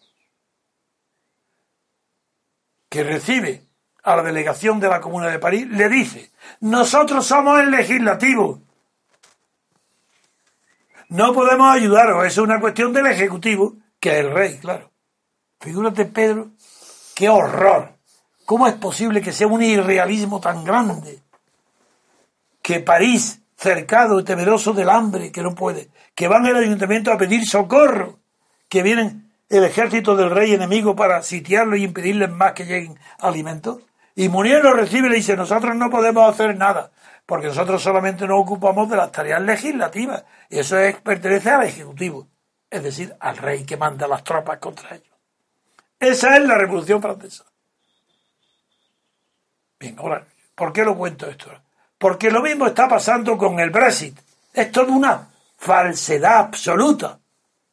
que 2.89 3.03
recibe 3.03 3.61
a 4.01 4.15
la 4.15 4.23
delegación 4.23 4.79
de 4.79 4.89
la 4.89 4.99
Comuna 4.99 5.27
de 5.27 5.37
París, 5.37 5.67
le 5.67 5.87
dice, 5.87 6.31
nosotros 6.61 7.27
somos 7.27 7.59
el 7.59 7.69
legislativo. 7.69 8.59
no 11.09 11.31
podemos 11.31 11.71
ayudaros, 11.75 12.25
es 12.25 12.39
una 12.39 12.59
cuestión 12.59 12.91
del 12.91 13.05
Ejecutivo, 13.05 13.75
que 13.99 14.13
es 14.13 14.25
el 14.25 14.31
rey, 14.31 14.57
claro. 14.57 14.89
Figúrate, 15.59 16.05
Pedro, 16.05 16.53
qué 17.13 17.29
horror. 17.29 17.99
¿Cómo 18.45 18.65
es 18.65 18.73
posible 18.73 19.21
que 19.21 19.31
sea 19.31 19.45
un 19.45 19.61
irrealismo 19.61 20.41
tan 20.41 20.63
grande? 20.63 21.21
Que 22.63 22.79
París, 22.79 23.42
cercado 23.63 24.19
y 24.19 24.25
temeroso 24.25 24.73
del 24.73 24.89
hambre, 24.89 25.31
que 25.31 25.41
no 25.41 25.55
puede, 25.55 25.89
que 26.13 26.27
van 26.27 26.45
al 26.45 26.57
ayuntamiento 26.57 27.13
a 27.13 27.17
pedir 27.17 27.47
socorro, 27.47 28.19
que 28.67 28.83
vienen 28.83 29.31
el 29.47 29.63
ejército 29.63 30.17
del 30.17 30.31
rey 30.31 30.53
enemigo 30.53 30.97
para 30.97 31.23
sitiarlo 31.23 31.77
y 31.77 31.85
impedirles 31.85 32.29
más 32.29 32.51
que 32.51 32.65
lleguen 32.65 32.99
alimentos. 33.19 33.81
Y 34.15 34.27
Munier 34.27 34.61
lo 34.61 34.73
recibe 34.73 35.07
y 35.07 35.11
le 35.11 35.15
dice, 35.15 35.37
nosotros 35.37 35.75
no 35.77 35.89
podemos 35.89 36.29
hacer 36.29 36.57
nada, 36.57 36.91
porque 37.25 37.47
nosotros 37.47 37.81
solamente 37.81 38.27
nos 38.27 38.41
ocupamos 38.41 38.89
de 38.89 38.97
las 38.97 39.13
tareas 39.13 39.41
legislativas, 39.41 40.25
y 40.49 40.59
eso 40.59 40.77
es, 40.77 40.97
pertenece 40.97 41.49
al 41.49 41.63
Ejecutivo, 41.63 42.27
es 42.69 42.83
decir, 42.83 43.15
al 43.21 43.37
rey 43.37 43.63
que 43.63 43.77
manda 43.77 44.09
las 44.09 44.25
tropas 44.25 44.59
contra 44.59 44.93
ellos. 44.93 45.15
Esa 45.97 46.35
es 46.35 46.43
la 46.45 46.57
Revolución 46.57 47.01
Francesa. 47.01 47.45
Bien, 49.79 49.95
ahora, 49.97 50.27
¿por 50.53 50.73
qué 50.73 50.83
lo 50.83 50.97
cuento 50.97 51.27
esto? 51.27 51.49
Porque 52.03 52.29
lo 52.29 52.41
mismo 52.41 52.67
está 52.67 52.89
pasando 52.89 53.37
con 53.37 53.61
el 53.61 53.69
Brexit. 53.69 54.19
Es 54.53 54.73
toda 54.73 54.91
una 54.91 55.29
falsedad 55.55 56.39
absoluta. 56.39 57.21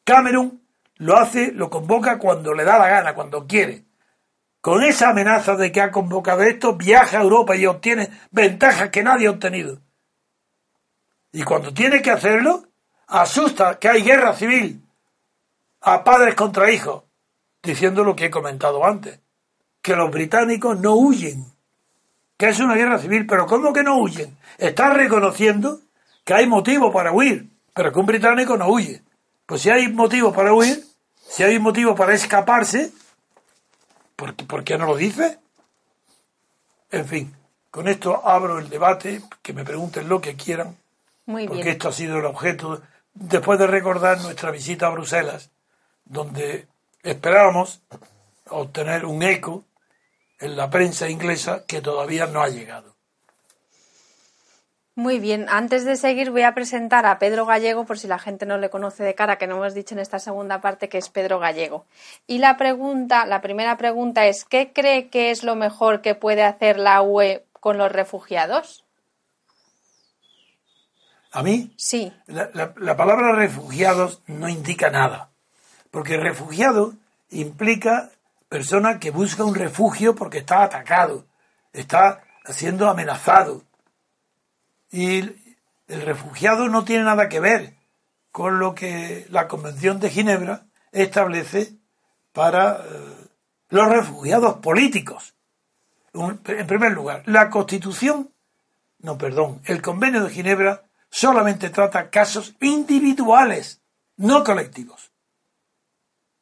Cameron 0.05 0.61
lo 0.95 1.17
hace, 1.17 1.51
lo 1.51 1.69
convoca 1.69 2.17
cuando 2.17 2.53
le 2.53 2.63
da 2.63 2.79
la 2.79 2.87
gana, 2.87 3.13
cuando 3.13 3.45
quiere. 3.45 3.83
Con 4.61 4.83
esa 4.83 5.09
amenaza 5.09 5.57
de 5.57 5.69
que 5.73 5.81
ha 5.81 5.91
convocado 5.91 6.43
esto, 6.43 6.77
viaja 6.77 7.19
a 7.19 7.23
Europa 7.23 7.57
y 7.57 7.65
obtiene 7.65 8.09
ventajas 8.31 8.89
que 8.89 9.03
nadie 9.03 9.27
ha 9.27 9.31
obtenido. 9.31 9.79
Y 11.33 11.43
cuando 11.43 11.73
tiene 11.73 12.01
que 12.01 12.11
hacerlo, 12.11 12.63
asusta 13.07 13.79
que 13.79 13.89
hay 13.89 14.01
guerra 14.01 14.33
civil 14.33 14.81
a 15.81 16.05
padres 16.05 16.35
contra 16.35 16.71
hijos, 16.71 17.03
diciendo 17.61 18.05
lo 18.05 18.15
que 18.15 18.27
he 18.27 18.31
comentado 18.31 18.85
antes, 18.85 19.19
que 19.81 19.93
los 19.93 20.09
británicos 20.09 20.79
no 20.79 20.93
huyen, 20.93 21.50
que 22.41 22.49
es 22.49 22.59
una 22.59 22.73
guerra 22.73 22.97
civil, 22.97 23.27
pero 23.27 23.45
¿cómo 23.45 23.71
que 23.71 23.83
no 23.83 23.99
huyen? 24.01 24.35
Está 24.57 24.91
reconociendo 24.91 25.79
que 26.23 26.33
hay 26.33 26.47
motivo 26.47 26.91
para 26.91 27.11
huir, 27.11 27.47
pero 27.71 27.93
que 27.93 27.99
un 27.99 28.07
británico 28.07 28.57
no 28.57 28.67
huye. 28.67 29.03
Pues 29.45 29.61
si 29.61 29.69
hay 29.69 29.89
motivo 29.89 30.33
para 30.33 30.51
huir, 30.51 30.83
si 31.19 31.43
hay 31.43 31.59
motivo 31.59 31.93
para 31.93 32.15
escaparse, 32.15 32.91
¿Por, 34.15 34.63
qué 34.63 34.75
no 34.75 34.87
lo 34.87 34.95
dice? 34.95 35.37
En 36.89 37.05
fin, 37.05 37.35
con 37.69 37.87
esto 37.87 38.27
abro 38.27 38.57
el 38.57 38.69
debate, 38.69 39.21
que 39.43 39.53
me 39.53 39.63
pregunten 39.63 40.09
lo 40.09 40.19
que 40.19 40.35
quieran, 40.35 40.75
Muy 41.27 41.47
porque 41.47 41.69
esto 41.69 41.89
ha 41.89 41.93
sido 41.93 42.17
el 42.17 42.25
objeto, 42.25 42.81
después 43.13 43.59
de 43.59 43.67
recordar 43.67 44.19
nuestra 44.19 44.49
visita 44.49 44.87
a 44.87 44.91
Bruselas, 44.91 45.51
donde 46.05 46.65
esperábamos 47.03 47.83
obtener 48.49 49.05
un 49.05 49.21
eco 49.21 49.63
en 50.41 50.57
la 50.57 50.69
prensa 50.69 51.09
inglesa 51.09 51.63
que 51.65 51.81
todavía 51.81 52.25
no 52.25 52.41
ha 52.41 52.49
llegado. 52.49 52.95
Muy 54.95 55.19
bien, 55.19 55.45
antes 55.49 55.85
de 55.85 55.95
seguir 55.95 56.31
voy 56.31 56.41
a 56.41 56.53
presentar 56.53 57.05
a 57.05 57.17
Pedro 57.17 57.45
Gallego 57.45 57.85
por 57.85 57.97
si 57.97 58.07
la 58.07 58.19
gente 58.19 58.45
no 58.45 58.57
le 58.57 58.69
conoce 58.69 59.03
de 59.03 59.15
cara, 59.15 59.37
que 59.37 59.47
no 59.47 59.55
hemos 59.55 59.73
dicho 59.73 59.95
en 59.95 59.99
esta 59.99 60.19
segunda 60.19 60.59
parte 60.59 60.89
que 60.89 60.97
es 60.97 61.07
Pedro 61.09 61.39
Gallego. 61.39 61.85
Y 62.27 62.39
la 62.39 62.57
pregunta, 62.57 63.25
la 63.25 63.41
primera 63.41 63.77
pregunta 63.77 64.25
es 64.25 64.43
¿qué 64.43 64.73
cree 64.73 65.07
que 65.07 65.31
es 65.31 65.43
lo 65.43 65.55
mejor 65.55 66.01
que 66.01 66.13
puede 66.13 66.43
hacer 66.43 66.77
la 66.77 67.01
UE 67.01 67.45
con 67.53 67.77
los 67.77 67.91
refugiados? 67.91 68.83
¿A 71.31 71.41
mí? 71.41 71.71
Sí. 71.77 72.11
La, 72.27 72.51
la 72.75 72.97
palabra 72.97 73.31
refugiados 73.33 74.21
no 74.27 74.49
indica 74.49 74.89
nada, 74.89 75.29
porque 75.89 76.17
refugiado 76.17 76.95
implica 77.29 78.11
persona 78.51 78.99
que 78.99 79.11
busca 79.11 79.45
un 79.45 79.55
refugio 79.55 80.13
porque 80.13 80.39
está 80.39 80.63
atacado, 80.63 81.25
está 81.71 82.21
siendo 82.49 82.89
amenazado 82.89 83.63
y 84.91 85.19
el 85.87 86.01
refugiado 86.01 86.67
no 86.67 86.83
tiene 86.83 87.05
nada 87.05 87.29
que 87.29 87.39
ver 87.39 87.75
con 88.29 88.59
lo 88.59 88.75
que 88.75 89.25
la 89.29 89.47
Convención 89.47 90.01
de 90.01 90.09
Ginebra 90.09 90.65
establece 90.91 91.77
para 92.33 92.83
eh, 92.83 93.29
los 93.69 93.87
refugiados 93.87 94.57
políticos. 94.57 95.33
En 96.13 96.67
primer 96.67 96.91
lugar, 96.91 97.23
la 97.27 97.49
Constitución, 97.49 98.31
no, 98.99 99.17
perdón, 99.17 99.61
el 99.63 99.81
Convenio 99.81 100.25
de 100.25 100.29
Ginebra 100.29 100.83
solamente 101.09 101.69
trata 101.69 102.09
casos 102.09 102.53
individuales, 102.59 103.79
no 104.17 104.43
colectivos. 104.43 105.09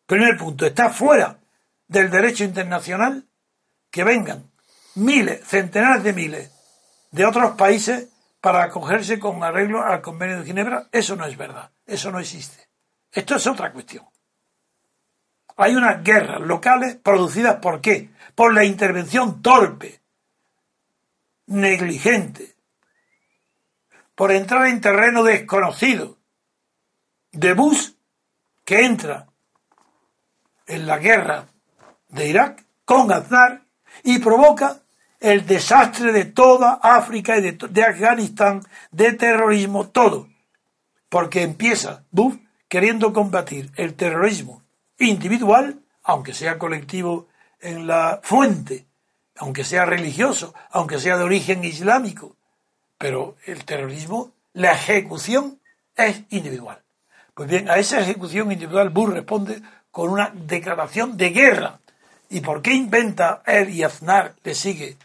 Primer 0.08 0.36
punto, 0.38 0.66
está 0.66 0.90
fuera 0.90 1.39
del 1.90 2.10
derecho 2.10 2.46
internacional 2.46 3.28
que 3.92 4.06
vengan 4.06 4.50
miles, 4.96 5.46
centenares 5.46 6.04
de 6.04 6.14
miles 6.14 6.52
de 7.12 7.26
otros 7.26 7.56
países 7.56 8.08
para 8.40 8.64
acogerse 8.64 9.20
con 9.20 9.44
arreglo 9.44 9.84
al 9.84 10.02
convenio 10.02 10.40
de 10.40 10.46
Ginebra, 10.46 10.88
eso 10.92 11.16
no 11.16 11.26
es 11.26 11.36
verdad, 11.36 11.72
eso 11.86 12.12
no 12.12 12.20
existe. 12.20 12.70
Esto 13.12 13.36
es 13.36 13.48
otra 13.48 13.74
cuestión. 13.74 14.06
Hay 15.58 15.76
unas 15.76 16.02
guerras 16.04 16.40
locales 16.40 16.96
producidas 16.96 17.58
por 17.58 17.82
qué? 17.82 18.12
Por 18.36 18.54
la 18.54 18.64
intervención 18.64 19.42
torpe, 19.42 20.00
negligente, 21.48 22.56
por 24.16 24.32
entrar 24.32 24.68
en 24.68 24.80
terreno 24.80 25.24
desconocido, 25.24 26.18
de 27.32 27.54
Bush 27.54 27.90
que 28.64 28.86
entra 28.86 29.28
en 30.68 30.86
la 30.86 31.00
guerra 31.00 31.48
de 32.10 32.28
Irak 32.28 32.66
con 32.86 33.12
Aznar 33.12 33.64
y 34.04 34.20
provoca 34.20 34.82
el 35.20 35.46
desastre 35.46 36.12
de 36.12 36.26
toda 36.26 36.80
África 36.82 37.38
y 37.38 37.42
de, 37.42 37.84
Afganistán, 37.84 38.64
de 38.92 39.14
terrorismo, 39.14 39.90
todo. 39.90 40.28
Porque 41.10 41.42
empieza 41.42 42.04
Bush 42.12 42.38
queriendo 42.68 43.12
combatir 43.14 43.72
el 43.76 43.96
terrorismo 43.96 44.64
individual, 44.98 45.80
aunque 46.04 46.34
sea 46.34 46.60
colectivo 46.60 47.28
en 47.60 47.88
la 47.88 48.20
fuente, 48.24 48.86
aunque 49.38 49.64
sea 49.64 49.86
religioso, 49.86 50.54
aunque 50.72 51.00
sea 51.00 51.18
de 51.18 51.24
origen 51.24 51.64
islámico. 51.64 52.36
Pero 52.98 53.36
el 53.46 53.66
terrorismo, 53.66 54.32
la 54.54 54.74
ejecución 54.74 55.60
es 55.96 56.24
individual. 56.30 56.82
Pues 57.34 57.50
bien, 57.50 57.70
a 57.70 57.78
esa 57.78 58.00
ejecución 58.00 58.52
individual 58.52 58.90
Bush 58.90 59.14
responde 59.14 59.62
con 59.92 60.10
una 60.10 60.32
declaración 60.34 61.18
de 61.18 61.30
guerra. 61.30 61.80
¿Y 62.30 62.42
por 62.42 62.62
qué 62.62 62.74
inventa 62.74 63.42
él 63.46 63.70
y 63.70 63.84
Aznar 63.84 64.36
le 64.44 64.56
sigue 64.56 64.98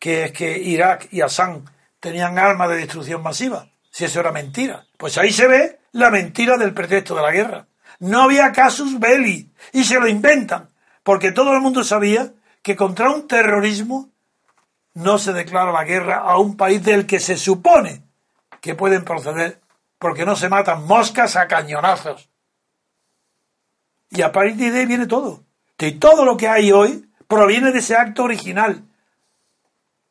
que 0.00 0.24
es 0.24 0.32
que 0.32 0.58
Irak 0.58 1.08
y 1.12 1.20
Assad 1.20 1.58
tenían 2.00 2.38
armas 2.38 2.70
de 2.70 2.76
destrucción 2.76 3.22
masiva, 3.22 3.68
si 3.90 4.06
eso 4.06 4.18
era 4.18 4.32
mentira. 4.32 4.86
Pues 4.96 5.18
ahí 5.18 5.30
se 5.30 5.46
ve 5.46 5.78
la 5.92 6.10
mentira 6.10 6.56
del 6.56 6.72
pretexto 6.72 7.14
de 7.14 7.22
la 7.22 7.30
guerra. 7.30 7.66
No 8.00 8.22
había 8.22 8.50
casus 8.50 8.98
belli 8.98 9.52
y 9.72 9.84
se 9.84 10.00
lo 10.00 10.08
inventan, 10.08 10.70
porque 11.02 11.32
todo 11.32 11.52
el 11.52 11.60
mundo 11.60 11.84
sabía 11.84 12.32
que 12.62 12.74
contra 12.74 13.10
un 13.10 13.28
terrorismo 13.28 14.08
no 14.94 15.18
se 15.18 15.34
declara 15.34 15.70
la 15.70 15.84
guerra 15.84 16.16
a 16.16 16.38
un 16.38 16.56
país 16.56 16.82
del 16.82 17.06
que 17.06 17.20
se 17.20 17.36
supone 17.36 18.02
que 18.62 18.74
pueden 18.74 19.04
proceder, 19.04 19.60
porque 19.98 20.24
no 20.24 20.34
se 20.34 20.48
matan 20.48 20.86
moscas 20.86 21.36
a 21.36 21.46
cañonazos. 21.46 22.30
Y 24.08 24.22
a 24.22 24.32
partir 24.32 24.72
de 24.72 24.80
ahí 24.80 24.86
viene 24.86 25.06
todo. 25.06 25.44
Y 25.86 25.92
todo 25.92 26.24
lo 26.24 26.36
que 26.36 26.48
hay 26.48 26.72
hoy 26.72 27.08
proviene 27.26 27.72
de 27.72 27.78
ese 27.78 27.96
acto 27.96 28.24
original, 28.24 28.84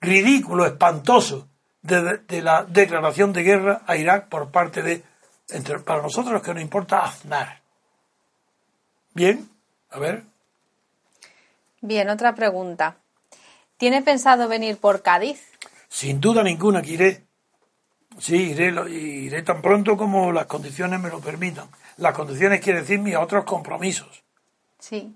ridículo, 0.02 0.66
espantoso 0.66 1.48
de, 1.82 2.42
la 2.42 2.64
declaración 2.64 3.34
de 3.34 3.44
guerra 3.44 3.82
a 3.86 3.96
Irak 3.96 4.30
por 4.30 4.52
parte 4.52 4.82
de, 4.82 5.04
entre, 5.50 5.80
para 5.80 6.02
nosotros 6.02 6.34
los 6.34 6.42
que 6.42 6.54
nos 6.54 6.64
importa, 6.64 7.06
Aznar. 7.06 7.62
Bien, 9.14 9.48
a 9.92 10.00
ver. 10.00 10.24
Bien, 11.82 12.10
otra 12.10 12.34
pregunta. 12.34 12.98
¿Tiene 13.78 14.02
pensado 14.02 14.48
venir 14.48 14.78
por 14.78 15.02
Cádiz? 15.02 15.42
Sin 15.88 16.20
duda 16.20 16.44
ninguna 16.44 16.82
que 16.82 16.92
iré. 16.92 17.24
Sí, 18.18 18.52
iré, 18.52 18.74
iré 18.92 19.42
tan 19.44 19.62
pronto 19.62 19.96
como 19.96 20.32
las 20.32 20.48
condiciones 20.48 21.00
me 21.00 21.10
lo 21.10 21.20
permitan. 21.20 21.68
Las 21.98 22.14
condiciones 22.14 22.60
quiere 22.60 22.82
decir 22.82 23.00
mis 23.00 23.16
otros 23.16 23.46
compromisos. 23.46 24.24
Sí. 24.80 25.16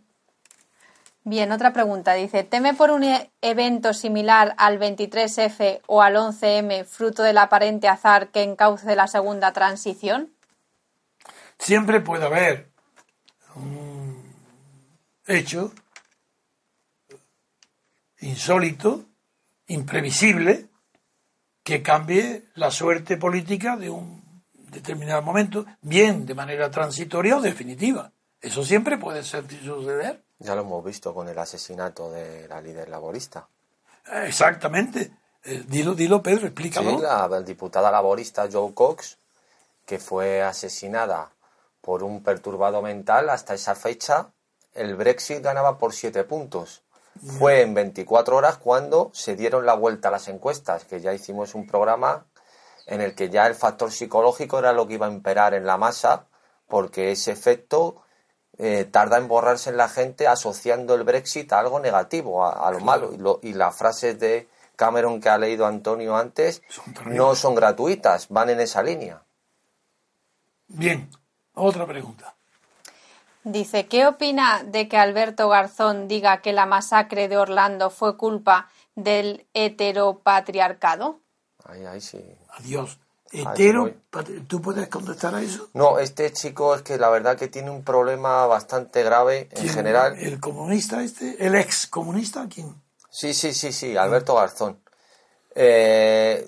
Bien, 1.26 1.52
otra 1.52 1.72
pregunta. 1.72 2.14
Dice, 2.14 2.44
¿teme 2.44 2.74
por 2.74 2.92
un 2.92 3.04
e-, 3.04 3.32
evento 3.42 3.94
similar 3.94 4.54
al 4.58 4.80
23F 4.80 5.82
o 5.88 6.02
al 6.02 6.16
11M, 6.16 6.86
fruto 6.86 7.24
del 7.24 7.38
aparente 7.38 7.88
azar 7.88 8.30
que 8.30 8.44
encauce 8.44 8.96
la 8.96 9.08
segunda 9.08 9.54
transición? 9.54 10.34
Siempre 11.58 12.02
puede 12.02 12.26
haber 12.26 12.70
un 13.56 14.22
hecho 15.26 15.72
insólito, 18.20 19.06
imprevisible, 19.68 20.68
que 21.64 21.82
cambie 21.82 22.44
la 22.56 22.72
suerte 22.72 23.16
política 23.16 23.78
de 23.78 23.90
un, 23.90 24.24
determinado 24.74 25.22
momento, 25.22 25.66
bien 25.82 26.26
de 26.26 26.34
manera 26.34 26.70
transitoria 26.70 27.38
o 27.38 27.42
definitiva. 27.42 28.12
Eso 28.42 28.66
siempre 28.66 28.98
puede 28.98 29.24
suceder. 29.24 30.23
Ya 30.40 30.56
lo 30.56 30.62
hemos 30.62 30.84
visto 30.84 31.14
con 31.14 31.30
el 31.30 31.38
asesinato 31.38 32.12
de 32.12 32.48
la 32.48 32.62
líder 32.62 32.90
laborista. 32.90 33.48
Exactamente. 34.26 35.12
Eh, 35.44 35.64
dilo, 35.68 35.94
dilo, 35.94 36.22
Pedro, 36.22 36.48
explícalo. 36.48 36.92
Sí, 36.92 37.02
la 37.02 37.42
diputada 37.42 37.92
laborista 37.92 38.48
Joe 38.52 38.74
Cox, 38.74 39.18
que 39.86 40.00
fue 40.00 40.42
asesinada 40.42 41.32
por 41.82 42.04
un 42.04 42.24
perturbado 42.24 42.82
mental, 42.82 43.30
hasta 43.30 43.54
esa 43.54 43.76
fecha 43.76 44.30
el 44.74 44.96
Brexit 44.96 45.42
ganaba 45.42 45.78
por 45.78 45.94
siete 45.94 46.24
puntos. 46.24 46.82
Fue 47.38 47.62
en 47.62 47.74
24 47.74 48.36
horas 48.36 48.58
cuando 48.58 49.12
se 49.14 49.36
dieron 49.36 49.66
la 49.66 49.76
vuelta 49.76 50.08
a 50.08 50.12
las 50.12 50.28
encuestas, 50.28 50.84
que 50.86 51.00
ya 51.00 51.14
hicimos 51.14 51.54
un 51.54 51.68
programa 51.68 52.26
en 52.88 53.02
el 53.02 53.14
que 53.14 53.30
ya 53.30 53.46
el 53.46 53.56
factor 53.56 53.92
psicológico 53.92 54.60
era 54.60 54.74
lo 54.74 54.88
que 54.88 54.96
iba 54.96 55.06
a 55.06 55.12
imperar 55.12 55.54
en 55.54 55.66
la 55.66 55.78
masa, 55.78 56.26
porque 56.68 57.12
ese 57.12 57.32
efecto 57.32 58.02
eh, 58.58 58.86
tarda 58.86 59.18
en 59.18 59.28
borrarse 59.28 59.70
en 59.70 59.78
la 59.78 59.90
gente 59.90 60.28
asociando 60.28 60.96
el 60.96 61.04
Brexit 61.04 61.52
a 61.54 61.60
algo 61.60 61.80
negativo, 61.80 62.46
a, 62.46 62.70
lo 62.72 62.80
malo. 62.80 63.40
Y, 63.42 63.50
y 63.50 63.54
las 63.54 63.76
frases 63.76 64.20
de 64.20 64.48
Cameron 64.76 65.20
que 65.22 65.30
ha 65.30 65.38
leído 65.38 65.66
Antonio 65.66 66.16
antes 66.16 66.62
no 67.06 67.36
son 67.36 67.56
gratuitas, 67.56 68.30
van 68.30 68.50
en 68.50 68.60
esa 68.60 68.84
línea. 68.84 69.24
Bien, 70.68 71.10
otra 71.54 71.86
pregunta. 71.86 72.36
Dice, 73.44 73.88
¿qué 73.88 74.08
opina 74.08 74.64
de 74.64 74.88
que 74.88 74.98
Alberto 74.98 75.50
Garzón 75.50 76.08
diga 76.08 76.42
que 76.42 76.54
la 76.54 76.66
masacre 76.66 77.28
de 77.28 77.38
Orlando 77.38 77.90
fue 77.90 78.16
culpa 78.16 78.70
del 78.96 79.48
heteropatriarcado? 79.54 81.20
Ay, 81.66 81.86
ay, 81.86 82.00
sí. 82.00 82.24
Adiós. 82.50 83.00
¿Hetero? 83.34 83.92
¿Tú 84.48 84.62
puedes 84.62 84.88
contestar 84.90 85.34
a 85.34 85.42
eso? 85.42 85.70
No, 85.74 85.98
este 85.98 86.32
chico 86.32 86.76
es 86.76 86.84
que 86.84 86.98
la 86.98 87.10
verdad 87.10 87.36
que 87.36 87.48
tiene 87.48 87.72
un 87.72 87.84
problema 87.84 88.46
bastante 88.46 89.04
grave 89.04 89.50
en 89.52 89.70
general. 89.70 90.16
¿El 90.20 90.40
comunista 90.40 91.04
este? 91.04 91.44
¿El 91.44 91.56
ex 91.56 91.88
comunista? 91.88 92.48
¿Quién? 92.48 92.76
Sí, 93.10 93.34
sí, 93.34 93.54
sí, 93.54 93.72
sí, 93.74 93.98
Alberto 93.98 94.36
Garzón. 94.36 94.80
Eh, 95.56 96.48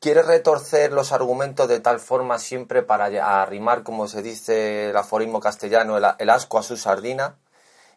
quiere 0.00 0.22
retorcer 0.22 0.92
los 0.92 1.12
argumentos 1.12 1.68
de 1.68 1.80
tal 1.80 2.00
forma 2.00 2.38
siempre 2.38 2.82
para 2.82 3.42
arrimar, 3.42 3.82
como 3.82 4.08
se 4.08 4.22
dice 4.22 4.90
el 4.90 4.96
aforismo 4.96 5.40
castellano, 5.40 5.96
el, 5.96 6.30
asco 6.30 6.58
a 6.58 6.62
su 6.62 6.76
sardina, 6.76 7.36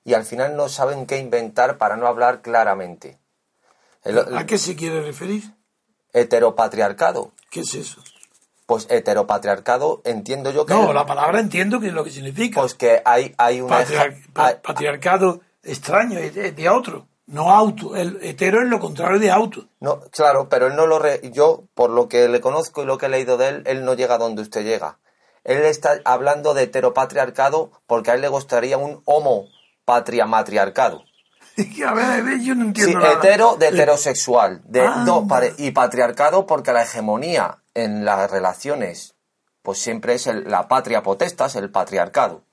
y 0.04 0.16
al 0.16 0.26
final 0.26 0.56
no 0.56 0.70
saben 0.70 1.06
qué 1.06 1.18
inventar 1.18 1.78
para 1.78 1.98
no 1.98 2.08
hablar 2.08 2.42
claramente. 2.42 3.20
¿A 4.34 4.46
qué 4.46 4.58
se 4.58 4.76
quiere 4.76 5.02
referir? 5.02 5.44
Heteropatriarcado. 6.14 7.32
¿Qué 7.52 7.60
es 7.60 7.76
eso? 7.76 8.02
Pues 8.66 8.88
heteropatriarcado 8.90 10.02
entiendo 10.06 10.52
yo 10.52 10.66
que... 10.66 10.74
No, 10.74 10.94
la 10.94 11.06
palabra 11.06 11.42
entiendo 11.42 11.82
que 11.82 11.88
es 11.88 11.94
lo 11.94 12.06
que 12.06 12.10
significa. 12.10 12.62
Pues 12.62 12.74
que 12.76 13.02
hay, 13.04 13.36
hay 13.38 13.60
una... 13.60 13.86
patriarcado 14.34 15.42
extraño, 15.62 16.18
de, 16.18 16.70
otro. 16.70 17.08
No 17.28 17.52
auto. 17.52 17.98
El 17.98 18.20
hetero 18.24 18.62
es 18.62 18.70
lo 18.70 18.80
contrario 18.80 19.20
de 19.20 19.30
auto. 19.30 19.68
No, 19.82 20.00
claro, 20.12 20.48
pero 20.48 20.68
él 20.68 20.78
no 20.78 20.88
lo... 20.88 21.02
Yo, 21.24 21.66
por 21.76 21.90
lo 21.90 22.08
que 22.08 22.30
le 22.30 22.40
conozco 22.40 22.84
y 22.84 22.86
lo 22.86 22.98
que 22.98 23.08
he 23.08 23.10
leído 23.10 23.36
de 23.36 23.50
él, 23.50 23.64
él 23.66 23.84
no 23.84 23.96
llega 23.96 24.18
donde 24.18 24.44
usted 24.44 24.64
llega. 24.64 25.00
Él 25.44 25.64
está 25.66 26.00
hablando 26.06 26.54
de 26.54 26.64
heteropatriarcado 26.64 27.72
porque 27.86 28.12
a 28.12 28.14
él 28.14 28.22
le 28.22 28.30
gustaría 28.30 28.78
un 28.78 29.02
homo 29.04 29.48
patria 31.56 31.84
matriarcado. 31.84 31.90
A 31.92 32.22
ver, 32.22 32.40
yo 32.42 32.56
no 32.56 32.66
entiendo. 32.66 33.02
Sí, 33.02 33.08
hetero 33.08 33.56
de 33.58 33.68
heterosexual. 33.70 34.62
De, 34.66 34.82
ah, 34.82 35.06
y 35.58 35.72
patriarcado 35.72 36.46
porque 36.46 36.74
la 36.74 36.84
hegemonía 36.84 37.60
en 37.74 38.06
las 38.06 38.30
relaciones, 38.30 39.16
pues 39.62 39.80
siempre 39.80 40.16
es 40.16 40.28
la 40.28 40.68
patria 40.68 41.04
potestas, 41.04 41.56
el 41.56 41.70
patriarcado. 41.70 42.44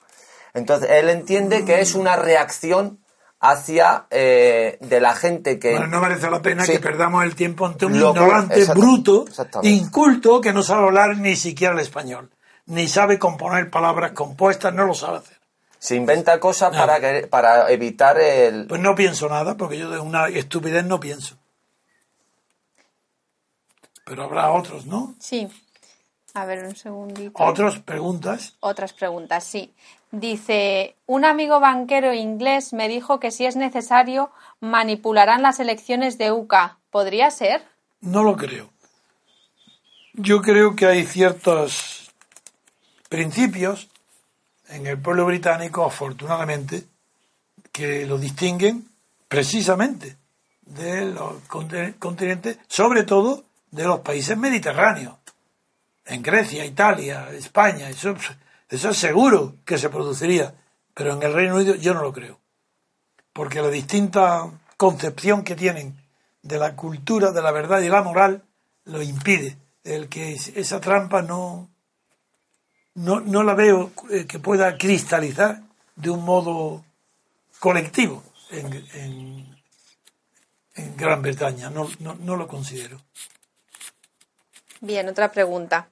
Entonces, 0.54 0.90
él 0.90 1.08
entiende 1.08 1.64
que 1.64 1.80
es 1.80 1.94
una 1.94 2.16
reacción 2.16 3.00
hacia 3.40 4.06
eh, 4.10 4.78
de 4.80 5.00
la 5.00 5.14
gente 5.14 5.58
que... 5.58 5.72
Bueno, 5.72 5.86
no 5.86 6.00
merece 6.00 6.30
la 6.30 6.42
pena 6.42 6.64
que 6.64 6.80
perdamos 6.80 7.24
el 7.24 7.34
tiempo 7.34 7.66
ante 7.66 7.86
un 7.86 7.94
ignorante 7.94 8.64
bruto, 8.66 9.26
inculto, 9.62 10.40
que 10.40 10.52
no 10.52 10.62
sabe 10.62 10.86
hablar 10.86 11.16
ni 11.18 11.36
siquiera 11.36 11.74
el 11.74 11.80
español, 11.80 12.30
ni 12.66 12.88
sabe 12.88 13.18
componer 13.18 13.70
palabras 13.70 14.12
compuestas, 14.12 14.74
no 14.74 14.84
lo 14.84 14.94
sabe 14.94 15.18
hacer. 15.18 15.37
Se 15.78 15.94
inventa 15.94 16.40
cosas 16.40 16.76
para, 16.76 16.98
para 17.28 17.70
evitar 17.70 18.18
el... 18.18 18.66
Pues 18.66 18.80
no 18.80 18.94
pienso 18.94 19.28
nada, 19.28 19.56
porque 19.56 19.78
yo 19.78 19.90
de 19.90 20.00
una 20.00 20.28
estupidez 20.28 20.84
no 20.84 20.98
pienso. 20.98 21.36
Pero 24.04 24.24
habrá 24.24 24.50
otros, 24.50 24.86
¿no? 24.86 25.14
Sí. 25.20 25.48
A 26.34 26.44
ver, 26.46 26.64
un 26.64 26.76
segundito. 26.76 27.32
¿Otras 27.42 27.78
preguntas? 27.78 28.56
Otras 28.60 28.92
preguntas, 28.92 29.44
sí. 29.44 29.72
Dice, 30.10 30.96
un 31.06 31.24
amigo 31.24 31.60
banquero 31.60 32.14
inglés 32.14 32.72
me 32.72 32.88
dijo 32.88 33.20
que 33.20 33.30
si 33.30 33.44
es 33.44 33.56
necesario 33.56 34.30
manipularán 34.60 35.42
las 35.42 35.60
elecciones 35.60 36.16
de 36.16 36.32
UCA. 36.32 36.78
¿Podría 36.90 37.30
ser? 37.30 37.62
No 38.00 38.22
lo 38.22 38.36
creo. 38.36 38.70
Yo 40.14 40.40
creo 40.40 40.74
que 40.74 40.86
hay 40.86 41.04
ciertos 41.04 42.12
principios 43.08 43.88
en 44.68 44.86
el 44.86 44.98
pueblo 44.98 45.26
británico, 45.26 45.84
afortunadamente, 45.84 46.84
que 47.72 48.06
lo 48.06 48.18
distinguen 48.18 48.88
precisamente 49.28 50.16
de 50.62 51.06
los 51.06 51.42
continentes, 51.98 52.58
sobre 52.66 53.04
todo 53.04 53.44
de 53.70 53.84
los 53.84 54.00
países 54.00 54.36
mediterráneos. 54.36 55.16
En 56.04 56.22
Grecia, 56.22 56.64
Italia, 56.64 57.28
España, 57.32 57.88
eso, 57.88 58.14
es 58.68 58.96
seguro 58.96 59.56
que 59.64 59.78
se 59.78 59.90
produciría, 59.90 60.54
pero 60.94 61.14
en 61.14 61.22
el 61.22 61.32
Reino 61.32 61.56
Unido 61.56 61.74
yo 61.74 61.94
no 61.94 62.02
lo 62.02 62.12
creo. 62.12 62.38
Porque 63.32 63.62
la 63.62 63.68
distinta 63.68 64.50
concepción 64.76 65.44
que 65.44 65.54
tienen 65.54 65.96
de 66.42 66.58
la 66.58 66.74
cultura, 66.76 67.30
de 67.30 67.42
la 67.42 67.52
verdad 67.52 67.80
y 67.80 67.88
la 67.88 68.02
moral 68.02 68.42
lo 68.84 69.02
impide. 69.02 69.58
El 69.84 70.08
que 70.08 70.32
esa 70.32 70.80
trampa 70.80 71.22
no, 71.22 71.68
no, 72.98 73.20
no 73.20 73.44
la 73.44 73.54
veo 73.54 73.92
eh, 74.10 74.26
que 74.26 74.38
pueda 74.38 74.76
cristalizar 74.76 75.60
de 75.94 76.10
un 76.10 76.24
modo 76.24 76.84
colectivo 77.60 78.22
en, 78.50 78.84
en, 78.94 79.58
Gran 80.96 81.22
Bretaña. 81.22 81.70
No, 81.70 81.88
no, 81.98 82.36
lo 82.36 82.46
considero. 82.46 83.00
Bien, 84.80 85.08
otra 85.08 85.32
pregunta. 85.32 85.88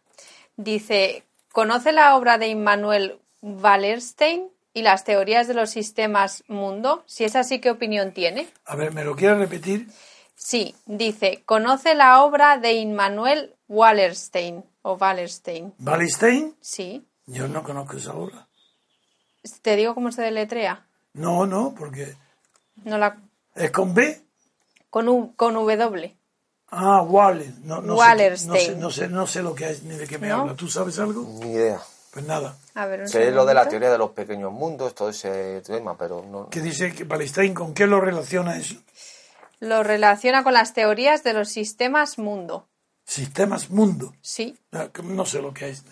Dice, 0.57 1.25
¿conoce 1.53 1.91
la 1.91 2.17
obra 2.17 2.39
de 2.39 2.49
Immanuel 2.49 3.19
Wallerstein 3.41 4.49
y 4.75 4.83
las 4.83 5.03
teorías 5.03 5.49
de 5.49 5.55
los 5.55 5.71
sistemas 5.71 6.45
mundo? 6.47 7.03
Si 7.07 7.25
es 7.25 7.35
así, 7.35 7.61
¿qué 7.61 7.71
opinión 7.71 8.13
tiene? 8.13 8.49
A 8.65 8.77
ver, 8.77 8.93
¿me 8.93 9.05
lo 9.05 9.17
quiere 9.17 9.35
repetir? 9.35 9.89
Sí, 10.37 10.77
dice, 10.87 11.43
¿conoce 11.45 11.97
la 11.97 12.23
obra 12.23 12.59
de 12.59 12.75
Immanuel 12.75 13.55
Wallerstein 13.69 14.65
o 14.87 14.95
Wallerstein. 14.95 15.75
¿Wallerstein? 15.81 16.55
Sí. 16.61 17.05
Yo 17.27 17.49
no 17.49 17.65
conozco 17.65 17.97
esa 17.97 18.15
obra. 18.15 18.47
¿Te 19.63 19.75
digo 19.75 19.95
cómo 19.95 20.13
se 20.13 20.23
deletrea? 20.23 20.87
No, 21.13 21.45
no, 21.45 21.75
porque... 21.77 22.15
No 22.85 22.97
la... 22.97 23.19
¿Es 23.57 23.73
con 23.73 23.95
B? 23.95 24.23
Con, 24.89 25.09
U, 25.09 25.35
con 25.35 25.55
W. 25.55 26.17
Ah, 26.69 27.03
Waller. 27.03 27.53
No, 27.65 27.81
no 27.81 27.97
Wallerstein. 27.97 28.79
no, 28.79 28.91
sé, 28.91 29.09
no, 29.09 29.27
sé, 29.27 29.43
lo 29.43 29.57
que 29.57 29.71
es 29.71 29.83
ni 29.83 29.97
de 29.97 30.07
qué 30.07 30.19
me 30.19 30.31
habla. 30.31 30.55
¿Tú 30.55 30.69
sabes 30.69 31.01
algo? 31.01 31.23
Ni 31.41 31.53
idea. 31.53 31.81
Pues 32.13 32.25
nada. 32.25 32.57
A 32.75 32.87
ver, 32.87 33.09
sé 33.09 33.33
lo 33.33 33.45
de 33.45 33.55
la 33.55 33.69
teoría 33.69 33.91
de 33.91 33.99
los 33.99 34.13
pequeños 34.13 34.53
mundos, 34.53 34.95
todo 34.95 35.09
ese 35.11 35.63
tema, 35.63 35.99
pero 35.99 36.25
no... 36.31 36.49
¿Qué 36.49 36.61
dice 36.61 36.95
que 36.95 37.03
Wallerstein 37.03 37.55
con 37.55 37.75
qué 37.75 37.89
lo 37.89 38.01
relaciona 38.01 38.57
eso? 38.57 38.77
Lo 39.59 39.83
relaciona 39.83 40.45
con 40.45 40.53
las 40.53 40.75
teorías 40.75 41.25
de 41.25 41.33
los 41.33 41.49
sistemas 41.49 42.19
mundo. 42.19 42.69
Sistemas 43.07 43.71
mundo. 43.71 44.13
Sí. 44.21 44.59
Ah, 44.73 44.91
no, 45.05 45.25
sé 45.25 45.41
lo 45.41 45.55
que 45.55 45.69
es. 45.69 45.85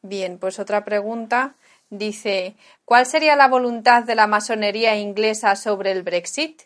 Bien, 0.00 0.38
pues 0.38 0.60
otra 0.60 0.84
pregunta. 0.84 1.56
Dice, 1.90 2.56
¿cuál 2.84 3.04
sería 3.04 3.34
la 3.34 3.48
voluntad 3.48 4.04
de 4.04 4.14
la 4.14 4.28
masonería 4.28 4.96
inglesa 4.96 5.56
sobre 5.56 5.90
el 5.90 6.04
Brexit? 6.04 6.62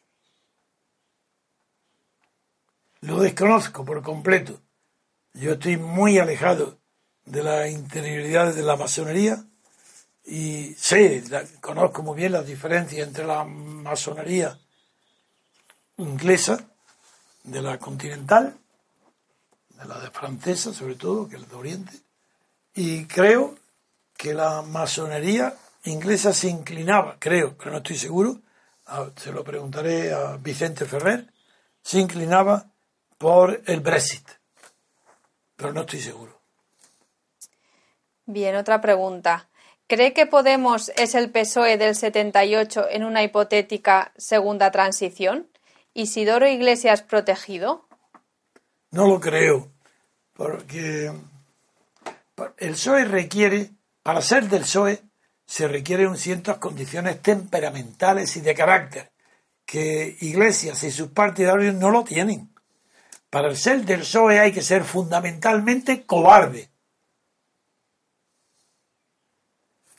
Lo 3.01 3.21
desconozco 3.21 3.85
por 3.85 4.03
completo. 4.03 4.61
Yo 5.33 5.53
estoy 5.53 5.79
muy 5.79 6.19
alejado 6.19 6.79
de 7.25 7.43
la 7.43 7.69
interioridad 7.69 8.55
de 8.55 8.63
la 8.63 8.77
masonería 8.77 9.43
y 10.25 10.75
sé, 10.75 11.25
conozco 11.61 12.03
muy 12.03 12.17
bien 12.17 12.33
las 12.33 12.47
diferencias 12.47 13.09
entre 13.09 13.25
la 13.25 13.45
masonería 13.45 14.59
inglesa 15.97 16.69
de 17.45 17.63
la 17.63 17.79
continental 17.79 18.59
la 19.85 19.99
de 19.99 20.11
francesa 20.11 20.73
sobre 20.73 20.95
todo, 20.95 21.29
que 21.29 21.37
es 21.37 21.49
de 21.49 21.57
Oriente, 21.57 21.93
y 22.75 23.07
creo 23.07 23.57
que 24.17 24.35
la 24.35 24.63
masonería 24.63 25.55
inglesa 25.85 26.33
se 26.33 26.49
inclinaba, 26.49 27.17
creo, 27.19 27.57
pero 27.57 27.73
no 27.73 27.79
estoy 27.79 27.97
seguro, 27.97 28.41
se 29.17 29.33
lo 29.33 29.43
preguntaré 29.43 30.13
a 30.13 30.37
Vicente 30.37 30.85
Ferrer, 30.85 31.27
se 31.83 31.99
inclinaba 31.99 32.67
por 33.19 33.63
el 33.67 33.81
Brexit, 33.81 34.29
pero 35.57 35.73
no 35.73 35.83
estoy 35.83 36.01
seguro. 36.01 36.41
Bien, 38.27 38.55
otra 38.57 38.81
pregunta. 38.81 39.49
¿Cree 39.89 40.13
que 40.13 40.27
Podemos 40.27 40.91
es 40.97 41.15
el 41.15 41.31
PSOE 41.31 41.77
del 41.77 41.95
78 41.95 42.87
en 42.91 43.05
una 43.05 43.23
hipotética 43.23 44.13
segunda 44.17 44.71
transición? 44.71 45.49
¿Isidoro 45.93 46.47
Iglesias 46.47 47.03
protegido? 47.03 47.85
No 48.93 49.07
lo 49.07 49.19
creo, 49.19 49.71
porque 50.35 51.11
el 52.59 52.73
PSOE 52.73 53.05
requiere, 53.07 53.71
para 54.03 54.21
ser 54.21 54.49
del 54.49 54.63
PSOE, 54.63 55.03
se 55.47 55.67
requieren 55.67 56.17
ciertas 56.17 56.59
condiciones 56.59 57.21
temperamentales 57.23 58.37
y 58.37 58.41
de 58.41 58.55
carácter, 58.55 59.11
que 59.65 60.17
Iglesias 60.21 60.83
y 60.85 60.91
sus 60.91 61.09
partidarios 61.09 61.75
no 61.75 61.91
lo 61.91 62.05
tienen. 62.05 62.51
Para 63.31 63.55
ser 63.55 63.85
del 63.85 64.01
PSOE 64.01 64.41
hay 64.41 64.53
que 64.53 64.63
ser 64.63 64.85
fundamentalmente 64.85 66.05
cobarde. 66.05 66.69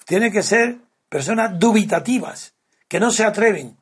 Tiene 0.06 0.32
que 0.32 0.44
ser 0.44 0.78
personas 1.10 1.58
dubitativas, 1.58 2.54
que 2.88 3.00
no 3.00 3.10
se 3.10 3.24
atreven, 3.24 3.76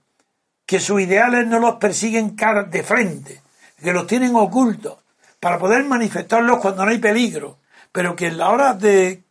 que 0.65 0.79
sus 0.79 1.01
ideales 1.01 1.45
no 1.47 1.59
los 1.59 1.75
persiguen 1.75 2.35
cara 2.37 2.63
de 2.63 2.83
frente, 2.83 3.41
que 3.75 3.91
los 3.91 4.07
tienen 4.07 4.35
ocultos, 4.35 5.00
para 5.41 5.57
poder 5.57 5.83
manifestarlos 5.83 6.59
cuando 6.59 6.85
no 6.85 6.91
hay 6.91 6.99
peligro, 6.99 7.57
pero 7.91 8.15
que 8.15 8.27
en 8.27 8.37
la 8.37 8.49
hora 8.51 8.73
de, 8.75 9.23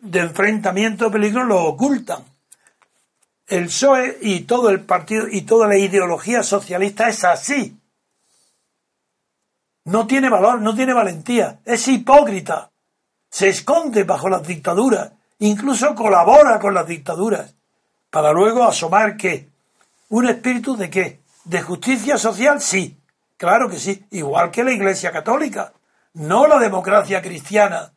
de 0.00 0.20
enfrentamiento 0.20 1.10
peligro 1.10 1.44
los 1.44 1.60
ocultan. 1.62 2.24
El 3.48 3.66
PSOE 3.66 4.18
y 4.22 4.40
todo 4.42 4.70
el 4.70 4.80
partido 4.82 5.26
y 5.28 5.42
toda 5.42 5.66
la 5.66 5.76
ideología 5.76 6.44
socialista 6.44 7.08
es 7.08 7.24
así. 7.24 7.76
No 9.84 10.06
tiene 10.06 10.30
valor, 10.30 10.60
no 10.60 10.76
tiene 10.76 10.94
valentía, 10.94 11.58
es 11.64 11.88
hipócrita. 11.88 12.70
Se 13.28 13.48
esconde 13.48 14.04
bajo 14.04 14.28
las 14.28 14.46
dictaduras, 14.46 15.10
incluso 15.40 15.92
colabora 15.96 16.60
con 16.60 16.72
las 16.72 16.86
dictaduras, 16.86 17.56
para 18.10 18.32
luego 18.32 18.62
asomar 18.62 19.16
que 19.16 19.48
un 20.10 20.28
espíritu 20.28 20.76
de 20.76 20.88
qué? 20.88 21.20
De 21.44 21.60
justicia 21.62 22.16
social, 22.16 22.60
sí, 22.60 23.01
claro 23.42 23.68
que 23.68 23.80
sí, 23.80 24.06
igual 24.12 24.52
que 24.52 24.62
la 24.62 24.70
Iglesia 24.70 25.10
Católica, 25.10 25.72
no 26.14 26.46
la 26.46 26.60
democracia 26.60 27.20
cristiana, 27.20 27.92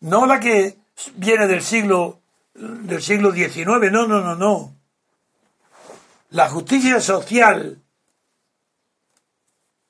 no 0.00 0.26
la 0.26 0.38
que 0.38 0.76
viene 1.14 1.46
del 1.46 1.62
siglo 1.62 2.20
del 2.52 3.00
siglo 3.00 3.32
XIX, 3.32 3.90
no, 3.90 4.06
no, 4.06 4.20
no, 4.20 4.34
no. 4.34 4.76
La 6.28 6.50
justicia 6.50 7.00
social 7.00 7.80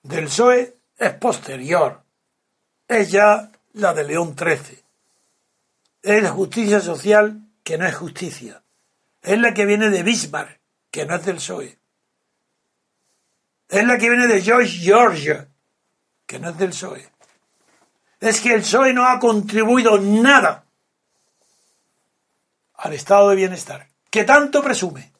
del 0.04 0.24
PSOE 0.26 0.76
es 0.96 1.12
posterior. 1.14 2.04
Es 2.86 3.10
ya 3.10 3.50
la 3.72 3.92
de 3.94 4.04
León 4.04 4.36
XIII. 4.38 4.84
Es 6.02 6.22
la 6.22 6.30
justicia 6.30 6.80
social 6.80 7.48
que 7.64 7.78
no 7.78 7.84
es 7.84 7.96
justicia. 7.96 8.62
Es 9.22 9.40
la 9.40 9.52
que 9.52 9.66
viene 9.66 9.90
de 9.90 10.04
Bismarck, 10.04 10.60
que 10.92 11.04
no 11.04 11.16
es 11.16 11.24
del 11.24 11.36
PSOE. 11.36 11.77
Es 13.68 13.84
la 13.84 13.98
que 13.98 14.08
viene 14.08 14.26
de 14.26 14.40
George 14.40 14.78
George, 14.78 15.46
que 16.26 16.38
no 16.38 16.50
es 16.50 16.58
del 16.58 16.70
PSOE. 16.70 17.08
Es 18.20 18.40
que 18.40 18.54
el 18.54 18.62
PSOE 18.62 18.94
no 18.94 19.06
ha 19.06 19.18
contribuido 19.18 19.98
nada 19.98 20.64
al 22.74 22.92
estado 22.94 23.30
de 23.30 23.36
bienestar, 23.36 23.86
que 24.10 24.24
tanto 24.24 24.62
presume. 24.62 25.12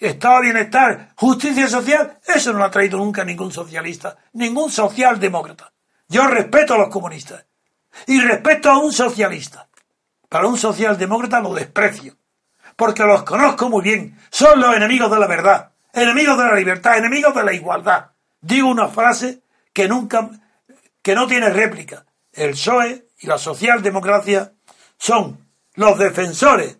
Estado 0.00 0.36
de 0.36 0.42
bienestar, 0.42 1.12
justicia 1.16 1.68
social, 1.68 2.18
eso 2.24 2.52
no 2.52 2.60
lo 2.60 2.64
ha 2.64 2.70
traído 2.70 2.98
nunca 2.98 3.24
ningún 3.24 3.52
socialista, 3.52 4.16
ningún 4.32 4.70
socialdemócrata. 4.70 5.72
Yo 6.08 6.26
respeto 6.26 6.74
a 6.74 6.78
los 6.78 6.88
comunistas 6.88 7.44
y 8.06 8.20
respeto 8.20 8.70
a 8.70 8.78
un 8.78 8.92
socialista. 8.92 9.68
Para 10.28 10.46
un 10.46 10.56
socialdemócrata 10.56 11.40
lo 11.40 11.52
desprecio, 11.52 12.16
porque 12.76 13.02
los 13.02 13.24
conozco 13.24 13.68
muy 13.68 13.82
bien, 13.82 14.18
son 14.30 14.60
los 14.60 14.76
enemigos 14.76 15.10
de 15.10 15.18
la 15.18 15.26
verdad, 15.26 15.72
enemigos 16.02 16.38
de 16.38 16.44
la 16.44 16.54
libertad, 16.54 16.98
enemigos 16.98 17.34
de 17.34 17.44
la 17.44 17.52
igualdad. 17.52 18.06
Digo 18.40 18.68
una 18.68 18.88
frase 18.88 19.42
que 19.72 19.88
nunca, 19.88 20.30
que 21.02 21.14
no 21.14 21.26
tiene 21.26 21.50
réplica. 21.50 22.04
El 22.32 22.50
PSOE 22.50 23.08
y 23.20 23.26
la 23.26 23.38
socialdemocracia 23.38 24.52
son 24.96 25.46
los 25.74 25.98
defensores 25.98 26.78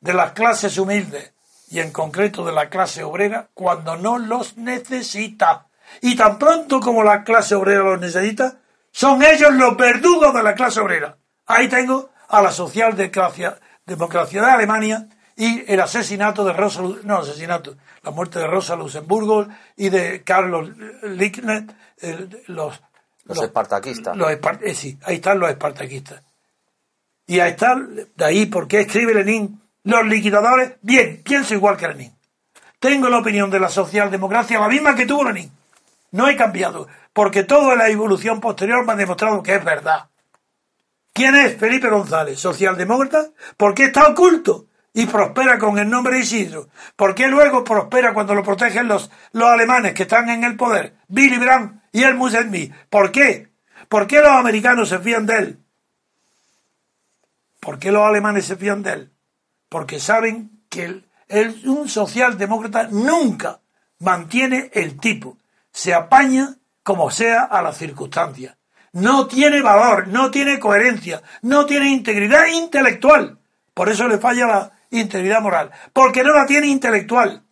de 0.00 0.14
las 0.14 0.32
clases 0.32 0.78
humildes 0.78 1.32
y 1.68 1.80
en 1.80 1.90
concreto 1.90 2.44
de 2.44 2.52
la 2.52 2.68
clase 2.68 3.02
obrera 3.02 3.48
cuando 3.54 3.96
no 3.96 4.18
los 4.18 4.56
necesita. 4.56 5.68
Y 6.00 6.16
tan 6.16 6.38
pronto 6.38 6.80
como 6.80 7.02
la 7.02 7.24
clase 7.24 7.54
obrera 7.54 7.82
los 7.82 8.00
necesita, 8.00 8.58
son 8.90 9.22
ellos 9.22 9.54
los 9.54 9.76
verdugos 9.76 10.34
de 10.34 10.42
la 10.42 10.54
clase 10.54 10.80
obrera. 10.80 11.16
Ahí 11.46 11.68
tengo 11.68 12.10
a 12.28 12.42
la 12.42 12.52
socialdemocracia 12.52 13.58
de 13.86 14.50
Alemania 14.50 15.08
y 15.36 15.64
el 15.70 15.80
asesinato 15.80 16.44
de 16.44 16.52
Rosa, 16.52 16.82
no 17.04 17.18
asesinato, 17.18 17.76
la 18.02 18.10
muerte 18.10 18.38
de 18.38 18.46
Rosa 18.46 18.76
Luxemburgo 18.76 19.46
y 19.76 19.88
de 19.88 20.22
Carlos 20.22 20.70
Liebknecht, 21.02 21.72
los, 22.48 22.80
los, 23.24 23.42
espartaquistas. 23.42 24.16
Eh, 24.62 24.74
sí, 24.74 24.98
ahí 25.04 25.16
están 25.16 25.38
los 25.38 25.50
espartaquistas. 25.50 26.22
Y 27.26 27.40
ahí 27.40 27.52
está, 27.52 27.76
de 27.76 28.24
ahí, 28.24 28.46
¿por 28.46 28.68
qué 28.68 28.80
escribe 28.80 29.14
Lenin? 29.14 29.60
Los 29.84 30.06
liquidadores, 30.06 30.74
bien, 30.82 31.22
pienso 31.24 31.54
igual 31.54 31.76
que 31.76 31.88
Lenin. 31.88 32.12
Tengo 32.78 33.08
la 33.08 33.18
opinión 33.18 33.50
de 33.50 33.60
la 33.60 33.68
socialdemocracia, 33.68 34.60
la 34.60 34.68
misma 34.68 34.94
que 34.94 35.06
tuvo 35.06 35.24
Lenin. 35.24 35.50
No 36.10 36.28
he 36.28 36.36
cambiado, 36.36 36.88
porque 37.12 37.44
toda 37.44 37.74
la 37.74 37.88
evolución 37.88 38.40
posterior 38.40 38.84
me 38.84 38.92
ha 38.92 38.96
demostrado 38.96 39.42
que 39.42 39.54
es 39.54 39.64
verdad. 39.64 40.08
¿Quién 41.12 41.34
es 41.36 41.56
Felipe 41.56 41.88
González? 41.88 42.38
¿Socialdemócrata? 42.38 43.30
¿Por 43.56 43.74
qué 43.74 43.84
está 43.84 44.08
oculto? 44.08 44.66
Y 44.94 45.06
prospera 45.06 45.58
con 45.58 45.78
el 45.78 45.88
nombre 45.88 46.16
de 46.16 46.20
Isidro. 46.20 46.68
¿Por 46.96 47.14
qué 47.14 47.28
luego 47.28 47.64
prospera 47.64 48.12
cuando 48.12 48.34
lo 48.34 48.42
protegen 48.42 48.88
los, 48.88 49.10
los 49.32 49.48
alemanes 49.48 49.94
que 49.94 50.02
están 50.02 50.28
en 50.28 50.44
el 50.44 50.56
poder? 50.56 50.96
Billy 51.08 51.38
Brandt 51.38 51.82
y 51.92 52.02
el 52.02 52.14
Musetmi. 52.14 52.70
¿Por 52.90 53.10
qué? 53.10 53.48
¿Por 53.88 54.06
qué 54.06 54.20
los 54.20 54.30
americanos 54.30 54.88
se 54.88 54.98
fían 54.98 55.26
de 55.26 55.38
él? 55.38 55.58
¿Por 57.60 57.78
qué 57.78 57.92
los 57.92 58.02
alemanes 58.02 58.46
se 58.46 58.56
fían 58.56 58.82
de 58.82 58.92
él? 58.92 59.12
Porque 59.68 60.00
saben 60.00 60.64
que 60.68 61.02
un 61.64 61.88
socialdemócrata 61.88 62.88
nunca 62.90 63.60
mantiene 64.00 64.70
el 64.74 64.98
tipo. 64.98 65.38
Se 65.70 65.94
apaña 65.94 66.56
como 66.82 67.10
sea 67.10 67.44
a 67.44 67.62
las 67.62 67.78
circunstancias. 67.78 68.56
No 68.92 69.26
tiene 69.26 69.62
valor, 69.62 70.08
no 70.08 70.30
tiene 70.30 70.58
coherencia, 70.58 71.22
no 71.42 71.64
tiene 71.64 71.88
integridad 71.88 72.46
intelectual. 72.46 73.38
Por 73.72 73.88
eso 73.88 74.06
le 74.06 74.18
falla 74.18 74.46
la 74.46 74.72
integridad 74.92 75.40
moral. 75.40 75.70
Porque 75.92 76.22
no 76.22 76.32
la 76.32 76.46
tiene 76.46 76.68
intelectual. 76.68 77.42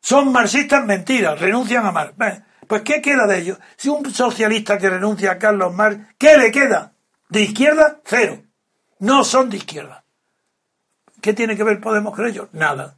Son 0.00 0.32
marxistas 0.32 0.84
mentiras, 0.84 1.40
renuncian 1.40 1.84
a 1.84 1.92
Marx. 1.92 2.14
Pues 2.66 2.82
¿qué 2.82 3.02
queda 3.02 3.26
de 3.26 3.38
ellos? 3.38 3.58
Si 3.76 3.88
un 3.88 4.08
socialista 4.12 4.78
que 4.78 4.88
renuncia 4.88 5.32
a 5.32 5.38
Carlos 5.38 5.74
Marx, 5.74 6.14
¿qué 6.16 6.38
le 6.38 6.50
queda? 6.50 6.92
De 7.28 7.42
izquierda, 7.42 8.00
cero 8.04 8.42
no 9.00 9.24
son 9.24 9.50
de 9.50 9.56
izquierda. 9.56 10.04
¿Qué 11.20 11.34
tiene 11.34 11.56
que 11.56 11.64
ver 11.64 11.80
Podemos 11.80 12.14
con 12.14 12.26
ellos? 12.26 12.48
Nada. 12.52 12.96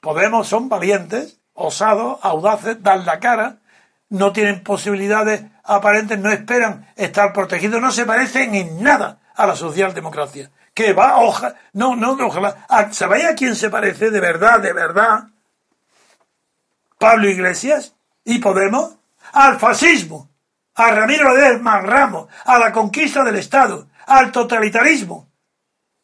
Podemos 0.00 0.46
son 0.46 0.68
valientes, 0.68 1.40
osados, 1.54 2.18
audaces, 2.22 2.82
dan 2.82 3.06
la 3.06 3.18
cara, 3.18 3.58
no 4.10 4.32
tienen 4.32 4.62
posibilidades 4.62 5.44
aparentes, 5.64 6.18
no 6.18 6.30
esperan 6.30 6.88
estar 6.96 7.32
protegidos, 7.32 7.80
no 7.80 7.90
se 7.90 8.04
parecen 8.04 8.54
en 8.54 8.82
nada 8.82 9.20
a 9.34 9.46
la 9.46 9.56
socialdemocracia. 9.56 10.50
Que 10.78 10.92
va, 10.92 11.18
ojalá, 11.18 11.56
no, 11.72 11.96
no, 11.96 12.12
ojalá, 12.12 12.64
¿sabéis 12.92 13.24
a 13.24 13.34
quién 13.34 13.56
se 13.56 13.68
parece 13.68 14.12
de 14.12 14.20
verdad, 14.20 14.60
de 14.60 14.72
verdad? 14.72 15.24
Pablo 16.96 17.28
Iglesias 17.28 17.96
y 18.24 18.38
Podemos 18.38 18.94
al 19.32 19.58
fascismo, 19.58 20.30
a 20.76 20.92
Ramiro 20.92 21.34
de 21.34 21.58
Ramos, 21.58 22.28
a 22.44 22.60
la 22.60 22.70
conquista 22.70 23.24
del 23.24 23.34
Estado, 23.34 23.88
al 24.06 24.30
totalitarismo. 24.30 25.26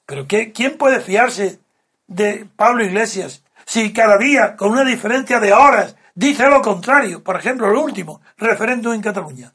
Pero 0.07 0.27
¿qué, 0.27 0.51
¿quién 0.51 0.77
puede 0.77 0.99
fiarse 0.99 1.61
de 2.09 2.45
Pablo 2.57 2.85
Iglesias 2.85 3.45
si 3.65 3.93
cada 3.93 4.19
día, 4.19 4.57
con 4.57 4.73
una 4.73 4.83
diferencia 4.83 5.39
de 5.39 5.53
horas, 5.53 5.95
dice 6.17 6.51
lo 6.51 6.61
contrario? 6.61 7.23
Por 7.23 7.37
ejemplo, 7.37 7.69
el 7.69 7.77
último, 7.77 8.23
referéndum 8.39 8.93
en 8.93 9.03
Cataluña. 9.03 9.53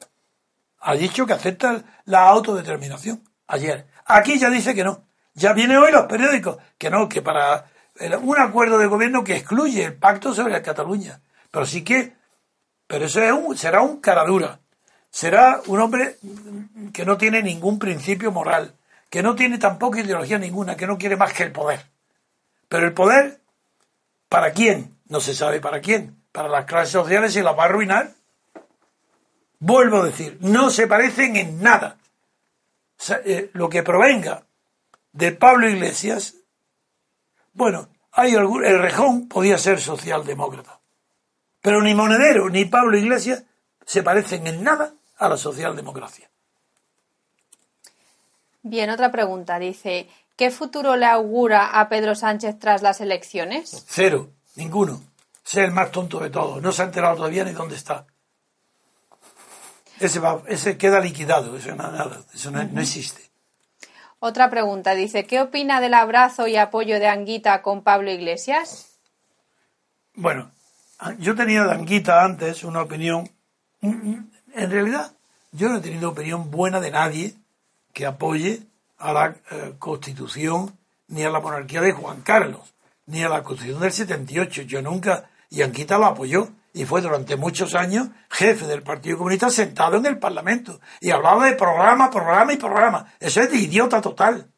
Ha 0.78 0.94
dicho 0.94 1.26
que 1.26 1.34
acepta 1.34 1.84
la 2.06 2.26
autodeterminación 2.26 3.22
ayer. 3.48 3.86
Aquí 4.06 4.38
ya 4.38 4.48
dice 4.48 4.74
que 4.74 4.82
no. 4.82 5.09
Ya 5.40 5.54
viene 5.54 5.78
hoy 5.78 5.90
los 5.90 6.04
periódicos 6.04 6.58
que 6.76 6.90
no, 6.90 7.08
que 7.08 7.22
para 7.22 7.64
un 8.22 8.38
acuerdo 8.38 8.76
de 8.76 8.86
gobierno 8.86 9.24
que 9.24 9.36
excluye 9.36 9.82
el 9.82 9.94
pacto 9.94 10.34
sobre 10.34 10.60
Cataluña. 10.60 11.22
Pero 11.50 11.64
sí 11.64 11.82
que, 11.82 12.12
pero 12.86 13.06
eso 13.06 13.22
es 13.22 13.32
un, 13.32 13.56
será 13.56 13.80
un 13.80 14.02
caradura. 14.02 14.60
Será 15.08 15.62
un 15.66 15.80
hombre 15.80 16.18
que 16.92 17.06
no 17.06 17.16
tiene 17.16 17.42
ningún 17.42 17.78
principio 17.78 18.30
moral 18.30 18.74
que 19.08 19.22
no 19.22 19.34
tiene 19.34 19.56
tampoco 19.56 19.98
ideología 19.98 20.38
ninguna, 20.38 20.76
que 20.76 20.86
no 20.86 20.98
quiere 20.98 21.16
más 21.16 21.32
que 21.32 21.44
el 21.44 21.52
poder. 21.52 21.84
Pero 22.68 22.86
el 22.86 22.92
poder, 22.92 23.40
¿para 24.28 24.52
quién? 24.52 24.98
No 25.08 25.20
se 25.20 25.34
sabe 25.34 25.58
para 25.58 25.80
quién. 25.80 26.22
Para 26.32 26.48
las 26.48 26.66
clases 26.66 26.92
sociales 26.92 27.34
y 27.34 27.42
las 27.42 27.58
va 27.58 27.62
a 27.62 27.66
arruinar. 27.66 28.12
Vuelvo 29.58 30.02
a 30.02 30.04
decir, 30.04 30.36
no 30.42 30.70
se 30.70 30.86
parecen 30.86 31.36
en 31.36 31.62
nada. 31.62 31.96
eh, 33.24 33.50
lo 33.54 33.70
que 33.70 33.82
provenga 33.82 34.44
de 35.12 35.32
Pablo 35.32 35.68
Iglesias, 35.68 36.36
bueno, 37.52 37.88
hay 38.12 38.34
algún, 38.34 38.64
el 38.64 38.78
Rejón 38.78 39.28
podía 39.28 39.58
ser 39.58 39.80
socialdemócrata, 39.80 40.80
pero 41.60 41.82
ni 41.82 41.94
Monedero 41.94 42.48
ni 42.48 42.64
Pablo 42.64 42.96
Iglesias 42.96 43.44
se 43.84 44.02
parecen 44.02 44.46
en 44.46 44.62
nada 44.62 44.94
a 45.18 45.28
la 45.28 45.36
socialdemocracia. 45.36 46.30
Bien, 48.62 48.90
otra 48.90 49.10
pregunta. 49.10 49.58
Dice, 49.58 50.08
¿qué 50.36 50.50
futuro 50.50 50.96
le 50.96 51.06
augura 51.06 51.80
a 51.80 51.88
Pedro 51.88 52.14
Sánchez 52.14 52.58
tras 52.58 52.82
las 52.82 53.00
elecciones? 53.00 53.84
Cero, 53.88 54.30
ninguno. 54.56 55.02
Es 55.44 55.56
el 55.56 55.72
más 55.72 55.90
tonto 55.90 56.20
de 56.20 56.30
todos. 56.30 56.62
No 56.62 56.70
se 56.70 56.82
ha 56.82 56.84
enterado 56.84 57.16
todavía 57.16 57.44
ni 57.44 57.52
dónde 57.52 57.76
está. 57.76 58.06
Ese, 59.98 60.20
va, 60.20 60.42
ese 60.46 60.78
queda 60.78 61.00
liquidado, 61.00 61.56
eso, 61.56 61.74
nada, 61.74 62.22
eso 62.32 62.50
no, 62.50 62.62
no 62.64 62.80
existe. 62.80 63.29
Otra 64.22 64.50
pregunta, 64.50 64.94
dice, 64.94 65.24
¿qué 65.24 65.40
opina 65.40 65.80
del 65.80 65.94
abrazo 65.94 66.46
y 66.46 66.56
apoyo 66.56 67.00
de 67.00 67.08
Anguita 67.08 67.62
con 67.62 67.82
Pablo 67.82 68.10
Iglesias? 68.10 68.98
Bueno, 70.14 70.50
yo 71.18 71.34
tenía 71.34 71.64
de 71.64 71.72
Anguita 71.72 72.22
antes 72.22 72.62
una 72.62 72.82
opinión, 72.82 73.30
en 73.80 74.30
realidad 74.70 75.12
yo 75.52 75.70
no 75.70 75.78
he 75.78 75.80
tenido 75.80 76.10
opinión 76.10 76.50
buena 76.50 76.80
de 76.80 76.90
nadie 76.90 77.34
que 77.94 78.04
apoye 78.04 78.62
a 78.98 79.12
la 79.14 79.36
eh, 79.50 79.74
Constitución 79.78 80.76
ni 81.08 81.24
a 81.24 81.30
la 81.30 81.40
monarquía 81.40 81.80
de 81.80 81.92
Juan 81.92 82.20
Carlos, 82.20 82.74
ni 83.06 83.22
a 83.22 83.28
la 83.30 83.42
Constitución 83.42 83.80
del 83.80 83.92
78. 83.92 84.62
Yo 84.62 84.82
nunca, 84.82 85.30
y 85.48 85.62
Anquita 85.62 85.98
lo 85.98 86.06
apoyó, 86.06 86.50
y 86.72 86.84
fue 86.84 87.00
durante 87.00 87.36
muchos 87.36 87.74
años 87.74 88.08
jefe 88.30 88.66
del 88.66 88.82
Partido 88.82 89.18
Comunista 89.18 89.50
sentado 89.50 89.96
en 89.96 90.06
el 90.06 90.18
Parlamento, 90.18 90.80
y 91.00 91.10
hablaba 91.10 91.46
de 91.46 91.54
programa, 91.54 92.10
programa 92.10 92.52
y 92.52 92.56
programa. 92.56 93.06
Eso 93.18 93.40
es 93.40 93.50
de 93.50 93.58
idiota 93.58 94.00
total. 94.00 94.50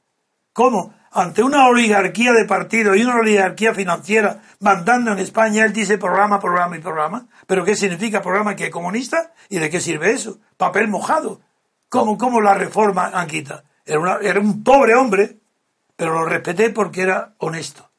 ¿Cómo? 0.52 0.94
Ante 1.12 1.42
una 1.42 1.66
oligarquía 1.66 2.32
de 2.32 2.46
partidos 2.46 2.96
y 2.96 3.04
una 3.04 3.16
oligarquía 3.16 3.74
financiera 3.74 4.42
mandando 4.60 5.12
en 5.12 5.18
España, 5.18 5.64
él 5.64 5.72
dice 5.72 5.98
programa, 5.98 6.40
programa 6.40 6.76
y 6.76 6.80
programa. 6.80 7.26
¿Pero 7.46 7.64
qué 7.64 7.76
significa 7.76 8.22
programa 8.22 8.56
que 8.56 8.66
es 8.66 8.70
comunista? 8.70 9.32
¿Y 9.50 9.58
de 9.58 9.68
qué 9.68 9.80
sirve 9.80 10.12
eso? 10.12 10.38
Papel 10.56 10.88
mojado. 10.88 11.40
¿Cómo, 11.88 12.40
la 12.40 12.54
reforma 12.54 13.10
Anquita? 13.12 13.64
Era, 13.84 14.18
era 14.22 14.40
un 14.40 14.64
pobre 14.64 14.94
hombre, 14.94 15.38
pero 15.96 16.14
lo 16.14 16.24
respeté 16.24 16.70
porque 16.70 17.02
era 17.02 17.34
honesto. 17.38 17.90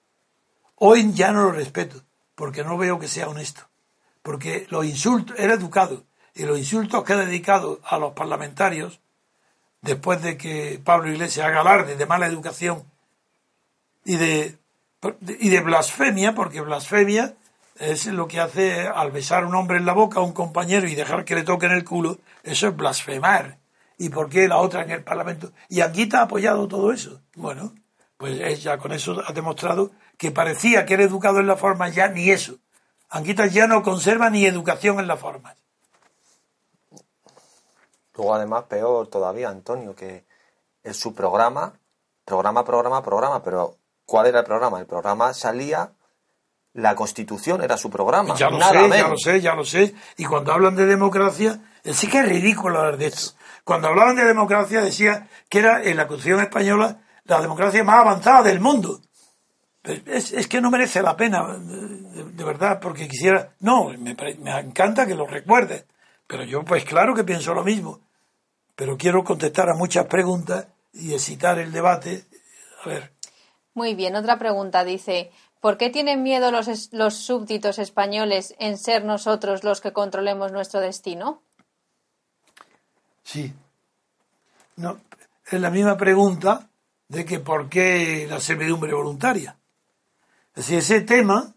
Hoy 0.75 1.11
ya 1.13 1.31
no 1.31 1.43
lo 1.43 1.51
respeto, 1.51 2.03
porque 2.33 2.63
no 2.63 2.77
veo 2.77 2.97
que 2.97 3.07
sea 3.07 3.29
honesto. 3.29 3.61
Porque 4.23 4.65
los 4.69 4.85
insultos, 4.85 5.37
era 5.37 5.53
educado, 5.53 6.03
y 6.33 6.43
los 6.43 6.57
insultos 6.57 7.03
que 7.03 7.13
ha 7.13 7.17
dedicado 7.17 7.79
a 7.83 7.99
los 7.99 8.13
parlamentarios, 8.13 8.99
después 9.81 10.21
de 10.23 10.37
que 10.37 10.81
Pablo 10.83 11.11
Iglesias 11.11 11.45
haga 11.45 11.61
alarde 11.61 11.95
de 11.95 12.05
mala 12.07 12.25
educación 12.25 12.83
y 14.03 14.15
de, 14.15 14.57
y 15.39 15.49
de 15.49 15.61
blasfemia, 15.61 16.33
porque 16.33 16.61
blasfemia 16.61 17.35
es 17.77 18.07
lo 18.07 18.27
que 18.27 18.39
hace 18.39 18.87
al 18.87 19.11
besar 19.11 19.43
a 19.43 19.47
un 19.47 19.55
hombre 19.55 19.77
en 19.77 19.85
la 19.85 19.93
boca 19.93 20.19
a 20.19 20.23
un 20.23 20.33
compañero 20.33 20.87
y 20.87 20.95
dejar 20.95 21.25
que 21.25 21.35
le 21.35 21.43
toque 21.43 21.67
en 21.67 21.73
el 21.73 21.83
culo, 21.83 22.17
eso 22.43 22.69
es 22.69 22.75
blasfemar 22.75 23.59
y 23.97 24.09
por 24.09 24.29
qué 24.29 24.47
la 24.47 24.57
otra 24.57 24.83
en 24.83 24.91
el 24.91 25.03
Parlamento. 25.03 25.51
Y 25.69 25.81
Anguita 25.81 26.19
ha 26.19 26.23
apoyado 26.23 26.67
todo 26.67 26.91
eso. 26.91 27.21
Bueno, 27.35 27.73
pues 28.17 28.39
ella 28.41 28.77
con 28.77 28.91
eso 28.91 29.21
ha 29.25 29.33
demostrado 29.33 29.91
que 30.17 30.31
parecía 30.31 30.85
que 30.85 30.95
era 30.95 31.03
educado 31.03 31.39
en 31.39 31.47
la 31.47 31.55
forma, 31.55 31.89
ya 31.89 32.07
ni 32.07 32.29
eso. 32.29 32.57
Anguita 33.13 33.45
ya 33.45 33.67
no 33.67 33.83
conserva 33.83 34.31
ni 34.31 34.43
educación 34.47 34.99
en 34.99 35.05
la 35.05 35.17
forma. 35.17 35.55
Luego, 38.15 38.33
además, 38.33 38.63
peor 38.63 39.07
todavía, 39.07 39.49
Antonio, 39.49 39.95
que 39.95 40.25
es 40.81 40.97
su 40.97 41.13
programa, 41.13 41.73
programa, 42.25 42.65
programa, 42.65 43.03
programa, 43.03 43.43
pero 43.43 43.77
¿cuál 44.07 44.25
era 44.25 44.39
el 44.39 44.45
programa? 44.45 44.79
El 44.79 44.87
programa 44.87 45.31
salía, 45.35 45.91
la 46.73 46.95
Constitución 46.95 47.63
era 47.63 47.77
su 47.77 47.91
programa. 47.91 48.33
Ya 48.33 48.49
lo 48.49 48.59
sé, 48.59 48.89
ya 48.89 49.07
lo 49.07 49.17
sé, 49.17 49.41
ya 49.41 49.53
lo 49.53 49.63
sé. 49.63 49.95
Y 50.17 50.25
cuando 50.25 50.51
hablan 50.51 50.75
de 50.75 50.87
democracia, 50.87 51.59
sí 51.83 52.09
que 52.09 52.19
es 52.19 52.27
ridículo 52.27 52.79
hablar 52.79 52.97
de 52.97 53.07
esto. 53.07 53.37
Cuando 53.63 53.89
hablaban 53.89 54.15
de 54.15 54.25
democracia 54.25 54.81
decía 54.81 55.29
que 55.49 55.59
era 55.59 55.83
en 55.83 55.97
la 55.97 56.07
Constitución 56.07 56.41
española 56.41 57.01
la 57.25 57.41
democracia 57.41 57.83
más 57.83 57.99
avanzada 58.01 58.41
del 58.41 58.59
mundo. 58.59 59.01
Es, 59.83 60.47
que 60.47 60.61
no 60.61 60.71
merece 60.71 61.01
la 61.01 61.17
pena, 61.17 61.57
de, 61.57 62.43
verdad, 62.43 62.79
porque 62.81 63.07
quisiera... 63.07 63.53
No, 63.59 63.89
me, 63.89 64.15
me 64.15 64.59
encanta 64.59 65.05
que 65.05 65.15
lo 65.15 65.27
recuerde, 65.27 65.85
pero 66.25 66.43
yo 66.43 66.63
pues 66.63 66.85
claro 66.85 67.13
que 67.13 67.25
pienso 67.25 67.53
lo 67.53 67.63
mismo. 67.63 67.99
Pero 68.75 68.97
quiero 68.97 69.23
contestar 69.23 69.69
a 69.69 69.75
muchas 69.75 70.05
preguntas 70.05 70.67
y 70.93 71.13
excitar 71.13 71.59
el 71.59 71.71
debate. 71.71 72.25
A 72.83 72.89
ver. 72.89 73.11
Muy 73.73 73.93
bien, 73.93 74.15
otra 74.15 74.39
pregunta 74.39 74.85
dice, 74.85 75.31
¿por 75.59 75.77
qué 75.77 75.89
tienen 75.89 76.23
miedo 76.23 76.49
los, 76.51 76.93
los 76.93 77.15
súbditos 77.15 77.77
españoles 77.77 78.55
en 78.59 78.77
ser 78.77 79.03
nosotros 79.03 79.63
los 79.63 79.81
que 79.81 79.91
controlemos 79.91 80.51
nuestro 80.51 80.79
destino? 80.79 81.41
Sí. 83.23 83.53
No, 84.77 84.99
es 85.45 85.59
la 85.59 85.69
misma 85.69 85.97
pregunta 85.97 86.69
de 87.07 87.25
que 87.25 87.39
por 87.39 87.69
qué 87.69 88.27
la 88.29 88.39
servidumbre 88.39 88.93
voluntaria. 88.93 89.57
Decir, 90.55 90.79
ese 90.79 91.01
tema, 91.01 91.55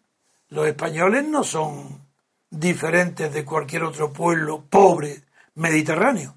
los 0.49 0.67
españoles 0.67 1.27
no 1.27 1.45
son 1.45 2.07
diferentes 2.51 3.33
de 3.33 3.45
cualquier 3.45 3.85
otro 3.85 4.13
pueblo 4.13 4.65
pobre 4.65 5.25
mediterráneo. 5.55 6.37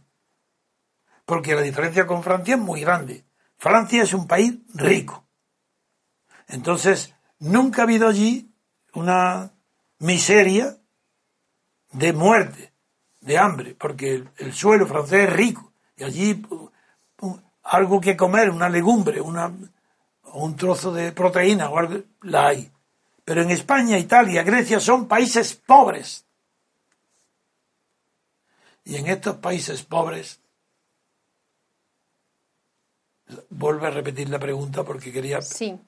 Porque 1.25 1.55
la 1.55 1.61
diferencia 1.61 2.07
con 2.07 2.23
Francia 2.23 2.55
es 2.55 2.61
muy 2.61 2.81
grande. 2.81 3.25
Francia 3.57 4.03
es 4.03 4.13
un 4.13 4.27
país 4.27 4.55
rico. 4.73 5.25
Entonces, 6.47 7.13
nunca 7.37 7.81
ha 7.81 7.85
habido 7.85 8.07
allí 8.07 8.51
una 8.93 9.53
miseria 9.99 10.77
de 11.91 12.13
muerte 12.13 12.73
de 13.21 13.37
hambre, 13.37 13.75
porque 13.75 14.23
el, 14.37 14.53
suelo 14.53 14.87
francés 14.87 15.27
es 15.27 15.33
rico 15.33 15.73
y 15.97 16.03
allí 16.03 16.41
algo 17.63 17.99
que 18.01 18.17
comer, 18.17 18.49
una 18.49 18.69
legumbre, 18.69 19.21
una, 19.21 19.53
un 20.33 20.55
trozo 20.55 20.91
de 20.91 21.11
proteína 21.11 21.69
o 21.69 21.77
algo, 21.77 22.01
la 22.21 22.47
hay. 22.47 22.71
Pero 23.23 23.41
en 23.41 23.51
España, 23.51 23.97
Italia, 23.97 24.43
Grecia 24.43 24.79
son 24.79 25.07
países 25.07 25.53
pobres. 25.53 26.25
Y 28.85 28.95
en 28.95 29.07
estos 29.07 29.35
países 29.35 29.83
pobres, 29.83 30.39
vuelve 33.49 33.87
a 33.87 33.91
repetir 33.91 34.29
la 34.29 34.39
pregunta 34.39 34.83
porque 34.83 35.11
quería. 35.11 35.41
Sí. 35.41 35.79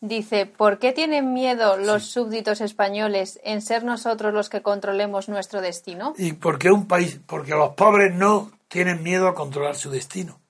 Dice, 0.00 0.46
¿por 0.46 0.80
qué 0.80 0.92
tienen 0.92 1.32
miedo 1.32 1.76
los 1.76 2.04
súbditos 2.04 2.60
españoles 2.60 3.38
en 3.44 3.62
ser 3.62 3.84
nosotros 3.84 4.34
los 4.34 4.48
que 4.48 4.60
controlemos 4.60 5.28
nuestro 5.28 5.60
destino? 5.60 6.14
¿Y 6.18 6.32
por 6.32 6.58
qué 6.58 6.70
un 6.72 6.88
país? 6.88 7.20
Porque 7.24 7.52
los 7.52 7.74
pobres 7.74 8.12
no 8.14 8.50
tienen 8.66 9.02
miedo 9.02 9.28
a 9.28 9.34
controlar 9.34 9.76
su 9.76 9.90
destino. 9.90 10.41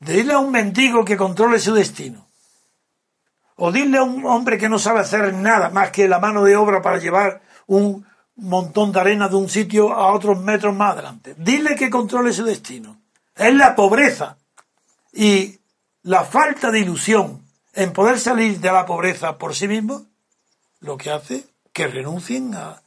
Dile 0.00 0.32
a 0.32 0.38
un 0.38 0.50
mendigo 0.50 1.04
que 1.04 1.16
controle 1.16 1.58
su 1.58 1.74
destino. 1.74 2.26
O 3.56 3.72
dile 3.72 3.98
a 3.98 4.04
un 4.04 4.24
hombre 4.24 4.58
que 4.58 4.68
no 4.68 4.78
sabe 4.78 5.00
hacer 5.00 5.34
nada 5.34 5.70
más 5.70 5.90
que 5.90 6.06
la 6.06 6.20
mano 6.20 6.44
de 6.44 6.56
obra 6.56 6.80
para 6.80 6.98
llevar 6.98 7.42
un 7.66 8.06
montón 8.36 8.92
de 8.92 9.00
arena 9.00 9.28
de 9.28 9.36
un 9.36 9.48
sitio 9.48 9.92
a 9.92 10.12
otros 10.12 10.40
metros 10.40 10.74
más 10.74 10.92
adelante. 10.92 11.34
Dile 11.36 11.74
que 11.74 11.90
controle 11.90 12.32
su 12.32 12.44
destino. 12.44 13.00
Es 13.34 13.52
la 13.54 13.74
pobreza 13.74 14.38
y 15.12 15.58
la 16.02 16.24
falta 16.24 16.70
de 16.70 16.80
ilusión 16.80 17.44
en 17.74 17.92
poder 17.92 18.18
salir 18.18 18.60
de 18.60 18.72
la 18.72 18.86
pobreza 18.86 19.38
por 19.38 19.54
sí 19.54 19.68
mismo, 19.68 20.06
lo 20.80 20.96
que 20.96 21.10
hace 21.10 21.44
que 21.72 21.86
renuncien 21.86 22.54
a, 22.54 22.82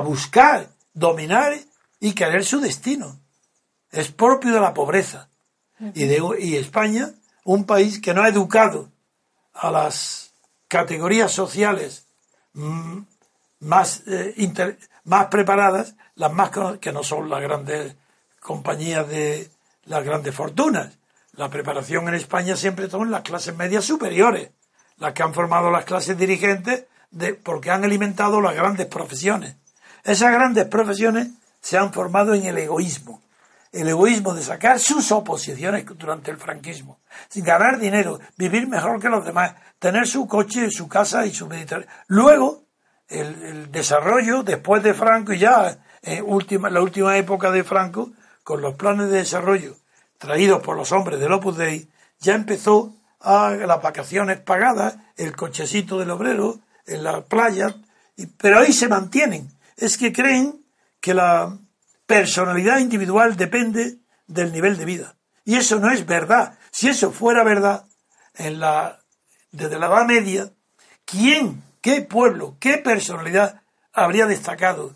buscar, 0.00 0.68
dominar 0.92 1.54
y 2.00 2.12
querer 2.12 2.44
su 2.44 2.60
destino. 2.60 3.18
Es 3.90 4.12
propio 4.12 4.52
de 4.52 4.60
la 4.60 4.74
pobreza. 4.74 5.30
Y, 5.94 6.04
de, 6.04 6.22
y 6.40 6.56
España, 6.56 7.10
un 7.44 7.64
país 7.64 8.00
que 8.00 8.14
no 8.14 8.22
ha 8.22 8.28
educado 8.28 8.90
a 9.52 9.70
las 9.70 10.32
categorías 10.68 11.32
sociales 11.32 12.06
más, 13.60 14.02
eh, 14.06 14.76
más 15.04 15.26
preparadas, 15.26 15.94
las 16.14 16.32
más 16.32 16.50
que 16.80 16.92
no 16.92 17.02
son 17.02 17.28
las 17.28 17.42
grandes 17.42 17.94
compañías 18.40 19.08
de 19.08 19.50
las 19.84 20.04
grandes 20.04 20.34
fortunas, 20.34 20.98
la 21.32 21.50
preparación 21.50 22.08
en 22.08 22.14
España 22.14 22.56
siempre 22.56 22.88
son 22.88 23.10
las 23.10 23.20
clases 23.20 23.54
medias 23.54 23.84
superiores, 23.84 24.50
las 24.98 25.12
que 25.12 25.22
han 25.22 25.34
formado 25.34 25.70
las 25.70 25.84
clases 25.84 26.16
dirigentes 26.16 26.86
de, 27.10 27.34
porque 27.34 27.70
han 27.70 27.84
alimentado 27.84 28.40
las 28.40 28.54
grandes 28.54 28.86
profesiones. 28.86 29.56
Esas 30.02 30.32
grandes 30.32 30.66
profesiones 30.66 31.28
se 31.60 31.76
han 31.76 31.92
formado 31.92 32.32
en 32.34 32.46
el 32.46 32.56
egoísmo. 32.56 33.20
El 33.76 33.88
egoísmo 33.88 34.32
de 34.32 34.42
sacar 34.42 34.78
sus 34.78 35.12
oposiciones 35.12 35.84
durante 35.98 36.30
el 36.30 36.38
franquismo, 36.38 37.00
sin 37.28 37.44
ganar 37.44 37.78
dinero, 37.78 38.18
vivir 38.36 38.66
mejor 38.66 39.00
que 39.00 39.10
los 39.10 39.24
demás, 39.24 39.54
tener 39.78 40.06
su 40.06 40.26
coche, 40.26 40.70
su 40.70 40.88
casa 40.88 41.26
y 41.26 41.34
su 41.34 41.46
Mediterráneo. 41.46 41.90
Luego, 42.06 42.62
el, 43.08 43.70
desarrollo 43.70 44.42
después 44.42 44.82
de 44.82 44.94
Franco 44.94 45.34
y 45.34 45.38
ya 45.38 45.78
en 46.02 46.24
última, 46.26 46.70
la 46.70 46.80
última 46.80 47.18
época 47.18 47.50
de 47.50 47.64
Franco, 47.64 48.12
con 48.42 48.62
los 48.62 48.76
planes 48.76 49.10
de 49.10 49.18
desarrollo 49.18 49.76
traídos 50.18 50.62
por 50.62 50.76
los 50.76 50.92
hombres 50.92 51.20
del 51.20 51.32
Opus 51.32 51.58
Dei, 51.58 51.88
ya 52.20 52.34
empezó 52.34 52.94
a 53.20 53.50
las 53.50 53.82
vacaciones 53.82 54.40
pagadas, 54.40 54.96
el 55.16 55.36
cochecito 55.36 55.98
del 55.98 56.10
obrero, 56.10 56.60
en 56.86 57.04
la 57.04 57.22
playa, 57.24 57.74
pero 58.38 58.60
ahí 58.60 58.72
se 58.72 58.88
mantienen. 58.88 59.50
Es 59.76 59.98
que 59.98 60.12
creen 60.12 60.64
que 61.00 61.12
la 61.12 61.58
personalidad 62.06 62.78
individual 62.78 63.36
depende 63.36 63.98
del 64.26 64.52
nivel 64.52 64.76
de 64.76 64.84
vida. 64.84 65.16
Y 65.44 65.56
eso 65.56 65.78
no 65.78 65.90
es 65.90 66.06
verdad. 66.06 66.58
Si 66.70 66.88
eso 66.88 67.12
fuera 67.12 67.44
verdad, 67.44 67.86
en 68.34 68.60
la, 68.60 69.00
desde 69.50 69.78
la 69.78 69.86
Edad 69.86 70.06
Media, 70.06 70.52
¿quién, 71.04 71.62
qué 71.80 72.02
pueblo, 72.02 72.56
qué 72.58 72.78
personalidad 72.78 73.62
habría 73.92 74.26
destacado 74.26 74.94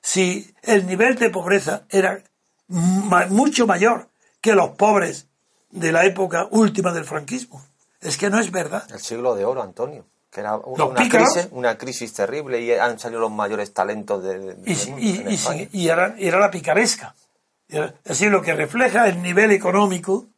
si 0.00 0.54
el 0.62 0.86
nivel 0.86 1.16
de 1.16 1.30
pobreza 1.30 1.84
era 1.90 2.22
mucho 2.68 3.66
mayor 3.66 4.08
que 4.40 4.54
los 4.54 4.70
pobres 4.70 5.26
de 5.70 5.92
la 5.92 6.04
época 6.04 6.48
última 6.50 6.92
del 6.92 7.04
franquismo? 7.04 7.64
Es 8.00 8.16
que 8.16 8.30
no 8.30 8.38
es 8.38 8.50
verdad. 8.50 8.84
El 8.90 9.00
siglo 9.00 9.34
de 9.34 9.44
oro, 9.44 9.62
Antonio 9.62 10.06
que 10.30 10.40
era 10.40 10.56
una, 10.56 11.08
crisis, 11.08 11.48
una, 11.50 11.76
crisis, 11.76 12.12
terrible 12.12 12.60
y 12.60 12.72
han 12.72 12.98
salido 12.98 13.20
los 13.20 13.32
mayores 13.32 13.74
talentos 13.74 14.22
de, 14.22 14.56
y, 14.64 15.68
y, 15.72 15.88
era, 15.88 16.14
la 16.38 16.50
picaresca. 16.50 17.14
Es 17.68 18.04
decir, 18.04 18.30
lo 18.30 18.42
que 18.42 18.54
refleja 18.54 19.08
el 19.08 19.22
nivel 19.22 19.50
económico. 19.50 20.28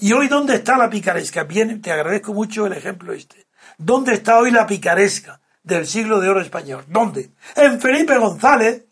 y 0.00 0.12
hoy, 0.12 0.28
¿dónde 0.28 0.56
está 0.56 0.76
la 0.76 0.90
picaresca? 0.90 1.44
Bien, 1.44 1.80
te 1.80 1.92
agradezco 1.92 2.32
mucho 2.32 2.66
el 2.66 2.72
ejemplo 2.72 3.12
este. 3.12 3.46
¿Dónde 3.78 4.14
está 4.14 4.38
hoy 4.38 4.50
la 4.50 4.66
picaresca 4.66 5.40
del 5.62 5.86
siglo 5.86 6.20
de 6.20 6.28
oro 6.28 6.40
español? 6.40 6.84
¿Dónde? 6.88 7.30
En 7.56 7.80
Felipe 7.80 8.16
González. 8.18 8.84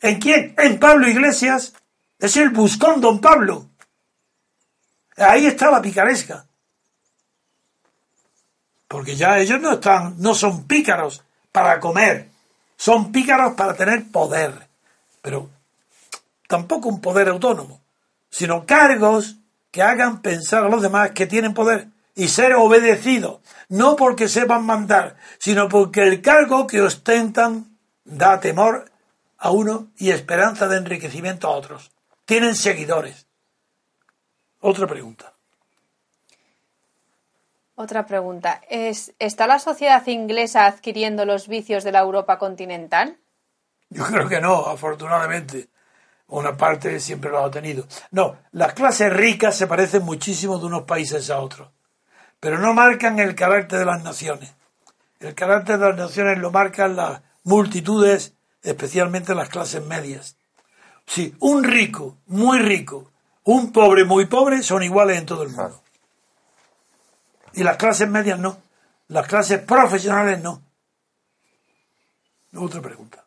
¿En 0.00 0.20
quién? 0.20 0.54
En 0.58 0.78
Pablo 0.78 1.08
Iglesias. 1.08 1.74
Es 2.18 2.36
el 2.36 2.50
buscón 2.50 3.00
don 3.00 3.20
Pablo. 3.20 3.70
Ahí 5.16 5.46
está 5.46 5.70
la 5.70 5.80
picaresca. 5.80 6.45
Porque 8.88 9.16
ya 9.16 9.38
ellos 9.38 9.60
no 9.60 9.74
están, 9.74 10.14
no 10.18 10.34
son 10.34 10.66
pícaros 10.66 11.22
para 11.52 11.80
comer, 11.80 12.28
son 12.76 13.10
pícaros 13.10 13.54
para 13.54 13.74
tener 13.74 14.10
poder. 14.10 14.68
Pero 15.22 15.50
tampoco 16.46 16.88
un 16.88 17.00
poder 17.00 17.28
autónomo, 17.28 17.80
sino 18.30 18.64
cargos 18.64 19.36
que 19.70 19.82
hagan 19.82 20.22
pensar 20.22 20.64
a 20.64 20.68
los 20.68 20.82
demás 20.82 21.10
que 21.10 21.26
tienen 21.26 21.54
poder 21.54 21.88
y 22.14 22.28
ser 22.28 22.54
obedecidos, 22.54 23.40
no 23.68 23.94
porque 23.94 24.28
sepan 24.28 24.64
mandar, 24.64 25.16
sino 25.38 25.68
porque 25.68 26.02
el 26.02 26.22
cargo 26.22 26.66
que 26.66 26.80
ostentan 26.80 27.76
da 28.04 28.40
temor 28.40 28.90
a 29.38 29.50
uno 29.50 29.88
y 29.98 30.10
esperanza 30.10 30.66
de 30.66 30.78
enriquecimiento 30.78 31.48
a 31.48 31.50
otros. 31.50 31.90
Tienen 32.24 32.54
seguidores. 32.54 33.26
Otra 34.60 34.86
pregunta. 34.86 35.35
Otra 37.76 38.06
pregunta. 38.06 38.62
¿Es, 38.70 39.14
¿Está 39.18 39.46
la 39.46 39.58
sociedad 39.58 40.04
inglesa 40.06 40.64
adquiriendo 40.64 41.26
los 41.26 41.46
vicios 41.46 41.84
de 41.84 41.92
la 41.92 42.00
Europa 42.00 42.38
continental? 42.38 43.18
Yo 43.90 44.04
creo 44.06 44.28
que 44.28 44.40
no, 44.40 44.66
afortunadamente. 44.66 45.68
Una 46.28 46.56
parte 46.56 46.98
siempre 46.98 47.30
lo 47.30 47.44
ha 47.44 47.50
tenido. 47.50 47.86
No, 48.10 48.38
las 48.52 48.72
clases 48.72 49.12
ricas 49.12 49.56
se 49.56 49.66
parecen 49.66 50.04
muchísimo 50.04 50.58
de 50.58 50.66
unos 50.66 50.82
países 50.82 51.30
a 51.30 51.38
otros, 51.38 51.68
pero 52.40 52.58
no 52.58 52.72
marcan 52.72 53.20
el 53.20 53.34
carácter 53.34 53.80
de 53.80 53.84
las 53.84 54.02
naciones. 54.02 54.52
El 55.20 55.34
carácter 55.34 55.78
de 55.78 55.88
las 55.88 55.96
naciones 55.96 56.38
lo 56.38 56.50
marcan 56.50 56.96
las 56.96 57.20
multitudes, 57.44 58.34
especialmente 58.62 59.34
las 59.34 59.50
clases 59.50 59.84
medias. 59.84 60.36
Si 61.06 61.36
un 61.40 61.62
rico, 61.62 62.16
muy 62.26 62.58
rico, 62.58 63.12
un 63.44 63.70
pobre, 63.70 64.04
muy 64.04 64.26
pobre, 64.26 64.62
son 64.62 64.82
iguales 64.82 65.18
en 65.18 65.26
todo 65.26 65.44
el 65.44 65.50
mundo. 65.50 65.80
Y 67.56 67.64
las 67.64 67.76
clases 67.76 68.08
medias 68.08 68.38
no. 68.38 68.58
Las 69.08 69.26
clases 69.26 69.60
profesionales 69.60 70.40
no. 70.42 70.62
Otra 72.54 72.80
pregunta. 72.80 73.24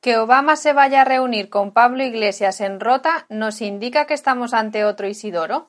Que 0.00 0.16
Obama 0.16 0.56
se 0.56 0.72
vaya 0.72 1.02
a 1.02 1.04
reunir 1.04 1.50
con 1.50 1.72
Pablo 1.72 2.02
Iglesias 2.02 2.60
en 2.62 2.80
Rota 2.80 3.26
nos 3.28 3.60
indica 3.60 4.06
que 4.06 4.14
estamos 4.14 4.54
ante 4.54 4.84
otro 4.84 5.06
Isidoro. 5.06 5.68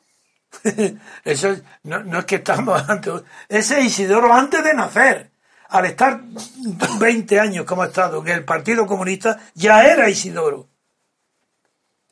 Eso 1.25 1.55
no, 1.83 2.19
es 2.19 2.25
que 2.25 2.35
estamos 2.35 2.89
ante 2.89 3.11
ese 3.49 3.81
Isidoro 3.81 4.33
antes 4.33 4.63
de 4.63 4.73
nacer, 4.73 5.31
al 5.69 5.85
estar 5.85 6.21
20 6.99 7.39
años 7.39 7.65
como 7.65 7.83
ha 7.83 7.87
estado 7.87 8.21
en 8.21 8.29
el 8.29 8.45
Partido 8.45 8.85
Comunista, 8.85 9.37
ya 9.53 9.85
era 9.85 10.09
Isidoro. 10.09 10.69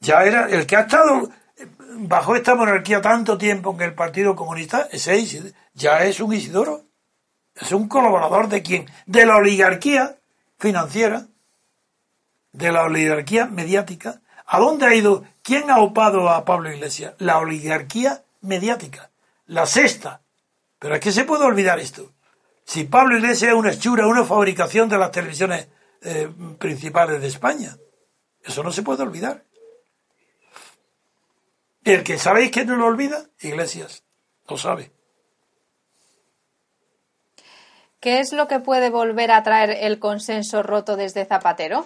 Ya 0.02 0.24
era 0.24 0.50
el 0.50 0.66
que 0.66 0.76
ha 0.76 0.82
estado 0.82 1.30
bajo 1.98 2.36
esta 2.36 2.56
monarquía 2.56 3.02
tanto 3.02 3.38
tiempo 3.38 3.74
en 3.74 3.82
el 3.82 3.94
Partido 3.94 4.36
Comunista, 4.36 4.88
ese 4.92 5.54
ya 5.74 6.04
es 6.04 6.20
un 6.20 6.34
Isidoro. 6.34 6.86
Es 7.56 7.72
un 7.72 7.88
colaborador 7.88 8.48
de 8.48 8.62
quién? 8.62 8.90
De 9.06 9.26
la 9.26 9.36
oligarquía 9.36 10.18
financiera, 10.58 11.28
de 12.54 12.72
la 12.72 12.84
oligarquía 12.84 13.46
mediática. 13.46 14.22
¿A 14.46 14.60
dónde 14.60 14.86
ha 14.86 14.96
ido? 14.96 15.24
¿Quién 15.44 15.70
ha 15.70 15.80
opado 15.80 16.30
a 16.30 16.46
Pablo 16.46 16.72
Iglesias? 16.72 17.16
La 17.18 17.38
oligarquía 17.38 18.24
mediática. 18.42 19.10
La 19.46 19.66
sexta. 19.66 20.22
Pero 20.80 20.96
es 20.96 21.02
que 21.02 21.12
se 21.12 21.26
puede 21.26 21.44
olvidar 21.44 21.80
esto. 21.80 22.14
Si 22.64 22.86
Pablo 22.86 23.18
Iglesias 23.18 23.52
es 23.52 23.58
una 23.58 23.72
hechura, 23.72 24.08
una 24.08 24.24
fabricación 24.24 24.88
de 24.88 24.98
las 24.98 25.12
televisiones 25.12 25.68
eh, 26.02 26.30
principales 26.58 27.22
de 27.22 27.28
España. 27.28 27.76
Eso 28.44 28.64
no 28.64 28.72
se 28.72 28.84
puede 28.84 29.04
olvidar. 29.04 29.44
El 31.84 32.04
que 32.04 32.20
sabéis 32.20 32.52
que 32.52 32.66
no 32.66 32.76
lo 32.76 32.86
olvida, 32.86 33.26
Iglesias, 33.40 34.04
lo 34.48 34.58
sabe. 34.58 34.92
¿Qué 38.00 38.20
es 38.20 38.32
lo 38.32 38.48
que 38.48 38.60
puede 38.60 38.90
volver 38.90 39.32
a 39.32 39.44
traer 39.44 39.72
el 39.72 40.00
consenso 40.00 40.64
roto 40.64 40.96
desde 40.96 41.26
Zapatero? 41.26 41.86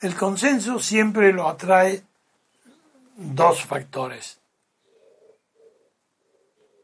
el 0.00 0.16
consenso 0.16 0.80
siempre 0.80 1.32
lo 1.32 1.48
atrae 1.48 2.02
dos 3.16 3.64
factores. 3.64 4.40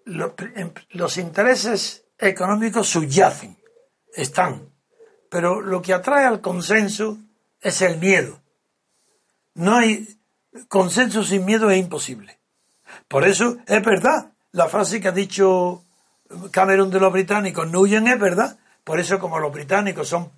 Em, 0.07 0.73
los 0.91 1.17
intereses 1.17 2.05
económicos 2.19 2.89
subyacen, 2.89 3.57
están, 4.15 4.71
pero 5.29 5.61
lo 5.61 5.81
que 5.81 5.95
atrae 5.95 6.25
al 6.25 6.41
consenso 6.41 7.19
es 7.61 7.83
el 7.83 7.99
miedo. 7.99 8.42
No 9.55 9.77
hay 9.77 10.09
consenso 10.69 11.25
sin 11.25 11.45
miedo, 11.45 11.71
es 11.71 11.79
imposible. 11.79 12.41
Por 13.09 13.27
eso 13.27 13.59
es 13.67 13.85
verdad 13.85 14.33
la 14.53 14.69
frase 14.69 15.01
que 15.01 15.09
ha 15.09 15.13
dicho 15.13 15.83
Cameron 16.51 16.91
de 16.91 17.01
los 17.01 17.13
británicos, 17.13 17.69
no 17.71 17.81
huyen, 17.81 18.07
es 18.07 18.19
verdad. 18.19 18.59
Por 18.85 19.01
eso 19.01 19.19
como 19.19 19.39
los 19.39 19.53
británicos 19.53 20.09
son 20.09 20.31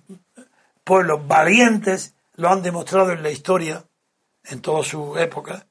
pueblos 0.83 1.27
valientes, 1.27 2.15
lo 2.35 2.49
han 2.49 2.61
demostrado 2.61 3.11
en 3.11 3.23
la 3.23 3.31
historia, 3.31 3.83
en 4.43 4.61
toda 4.61 4.83
su 4.83 5.17
época, 5.17 5.67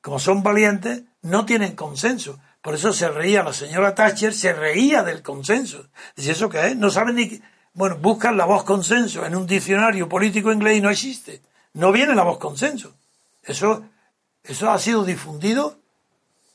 como 0.00 0.18
son 0.18 0.42
valientes, 0.42 1.02
no 1.22 1.44
tienen 1.44 1.74
consenso. 1.74 2.38
Por 2.62 2.74
eso 2.74 2.92
se 2.92 3.08
reía 3.08 3.42
la 3.42 3.52
señora 3.52 3.94
Thatcher, 3.94 4.34
se 4.34 4.52
reía 4.52 5.02
del 5.02 5.22
consenso. 5.22 5.88
Dice, 6.14 6.32
¿eso 6.32 6.48
qué 6.48 6.68
es? 6.68 6.76
No 6.76 6.90
saben 6.90 7.16
ni... 7.16 7.40
Bueno, 7.72 7.96
buscan 7.98 8.36
la 8.36 8.44
voz 8.44 8.64
consenso 8.64 9.24
en 9.24 9.36
un 9.36 9.46
diccionario 9.46 10.08
político 10.08 10.52
inglés 10.52 10.78
y 10.78 10.80
no 10.80 10.90
existe. 10.90 11.40
No 11.74 11.92
viene 11.92 12.14
la 12.14 12.24
voz 12.24 12.38
consenso. 12.38 12.94
Eso, 13.42 13.84
eso 14.42 14.70
ha 14.70 14.78
sido 14.78 15.04
difundido 15.04 15.78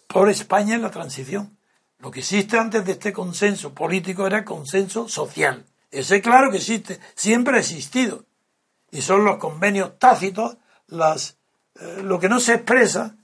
por 0.08 0.30
España 0.30 0.76
en 0.76 0.82
la 0.82 0.92
transición. 0.92 1.58
Lo 2.00 2.12
que 2.12 2.20
existe 2.20 2.58
antes 2.58 2.86
de 2.86 2.94
este 2.94 3.14
consenso 3.14 3.74
político 3.74 4.28
era 4.28 4.46
consenso 4.46 5.08
social. 5.08 5.66
Ese 5.92 6.22
claro 6.22 6.52
que 6.52 6.58
existe, 6.58 7.00
siempre 7.16 7.58
ha 7.58 7.62
existido. 7.62 8.26
Y 8.92 9.02
son 9.02 9.24
los 9.24 9.38
convenios 9.38 9.98
tácitos, 9.98 10.58
las, 10.88 11.38
eh, 11.80 12.02
lo 12.04 12.20
que 12.20 12.30
no 12.30 12.40
se 12.40 12.56
expresa, 12.56 13.16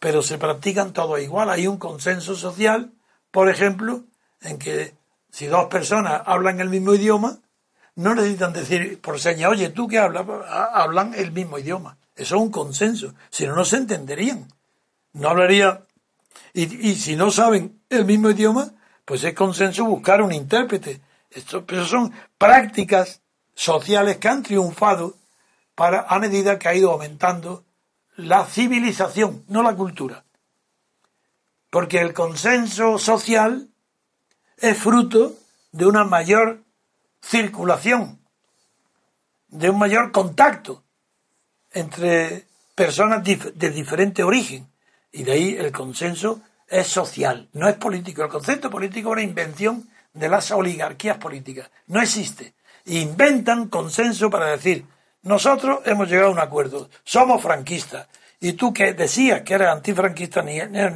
pero 0.00 0.22
se 0.22 0.38
practican 0.38 0.92
todos 0.92 1.20
igual. 1.20 1.50
Hay 1.50 1.66
un 1.66 1.78
consenso 1.78 2.34
social, 2.34 2.92
por 3.30 3.48
ejemplo, 3.48 4.04
en 4.40 4.58
que 4.58 4.94
si 5.30 5.46
dos 5.46 5.66
personas 5.66 6.22
hablan 6.26 6.60
el 6.60 6.68
mismo 6.68 6.94
idioma, 6.94 7.38
no 7.96 8.14
necesitan 8.14 8.52
decir 8.52 9.00
por 9.00 9.18
señas, 9.18 9.50
oye, 9.50 9.70
tú 9.70 9.88
que 9.88 9.98
hablas, 9.98 10.26
hablan 10.48 11.14
el 11.14 11.32
mismo 11.32 11.58
idioma. 11.58 11.96
Eso 12.14 12.36
es 12.36 12.42
un 12.42 12.50
consenso. 12.50 13.14
Si 13.30 13.46
no, 13.46 13.56
no 13.56 13.64
se 13.64 13.76
entenderían. 13.76 14.46
No 15.14 15.30
hablaría. 15.30 15.82
Y, 16.52 16.94
si 16.94 17.16
no 17.16 17.30
saben 17.30 17.80
el 17.88 18.04
mismo 18.04 18.30
idioma, 18.30 18.70
pues 19.04 19.24
es 19.24 19.34
consenso 19.34 19.84
buscar 19.86 20.22
un 20.22 20.32
intérprete. 20.32 21.00
Esto, 21.30 21.64
pero 21.64 21.84
son 21.84 22.12
prácticas 22.38 23.20
sociales 23.54 24.18
que 24.18 24.28
han 24.28 24.42
triunfado 24.42 25.14
para, 25.74 26.02
a 26.02 26.18
medida 26.18 26.58
que 26.58 26.68
ha 26.68 26.74
ido 26.74 26.92
aumentando 26.92 27.64
la 28.16 28.44
civilización, 28.44 29.44
no 29.48 29.62
la 29.62 29.74
cultura. 29.74 30.24
Porque 31.70 32.00
el 32.00 32.12
consenso 32.12 32.98
social 32.98 33.68
es 34.58 34.78
fruto 34.78 35.34
de 35.72 35.86
una 35.86 36.04
mayor 36.04 36.65
circulación, 37.26 38.20
de 39.48 39.70
un 39.70 39.78
mayor 39.78 40.12
contacto 40.12 40.84
entre 41.72 42.46
personas 42.74 43.22
de 43.24 43.70
diferente 43.70 44.22
origen. 44.22 44.70
Y 45.12 45.24
de 45.24 45.32
ahí 45.32 45.56
el 45.56 45.72
consenso 45.72 46.42
es 46.68 46.86
social, 46.86 47.48
no 47.52 47.68
es 47.68 47.76
político. 47.76 48.22
El 48.22 48.28
concepto 48.28 48.70
político 48.70 49.10
es 49.10 49.12
una 49.12 49.22
invención 49.22 49.88
de 50.12 50.28
las 50.28 50.50
oligarquías 50.50 51.18
políticas. 51.18 51.70
No 51.86 52.00
existe. 52.00 52.54
Inventan 52.86 53.68
consenso 53.68 54.30
para 54.30 54.50
decir, 54.50 54.86
nosotros 55.22 55.80
hemos 55.84 56.08
llegado 56.08 56.28
a 56.28 56.32
un 56.32 56.38
acuerdo, 56.38 56.88
somos 57.04 57.42
franquistas. 57.42 58.08
Y 58.38 58.52
tú 58.52 58.72
que 58.72 58.92
decías 58.92 59.42
que 59.42 59.54
eres 59.54 59.68
antifranquista, 59.68 60.42
no 60.42 60.50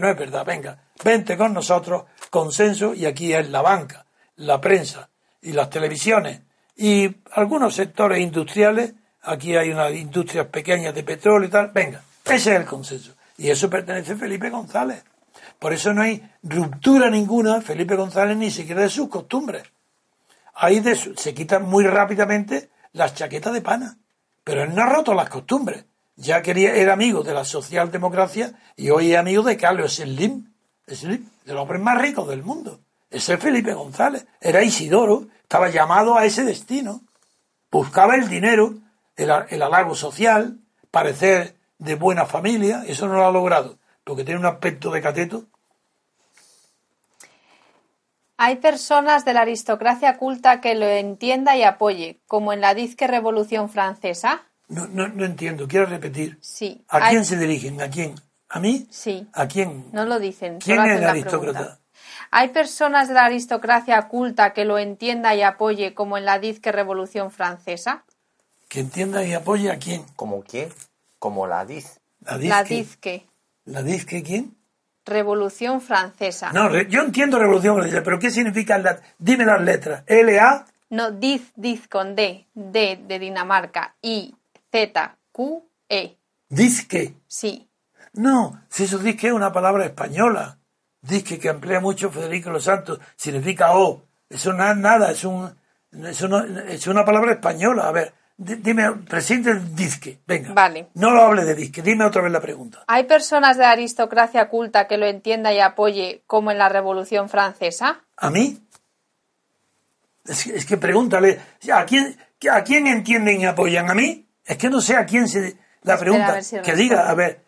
es 0.09 0.17
verdad. 0.17 0.45
Venga, 0.45 0.79
vente 1.03 1.37
con 1.37 1.55
nosotros, 1.55 2.05
consenso, 2.29 2.95
y 2.95 3.07
aquí 3.07 3.33
es 3.33 3.49
la 3.49 3.63
banca, 3.63 4.05
la 4.37 4.61
prensa 4.61 5.10
y 5.43 5.53
las 5.53 5.71
televisiones 5.71 6.41
y 6.77 7.15
algunos 7.33 7.75
sectores 7.75 8.21
industriales. 8.21 8.95
Aquí 9.23 9.55
hay 9.57 9.71
unas 9.71 9.93
industrias 9.93 10.47
pequeñas 10.47 10.95
de 10.95 11.03
petróleo 11.03 11.49
y 11.49 11.51
tal. 11.51 11.71
Venga, 11.73 12.03
ese 12.25 12.53
es 12.55 12.61
el 12.61 12.65
consenso. 12.65 13.13
Y 13.37 13.51
eso 13.51 13.69
pertenece 13.69 14.13
a 14.13 14.17
Felipe 14.17 14.51
González. 14.51 15.05
Por 15.59 15.73
eso 15.75 15.93
no 15.93 16.03
hay 16.03 16.23
ruptura 16.43 17.11
ninguna, 17.11 17.61
Felipe 17.61 17.97
González, 17.97 18.37
ni 18.37 18.51
siquiera 18.51 18.81
de 18.83 18.89
sus 18.89 19.09
costumbres. 19.09 19.65
Ahí 20.55 20.81
de 20.81 20.95
su- 20.95 21.15
se 21.17 21.35
quitan 21.35 21.65
muy 21.65 21.85
rápidamente 21.87 22.71
las 22.93 23.15
chaquetas 23.15 23.53
de 23.53 23.61
pana. 23.61 23.99
Pero 24.43 24.63
él 24.63 24.75
no 24.75 24.83
ha 24.83 24.87
roto 24.87 25.13
las 25.15 25.29
costumbres. 25.29 25.85
Ya 26.17 26.43
quería, 26.43 26.75
era 26.75 26.93
amigo 26.95 27.23
de 27.23 27.33
la 27.35 27.45
socialdemocracia 27.45 28.53
y 28.77 28.91
hoy 28.91 29.13
es 29.13 29.19
amigo 29.19 29.43
de 29.43 29.57
Carlos 29.57 29.95
Slim, 29.97 30.51
Slim, 30.87 31.29
de 31.45 31.53
los 31.53 31.63
hombres 31.63 31.81
más 31.81 32.01
ricos 32.01 32.29
del 32.29 32.43
mundo. 32.43 32.81
Ese 33.11 33.35
es 33.35 33.41
Felipe 33.41 33.75
González. 33.75 34.27
Era 34.41 34.63
Isidoro, 34.63 35.27
estaba 35.43 35.69
llamado 35.69 36.17
a 36.17 36.25
ese 36.25 36.45
destino. 36.45 37.03
Buscaba 37.71 38.15
el 38.15 38.29
dinero, 38.29 38.75
el, 39.17 39.31
el 39.51 39.63
halago 39.63 39.95
social, 39.95 40.59
parecer 40.91 41.57
de 41.79 41.95
buena 41.97 42.27
familia, 42.27 42.85
eso 42.87 43.07
no 43.09 43.15
lo 43.15 43.27
ha 43.27 43.33
logrado, 43.33 43.79
porque 44.05 44.25
tiene 44.25 44.41
un 44.41 44.47
aspecto 44.47 44.91
de 44.91 45.01
cateto. 45.01 45.45
Hay 48.37 48.57
personas 48.57 49.25
de 49.25 49.35
la 49.35 49.43
aristocracia 49.43 50.17
culta 50.17 50.61
que 50.61 50.75
lo 50.75 50.87
entienda 50.87 51.57
y 51.57 51.63
apoye, 51.63 52.21
como 52.27 52.53
en 52.53 52.61
la 52.63 52.75
disque 52.75 53.07
Revolución 53.07 53.69
Francesa. 53.69 54.43
No, 54.69 54.87
no, 54.87 55.09
no 55.09 55.25
entiendo, 55.27 55.69
quiero 55.69 55.87
repetir. 55.87 56.39
Sí. 56.41 56.85
¿A 56.89 56.99
Hay- 57.05 57.11
quién 57.11 57.25
se 57.25 57.37
dirigen? 57.37 57.81
¿A 57.83 57.91
quién? 57.91 58.15
¿A 58.49 58.59
mí? 58.61 58.87
Sí. 58.91 59.29
¿A 59.35 59.47
quién? 59.47 59.87
No 59.93 60.07
lo 60.07 60.19
dicen. 60.19 60.59
¿Quién 60.59 60.81
es 60.87 60.97
el 60.97 61.03
la 61.03 61.11
aristócrata? 61.11 61.79
Hay 62.31 62.49
personas 62.51 63.09
de 63.09 63.15
la 63.15 63.25
aristocracia 63.25 64.01
culta 64.09 64.53
que 64.53 64.65
lo 64.65 64.79
entienda 64.79 65.35
y 65.35 65.43
apoye, 65.43 65.95
como 65.95 66.17
en 66.17 66.25
la 66.25 66.39
disque 66.39 66.71
Revolución 66.73 67.31
Francesa. 67.31 68.05
Que 68.69 68.81
entienda 68.81 69.25
y 69.25 69.33
apoye 69.33 69.71
a 69.71 69.79
quién. 69.79 70.05
¿Como 70.15 70.43
quién? 70.43 70.69
Como 71.19 71.47
la 71.47 71.65
DIZ. 71.65 71.99
La 72.21 72.39
disque. 72.39 72.51
La 72.55 72.63
disque 72.63 73.27
¿La 73.65 73.83
disque 73.83 74.23
quién? 74.23 74.57
Revolución 75.05 75.81
Francesa. 75.81 76.53
No, 76.53 76.69
re- 76.69 76.87
yo 76.89 77.01
entiendo 77.03 77.39
revolución 77.39 77.75
francesa, 77.77 78.03
pero 78.05 78.19
¿qué 78.19 78.31
significan 78.31 78.83
las... 78.83 79.01
Dime 79.19 79.45
las 79.45 79.61
letras. 79.61 80.05
L-A... 80.07 80.67
No, 80.91 81.11
diz, 81.11 81.53
diz 81.57 81.89
con 81.89 82.15
D. 82.15 82.47
D 82.55 83.01
de 83.07 83.19
Dinamarca. 83.19 83.95
I, 84.03 84.35
Z, 84.71 85.17
Q, 85.33 85.65
E. 85.89 86.17
Disque. 86.49 87.15
Sí. 87.27 87.69
No, 88.13 88.61
si 88.69 88.85
eso 88.85 88.99
disque 88.99 89.29
es 89.29 89.33
una 89.33 89.53
palabra 89.53 89.85
española. 89.85 90.59
Disque 91.03 91.39
que 91.39 91.49
emplea 91.49 91.81
mucho 91.81 92.11
Federico 92.11 92.51
Los 92.51 92.65
Santos. 92.65 93.01
Significa 93.17 93.73
O. 93.77 94.03
Eso 94.29 94.53
no 94.53 94.71
es 94.71 94.77
nada, 94.77 95.11
es 95.11 95.25
un... 95.25 95.55
Eso 96.07 96.29
no- 96.29 96.45
es 96.45 96.87
una 96.87 97.05
palabra 97.05 97.33
española. 97.33 97.89
A 97.89 97.93
ver, 97.93 98.13
di- 98.37 98.57
dime, 98.57 98.93
presente 99.09 99.51
el 99.51 99.75
disque. 99.75 100.19
Venga. 100.27 100.53
Vale. 100.53 100.89
No 100.95 101.11
lo 101.11 101.23
hable 101.23 101.45
de 101.45 101.55
disque. 101.55 101.83
Dime 101.83 102.05
otra 102.05 102.23
vez 102.23 102.31
la 102.31 102.41
pregunta. 102.41 102.85
¿Hay 102.87 103.05
personas 103.05 103.57
de 103.57 103.63
la 103.65 103.73
aristocracia 103.73 104.49
culta 104.49 104.87
que 104.87 104.99
lo 104.99 105.07
entienda 105.07 105.53
y 105.53 105.61
apoye, 105.61 106.23
como 106.27 106.51
en 106.53 106.59
la 106.59 106.69
Revolución 106.69 107.29
Francesa? 107.29 108.01
¿A 108.17 108.31
mí? 108.31 108.61
Es 110.27 110.45
que, 110.45 110.55
es 110.57 110.67
que 110.67 110.77
pregúntale, 110.77 111.41
¿a 111.73 111.85
quién, 111.87 112.17
¿a 112.53 112.63
quién 112.63 112.87
entienden 112.87 113.41
y 113.41 113.47
apoyan? 113.47 113.91
¿A 113.91 113.95
mí? 113.95 114.27
Es 114.45 114.59
que 114.59 114.69
no 114.71 114.81
sé 114.81 114.97
a 114.97 115.07
quién 115.07 115.27
se... 115.29 115.57
La 115.83 115.99
pregunta, 115.99 116.43
si 116.43 116.61
que 116.61 116.75
diga, 116.77 117.09
a 117.09 117.15
ver, 117.15 117.41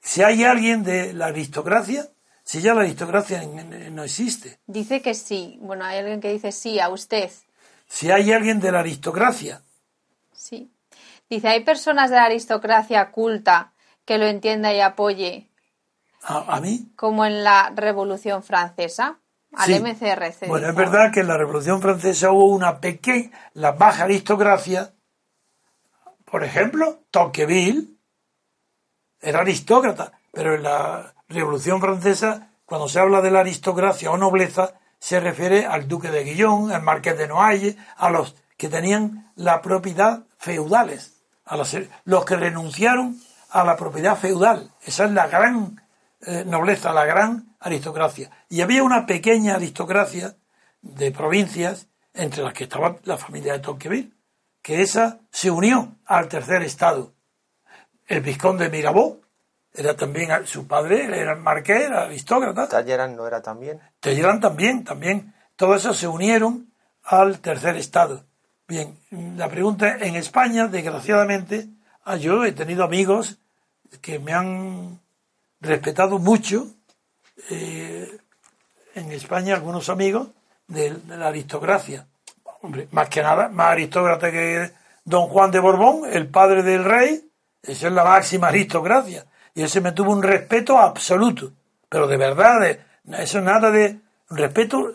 si 0.00 0.22
hay 0.24 0.42
alguien 0.44 0.82
de 0.82 1.12
la 1.12 1.26
aristocracia, 1.26 2.08
si 2.50 2.60
ya 2.60 2.74
la 2.74 2.80
aristocracia 2.80 3.42
no 3.92 4.02
existe, 4.02 4.58
Dice 4.66 5.00
que 5.02 5.14
sí. 5.14 5.56
Bueno, 5.62 5.84
hay 5.84 5.98
alguien 5.98 6.20
que 6.20 6.32
dice 6.32 6.50
sí, 6.50 6.80
a 6.80 6.88
usted. 6.88 7.30
si 7.86 8.10
hay 8.10 8.32
alguien 8.32 8.58
de 8.58 8.72
la 8.72 8.80
aristocracia, 8.80 9.62
Sí. 10.32 10.68
Dice, 11.28 11.46
¿hay 11.46 11.62
personas 11.62 12.10
de 12.10 12.16
la 12.16 12.24
aristocracia 12.24 13.12
culta 13.12 13.72
que 14.04 14.18
lo 14.18 14.26
entienda 14.26 14.74
y 14.74 14.80
apoye, 14.80 15.48
¿a, 16.22 16.56
a 16.56 16.60
mí? 16.60 16.90
como 16.96 17.24
en 17.24 17.44
la 17.44 17.70
Revolución 17.72 18.42
Francesa? 18.42 19.20
Al 19.52 19.66
Sí. 19.66 19.80
MCRC. 19.80 20.48
Bueno, 20.48 20.68
es 20.70 20.74
verdad 20.74 21.12
que 21.12 21.20
en 21.20 21.28
la 21.28 21.36
Revolución 21.38 21.80
Francesa 21.80 22.32
hubo 22.32 22.46
una 22.46 22.80
pequeña, 22.80 23.30
la 23.54 23.70
baja 23.72 24.04
aristocracia, 24.04 24.92
por 26.24 26.42
ejemplo, 26.42 27.04
Tocqueville 27.12 27.96
era 29.20 29.40
aristócrata, 29.40 30.12
pero 30.32 30.54
en 30.56 30.62
la 30.64 31.14
Revolución 31.30 31.80
Francesa, 31.80 32.50
cuando 32.66 32.88
se 32.88 32.98
habla 32.98 33.20
de 33.20 33.30
la 33.30 33.40
aristocracia 33.40 34.10
o 34.10 34.18
nobleza, 34.18 34.74
se 34.98 35.20
refiere 35.20 35.64
al 35.64 35.86
duque 35.86 36.10
de 36.10 36.24
Guillón, 36.24 36.72
al 36.72 36.82
marqués 36.82 37.16
de 37.16 37.28
Noailles, 37.28 37.76
a 37.96 38.10
los 38.10 38.34
que 38.56 38.68
tenían 38.68 39.32
la 39.36 39.62
propiedad 39.62 40.24
feudales, 40.38 41.22
a 41.44 41.56
los, 41.56 41.76
los 42.04 42.24
que 42.24 42.36
renunciaron 42.36 43.20
a 43.50 43.62
la 43.62 43.76
propiedad 43.76 44.16
feudal. 44.16 44.72
Esa 44.82 45.04
es 45.04 45.12
la 45.12 45.28
gran 45.28 45.80
eh, 46.20 46.44
nobleza, 46.44 46.92
la 46.92 47.04
gran 47.04 47.54
aristocracia. 47.60 48.30
Y 48.48 48.60
había 48.60 48.82
una 48.82 49.06
pequeña 49.06 49.54
aristocracia 49.54 50.34
de 50.82 51.12
provincias, 51.12 51.86
entre 52.12 52.42
las 52.42 52.54
que 52.54 52.64
estaba 52.64 52.96
la 53.04 53.16
familia 53.16 53.52
de 53.52 53.60
Tocqueville, 53.60 54.12
que 54.62 54.82
esa 54.82 55.20
se 55.30 55.50
unió 55.50 55.96
al 56.06 56.26
tercer 56.26 56.62
estado. 56.62 57.14
El 58.08 58.20
vizconde 58.20 58.64
de 58.64 58.76
Mirabeau 58.76 59.20
era 59.72 59.94
también 59.96 60.46
su 60.46 60.66
padre, 60.66 61.04
era 61.04 61.32
el 61.32 61.38
marqués, 61.40 61.82
era 61.82 62.02
aristócrata. 62.02 62.68
Talleyrand 62.68 63.16
no 63.16 63.26
era 63.26 63.40
también. 63.40 63.80
Talleyrand 64.00 64.40
también, 64.40 64.84
también. 64.84 65.34
Todos 65.56 65.76
esos 65.76 65.98
se 65.98 66.08
unieron 66.08 66.72
al 67.04 67.40
tercer 67.40 67.76
estado. 67.76 68.24
Bien, 68.66 68.98
la 69.36 69.48
pregunta 69.48 69.88
es, 69.88 70.02
en 70.02 70.16
España, 70.16 70.68
desgraciadamente, 70.68 71.68
ah, 72.04 72.16
yo 72.16 72.44
he 72.44 72.52
tenido 72.52 72.84
amigos 72.84 73.38
que 74.00 74.18
me 74.18 74.32
han 74.32 75.00
respetado 75.60 76.18
mucho. 76.18 76.66
eh, 77.48 78.18
en 78.94 79.12
España, 79.12 79.54
algunos 79.54 79.88
amigos 79.88 80.28
de, 80.66 80.94
de 80.94 81.16
la 81.16 81.28
aristocracia. 81.28 82.06
Hombre, 82.62 82.88
más 82.90 83.08
que 83.08 83.22
nada, 83.22 83.48
más 83.48 83.68
aristócrata 83.68 84.30
que 84.30 84.72
don 85.04 85.28
Juan 85.28 85.50
de 85.50 85.60
Borbón, 85.60 86.10
el 86.12 86.28
padre 86.28 86.62
del 86.62 86.84
rey, 86.84 87.30
esa 87.62 87.86
es 87.86 87.92
la 87.92 88.04
máxima 88.04 88.48
aristocracia. 88.48 89.24
Y 89.54 89.62
ese 89.62 89.80
me 89.80 89.92
tuvo 89.92 90.12
un 90.12 90.22
respeto 90.22 90.78
absoluto. 90.78 91.52
Pero 91.88 92.06
de 92.06 92.16
verdad, 92.16 92.78
eso 93.18 93.40
nada 93.40 93.70
de 93.70 94.00
respeto, 94.28 94.92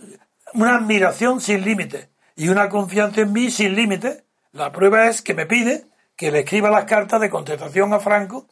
una 0.54 0.78
admiración 0.78 1.42
sin 1.42 1.64
límites 1.64 2.10
y 2.36 2.50
una 2.50 2.70
confianza 2.70 3.22
en 3.22 3.34
mí 3.34 3.52
sin 3.52 3.76
límites. 3.76 4.24
La 4.52 4.72
prueba 4.72 5.08
es 5.08 5.22
que 5.22 5.34
me 5.34 5.46
pide 5.46 5.86
que 6.16 6.32
le 6.32 6.40
escriba 6.40 6.70
las 6.70 6.86
cartas 6.86 7.20
de 7.20 7.30
contestación 7.30 7.94
a 7.94 8.00
Franco 8.00 8.48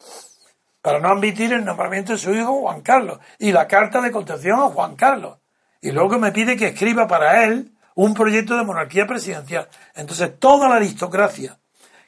para 0.82 0.98
no 0.98 1.08
admitir 1.08 1.52
el 1.54 1.64
nombramiento 1.64 2.12
de 2.12 2.18
su 2.18 2.34
hijo 2.34 2.60
Juan 2.60 2.82
Carlos 2.82 3.18
y 3.38 3.52
la 3.52 3.66
carta 3.66 4.02
de 4.02 4.12
contestación 4.12 4.60
a 4.60 4.68
Juan 4.68 4.96
Carlos. 4.96 5.38
Y 5.80 5.92
luego 5.92 6.18
me 6.18 6.32
pide 6.32 6.56
que 6.56 6.68
escriba 6.68 7.06
para 7.06 7.44
él 7.44 7.72
un 7.94 8.12
proyecto 8.12 8.56
de 8.56 8.64
monarquía 8.64 9.06
presidencial. 9.06 9.68
Entonces 9.94 10.38
toda 10.38 10.68
la 10.68 10.76
aristocracia 10.76 11.58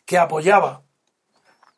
que 0.05 0.19
apoyaba 0.19 0.83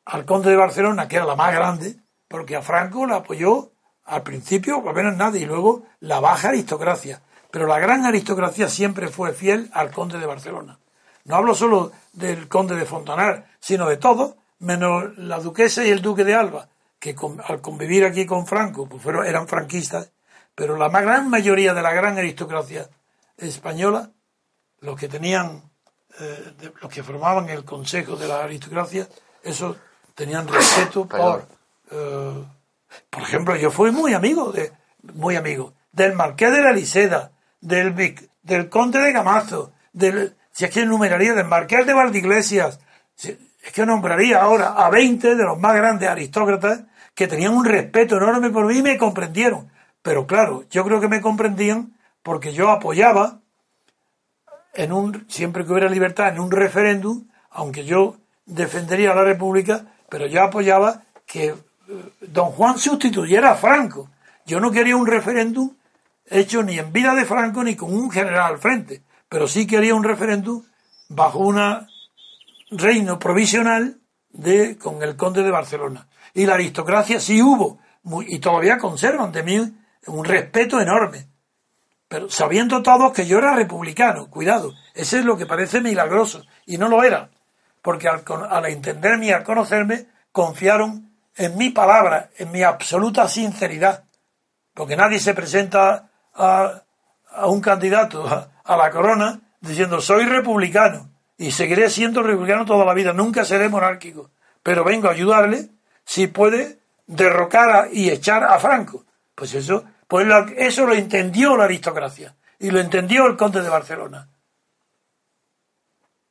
al 0.04 0.24
conde 0.24 0.50
de 0.50 0.56
Barcelona, 0.56 1.06
que 1.06 1.16
era 1.16 1.24
la 1.24 1.36
más 1.36 1.54
grande, 1.54 1.96
porque 2.28 2.56
a 2.56 2.62
Franco 2.62 3.06
la 3.06 3.16
apoyó 3.16 3.70
al 4.04 4.22
principio 4.22 4.88
apenas 4.88 5.16
nadie 5.16 5.42
y 5.42 5.46
luego 5.46 5.84
la 6.00 6.20
baja 6.20 6.48
aristocracia. 6.50 7.22
Pero 7.50 7.66
la 7.66 7.78
gran 7.78 8.04
aristocracia 8.04 8.68
siempre 8.68 9.08
fue 9.08 9.32
fiel 9.32 9.70
al 9.72 9.90
conde 9.90 10.18
de 10.18 10.26
Barcelona. 10.26 10.78
No 11.24 11.36
hablo 11.36 11.54
solo 11.54 11.92
del 12.12 12.48
conde 12.48 12.76
de 12.76 12.84
Fontanar, 12.86 13.48
sino 13.60 13.88
de 13.88 13.96
todos, 13.96 14.34
menos 14.60 15.16
la 15.18 15.38
duquesa 15.40 15.84
y 15.84 15.90
el 15.90 16.02
duque 16.02 16.24
de 16.24 16.34
Alba, 16.34 16.68
que 16.98 17.14
con- 17.14 17.40
al 17.46 17.60
convivir 17.60 18.04
aquí 18.04 18.26
con 18.26 18.46
Franco, 18.46 18.86
pues 18.88 19.02
fueron, 19.02 19.26
eran 19.26 19.46
franquistas, 19.48 20.10
pero 20.54 20.76
la 20.76 20.88
más 20.88 21.02
gran 21.02 21.28
mayoría 21.30 21.72
de 21.74 21.82
la 21.82 21.92
gran 21.92 22.18
aristocracia 22.18 22.88
española, 23.36 24.10
los 24.80 24.98
que 24.98 25.08
tenían, 25.08 25.62
eh, 26.20 26.54
de- 26.58 26.72
los 26.80 26.90
que 26.92 27.02
formaban 27.02 27.48
el 27.48 27.64
consejo 27.64 28.16
de 28.16 28.26
la 28.28 28.42
aristocracia, 28.44 29.06
esos 29.42 29.76
tenían 30.14 30.48
respeto 30.48 31.06
por, 31.06 31.46
eh, 31.90 32.44
por 33.10 33.22
ejemplo, 33.22 33.56
yo 33.56 33.70
fui 33.70 33.90
muy 33.90 34.14
amigo 34.14 34.52
de, 34.52 34.72
muy 35.14 35.36
amigo 35.36 35.74
del 35.92 36.14
marqués 36.14 36.52
de 36.52 36.62
la 36.62 36.72
Liseda, 36.72 37.32
del, 37.60 37.94
del 38.42 38.68
conde 38.68 39.00
de 39.00 39.12
Gamazo, 39.12 39.72
del, 39.92 40.36
si 40.52 40.64
es 40.64 40.70
que 40.70 40.80
enumeraría, 40.82 41.34
del 41.34 41.46
marqués 41.46 41.86
de 41.86 41.94
Valdeiglesias. 41.94 42.80
Si- 43.14 43.36
es 43.62 43.72
que 43.72 43.84
nombraría 43.84 44.40
ahora 44.40 44.68
a 44.74 44.88
20 44.88 45.34
de 45.34 45.42
los 45.44 45.58
más 45.58 45.74
grandes 45.74 46.08
aristócratas 46.08 46.84
que 47.14 47.26
tenían 47.26 47.54
un 47.54 47.64
respeto 47.64 48.16
enorme 48.16 48.50
por 48.50 48.66
mí 48.66 48.78
y 48.78 48.82
me 48.82 48.96
comprendieron. 48.96 49.70
Pero 50.02 50.26
claro, 50.26 50.64
yo 50.70 50.84
creo 50.84 51.00
que 51.00 51.08
me 51.08 51.20
comprendían 51.20 51.94
porque 52.22 52.52
yo 52.52 52.70
apoyaba 52.70 53.40
en 54.74 54.92
un, 54.92 55.26
siempre 55.28 55.64
que 55.64 55.72
hubiera 55.72 55.88
libertad, 55.90 56.28
en 56.28 56.40
un 56.40 56.50
referéndum, 56.50 57.26
aunque 57.50 57.84
yo 57.84 58.16
defendería 58.46 59.14
la 59.14 59.24
República, 59.24 59.86
pero 60.08 60.26
yo 60.26 60.42
apoyaba 60.42 61.02
que 61.26 61.54
don 62.20 62.50
Juan 62.52 62.78
sustituyera 62.78 63.52
a 63.52 63.56
Franco. 63.56 64.10
Yo 64.44 64.60
no 64.60 64.70
quería 64.70 64.96
un 64.96 65.06
referéndum 65.06 65.74
hecho 66.26 66.62
ni 66.62 66.78
en 66.78 66.92
vida 66.92 67.14
de 67.14 67.24
Franco 67.24 67.62
ni 67.64 67.74
con 67.74 67.92
un 67.92 68.10
general 68.10 68.52
al 68.52 68.58
frente, 68.58 69.02
pero 69.28 69.48
sí 69.48 69.66
quería 69.66 69.94
un 69.94 70.04
referéndum 70.04 70.62
bajo 71.08 71.38
un 71.38 71.58
reino 72.70 73.18
provisional 73.18 73.98
de, 74.30 74.76
con 74.76 75.02
el 75.02 75.16
conde 75.16 75.42
de 75.42 75.50
Barcelona. 75.50 76.06
Y 76.34 76.46
la 76.46 76.54
aristocracia 76.54 77.20
sí 77.20 77.42
hubo, 77.42 77.78
y 78.26 78.38
todavía 78.38 78.78
conservan 78.78 79.32
de 79.32 79.42
mí 79.42 79.74
un 80.06 80.24
respeto 80.24 80.80
enorme. 80.80 81.26
Pero 82.08 82.30
sabiendo 82.30 82.82
todos 82.82 83.12
que 83.12 83.26
yo 83.26 83.38
era 83.38 83.54
republicano, 83.54 84.30
cuidado, 84.30 84.74
ese 84.94 85.18
es 85.18 85.24
lo 85.24 85.36
que 85.36 85.46
parece 85.46 85.80
milagroso, 85.80 86.44
y 86.66 86.78
no 86.78 86.88
lo 86.88 87.02
era, 87.02 87.30
porque 87.82 88.08
al, 88.08 88.22
al 88.50 88.66
entenderme 88.66 89.26
y 89.26 89.30
al 89.30 89.44
conocerme, 89.44 90.06
confiaron 90.32 91.07
en 91.38 91.56
mi 91.56 91.70
palabra, 91.70 92.30
en 92.36 92.50
mi 92.50 92.62
absoluta 92.62 93.28
sinceridad, 93.28 94.04
porque 94.74 94.96
nadie 94.96 95.20
se 95.20 95.34
presenta 95.34 96.10
a, 96.34 96.82
un 97.44 97.60
candidato 97.60 98.26
a, 98.64 98.76
la 98.76 98.90
corona 98.90 99.40
diciendo 99.60 100.00
soy 100.00 100.26
republicano 100.26 101.10
y 101.36 101.52
seguiré 101.52 101.88
siendo 101.90 102.22
republicano 102.22 102.64
toda 102.64 102.84
la 102.84 102.92
vida, 102.92 103.12
nunca 103.12 103.44
seré 103.44 103.68
monárquico, 103.68 104.30
pero 104.62 104.82
vengo 104.82 105.08
a 105.08 105.12
ayudarle 105.12 105.70
si 106.04 106.26
puede 106.26 106.80
derrocar 107.06 107.88
y 107.92 108.10
echar 108.10 108.42
a 108.42 108.58
Franco. 108.58 109.04
Pues 109.34 109.54
eso, 109.54 109.84
pues 110.08 110.26
eso 110.56 110.86
lo 110.86 110.94
entendió 110.94 111.56
la 111.56 111.64
aristocracia 111.64 112.34
y 112.58 112.70
lo 112.70 112.80
entendió 112.80 113.26
el 113.26 113.36
conde 113.36 113.62
de 113.62 113.68
Barcelona. 113.68 114.28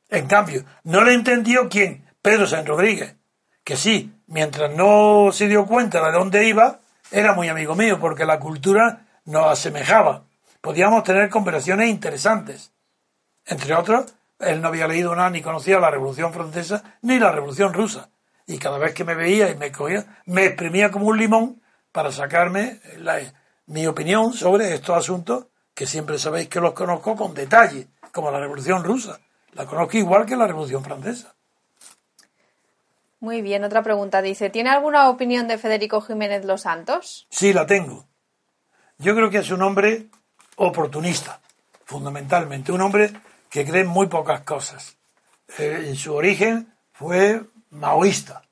En 0.09 0.27
cambio, 0.27 0.65
no 0.84 1.01
lo 1.01 1.11
entendió 1.11 1.69
quién, 1.69 2.05
Pedro 2.21 2.45
San 2.45 2.65
Rodríguez, 2.65 3.15
que 3.63 3.77
sí, 3.77 4.16
mientras 4.28 4.72
no 4.72 5.32
se 5.32 5.48
dio 5.48 5.66
cuenta 5.66 6.06
de 6.06 6.12
dónde 6.12 6.48
iba, 6.48 6.80
era 7.12 7.34
muy 7.34 7.49
amigo 7.49 7.76
mío, 7.76 7.99
porque 7.99 8.26
la 8.26 8.40
cultura 8.40 9.08
nos 9.26 9.45
asemejaba. 9.48 10.24
Podíamos 10.62 11.04
tener 11.04 11.30
conversaciones 11.30 11.90
interesantes. 11.90 12.72
Entre 13.45 13.74
otros, 13.74 14.14
él 14.40 14.62
no 14.62 14.68
había 14.68 14.88
leído 14.88 15.16
nada 15.16 15.30
ni 15.30 15.41
conocía 15.41 15.80
la 15.80 15.90
Revolución 15.90 16.34
Francesa 16.34 16.84
ni 17.02 17.20
la 17.20 17.32
Revolución 17.32 17.74
Rusa. 17.74 18.10
Y 18.45 18.58
cada 18.60 18.78
vez 18.78 18.94
que 18.94 19.04
me 19.04 19.16
veía 19.16 19.49
y 19.49 19.56
me 19.56 19.72
cogía, 19.72 20.06
me 20.26 20.45
exprimía 20.45 20.91
como 20.91 21.08
un 21.08 21.18
limón 21.18 21.62
para 21.91 22.12
sacarme 22.12 22.80
mi 23.66 23.88
opinión 23.88 24.34
sobre 24.34 24.74
estos 24.74 24.98
asuntos 24.98 25.48
que 25.74 25.86
siempre 25.86 26.18
sabéis 26.18 26.49
que 26.49 26.60
los 26.60 26.74
conozco 26.74 27.16
con 27.16 27.34
detalle, 27.34 27.88
como 28.12 28.32
la 28.32 28.40
Revolución 28.40 28.84
Rusa. 28.84 29.20
La 29.54 29.66
conozco 29.66 29.98
igual 29.98 30.26
que 30.26 30.36
la 30.36 30.48
Revolución 30.48 30.84
Francesa. 30.84 31.36
Muy 33.19 33.41
bien, 33.41 33.64
otra 33.64 33.81
pregunta 33.81 34.22
dice, 34.22 34.49
¿tiene 34.49 34.69
alguna 34.69 35.10
opinión 35.10 35.48
de 35.48 35.57
Federico 35.57 36.02
Jiménez 36.02 36.45
Los 36.45 36.61
Santos? 36.61 37.26
Sí, 37.30 37.52
la 37.52 37.65
tengo. 37.65 38.06
Yo 38.99 39.15
creo 39.15 39.30
que 39.30 39.39
es 39.39 39.49
un 39.49 39.64
hombre 39.64 40.07
oportunista, 40.57 41.39
fundamentalmente, 41.85 42.72
un 42.72 42.81
hombre 42.81 43.11
que 43.49 43.65
cree 43.65 43.81
en 43.81 43.88
muy 43.88 44.07
pocas 44.07 44.41
cosas. 44.41 44.98
Eh, 45.57 45.85
en 45.88 45.95
su 45.95 46.14
origen 46.14 46.73
fue 46.94 47.41
maoísta 47.72 48.44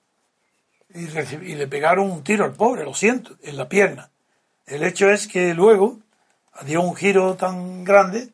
y, 0.94 1.02
y 1.02 1.56
le 1.56 1.68
pegaron 1.68 2.10
un 2.10 2.24
tiro 2.24 2.46
al 2.46 2.54
pobre, 2.54 2.86
lo 2.86 2.94
siento, 2.94 3.36
en 3.44 3.58
la 3.58 3.70
pierna. 3.70 4.10
El 4.66 4.84
hecho 4.84 5.10
es 5.10 5.28
que 5.28 5.54
luego 5.54 6.00
dio 6.66 6.82
un 6.82 6.96
giro 6.96 7.36
tan 7.36 7.84
grande 7.84 8.30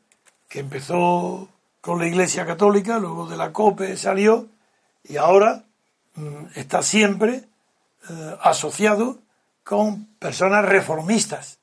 que 0.47 0.59
empezó 0.59 1.49
con 1.81 1.99
la 1.99 2.07
Iglesia 2.07 2.45
Católica, 2.45 2.99
luego 2.99 3.27
de 3.27 3.37
la 3.37 3.51
COPE 3.51 3.97
salió 3.97 4.47
y 5.03 5.17
ahora 5.17 5.65
está 6.55 6.83
siempre 6.83 7.47
eh, 8.09 8.37
asociado 8.41 9.19
con 9.63 10.05
personas 10.15 10.65
reformistas. 10.65 11.59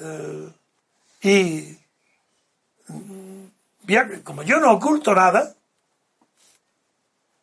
Eh, 0.00 0.52
y 1.22 1.78
mm, 2.88 4.22
como 4.24 4.42
yo 4.42 4.58
no 4.58 4.72
oculto 4.72 5.14
nada, 5.14 5.54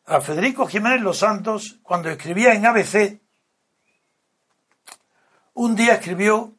a 0.06 0.22
Federico 0.22 0.68
Jiménez 0.68 1.02
Los 1.02 1.20
Santos, 1.20 1.78
cuando 1.84 2.10
escribía 2.10 2.54
en 2.54 2.66
ABC, 2.66 3.20
un 5.54 5.76
día 5.76 5.96
escribió 5.96 6.54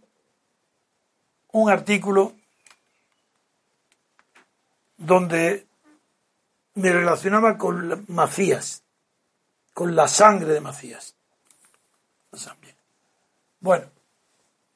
un 1.52 1.70
artículo 1.70 2.34
donde 4.96 5.66
me 6.74 6.92
relacionaba 6.92 7.58
con 7.58 8.04
Macías, 8.08 8.84
con 9.80 9.96
la 9.96 10.06
sangre 10.06 10.52
de 10.52 10.60
Macías. 10.60 11.14
Bueno, 13.60 13.86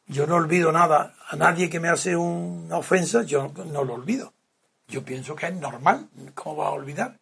yo 0.06 0.26
no 0.26 0.36
olvido 0.36 0.72
nada. 0.72 1.14
A 1.28 1.36
nadie 1.36 1.68
que 1.68 1.78
me 1.78 1.90
hace 1.90 2.16
una 2.16 2.78
ofensa, 2.78 3.22
yo 3.22 3.52
no 3.66 3.85
lo 3.85 3.93
olvido. 3.93 4.32
Yo 4.89 5.05
pienso 5.05 5.36
que 5.36 5.48
es 5.48 5.55
normal. 5.56 6.09
¿Cómo 6.35 6.56
va 6.56 6.68
a 6.68 6.70
olvidar? 6.70 7.18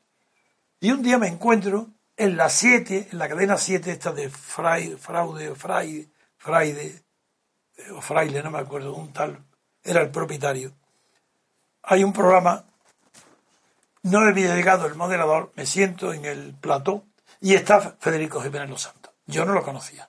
Y 0.79 0.93
un 0.93 1.03
día 1.03 1.19
me 1.19 1.27
encuentro 1.27 1.89
en 2.17 2.37
la 2.37 2.49
7, 2.49 3.09
en 3.11 3.19
la 3.19 3.29
cadena 3.29 3.57
7, 3.57 3.91
esta 3.91 4.13
de 4.13 4.31
fraude, 4.31 4.97
fraude, 4.97 5.53
fraide, 5.57 6.09
fraide, 6.39 7.03
o 7.97 8.01
fraile, 8.01 8.45
no 8.45 8.53
me 8.53 8.61
acuerdo, 8.61 8.95
un 8.95 9.13
tal, 9.13 9.43
era 9.83 10.03
el 10.03 10.11
propietario. 10.11 10.71
Hay 11.83 12.05
un 12.05 12.13
programa 12.13 12.65
no 14.05 14.21
había 14.21 14.55
llegado 14.55 14.87
el 14.87 14.95
moderador, 14.95 15.51
me 15.57 15.67
siento 15.67 16.13
en 16.13 16.25
el 16.25 16.55
plató 16.55 17.07
y 17.43 17.55
está 17.55 17.97
Federico 17.99 18.41
Jiménez 18.41 18.71
Los 18.71 18.83
Santos. 18.83 19.13
Yo 19.27 19.45
no 19.45 19.53
lo 19.53 19.63
conocía. 19.63 20.09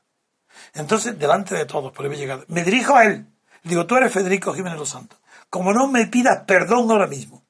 Entonces, 0.73 1.17
delante 1.19 1.55
de 1.55 1.65
todos, 1.65 1.91
por 1.91 2.05
haber 2.05 2.17
llegado, 2.17 2.45
me 2.47 2.63
dirijo 2.63 2.95
a 2.95 3.05
él. 3.05 3.27
Digo, 3.63 3.85
tú 3.85 3.97
eres 3.97 4.13
Federico 4.13 4.53
Jiménez 4.53 4.79
Los 4.79 4.89
Santos. 4.89 5.19
Como 5.49 5.73
no 5.73 5.87
me 5.87 6.07
pidas 6.07 6.43
perdón 6.45 6.89
ahora 6.89 7.07
mismo, 7.07 7.43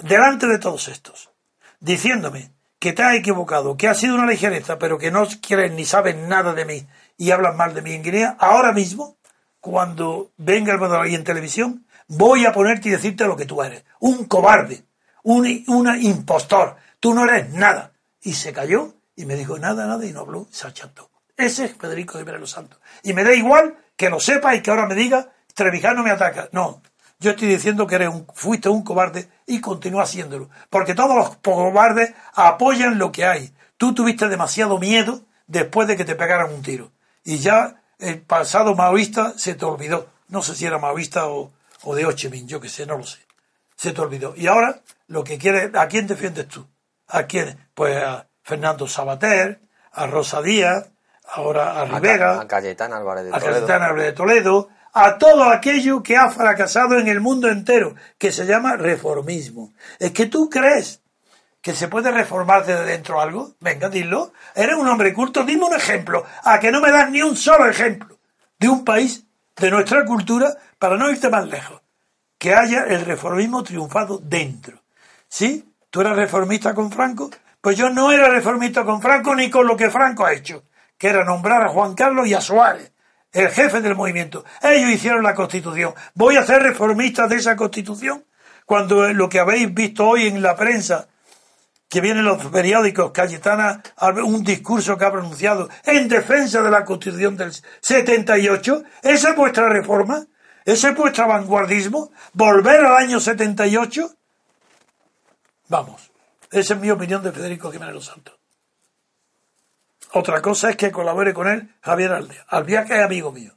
delante 0.00 0.46
de 0.46 0.58
todos 0.58 0.88
estos, 0.88 1.30
diciéndome 1.80 2.52
que 2.78 2.92
te 2.92 3.02
has 3.02 3.14
equivocado, 3.14 3.76
que 3.76 3.88
ha 3.88 3.94
sido 3.94 4.14
una 4.14 4.26
ligereza, 4.26 4.78
pero 4.78 4.98
que 4.98 5.10
no 5.10 5.26
quieres 5.40 5.72
ni 5.72 5.84
sabes 5.84 6.16
nada 6.16 6.52
de 6.52 6.64
mí 6.64 6.86
y 7.16 7.30
hablas 7.30 7.56
mal 7.56 7.74
de 7.74 7.82
mí 7.82 7.92
en 7.92 8.02
Guinea, 8.02 8.36
ahora 8.38 8.72
mismo, 8.72 9.16
cuando 9.60 10.32
venga 10.36 10.74
el 10.74 11.10
y 11.10 11.14
en 11.14 11.24
televisión, 11.24 11.86
voy 12.08 12.44
a 12.44 12.52
ponerte 12.52 12.88
y 12.88 12.92
decirte 12.92 13.24
lo 13.26 13.36
que 13.36 13.46
tú 13.46 13.62
eres. 13.62 13.84
Un 14.00 14.24
cobarde 14.24 14.84
un, 15.22 15.64
un 15.68 16.02
impostor, 16.02 16.76
tú 17.00 17.14
no 17.14 17.24
eres 17.24 17.50
nada. 17.50 17.92
Y 18.20 18.34
se 18.34 18.52
cayó 18.52 18.94
y 19.16 19.26
me 19.26 19.36
dijo 19.36 19.58
nada, 19.58 19.86
nada 19.86 20.04
y 20.06 20.12
no 20.12 20.20
habló, 20.20 20.46
se 20.50 20.66
achantó. 20.66 21.10
Ese 21.36 21.64
es 21.64 21.76
Federico 21.76 22.22
de 22.22 22.38
los 22.38 22.50
Santos. 22.50 22.78
Y 23.02 23.12
me 23.12 23.24
da 23.24 23.34
igual 23.34 23.76
que 23.96 24.10
lo 24.10 24.20
sepa 24.20 24.54
y 24.54 24.62
que 24.62 24.70
ahora 24.70 24.86
me 24.86 24.94
diga, 24.94 25.32
Trevijano 25.54 26.02
me 26.02 26.10
ataca. 26.10 26.48
No, 26.52 26.82
yo 27.18 27.30
estoy 27.30 27.48
diciendo 27.48 27.86
que 27.86 27.94
eres 27.96 28.08
un, 28.08 28.26
fuiste 28.34 28.68
un 28.68 28.82
cobarde 28.82 29.28
y 29.46 29.60
continúa 29.60 30.02
haciéndolo. 30.02 30.50
Porque 30.70 30.94
todos 30.94 31.16
los 31.16 31.36
cobardes 31.36 32.14
apoyan 32.34 32.98
lo 32.98 33.12
que 33.12 33.24
hay. 33.24 33.54
Tú 33.76 33.94
tuviste 33.94 34.28
demasiado 34.28 34.78
miedo 34.78 35.22
después 35.46 35.88
de 35.88 35.96
que 35.96 36.04
te 36.04 36.14
pegaran 36.14 36.52
un 36.52 36.62
tiro. 36.62 36.90
Y 37.24 37.38
ya 37.38 37.82
el 37.98 38.20
pasado 38.22 38.74
maoísta 38.74 39.34
se 39.36 39.54
te 39.54 39.64
olvidó. 39.64 40.08
No 40.28 40.42
sé 40.42 40.54
si 40.54 40.66
era 40.66 40.78
maoísta 40.78 41.28
o, 41.28 41.52
o 41.84 41.94
de 41.94 42.06
Ho 42.06 42.12
yo 42.12 42.60
que 42.60 42.68
sé, 42.68 42.86
no 42.86 42.98
lo 42.98 43.04
sé. 43.04 43.20
Se 43.76 43.92
te 43.92 44.00
olvidó. 44.00 44.34
Y 44.36 44.46
ahora 44.46 44.80
lo 45.06 45.24
que 45.24 45.38
quiere, 45.38 45.70
¿a 45.78 45.86
quién 45.88 46.06
defiendes 46.06 46.48
tú? 46.48 46.66
¿A 47.08 47.24
quién? 47.24 47.68
Pues 47.74 48.02
a 48.02 48.26
Fernando 48.42 48.86
Sabater, 48.86 49.60
a 49.92 50.06
Rosa 50.06 50.42
Díaz, 50.42 50.90
ahora 51.34 51.80
a 51.80 51.84
Rivera, 51.84 52.40
a, 52.40 52.48
Cayetán 52.48 52.92
Álvarez 52.92 53.24
de 53.24 53.30
Toledo. 53.30 53.48
a 53.48 53.52
Cayetán 53.52 53.82
Álvarez 53.82 54.06
de 54.06 54.12
Toledo, 54.12 54.68
a 54.92 55.18
todo 55.18 55.44
aquello 55.44 56.02
que 56.02 56.16
ha 56.16 56.30
fracasado 56.30 56.98
en 56.98 57.08
el 57.08 57.20
mundo 57.20 57.48
entero, 57.48 57.94
que 58.18 58.32
se 58.32 58.44
llama 58.44 58.76
reformismo. 58.76 59.72
Es 59.98 60.12
que 60.12 60.26
tú 60.26 60.50
crees 60.50 61.00
que 61.62 61.74
se 61.74 61.88
puede 61.88 62.10
reformar 62.10 62.66
desde 62.66 62.84
dentro 62.84 63.20
algo. 63.20 63.54
Venga, 63.60 63.88
dilo. 63.88 64.32
Eres 64.54 64.74
un 64.74 64.88
hombre 64.88 65.14
culto, 65.14 65.44
dime 65.44 65.64
un 65.64 65.74
ejemplo. 65.74 66.26
A 66.42 66.58
que 66.58 66.72
no 66.72 66.80
me 66.80 66.90
das 66.90 67.08
ni 67.10 67.22
un 67.22 67.36
solo 67.36 67.68
ejemplo 67.68 68.18
de 68.58 68.68
un 68.68 68.84
país, 68.84 69.24
de 69.56 69.70
nuestra 69.70 70.04
cultura, 70.04 70.56
para 70.78 70.96
no 70.96 71.10
irte 71.10 71.30
más 71.30 71.46
lejos. 71.46 71.80
Que 72.36 72.54
haya 72.54 72.84
el 72.84 73.04
reformismo 73.04 73.62
triunfado 73.62 74.18
dentro. 74.18 74.82
¿Sí? 75.28 75.72
¿Tú 75.88 76.00
eras 76.00 76.16
reformista 76.16 76.74
con 76.74 76.90
Franco? 76.90 77.30
Pues 77.62 77.76
yo 77.76 77.90
no 77.90 78.10
era 78.10 78.28
reformista 78.28 78.84
con 78.84 79.00
Franco 79.00 79.36
ni 79.36 79.48
con 79.48 79.68
lo 79.68 79.76
que 79.76 79.88
Franco 79.88 80.26
ha 80.26 80.32
hecho, 80.32 80.64
que 80.98 81.06
era 81.06 81.24
nombrar 81.24 81.62
a 81.62 81.68
Juan 81.68 81.94
Carlos 81.94 82.26
y 82.26 82.34
a 82.34 82.40
Suárez, 82.40 82.92
el 83.32 83.48
jefe 83.50 83.80
del 83.80 83.94
movimiento. 83.94 84.44
Ellos 84.60 84.90
hicieron 84.90 85.22
la 85.22 85.36
constitución. 85.36 85.94
¿Voy 86.14 86.36
a 86.36 86.44
ser 86.44 86.60
reformista 86.60 87.28
de 87.28 87.36
esa 87.36 87.54
constitución? 87.54 88.26
Cuando 88.66 89.12
lo 89.12 89.28
que 89.28 89.38
habéis 89.38 89.72
visto 89.72 90.08
hoy 90.08 90.26
en 90.26 90.42
la 90.42 90.56
prensa, 90.56 91.06
que 91.88 92.00
vienen 92.00 92.24
los 92.24 92.44
periódicos, 92.46 93.12
Cayetana, 93.12 93.80
un 94.24 94.42
discurso 94.42 94.98
que 94.98 95.04
ha 95.04 95.12
pronunciado 95.12 95.68
en 95.84 96.08
defensa 96.08 96.62
de 96.62 96.70
la 96.70 96.84
Constitución 96.84 97.36
del 97.36 97.52
78, 97.80 98.82
¿esa 99.02 99.30
es 99.30 99.36
vuestra 99.36 99.68
reforma? 99.68 100.26
¿Ese 100.64 100.88
es 100.88 100.96
vuestro 100.96 101.28
vanguardismo? 101.28 102.10
¿Volver 102.32 102.84
al 102.84 102.96
año 102.96 103.20
78? 103.20 104.10
Vamos, 105.68 106.11
esa 106.52 106.74
es 106.74 106.80
mi 106.80 106.90
opinión 106.90 107.22
de 107.22 107.32
Federico 107.32 107.72
Jiménez 107.72 107.94
Los 107.94 108.06
Santos. 108.06 108.34
Otra 110.12 110.42
cosa 110.42 110.70
es 110.70 110.76
que 110.76 110.92
colabore 110.92 111.32
con 111.32 111.48
él 111.48 111.74
Javier 111.80 112.12
Aldea. 112.12 112.44
Aldea 112.48 112.84
que 112.84 112.98
es 112.98 113.04
amigo 113.04 113.32
mío. 113.32 113.54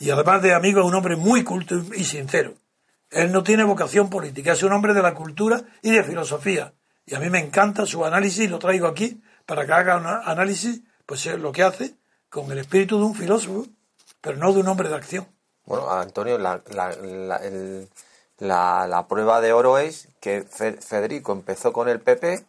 Y 0.00 0.10
además 0.10 0.42
de 0.42 0.54
amigo 0.54 0.80
es 0.80 0.86
un 0.86 0.94
hombre 0.94 1.16
muy 1.16 1.44
culto 1.44 1.76
y 1.94 2.04
sincero. 2.04 2.54
Él 3.10 3.32
no 3.32 3.42
tiene 3.42 3.64
vocación 3.64 4.10
política, 4.10 4.52
es 4.52 4.62
un 4.62 4.72
hombre 4.72 4.94
de 4.94 5.02
la 5.02 5.14
cultura 5.14 5.62
y 5.82 5.92
de 5.92 6.04
filosofía. 6.04 6.74
Y 7.06 7.14
a 7.14 7.20
mí 7.20 7.30
me 7.30 7.38
encanta 7.38 7.86
su 7.86 8.04
análisis, 8.04 8.50
lo 8.50 8.58
traigo 8.58 8.86
aquí 8.86 9.22
para 9.46 9.64
que 9.64 9.72
haga 9.72 9.96
un 9.96 10.06
análisis, 10.06 10.82
pues 11.06 11.24
es 11.26 11.38
lo 11.38 11.52
que 11.52 11.62
hace 11.62 11.94
con 12.28 12.52
el 12.52 12.58
espíritu 12.58 12.98
de 12.98 13.04
un 13.04 13.14
filósofo, 13.14 13.66
pero 14.20 14.36
no 14.36 14.52
de 14.52 14.60
un 14.60 14.68
hombre 14.68 14.88
de 14.88 14.96
acción. 14.96 15.26
Bueno, 15.64 15.90
Antonio, 15.90 16.36
la, 16.38 16.60
prueba 19.08 19.40
de 19.40 19.52
oro 19.52 19.78
es 19.78 20.08
que 20.20 20.42
Federico 20.42 21.32
empezó 21.32 21.72
con 21.72 21.88
el 21.88 22.00
PP 22.00 22.44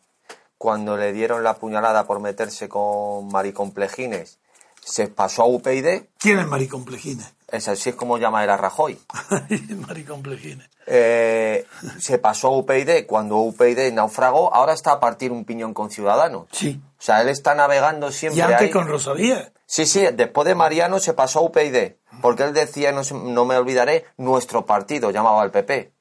cuando 0.57 0.97
le 0.97 1.13
dieron 1.13 1.43
la 1.43 1.55
puñalada 1.55 2.05
por 2.05 2.19
meterse 2.19 2.67
con 2.67 3.29
mariconplejines, 3.29 4.39
se 4.83 5.07
pasó 5.07 5.43
a 5.43 5.47
UPyD. 5.47 6.03
¿Quién 6.17 6.39
es 6.39 6.47
mariconplejines? 6.47 7.33
Es 7.51 7.67
así 7.67 7.89
es 7.89 7.95
como 7.95 8.17
llama 8.17 8.43
el 8.43 8.49
a 8.49 8.57
Rajoy. 8.57 8.99
Maricomplejines. 9.87 10.69
Eh, 10.85 11.65
se 11.99 12.17
pasó 12.17 12.49
a 12.49 12.57
UPyD 12.57 13.05
cuando 13.07 13.37
UPyD 13.37 13.91
naufragó, 13.93 14.53
ahora 14.53 14.73
está 14.73 14.93
a 14.93 14.99
partir 14.99 15.31
un 15.31 15.45
piñón 15.45 15.73
con 15.73 15.89
Ciudadanos. 15.89 16.47
Sí. 16.51 16.79
O 16.97 17.01
sea, 17.01 17.21
él 17.21 17.29
está 17.29 17.55
navegando 17.55 18.11
siempre. 18.11 18.39
Y 18.39 18.41
antes 18.41 18.71
con 18.71 18.87
Rosalía. 18.87 19.51
Sí, 19.65 19.85
sí, 19.85 20.05
después 20.13 20.47
de 20.47 20.55
Mariano 20.55 20.99
se 20.99 21.13
pasó 21.13 21.39
a 21.39 21.43
UPyD, 21.43 21.93
porque 22.21 22.43
él 22.43 22.53
decía, 22.53 22.91
no, 22.91 23.01
no 23.11 23.45
me 23.45 23.57
olvidaré, 23.57 24.05
nuestro 24.17 24.65
partido, 24.65 25.11
llamaba 25.11 25.41
al 25.41 25.51
PP. 25.51 25.91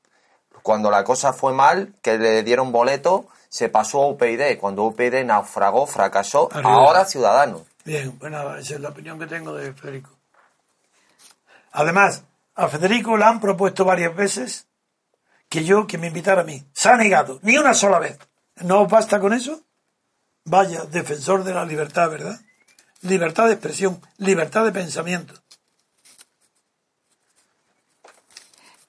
Cuando 0.62 0.90
la 0.90 1.05
cosa 1.05 1.32
fue 1.32 1.53
mal, 1.53 1.95
que 2.03 2.19
le 2.19 2.43
dieron 2.43 2.73
boleto, 2.73 3.27
se 3.49 3.69
pasó 3.69 4.03
a 4.03 4.09
UPyD. 4.09 4.59
Cuando 4.59 4.85
UPyD 4.85 5.24
naufragó, 5.24 5.86
fracasó, 5.86 6.49
ahora 6.53 7.05
Ciudadanos. 7.05 7.62
Bien, 7.85 8.19
nada, 8.20 8.59
esa 8.59 8.74
es 8.74 8.81
la 8.81 8.90
opinión 8.90 9.19
que 9.19 9.27
tengo 9.27 9.55
de 9.55 9.73
Federico. 9.73 10.11
Además, 11.73 12.24
a 12.55 12.69
Federico 12.69 13.16
le 13.16 13.24
han 13.24 13.40
propuesto 13.40 13.85
varias 13.85 14.15
veces 14.15 14.66
que 15.49 15.65
yo, 15.65 15.86
que 15.86 15.97
me 15.97 16.09
invitara 16.09 16.43
a 16.43 16.45
mí. 16.45 16.62
Se 16.73 16.89
ha 16.89 16.97
negado, 16.97 17.39
ni 17.43 17.57
una 17.57 17.73
sola 17.74 17.99
vez. 17.99 18.19
¿No 18.57 18.86
basta 18.86 19.20
con 19.20 19.32
eso? 19.32 19.62
Vaya, 20.45 20.85
defensor 20.85 21.45
de 21.45 21.55
la 21.55 21.65
libertad, 21.65 22.11
¿verdad? 22.11 22.40
Libertad 23.03 23.47
de 23.47 23.53
expresión, 23.53 24.01
libertad 24.16 24.65
de 24.65 24.73
pensamiento. 24.73 25.35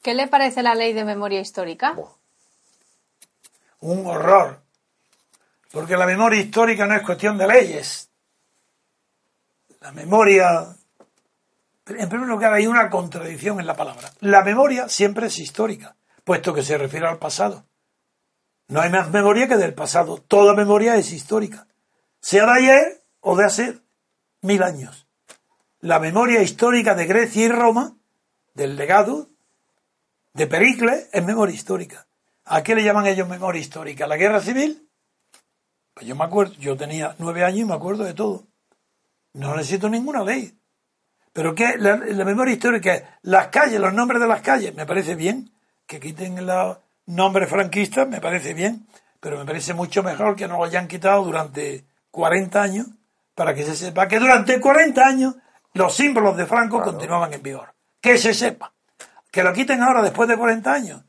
¿Qué 0.02 0.14
le 0.14 0.28
parece 0.28 0.64
la 0.64 0.76
ley 0.76 0.94
de 0.94 1.04
memoria 1.04 1.40
histórica? 1.40 1.96
Un 3.80 4.08
horror. 4.08 4.62
Porque 5.72 5.96
la 5.96 6.06
memoria 6.06 6.42
histórica 6.42 6.88
no 6.88 6.96
es 6.96 7.04
cuestión 7.04 7.38
de 7.38 7.48
leyes. 7.48 8.10
La 9.82 9.92
memoria 9.92 10.76
en 11.98 12.10
primer 12.10 12.28
lugar, 12.28 12.54
hay 12.54 12.68
una 12.68 12.90
contradicción 12.90 13.60
en 13.60 13.66
la 13.66 13.76
palabra. 13.76 14.12
La 14.20 14.44
memoria 14.44 14.90
siempre 14.90 15.28
es 15.28 15.40
histórica, 15.40 15.96
puesto 16.24 16.54
que 16.54 16.64
se 16.64 16.78
refiere 16.78 17.08
al 17.08 17.18
pasado. 17.18 17.66
No 18.68 18.82
hay 18.82 18.92
más 18.92 19.10
memoria 19.10 19.48
que 19.48 19.58
del 19.58 19.74
pasado. 19.74 20.18
Toda 20.28 20.54
memoria 20.54 20.96
es 20.96 21.12
histórica, 21.12 21.68
sea 22.22 22.46
de 22.46 22.52
ayer 22.52 23.04
o 23.22 23.36
de 23.36 23.46
hace 23.46 23.80
mil 24.42 24.62
años. 24.62 25.08
La 25.80 26.00
memoria 26.00 26.42
histórica 26.42 26.94
de 26.94 27.08
Grecia 27.08 27.46
y 27.46 27.50
Roma, 27.50 27.96
del 28.54 28.76
legado 28.76 29.29
de 30.34 30.48
Pericles, 30.48 31.10
es 31.12 31.26
memoria 31.26 31.56
histórica. 31.56 32.08
¿A 32.46 32.64
qué 32.64 32.76
le 32.76 32.84
llaman 32.84 33.08
ellos 33.08 33.28
memoria 33.28 33.62
histórica? 33.62 34.08
¿La 34.08 34.18
guerra 34.18 34.42
civil? 34.42 34.90
Pues 35.94 36.08
yo 36.08 36.16
me 36.16 36.24
acuerdo, 36.24 36.54
yo 36.56 36.78
tenía 36.78 37.16
nueve 37.20 37.44
años 37.44 37.60
y 37.60 37.66
me 37.66 37.74
acuerdo 37.74 38.04
de 38.04 38.14
todo. 38.14 38.48
No 39.34 39.56
necesito 39.56 39.90
ninguna 39.90 40.24
ley. 40.24 40.58
Pero 41.34 41.54
que 41.54 41.78
la, 41.78 41.98
memoria 42.26 42.54
histórica, 42.54 43.20
las 43.22 43.48
calles, 43.48 43.80
los 43.80 43.94
nombres 43.94 44.20
de 44.20 44.28
las 44.28 44.42
calles, 44.42 44.74
me 44.74 44.86
parece 44.86 45.16
bien. 45.16 45.52
Que 45.86 46.00
quiten 46.00 46.46
los 46.46 46.78
nombres 47.06 47.50
franquistas, 47.50 48.08
me 48.08 48.22
parece 48.22 48.54
bien. 48.54 48.88
Pero 49.20 49.38
me 49.38 49.46
parece 49.46 49.74
mucho 49.74 50.02
mejor 50.02 50.36
que 50.36 50.48
no 50.48 50.58
lo 50.58 50.64
hayan 50.64 50.88
quitado 50.88 51.24
durante 51.24 51.86
40 52.12 52.62
años, 52.62 52.88
para 53.36 53.54
que 53.54 53.64
se 53.64 53.76
sepa 53.76 54.08
que 54.08 54.20
durante 54.20 54.60
40 54.60 55.06
años 55.06 55.36
los 55.74 55.94
símbolos 55.94 56.36
de 56.36 56.46
Franco 56.46 56.82
continuaban 56.82 57.34
en 57.34 57.44
vigor. 57.44 57.74
Que 58.02 58.18
se 58.18 58.34
sepa. 58.34 58.74
Que 59.32 59.44
lo 59.44 59.54
quiten 59.54 59.82
ahora 59.82 60.02
después 60.02 60.28
de 60.28 60.38
40 60.38 60.72
años. 60.72 61.04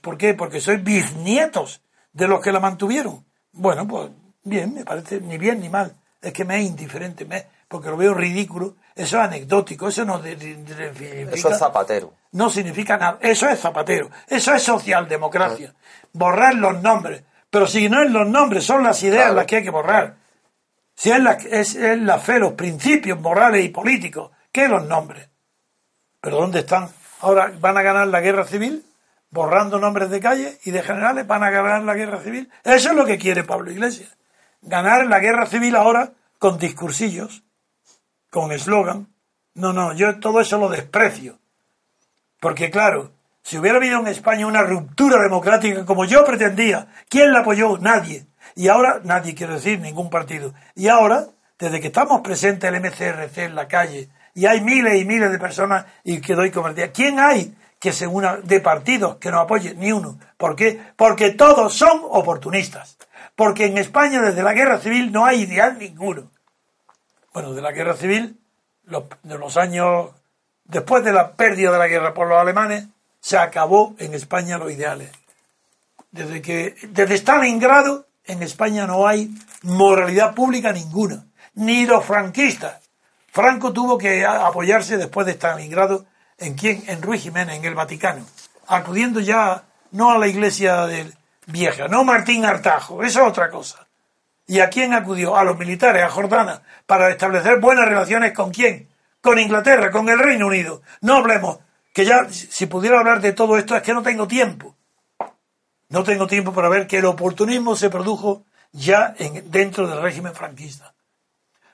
¿Por 0.00 0.16
qué? 0.16 0.34
Porque 0.34 0.60
soy 0.60 0.76
bisnietos 0.76 1.82
de 2.12 2.28
los 2.28 2.40
que 2.40 2.52
la 2.52 2.60
mantuvieron. 2.60 3.24
Bueno, 3.52 3.86
pues 3.86 4.10
bien, 4.44 4.74
me 4.74 4.84
parece 4.84 5.20
ni 5.20 5.38
bien 5.38 5.60
ni 5.60 5.68
mal. 5.68 5.96
Es 6.20 6.32
que 6.32 6.44
me 6.44 6.60
es 6.60 6.66
indiferente, 6.66 7.24
me, 7.24 7.46
porque 7.68 7.88
lo 7.88 7.96
veo 7.96 8.14
ridículo 8.14 8.76
eso 8.94 9.18
es 9.18 9.24
anecdótico, 9.24 9.88
eso 9.88 10.04
no 10.04 10.22
significa... 10.22 11.32
Eso 11.32 11.50
es 11.50 11.58
zapatero. 11.58 12.14
No 12.32 12.50
significa 12.50 12.96
nada, 12.96 13.18
eso 13.20 13.48
es 13.48 13.60
zapatero, 13.60 14.10
eso 14.26 14.54
es 14.54 14.62
socialdemocracia. 14.62 15.74
Borrar 16.12 16.54
los 16.54 16.80
nombres, 16.82 17.22
pero 17.50 17.66
si 17.66 17.88
no 17.88 18.02
es 18.02 18.10
los 18.10 18.26
nombres, 18.26 18.64
son 18.64 18.82
las 18.82 19.02
ideas 19.02 19.34
las 19.34 19.46
que 19.46 19.56
hay 19.56 19.62
que 19.62 19.70
borrar. 19.70 20.16
Si 20.94 21.10
es 21.10 21.20
la, 21.20 21.32
es, 21.32 21.74
la 21.74 22.18
fe, 22.18 22.38
los 22.38 22.52
principios 22.52 23.18
morales 23.18 23.64
y 23.64 23.70
políticos, 23.70 24.30
¿qué 24.50 24.68
los 24.68 24.86
nombres? 24.86 25.28
¿Pero 26.20 26.36
dónde 26.36 26.60
están? 26.60 26.88
Ahora 27.22 27.52
van 27.58 27.78
a 27.78 27.82
ganar 27.82 28.08
la 28.08 28.20
guerra 28.20 28.44
civil, 28.44 28.84
borrando 29.30 29.78
nombres 29.78 30.10
de 30.10 30.20
calle 30.20 30.58
y 30.64 30.72
de 30.72 30.82
generales, 30.82 31.26
van 31.26 31.42
a 31.42 31.50
ganar 31.50 31.82
la 31.82 31.94
guerra 31.94 32.20
civil. 32.20 32.50
Eso 32.64 32.90
es 32.90 32.96
lo 32.96 33.06
que 33.06 33.16
quiere 33.16 33.44
Pablo 33.44 33.70
Iglesias. 33.70 34.16
Ganar 34.60 35.06
la 35.06 35.20
guerra 35.20 35.46
civil 35.46 35.74
ahora 35.76 36.12
con 36.38 36.58
discursillos 36.58 37.42
con 38.32 38.50
eslogan. 38.50 39.08
No, 39.54 39.72
no, 39.72 39.92
yo 39.92 40.18
todo 40.18 40.40
eso 40.40 40.58
lo 40.58 40.70
desprecio. 40.70 41.38
Porque 42.40 42.70
claro, 42.70 43.12
si 43.42 43.58
hubiera 43.58 43.76
habido 43.76 44.00
en 44.00 44.08
España 44.08 44.46
una 44.46 44.62
ruptura 44.62 45.22
democrática 45.22 45.84
como 45.84 46.06
yo 46.06 46.24
pretendía, 46.24 46.88
¿quién 47.08 47.30
la 47.30 47.40
apoyó? 47.40 47.76
Nadie. 47.78 48.26
Y 48.56 48.68
ahora, 48.68 49.00
nadie 49.04 49.34
quiere 49.34 49.54
decir, 49.54 49.78
ningún 49.80 50.08
partido. 50.08 50.54
Y 50.74 50.88
ahora, 50.88 51.26
desde 51.58 51.80
que 51.80 51.88
estamos 51.88 52.22
presentes 52.22 52.72
el 52.72 52.80
MCRC 52.80 53.38
en 53.38 53.54
la 53.54 53.68
calle, 53.68 54.08
y 54.34 54.46
hay 54.46 54.60
miles 54.60 55.00
y 55.00 55.04
miles 55.04 55.30
de 55.30 55.38
personas 55.38 55.86
y 56.04 56.20
que 56.20 56.34
doy 56.34 56.50
comercial, 56.50 56.90
¿quién 56.92 57.18
hay 57.18 57.54
que 57.78 57.92
se 57.92 58.06
una 58.06 58.36
de 58.36 58.60
partidos 58.60 59.16
que 59.16 59.30
no 59.30 59.40
apoye? 59.40 59.74
Ni 59.74 59.92
uno. 59.92 60.18
¿Por 60.36 60.56
qué? 60.56 60.80
Porque 60.96 61.30
todos 61.30 61.74
son 61.74 62.02
oportunistas. 62.04 62.96
Porque 63.34 63.66
en 63.66 63.78
España 63.78 64.20
desde 64.20 64.42
la 64.42 64.52
guerra 64.52 64.78
civil 64.78 65.10
no 65.10 65.24
hay 65.24 65.42
ideal 65.42 65.78
ninguno 65.78 66.32
bueno, 67.32 67.54
de 67.54 67.62
la 67.62 67.72
guerra 67.72 67.94
civil, 67.94 68.38
de 69.22 69.38
los 69.38 69.56
años 69.56 70.10
después 70.64 71.02
de 71.04 71.12
la 71.12 71.32
pérdida 71.32 71.72
de 71.72 71.78
la 71.78 71.88
guerra 71.88 72.14
por 72.14 72.28
los 72.28 72.38
alemanes, 72.38 72.86
se 73.20 73.38
acabó 73.38 73.94
en 73.98 74.14
España 74.14 74.58
los 74.58 74.70
ideales. 74.70 75.10
Desde 76.10 76.42
que 76.42 76.74
desde 76.88 77.14
Stalingrado 77.14 78.06
en 78.26 78.42
España 78.42 78.86
no 78.86 79.06
hay 79.06 79.30
moralidad 79.62 80.34
pública 80.34 80.72
ninguna, 80.72 81.24
ni 81.54 81.86
los 81.86 82.04
franquistas. 82.04 82.81
Franco 83.32 83.72
tuvo 83.72 83.96
que 83.96 84.26
apoyarse 84.26 84.98
después 84.98 85.24
de 85.26 85.32
Stalingrado 85.32 86.04
en 86.36 86.52
quién, 86.52 86.84
en 86.86 87.00
Ruiz 87.00 87.22
Jiménez, 87.22 87.56
en 87.56 87.64
el 87.64 87.74
Vaticano, 87.74 88.26
acudiendo 88.66 89.20
ya 89.20 89.64
no 89.92 90.10
a 90.10 90.18
la 90.18 90.28
iglesia 90.28 90.86
vieja, 91.46 91.88
no 91.88 92.04
Martín 92.04 92.44
Artajo, 92.44 93.02
eso 93.02 93.22
es 93.22 93.28
otra 93.28 93.48
cosa. 93.48 93.86
¿Y 94.46 94.60
a 94.60 94.68
quién 94.68 94.92
acudió? 94.92 95.34
A 95.34 95.44
los 95.44 95.58
militares, 95.58 96.02
a 96.02 96.10
Jordana, 96.10 96.60
para 96.84 97.08
establecer 97.08 97.58
buenas 97.58 97.88
relaciones 97.88 98.34
con 98.34 98.50
quién? 98.50 98.90
Con 99.22 99.38
Inglaterra, 99.38 99.90
con 99.90 100.10
el 100.10 100.18
Reino 100.18 100.48
Unido. 100.48 100.82
No 101.00 101.16
hablemos, 101.16 101.58
que 101.94 102.04
ya 102.04 102.28
si 102.28 102.66
pudiera 102.66 102.98
hablar 102.98 103.22
de 103.22 103.32
todo 103.32 103.56
esto 103.56 103.74
es 103.74 103.82
que 103.82 103.94
no 103.94 104.02
tengo 104.02 104.28
tiempo. 104.28 104.76
No 105.88 106.04
tengo 106.04 106.26
tiempo 106.26 106.52
para 106.52 106.68
ver 106.68 106.86
que 106.86 106.98
el 106.98 107.06
oportunismo 107.06 107.76
se 107.76 107.88
produjo 107.88 108.44
ya 108.72 109.14
en, 109.18 109.50
dentro 109.50 109.86
del 109.86 110.02
régimen 110.02 110.34
franquista. 110.34 110.92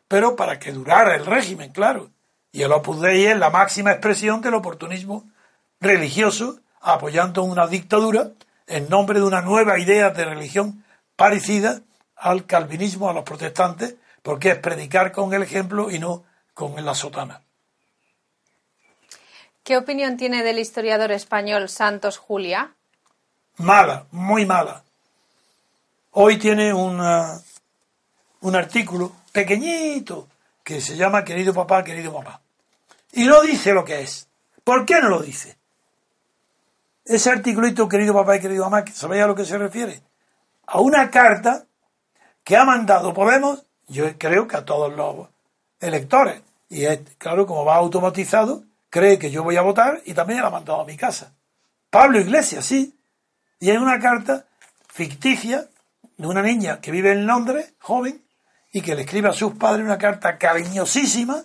Pero 0.09 0.36
para 0.36 0.59
que 0.59 0.72
durara 0.72 1.14
el 1.14 1.26
régimen, 1.26 1.70
claro. 1.70 2.10
Y 2.51 2.62
el 2.62 2.72
Opus 2.72 3.01
Dei 3.01 3.26
es 3.26 3.39
la 3.39 3.51
máxima 3.51 3.93
expresión 3.93 4.40
del 4.40 4.55
oportunismo 4.55 5.24
religioso, 5.80 6.60
apoyando 6.80 7.43
una 7.43 7.66
dictadura 7.66 8.32
en 8.66 8.89
nombre 8.89 9.20
de 9.20 9.26
una 9.26 9.43
nueva 9.43 9.78
idea 9.78 10.10
de 10.10 10.24
religión 10.24 10.85
parecida 11.14 11.82
al 12.16 12.47
calvinismo, 12.47 13.09
a 13.09 13.12
los 13.12 13.24
protestantes, 13.24 13.97
porque 14.22 14.51
es 14.51 14.59
predicar 14.59 15.12
con 15.12 15.32
el 15.35 15.43
ejemplo 15.43 15.90
y 15.90 15.98
no 15.98 16.24
con 16.55 16.85
la 16.85 16.94
sotana. 16.94 17.43
¿Qué 19.62 19.76
opinión 19.76 20.16
tiene 20.16 20.43
del 20.43 20.59
historiador 20.59 21.12
español 21.12 21.68
Santos 21.68 22.16
Julia? 22.16 22.74
Mala, 23.59 24.06
muy 24.12 24.47
mala. 24.47 24.82
hoy 26.12 26.39
tiene 26.39 26.72
una, 26.72 27.40
un 28.40 28.56
artículo 28.56 29.12
pequeñito 29.39 30.28
que 30.65 30.81
se 30.81 30.97
llama 30.97 31.24
Querido 31.24 31.55
papá, 31.55 31.85
querido 31.85 32.12
papá. 32.12 32.40
Y 33.12 33.24
no 33.24 33.40
dice 33.43 33.73
lo 33.73 33.85
que 33.85 34.01
es. 34.01 34.28
¿Por 34.65 34.85
qué 34.85 35.01
no 35.01 35.09
lo 35.09 35.20
dice? 35.20 35.56
Ese 37.05 37.31
articulito, 37.31 37.89
querido 37.89 38.12
papá 38.12 38.36
y 38.36 38.40
querido 38.40 38.65
mamá, 38.65 38.85
¿sabéis 38.93 39.23
a 39.23 39.27
lo 39.28 39.35
que 39.35 39.44
se 39.44 39.56
refiere? 39.56 40.02
A 40.66 40.81
una 40.81 41.10
carta 41.10 41.65
que 42.44 42.56
ha 42.56 42.65
mandado 42.65 43.15
Podemos, 43.15 43.65
yo 43.86 44.05
creo 44.19 44.47
que 44.48 44.56
a 44.56 44.65
todos 44.65 44.93
los 44.94 45.28
electores. 45.81 46.43
Y 46.69 46.85
claro, 47.16 47.47
como 47.47 47.65
va 47.65 47.77
automatizado, 47.77 48.65
cree 48.90 49.19
que 49.19 49.31
yo 49.31 49.44
voy 49.44 49.56
a 49.56 49.62
votar 49.62 50.02
y 50.05 50.15
también 50.15 50.43
la 50.43 50.48
ha 50.48 50.51
mandado 50.51 50.81
a 50.81 50.85
mi 50.85 50.97
casa. 50.97 51.32
Pablo 51.90 52.20
Iglesias, 52.20 52.66
sí. 52.66 52.94
Y 53.60 53.70
hay 53.70 53.77
una 53.77 54.01
carta 54.01 54.47
ficticia 54.89 55.69
de 56.16 56.27
una 56.27 56.43
niña 56.43 56.81
que 56.81 56.90
vive 56.90 57.12
en 57.12 57.27
Londres, 57.27 57.73
joven, 57.78 58.23
y 58.73 58.82
que 58.82 58.95
le 58.95 59.03
escribe 59.03 59.28
a 59.28 59.32
sus 59.32 59.55
padres 59.55 59.85
una 59.85 59.99
carta 59.99 60.36
cariñosísima, 60.39 61.43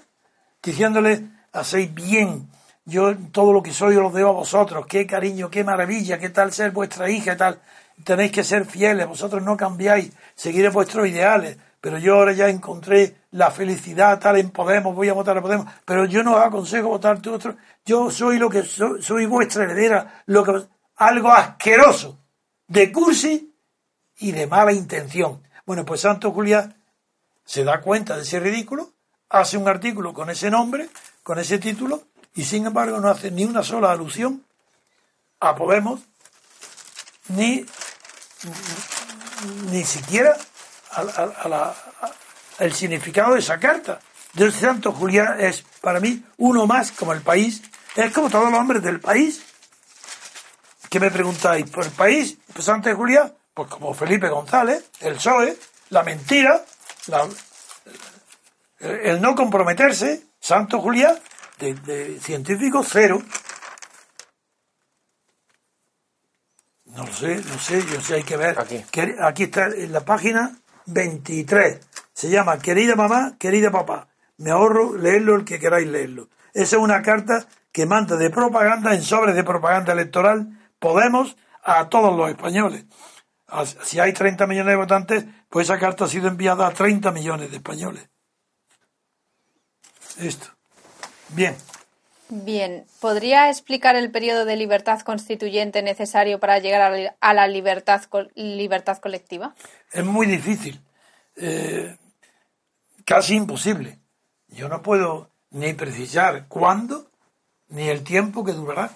diciéndole, 0.62 1.28
hacéis 1.52 1.94
bien, 1.94 2.50
yo 2.86 3.16
todo 3.32 3.54
lo 3.54 3.64
que 3.64 3.72
soy 3.72 3.95
os 3.95 4.04
lo 4.04 4.10
debo 4.12 4.30
a 4.30 4.34
vosotros, 4.34 4.86
qué 4.88 5.08
cariño, 5.08 5.50
qué 5.50 5.64
maravilla, 5.64 6.20
qué 6.20 6.30
tal 6.30 6.52
ser 6.52 6.72
vuestra 6.72 7.10
hija, 7.10 7.38
tal, 7.38 7.62
tenéis 8.04 8.32
que 8.32 8.44
ser 8.44 8.66
fieles, 8.66 9.08
vosotros 9.08 9.41
no 9.41 9.56
cambiáis, 9.56 10.12
seguiré 10.36 10.70
vuestros 10.70 11.08
ideales, 11.08 11.58
pero 11.80 11.98
yo 11.98 12.16
ahora 12.16 12.34
ya 12.34 12.50
encontré 12.50 13.16
la 13.32 13.52
felicidad 13.52 14.20
tal 14.20 14.38
en 14.38 14.52
Podemos, 14.52 14.95
voy 14.95 15.10
a 15.10 15.14
votar 15.14 15.38
a 15.38 15.41
Podemos, 15.41 15.68
pero 15.86 16.06
yo 16.06 16.24
no 16.24 16.36
os 16.36 16.45
aconsejo 16.45 16.90
votar 16.90 17.22
tú 17.22 17.34
otro, 17.34 17.56
yo 17.86 18.10
soy 18.12 18.38
lo 18.38 18.50
que 18.50 18.64
soy, 18.64 19.02
soy 19.02 19.26
vuestra 19.26 19.64
heredera, 19.64 20.24
lo 20.28 20.44
que 20.44 20.62
algo 20.98 21.32
asqueroso, 21.32 22.20
de 22.68 22.91
cursi 22.91 23.54
y 24.20 24.32
de 24.32 24.48
mala 24.48 24.72
intención. 24.72 25.41
Bueno, 25.66 25.86
pues 25.86 26.02
Santo 26.02 26.32
Julián 26.32 26.82
se 27.54 27.64
da 27.64 27.82
cuenta 27.82 28.16
de 28.16 28.24
ese 28.24 28.40
ridículo, 28.40 28.94
hace 29.30 29.58
un 29.58 29.68
artículo 29.68 30.12
con 30.12 30.28
ese 30.32 30.50
nombre, 30.50 30.90
con 31.22 31.38
ese 31.38 31.60
título, 31.60 32.02
y 32.34 32.46
sin 32.46 32.66
embargo 32.66 33.00
no 33.00 33.10
hace 33.10 33.30
ni 33.30 33.46
una 33.46 33.62
sola 33.62 33.92
alusión 33.92 34.44
a 35.40 35.54
Podemos, 35.56 36.00
ni, 37.28 37.64
ni 39.70 39.84
siquiera 39.84 40.36
a, 40.94 41.76
el 42.58 42.74
significado 42.74 43.36
de 43.36 43.40
esa 43.42 43.60
carta. 43.60 44.00
De 44.34 44.52
Santo 44.52 44.92
Julián 44.92 45.40
es 45.40 45.64
para 45.80 46.00
mí 46.00 46.26
uno 46.38 46.66
más 46.66 46.92
como 46.92 47.14
el 47.14 47.22
país, 47.22 47.62
es 47.96 48.12
como 48.12 48.32
todos 48.32 48.50
los 48.50 48.60
hombres 48.60 48.82
del 48.82 49.00
país. 49.00 49.44
¿Qué 50.90 51.00
me 51.00 51.12
preguntáis? 51.12 51.70
¿Por 51.70 51.86
el 51.86 51.92
país? 51.92 52.36
Pues 52.52 52.66
Santo 52.66 52.96
Julián, 52.96 53.32
pues 53.54 53.70
como 53.70 53.94
Felipe 53.94 54.28
González, 54.28 54.90
el 55.02 55.18
PSOE, 55.18 55.56
la 55.90 56.02
mentira, 56.02 56.66
el 58.80 59.22
no 59.22 59.36
comprometerse, 59.36 60.24
Santo 60.40 60.80
Julián, 60.80 61.16
de, 61.60 62.20
científico 62.20 62.84
cero. 62.84 63.22
No 66.86 67.06
lo 67.06 67.14
sé, 67.14 67.42
no 67.48 67.58
sé, 67.58 67.84
yo 67.86 68.00
sé, 68.02 68.16
hay 68.16 68.24
que 68.24 68.38
ver. 68.38 68.60
Aquí. 68.60 68.84
Aquí 69.22 69.44
está 69.44 69.66
en 69.68 69.92
la 69.92 70.02
página 70.02 70.56
23. 70.86 71.80
Se 72.14 72.30
llama 72.30 72.60
Querida 72.60 72.96
mamá, 72.96 73.36
querida 73.40 73.72
papá. 73.72 74.08
Me 74.38 74.52
ahorro 74.52 74.96
leerlo 74.96 75.36
el 75.36 75.46
que 75.46 75.60
queráis 75.60 75.88
leerlo. 75.88 76.30
Esa 76.54 76.76
es 76.76 76.82
una 76.82 77.02
carta 77.02 77.48
que 77.72 77.88
manda 77.88 78.16
de 78.16 78.30
propaganda 78.30 78.94
en 78.94 79.02
sobre 79.02 79.34
de 79.34 79.44
propaganda 79.44 79.94
electoral 79.94 80.60
Podemos 80.84 81.38
a 81.64 81.88
todos 81.88 82.16
los 82.16 82.30
españoles. 82.30 82.86
Si 83.84 84.02
hay 84.02 84.12
30 84.12 84.46
millones 84.48 84.72
de 84.72 84.76
votantes, 84.76 85.26
pues 85.54 85.68
esa 85.70 85.78
carta 85.78 86.06
ha 86.06 86.08
sido 86.08 86.28
enviada 86.28 86.66
a 86.66 86.74
30 86.74 87.12
millones 87.12 87.52
de 87.52 87.58
españoles. 87.58 88.10
Esto. 90.18 90.48
Bien. 91.30 91.56
Bien, 92.30 92.88
¿podría 93.00 93.52
explicar 93.52 93.96
el 93.96 94.10
periodo 94.10 94.46
de 94.46 94.56
libertad 94.56 95.02
constituyente 95.02 95.84
necesario 95.84 96.40
para 96.40 96.58
llegar 96.58 97.16
a 97.20 97.34
la 97.36 97.48
libertad, 97.48 98.02
libertad 98.34 98.98
colectiva? 98.98 99.54
Es 99.92 100.04
muy 100.04 100.26
difícil, 100.26 100.82
eh, 101.36 101.98
casi 103.06 103.36
imposible. 103.36 104.00
Yo 104.48 104.68
no 104.70 104.82
puedo 104.82 105.30
ni 105.52 105.74
precisar 105.74 106.48
cuándo 106.48 107.12
ni 107.68 107.90
el 107.90 108.04
tiempo 108.04 108.44
que 108.44 108.54
durará. 108.54 108.90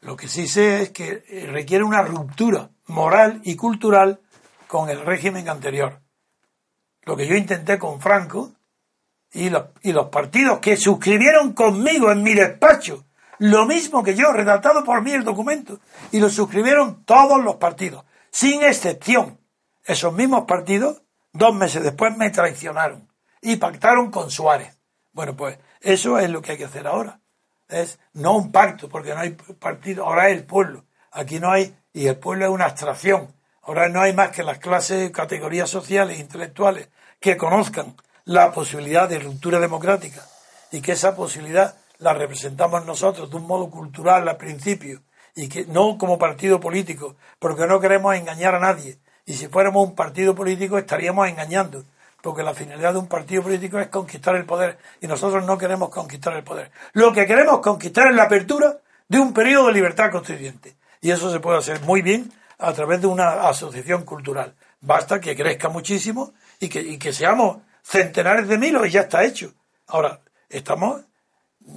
Lo 0.00 0.16
que 0.16 0.28
sí 0.28 0.46
sé 0.46 0.82
es 0.82 0.90
que 0.90 1.24
requiere 1.50 1.82
una 1.82 2.02
ruptura 2.02 2.70
moral 2.86 3.40
y 3.42 3.56
cultural 3.56 4.20
con 4.66 4.90
el 4.90 5.00
régimen 5.00 5.48
anterior. 5.48 6.00
Lo 7.02 7.16
que 7.16 7.26
yo 7.26 7.36
intenté 7.36 7.78
con 7.78 8.00
Franco 8.00 8.52
y 9.32 9.50
los, 9.50 9.66
y 9.82 9.92
los 9.92 10.08
partidos 10.08 10.58
que 10.58 10.76
suscribieron 10.76 11.52
conmigo 11.52 12.10
en 12.10 12.22
mi 12.22 12.34
despacho, 12.34 13.04
lo 13.38 13.66
mismo 13.66 14.02
que 14.02 14.14
yo, 14.14 14.32
redactado 14.32 14.82
por 14.82 15.02
mí 15.02 15.12
el 15.12 15.24
documento, 15.24 15.80
y 16.10 16.20
lo 16.20 16.30
suscribieron 16.30 17.04
todos 17.04 17.42
los 17.42 17.56
partidos, 17.56 18.04
sin 18.30 18.62
excepción. 18.62 19.38
Esos 19.84 20.12
mismos 20.12 20.44
partidos, 20.46 21.02
dos 21.32 21.54
meses 21.54 21.82
después, 21.82 22.16
me 22.16 22.30
traicionaron 22.30 23.08
y 23.40 23.56
pactaron 23.56 24.10
con 24.10 24.30
Suárez. 24.30 24.76
Bueno, 25.12 25.36
pues 25.36 25.58
eso 25.80 26.18
es 26.18 26.30
lo 26.30 26.42
que 26.42 26.52
hay 26.52 26.58
que 26.58 26.64
hacer 26.64 26.86
ahora. 26.86 27.20
Es 27.68 27.98
no 28.14 28.36
un 28.36 28.50
pacto, 28.50 28.88
porque 28.88 29.14
no 29.14 29.20
hay 29.20 29.30
partido, 29.30 30.06
ahora 30.06 30.28
es 30.28 30.36
el 30.38 30.44
pueblo. 30.44 30.84
Aquí 31.12 31.38
no 31.38 31.50
hay, 31.50 31.76
y 31.92 32.06
el 32.06 32.18
pueblo 32.18 32.46
es 32.46 32.50
una 32.50 32.66
abstracción. 32.66 33.35
Ahora 33.66 33.88
no 33.88 34.00
hay 34.00 34.12
más 34.12 34.30
que 34.30 34.44
las 34.44 34.58
clases, 34.58 35.10
categorías 35.10 35.68
sociales, 35.68 36.20
intelectuales, 36.20 36.88
que 37.18 37.36
conozcan 37.36 37.96
la 38.24 38.52
posibilidad 38.52 39.08
de 39.08 39.18
ruptura 39.18 39.58
democrática 39.58 40.22
y 40.70 40.80
que 40.80 40.92
esa 40.92 41.16
posibilidad 41.16 41.74
la 41.98 42.12
representamos 42.12 42.86
nosotros 42.86 43.28
de 43.28 43.36
un 43.36 43.46
modo 43.46 43.68
cultural 43.68 44.28
al 44.28 44.36
principio 44.36 45.00
y 45.34 45.48
que 45.48 45.64
no 45.66 45.98
como 45.98 46.16
partido 46.16 46.60
político, 46.60 47.16
porque 47.40 47.66
no 47.66 47.80
queremos 47.80 48.14
engañar 48.14 48.54
a 48.54 48.60
nadie. 48.60 48.98
Y 49.24 49.34
si 49.34 49.48
fuéramos 49.48 49.88
un 49.88 49.96
partido 49.96 50.34
político 50.34 50.78
estaríamos 50.78 51.28
engañando, 51.28 51.84
porque 52.22 52.44
la 52.44 52.54
finalidad 52.54 52.92
de 52.92 53.00
un 53.00 53.08
partido 53.08 53.42
político 53.42 53.80
es 53.80 53.88
conquistar 53.88 54.36
el 54.36 54.44
poder 54.44 54.78
y 55.00 55.08
nosotros 55.08 55.44
no 55.44 55.58
queremos 55.58 55.88
conquistar 55.90 56.34
el 56.34 56.44
poder. 56.44 56.70
Lo 56.92 57.12
que 57.12 57.26
queremos 57.26 57.58
conquistar 57.58 58.06
es 58.08 58.14
la 58.14 58.24
apertura 58.24 58.78
de 59.08 59.18
un 59.18 59.32
periodo 59.32 59.66
de 59.66 59.72
libertad 59.72 60.12
constituyente. 60.12 60.76
Y 61.00 61.10
eso 61.10 61.32
se 61.32 61.40
puede 61.40 61.58
hacer 61.58 61.80
muy 61.80 62.02
bien 62.02 62.32
a 62.58 62.72
través 62.72 63.00
de 63.00 63.06
una 63.06 63.48
asociación 63.48 64.04
cultural. 64.04 64.54
Basta 64.80 65.20
que 65.20 65.36
crezca 65.36 65.68
muchísimo 65.68 66.34
y 66.60 66.68
que, 66.68 66.80
y 66.80 66.98
que 66.98 67.12
seamos 67.12 67.58
centenares 67.82 68.48
de 68.48 68.58
miles 68.58 68.86
y 68.86 68.90
ya 68.90 69.02
está 69.02 69.24
hecho. 69.24 69.54
Ahora, 69.86 70.20
estamos 70.48 71.02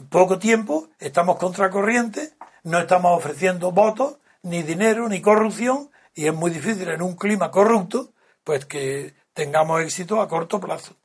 poco 0.09 0.39
tiempo, 0.39 0.89
estamos 0.99 1.37
contracorriente, 1.37 2.33
no 2.63 2.79
estamos 2.79 3.17
ofreciendo 3.17 3.71
votos, 3.71 4.17
ni 4.43 4.63
dinero, 4.63 5.09
ni 5.09 5.21
corrupción, 5.21 5.89
y 6.13 6.27
es 6.27 6.33
muy 6.33 6.51
difícil 6.51 6.89
en 6.89 7.01
un 7.01 7.15
clima 7.15 7.51
corrupto, 7.51 8.13
pues 8.43 8.65
que 8.65 9.13
tengamos 9.33 9.81
éxito 9.81 10.21
a 10.21 10.27
corto 10.27 10.59
plazo. 10.59 10.95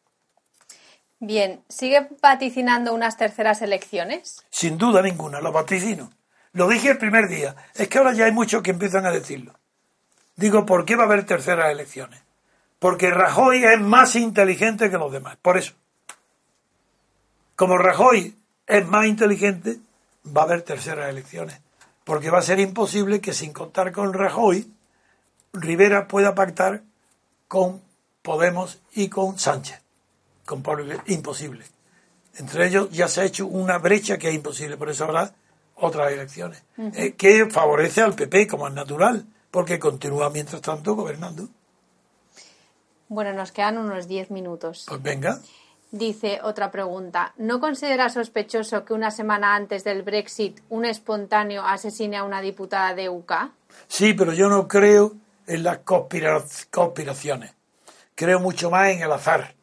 Bien, 1.21 1.65
¿sigue 1.69 2.09
vaticinando 2.21 2.93
unas 2.93 3.17
terceras 3.17 3.63
elecciones? 3.63 4.45
Sin 4.51 4.77
duda 4.77 5.01
ninguna, 5.03 5.41
lo 5.41 5.53
vaticino. 5.53 6.11
Lo 6.53 6.69
dije 6.69 6.91
el 6.91 6.99
primer 6.99 7.29
día, 7.29 7.57
es 7.75 7.89
que 7.89 7.99
ahora 7.99 8.13
ya 8.13 8.27
hay 8.27 8.33
muchos 8.33 8.63
que 8.63 8.71
empiezan 8.71 9.07
a 9.07 9.11
decirlo. 9.11 9.55
Digo, 10.37 10.67
¿por 10.67 10.85
qué 10.85 10.97
va 10.97 11.05
a 11.05 11.07
haber 11.07 11.25
terceras 11.25 11.71
elecciones? 11.71 12.21
Porque 12.79 13.11
Rajoy 13.11 13.65
es 13.65 13.81
más 13.81 14.17
inteligente 14.17 14.91
que 14.91 14.99
los 14.99 15.13
demás. 15.13 15.37
Por 15.41 15.57
eso. 15.57 15.73
Como 17.57 17.79
Rajoy 17.79 18.37
es 18.67 18.87
más 18.87 19.07
inteligente, 19.07 19.79
va 20.27 20.43
a 20.43 20.45
haber 20.45 20.63
terceras 20.63 21.09
elecciones. 21.09 21.61
Porque 22.05 22.31
va 22.31 22.39
a 22.39 22.43
ser 22.43 22.61
imposible 22.61 23.21
que 23.21 23.33
sin 23.33 23.53
contar 23.53 23.93
con 23.93 24.13
Rajoy, 24.13 24.71
Rivera 25.53 26.09
pueda 26.09 26.35
pactar 26.35 26.83
con 27.49 27.81
Podemos 28.23 28.81
y 28.95 29.09
con 29.09 29.39
Sánchez. 29.39 29.81
Con 30.45 30.63
imposible. 31.07 31.65
Entre 32.37 32.67
ellos 32.67 32.91
ya 32.91 33.09
se 33.09 33.21
ha 33.21 33.25
hecho 33.25 33.47
una 33.47 33.79
brecha 33.79 34.19
que 34.19 34.29
es 34.29 34.35
imposible. 34.35 34.77
Por 34.77 34.91
eso 34.91 35.05
habrá 35.05 35.33
otras 35.77 36.13
elecciones. 36.13 36.63
Eh, 36.77 37.13
que 37.13 37.49
favorece 37.51 38.03
al 38.03 38.15
PP, 38.15 38.47
como 38.47 38.69
es 38.69 38.75
natural, 38.75 39.25
porque 39.55 39.79
continúa 39.79 40.31
mientras 40.31 40.61
tanto 40.61 40.97
gobernando. 40.97 41.47
Bueno, 43.07 43.33
nos 43.33 43.53
quedan 43.53 43.79
unos 43.79 44.09
10 44.09 44.33
minutos. 44.33 44.85
Pues 44.89 45.01
venga. 45.01 45.39
Dice 45.93 46.41
otra 46.43 46.73
pregunta. 46.73 47.35
¿No 47.37 47.61
considera 47.61 48.09
sospechoso 48.09 48.85
que 48.85 48.95
una 48.95 49.13
semana 49.13 49.55
antes 49.55 49.85
del 49.85 50.03
Brexit 50.03 50.61
un 50.71 50.85
espontáneo 50.85 51.65
asesine 51.65 52.17
a 52.17 52.25
una 52.25 52.41
diputada 52.41 52.95
de 52.95 53.09
UK? 53.09 53.33
Sí, 53.87 54.13
pero 54.15 54.33
yo 54.33 54.49
no 54.49 54.67
creo 54.67 55.13
en 55.47 55.63
las 55.63 55.79
conspiraciones. 55.85 57.55
Creo 58.17 58.41
mucho 58.41 58.73
más 58.73 58.89
en 58.89 59.03
el 59.03 59.13
azar. 59.13 59.55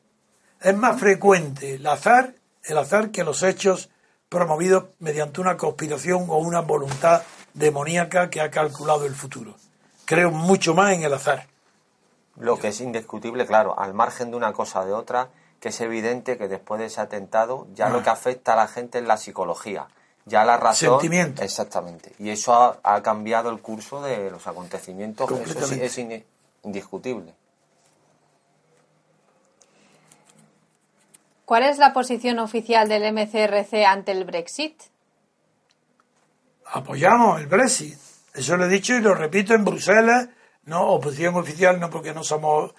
Es 0.62 0.78
más 0.78 0.98
frecuente 1.02 1.76
el 1.76 1.86
azar, 1.86 2.36
el 2.64 2.78
azar 2.78 3.12
que 3.12 3.26
los 3.26 3.44
hechos 3.44 3.90
promovidos 4.30 4.86
mediante 5.00 5.42
una 5.42 5.58
conspiración 5.58 6.28
o 6.30 6.38
una 6.38 6.62
voluntad 6.62 7.24
demoníaca 7.54 8.30
que 8.30 8.40
ha 8.40 8.50
calculado 8.50 9.06
el 9.06 9.16
futuro. 9.16 9.58
Creo 10.14 10.30
mucho 10.32 10.74
más 10.74 10.92
en 10.92 11.04
el 11.04 11.14
azar. 11.14 11.48
Lo 12.36 12.58
que 12.58 12.68
es 12.68 12.82
indiscutible, 12.82 13.46
claro, 13.46 13.80
al 13.80 13.94
margen 13.94 14.30
de 14.32 14.36
una 14.36 14.52
cosa 14.52 14.82
o 14.82 14.86
de 14.86 14.92
otra, 14.92 15.30
que 15.62 15.70
es 15.70 15.80
evidente 15.80 16.38
que 16.38 16.50
después 16.50 16.80
de 16.80 16.88
ese 16.88 17.00
atentado 17.00 17.66
ya 17.74 17.88
lo 17.88 18.00
Ah. 18.00 18.04
que 18.04 18.10
afecta 18.10 18.52
a 18.54 18.56
la 18.58 18.68
gente 18.68 19.00
es 19.00 19.06
la 19.06 19.16
psicología. 19.16 19.88
Ya 20.26 20.44
la 20.44 20.58
razón. 20.58 21.00
Sentimiento. 21.00 21.42
Exactamente. 21.44 22.12
Y 22.20 22.30
eso 22.30 22.54
ha, 22.54 22.78
ha 22.84 23.02
cambiado 23.02 23.50
el 23.52 23.62
curso 23.62 24.02
de 24.02 24.30
los 24.30 24.46
acontecimientos. 24.48 25.32
Eso 25.32 25.66
sí 25.68 25.80
es 25.82 25.98
in- 25.98 26.26
indiscutible. 26.64 27.34
¿Cuál 31.46 31.64
es 31.64 31.78
la 31.78 31.94
posición 31.94 32.40
oficial 32.40 32.88
del 32.90 33.04
MCRC 33.14 33.86
ante 33.86 34.12
el 34.12 34.26
Brexit? 34.26 34.76
Apoyamos 36.66 37.40
el 37.40 37.48
Brexit. 37.48 37.98
Eso 38.34 38.58
lo 38.58 38.66
he 38.66 38.70
dicho 38.70 38.96
y 38.96 39.02
lo 39.02 39.14
repito 39.14 39.54
en 39.54 39.66
Bruselas. 39.66 40.30
No, 40.66 40.88
oposición 40.90 41.36
oficial 41.36 41.80
no 41.80 41.90
porque 41.90 42.14
no 42.14 42.24
somos, 42.24 42.74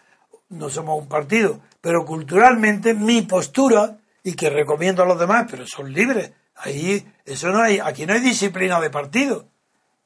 no 0.49 0.71
somos 0.71 0.99
un 1.01 1.09
partido. 1.09 1.61
Pero 1.81 2.05
culturalmente 2.05 2.95
mi 2.95 3.23
postura, 3.23 3.99
y 4.23 4.35
que 4.35 4.51
recomiendo 4.51 5.03
a 5.03 5.07
los 5.07 5.19
demás, 5.19 5.47
pero 5.51 5.67
son 5.67 5.93
libres. 5.93 6.33
Ahí, 6.55 7.05
eso 7.25 7.49
no 7.49 7.61
hay, 7.61 7.81
aquí 7.81 8.07
no 8.07 8.13
hay 8.15 8.21
disciplina 8.21 8.81
de 8.81 8.89
partido. 8.91 9.49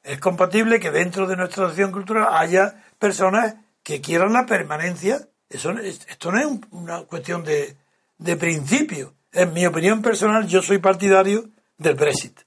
Es 0.01 0.19
compatible 0.19 0.79
que 0.79 0.89
dentro 0.91 1.27
de 1.27 1.35
nuestra 1.35 1.67
acción 1.67 1.91
cultural 1.91 2.27
haya 2.31 2.83
personas 2.97 3.55
que 3.83 4.01
quieran 4.01 4.33
la 4.33 4.45
permanencia. 4.45 5.27
Eso, 5.49 5.71
esto 5.71 6.31
no 6.31 6.39
es 6.39 6.45
un- 6.45 6.65
una 6.71 7.03
cuestión 7.03 7.43
de, 7.43 7.77
de 8.17 8.35
principio. 8.37 9.13
En 9.31 9.53
mi 9.53 9.65
opinión 9.65 10.01
personal, 10.01 10.47
yo 10.47 10.61
soy 10.63 10.79
partidario 10.79 11.49
del 11.77 11.93
Brexit. 11.95 12.39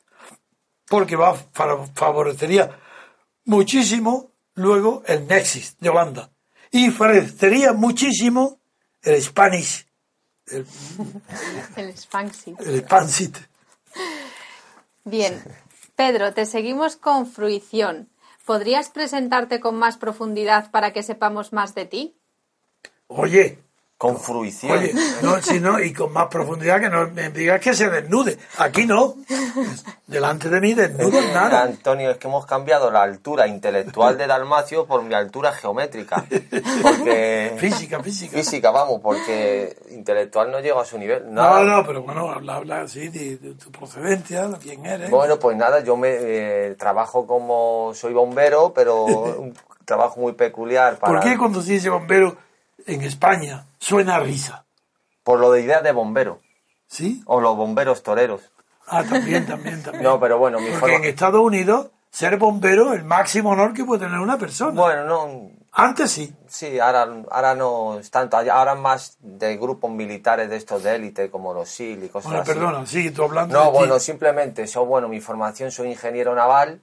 Porque 0.89 1.15
va, 1.15 1.35
fa- 1.35 1.87
favorecería 1.95 2.71
muchísimo 3.45 4.33
luego 4.55 5.03
el 5.07 5.27
Nexus 5.27 5.77
de 5.79 5.89
Holanda. 5.89 6.31
Y 6.71 6.91
favorecería 6.91 7.73
muchísimo 7.73 8.61
el 9.03 9.21
Spanish, 9.23 9.87
El 11.77 11.97
Spanxit. 11.97 12.61
el 12.61 12.81
Spansit. 12.81 13.37
Bien. 15.05 15.43
Pedro, 15.97 16.33
te 16.33 16.47
seguimos 16.47 16.97
con 16.97 17.27
fruición. 17.27 18.09
¿Podrías 18.47 18.89
presentarte 18.89 19.61
con 19.61 19.77
más 19.77 19.97
profundidad 19.97 20.71
para 20.71 20.93
que 20.93 21.03
sepamos 21.03 21.53
más 21.53 21.75
de 21.75 21.85
ti? 21.87 22.17
Oye, 23.07 23.59
Con 24.01 24.19
fruición. 24.19 24.79
Oye, 24.79 24.95
no, 25.21 25.43
si 25.43 25.61
no, 25.61 25.79
y 25.79 25.93
con 25.93 26.11
más 26.11 26.29
profundidad 26.29 26.81
que 26.81 26.89
no 26.89 27.11
me 27.11 27.29
digas 27.29 27.61
que 27.61 27.75
se 27.75 27.91
desnude. 27.91 28.39
Aquí 28.57 28.87
no. 28.87 29.17
Delante 30.07 30.49
de 30.49 30.59
mí 30.59 30.73
desnudo 30.73 31.21
nada. 31.35 31.65
Antonio, 31.65 32.11
es 32.11 32.17
que 32.17 32.27
hemos 32.27 32.47
cambiado 32.47 32.91
la 32.91 33.03
altura 33.03 33.47
intelectual 33.47 34.17
de 34.17 34.27
Dalmacio 34.27 34.87
por 34.87 35.03
mi 35.03 35.13
altura 35.13 35.53
geométrica. 35.53 36.25
Porque. 36.81 37.53
Física, 37.59 38.03
física. 38.03 38.39
Física, 38.39 38.71
vamos, 38.71 39.03
porque 39.03 39.77
intelectual 39.91 40.51
no 40.51 40.61
llego 40.61 40.81
a 40.81 40.87
su 40.87 40.97
nivel. 40.97 41.27
No, 41.27 41.43
Nada. 41.43 41.63
no, 41.63 41.87
pero 41.87 42.03
bueno, 42.03 42.31
habla, 42.31 42.55
habla 42.55 42.81
así 42.81 43.09
de, 43.09 43.37
de 43.37 43.53
tu 43.53 43.71
procedencia, 43.71 44.49
de 44.49 44.57
quién 44.57 44.87
eres. 44.87 45.11
Bueno, 45.11 45.39
pues 45.39 45.59
nada, 45.59 45.81
yo 45.81 45.99
me 45.99 46.09
eh, 46.13 46.75
trabajo 46.79 47.27
como 47.27 47.93
soy 47.93 48.15
bombero, 48.15 48.73
pero 48.73 49.05
un 49.05 49.55
trabajo 49.85 50.21
muy 50.21 50.33
peculiar 50.33 50.97
para 50.97 51.21
¿Por 51.21 51.29
qué 51.29 51.37
cuando 51.37 51.61
se 51.61 51.73
dice 51.73 51.91
bombero 51.91 52.49
en 52.95 53.03
España 53.03 53.67
suena 53.79 54.17
a 54.17 54.21
risa? 54.21 54.65
por 55.23 55.39
lo 55.39 55.53
de 55.53 55.63
idea 55.63 55.81
de 55.83 55.93
bombero 55.93 56.41
¿Sí? 56.87 57.23
o 57.27 57.41
los 57.41 57.57
bomberos 57.57 58.03
toreros. 58.03 58.41
Ah, 58.89 59.05
también, 59.05 59.47
también, 59.47 59.83
también. 59.83 60.03
No, 60.11 60.19
pero 60.19 60.39
bueno, 60.39 60.59
mi 60.59 60.67
Porque 60.71 60.81
forma- 60.81 60.97
en 60.97 61.05
Estados 61.05 61.41
Unidos, 61.41 61.89
ser 62.11 62.37
bombero 62.39 62.93
es 62.93 62.99
el 63.01 63.05
máximo 63.05 63.51
honor 63.51 63.73
que 63.73 63.85
puede 63.85 64.05
tener 64.07 64.19
una 64.19 64.37
persona. 64.39 64.73
Bueno, 64.81 65.05
no, 65.05 65.51
Antes 65.73 66.11
sí. 66.11 66.35
sí, 66.49 66.81
ahora, 66.81 67.07
ahora 67.31 67.55
no 67.55 68.01
es 68.01 68.11
tanto, 68.11 68.37
ahora 68.39 68.75
más 68.75 69.17
de 69.21 69.57
grupos 69.57 69.93
militares 69.93 70.51
de 70.51 70.57
estos 70.57 70.83
de 70.83 70.97
élite 70.97 71.31
como 71.31 71.55
los 71.55 71.69
SEAL 71.69 72.03
y 72.03 72.09
cosas 72.09 72.31
Bueno, 72.33 72.43
así. 72.43 72.53
perdona, 72.53 72.87
sigue 72.87 73.13
tú 73.13 73.23
hablando 73.23 73.55
No, 73.57 73.67
de 73.67 73.71
ti. 73.71 73.77
bueno, 73.79 73.99
simplemente, 74.01 74.67
so, 74.67 74.85
bueno, 74.85 75.07
mi 75.07 75.21
formación 75.21 75.71
soy 75.71 75.91
ingeniero 75.91 76.35
naval 76.35 76.81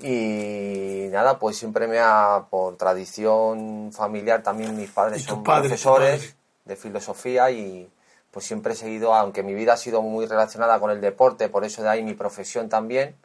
y 0.00 1.08
nada, 1.10 1.38
pues 1.38 1.56
siempre 1.56 1.86
me 1.88 1.98
ha, 1.98 2.46
por 2.50 2.76
tradición 2.76 3.90
familiar, 3.92 4.42
también 4.42 4.76
mis 4.76 4.90
padres 4.90 5.22
¿Y 5.22 5.26
tu 5.26 5.34
son 5.34 5.42
padre, 5.44 5.68
profesores 5.68 6.36
de 6.64 6.76
filosofía 6.76 7.50
y 7.50 7.90
pues 8.30 8.44
siempre 8.46 8.74
he 8.74 8.76
seguido, 8.76 9.14
aunque 9.14 9.42
mi 9.42 9.54
vida 9.54 9.72
ha 9.72 9.76
sido 9.76 10.02
muy 10.02 10.26
relacionada 10.26 10.78
con 10.78 10.90
el 10.90 11.00
deporte, 11.00 11.48
por 11.48 11.64
eso 11.64 11.82
de 11.82 11.88
ahí 11.88 12.02
mi 12.02 12.14
profesión 12.14 12.68
también, 12.68 13.16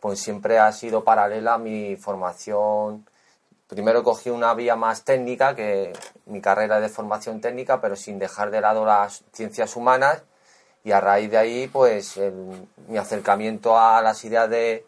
pues 0.00 0.20
siempre 0.20 0.58
ha 0.58 0.70
sido 0.72 1.02
paralela 1.02 1.54
a 1.54 1.58
mi 1.58 1.96
formación. 1.96 3.06
Primero 3.66 4.04
cogí 4.04 4.28
una 4.30 4.52
vía 4.54 4.76
más 4.76 5.02
técnica, 5.04 5.56
que 5.56 5.92
mi 6.26 6.40
carrera 6.40 6.78
de 6.80 6.90
formación 6.90 7.40
técnica, 7.40 7.80
pero 7.80 7.96
sin 7.96 8.18
dejar 8.18 8.50
de 8.50 8.60
lado 8.60 8.84
las 8.84 9.24
ciencias 9.32 9.74
humanas 9.76 10.22
y 10.84 10.92
a 10.92 11.00
raíz 11.00 11.30
de 11.30 11.38
ahí 11.38 11.68
pues 11.68 12.18
el- 12.18 12.68
mi 12.88 12.98
acercamiento 12.98 13.78
a 13.78 14.02
las 14.02 14.22
ideas 14.24 14.50
de, 14.50 14.84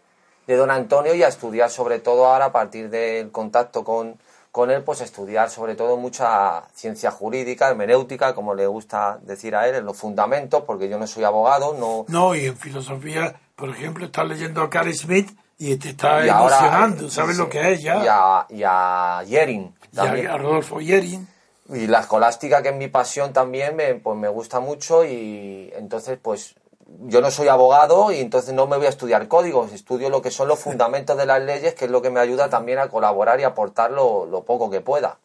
de 0.46 0.56
don 0.56 0.70
Antonio 0.70 1.14
y 1.14 1.22
a 1.22 1.28
estudiar 1.28 1.70
sobre 1.70 1.98
todo 1.98 2.26
ahora 2.26 2.46
a 2.46 2.52
partir 2.52 2.88
del 2.90 3.30
contacto 3.30 3.84
con, 3.84 4.16
con 4.52 4.70
él 4.70 4.82
pues 4.82 5.00
estudiar 5.00 5.50
sobre 5.50 5.74
todo 5.74 5.96
mucha 5.96 6.62
ciencia 6.74 7.10
jurídica, 7.10 7.68
hermenéutica, 7.68 8.34
como 8.34 8.54
le 8.54 8.66
gusta 8.66 9.18
decir 9.22 9.54
a 9.56 9.68
él, 9.68 9.74
en 9.76 9.84
los 9.84 9.96
fundamentos, 9.96 10.62
porque 10.66 10.88
yo 10.88 10.98
no 10.98 11.06
soy 11.06 11.24
abogado, 11.24 11.74
no, 11.78 12.04
No, 12.08 12.34
y 12.34 12.46
en 12.46 12.56
filosofía, 12.56 13.34
por 13.54 13.70
ejemplo, 13.70 14.06
estás 14.06 14.26
leyendo 14.26 14.62
a 14.62 14.70
Carl 14.70 14.92
Smith 14.94 15.30
y 15.58 15.76
te 15.76 15.90
está 15.90 16.24
y 16.24 16.28
ahora, 16.28 16.56
emocionando, 16.58 17.10
¿sabes 17.10 17.36
sí, 17.36 17.42
lo 17.42 17.48
que 17.48 17.72
es 17.72 17.82
ya? 17.82 18.04
Y 18.04 18.06
a, 18.08 18.46
y 18.50 18.62
a 18.64 19.22
Yering 19.26 19.74
Y 19.92 19.96
también. 19.96 20.26
a 20.28 20.36
Rodolfo 20.38 20.80
Yering. 20.80 21.26
Y 21.68 21.88
la 21.88 22.00
escolástica, 22.00 22.62
que 22.62 22.68
es 22.68 22.76
mi 22.76 22.86
pasión 22.88 23.32
también, 23.32 23.74
me, 23.74 23.94
pues 23.94 24.16
me 24.16 24.28
gusta 24.28 24.60
mucho 24.60 25.04
y 25.04 25.72
entonces 25.76 26.16
pues 26.22 26.54
yo 26.86 27.20
no 27.20 27.30
soy 27.30 27.48
abogado 27.48 28.12
y 28.12 28.20
entonces 28.20 28.54
no 28.54 28.66
me 28.66 28.76
voy 28.76 28.86
a 28.86 28.90
estudiar 28.90 29.28
códigos, 29.28 29.72
estudio 29.72 30.08
lo 30.10 30.22
que 30.22 30.30
son 30.30 30.48
los 30.48 30.58
fundamentos 30.66 31.16
de 31.16 31.26
las 31.26 31.42
leyes, 31.42 31.74
que 31.74 31.86
es 31.86 31.90
lo 31.90 32.02
que 32.02 32.10
me 32.10 32.20
ayuda 32.20 32.48
también 32.48 32.78
a 32.78 32.88
colaborar 32.88 33.40
y 33.40 33.44
aportar 33.44 33.90
lo, 33.90 34.26
lo 34.26 34.44
poco 34.44 34.70
que 34.70 34.80
pueda. 34.80 35.18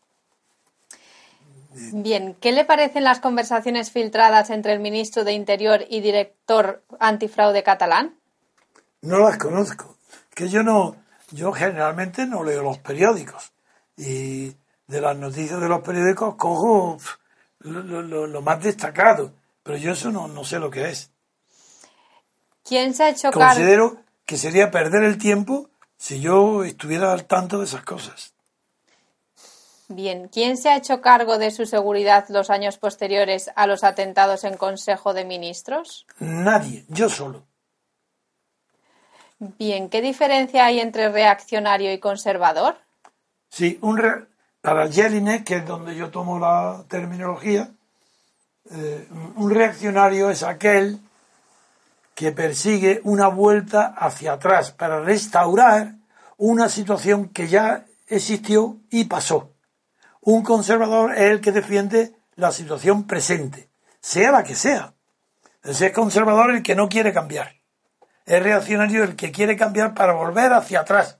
Bien, 1.94 2.36
¿qué 2.42 2.52
le 2.52 2.66
parecen 2.66 3.04
las 3.06 3.20
conversaciones 3.20 3.92
filtradas 3.92 4.50
entre 4.50 4.74
el 4.74 4.80
ministro 4.80 5.24
de 5.24 5.32
Interior 5.34 5.86
y 5.90 6.02
director 6.02 6.84
antifraude 7.00 7.64
catalán? 7.64 8.16
No 9.02 9.20
las 9.20 9.38
conozco. 9.38 9.96
Que 10.36 10.50
yo 10.50 10.64
no, 10.64 10.96
yo 11.32 11.52
generalmente 11.54 12.26
no 12.26 12.44
leo 12.44 12.62
los 12.62 12.78
periódicos. 12.80 13.52
Y 13.98 14.56
de 14.88 15.02
las 15.02 15.16
noticias 15.18 15.62
de 15.62 15.70
los 15.70 15.82
periódicos 15.82 16.36
cojo 16.36 16.98
lo- 17.60 17.84
lo- 17.84 18.28
lo 18.28 18.42
más 18.42 18.62
destacado. 18.62 19.32
Pero 19.64 19.78
yo 19.78 19.94
eso 19.94 20.12
no, 20.12 20.28
no 20.28 20.44
sé 20.44 20.60
lo 20.60 20.70
que 20.70 20.90
es. 20.90 21.11
¿Quién 22.64 22.94
se 22.94 23.04
ha 23.04 23.10
hecho 23.10 23.32
cargo? 23.32 23.46
Considero 23.46 23.98
que 24.26 24.38
sería 24.38 24.72
perder 24.72 25.04
el 25.04 25.18
tiempo 25.18 25.70
si 25.98 26.20
yo 26.20 26.64
estuviera 26.64 27.12
al 27.12 27.26
tanto 27.26 27.60
de 27.60 27.66
esas 27.66 27.84
cosas. 27.84 28.34
Bien, 29.88 30.30
¿quién 30.30 30.56
se 30.58 30.70
ha 30.70 30.78
hecho 30.78 31.02
cargo 31.02 31.38
de 31.38 31.52
su 31.52 31.66
seguridad 31.66 32.26
los 32.30 32.50
años 32.50 32.78
posteriores 32.78 33.52
a 33.56 33.68
los 33.68 33.84
atentados 33.84 34.46
en 34.46 34.56
Consejo 34.56 35.14
de 35.14 35.26
Ministros? 35.26 36.06
Nadie, 36.20 36.86
yo 36.88 37.10
solo. 37.10 37.44
Bien, 39.40 39.90
¿qué 39.90 40.02
diferencia 40.02 40.66
hay 40.66 40.80
entre 40.80 41.10
reaccionario 41.10 41.92
y 41.92 42.00
conservador? 42.00 42.78
Sí, 43.50 43.80
un 43.82 43.98
re- 43.98 44.28
para 44.62 44.90
Jelinek, 44.90 45.44
que 45.44 45.58
es 45.58 45.66
donde 45.66 45.96
yo 45.96 46.10
tomo 46.10 46.40
la 46.40 46.86
terminología, 46.88 47.72
eh, 48.72 49.08
un 49.36 49.50
reaccionario 49.50 50.30
es 50.30 50.44
aquel 50.44 51.00
que 52.22 52.32
persigue 52.32 53.02
una 53.04 53.30
vuelta 53.30 53.96
hacia 53.98 54.34
atrás 54.34 54.70
para 54.70 55.00
restaurar 55.00 55.96
una 56.38 56.70
situación 56.70 57.30
que 57.30 57.48
ya 57.48 57.88
existió 58.06 58.78
y 58.92 59.06
pasó. 59.06 59.56
Un 60.22 60.44
conservador 60.44 61.14
es 61.16 61.32
el 61.32 61.42
que 61.42 61.52
defiende 61.52 62.14
la 62.36 62.52
situación 62.52 63.08
presente, 63.08 63.72
sea 64.02 64.32
la 64.32 64.44
que 64.44 64.54
sea. 64.54 64.94
Ese 65.64 65.88
es 65.88 65.94
conservador 65.94 66.52
el 66.52 66.62
que 66.62 66.76
no 66.76 66.90
quiere 66.90 67.12
cambiar. 67.12 67.56
Es 68.28 68.44
reaccionario 68.44 69.04
el 69.04 69.16
que 69.16 69.32
quiere 69.32 69.58
cambiar 69.58 69.96
para 69.96 70.14
volver 70.14 70.54
hacia 70.54 70.82
atrás. 70.82 71.18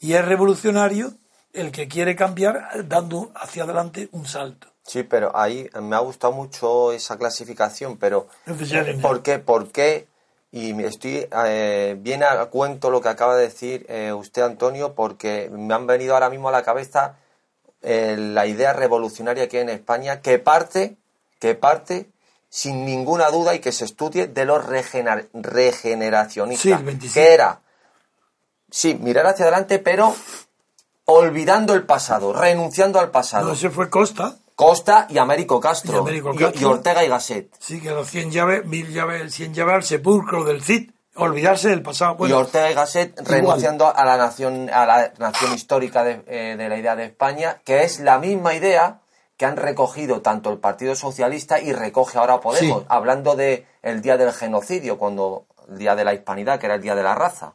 Y 0.00 0.14
es 0.14 0.24
revolucionario 0.24 1.12
el 1.52 1.72
que 1.72 1.88
quiere 1.88 2.16
cambiar 2.16 2.88
dando 2.88 3.32
hacia 3.34 3.64
adelante 3.64 4.08
un 4.12 4.24
salto. 4.24 4.68
Sí, 4.82 5.02
pero 5.02 5.36
ahí 5.36 5.68
me 5.82 5.94
ha 5.94 5.98
gustado 5.98 6.32
mucho 6.32 6.92
esa 6.92 7.18
clasificación, 7.18 7.98
pero 7.98 8.28
Jelinek. 8.46 9.02
¿por 9.02 9.22
qué? 9.22 9.38
¿Por 9.38 9.70
qué? 9.70 10.07
Y 10.50 10.82
estoy 10.82 11.28
eh, 11.44 11.96
bien 11.98 12.22
a 12.22 12.46
cuento 12.46 12.90
lo 12.90 13.00
que 13.02 13.08
acaba 13.10 13.36
de 13.36 13.42
decir 13.42 13.84
eh, 13.88 14.12
usted, 14.12 14.42
Antonio, 14.42 14.94
porque 14.94 15.50
me 15.52 15.74
han 15.74 15.86
venido 15.86 16.14
ahora 16.14 16.30
mismo 16.30 16.48
a 16.48 16.52
la 16.52 16.62
cabeza 16.62 17.16
eh, 17.82 18.16
la 18.18 18.46
idea 18.46 18.72
revolucionaria 18.72 19.46
que 19.48 19.58
hay 19.58 19.62
en 19.64 19.68
España, 19.68 20.20
que 20.22 20.38
parte, 20.38 20.96
que 21.38 21.54
parte 21.54 22.10
sin 22.48 22.86
ninguna 22.86 23.28
duda 23.30 23.54
y 23.54 23.58
que 23.58 23.72
se 23.72 23.84
estudie 23.84 24.26
de 24.26 24.46
los 24.46 24.64
regener- 24.64 25.28
regeneracionistas, 25.34 26.62
Sí, 26.62 26.72
el 26.72 26.82
27. 26.82 27.12
que 27.28 27.34
era, 27.34 27.60
sí, 28.70 28.94
mirar 28.94 29.26
hacia 29.26 29.44
adelante, 29.44 29.78
pero 29.78 30.14
olvidando 31.04 31.74
el 31.74 31.84
pasado, 31.84 32.32
renunciando 32.32 32.98
al 33.00 33.10
pasado. 33.10 33.48
No, 33.48 33.52
ese 33.52 33.68
fue 33.70 33.90
Costa. 33.90 34.36
Costa 34.62 35.06
y 35.08 35.18
Américo 35.18 35.60
Castro. 35.60 35.94
Y 35.94 35.98
Américo 36.00 36.34
y- 36.34 36.36
Castro. 36.38 36.60
y 36.60 36.64
Ortega 36.64 37.04
y 37.04 37.08
Gasset. 37.08 37.48
Sí, 37.60 37.80
que 37.80 37.90
los 37.92 38.08
100 38.10 38.32
llaves, 38.32 38.64
mil 38.66 38.92
llaves, 38.92 39.32
100 39.32 39.54
llaves 39.54 39.74
al 39.76 39.82
sepulcro 39.84 40.42
del 40.42 40.64
Cid. 40.64 40.90
Olvidarse 41.14 41.68
del 41.68 41.80
pasado. 41.82 42.16
y 42.26 42.32
Ortega 42.32 42.68
y 42.68 42.74
Gasset 42.74 43.20
renunciando 43.20 43.86
a 43.96 44.04
la 44.04 44.16
nación 44.16 44.68
a 44.72 44.84
la 44.84 45.12
nación 45.18 45.54
histórica 45.54 46.02
de, 46.02 46.24
eh, 46.26 46.56
de 46.58 46.68
la 46.68 46.76
idea 46.76 46.96
de 46.96 47.04
España, 47.04 47.60
que 47.64 47.84
es 47.84 48.00
la 48.00 48.18
misma 48.18 48.52
idea 48.54 48.98
que 49.36 49.46
han 49.46 49.56
recogido 49.56 50.22
tanto 50.22 50.50
el 50.50 50.58
Partido 50.58 50.96
Socialista 50.96 51.60
y 51.60 51.72
recoge 51.72 52.18
ahora 52.18 52.40
Podemos, 52.40 52.80
Sí. 52.80 52.86
hablando 52.88 53.36
de 53.36 53.64
el 53.82 54.02
día 54.02 54.16
del 54.16 54.32
genocidio, 54.32 54.98
cuando 54.98 55.46
el 55.68 55.78
día 55.78 55.94
de 55.94 56.02
la 56.04 56.14
hispanidad, 56.14 56.58
que 56.58 56.66
era 56.66 56.74
el 56.74 56.82
día 56.82 56.96
de 56.96 57.04
la 57.04 57.14
raza. 57.14 57.52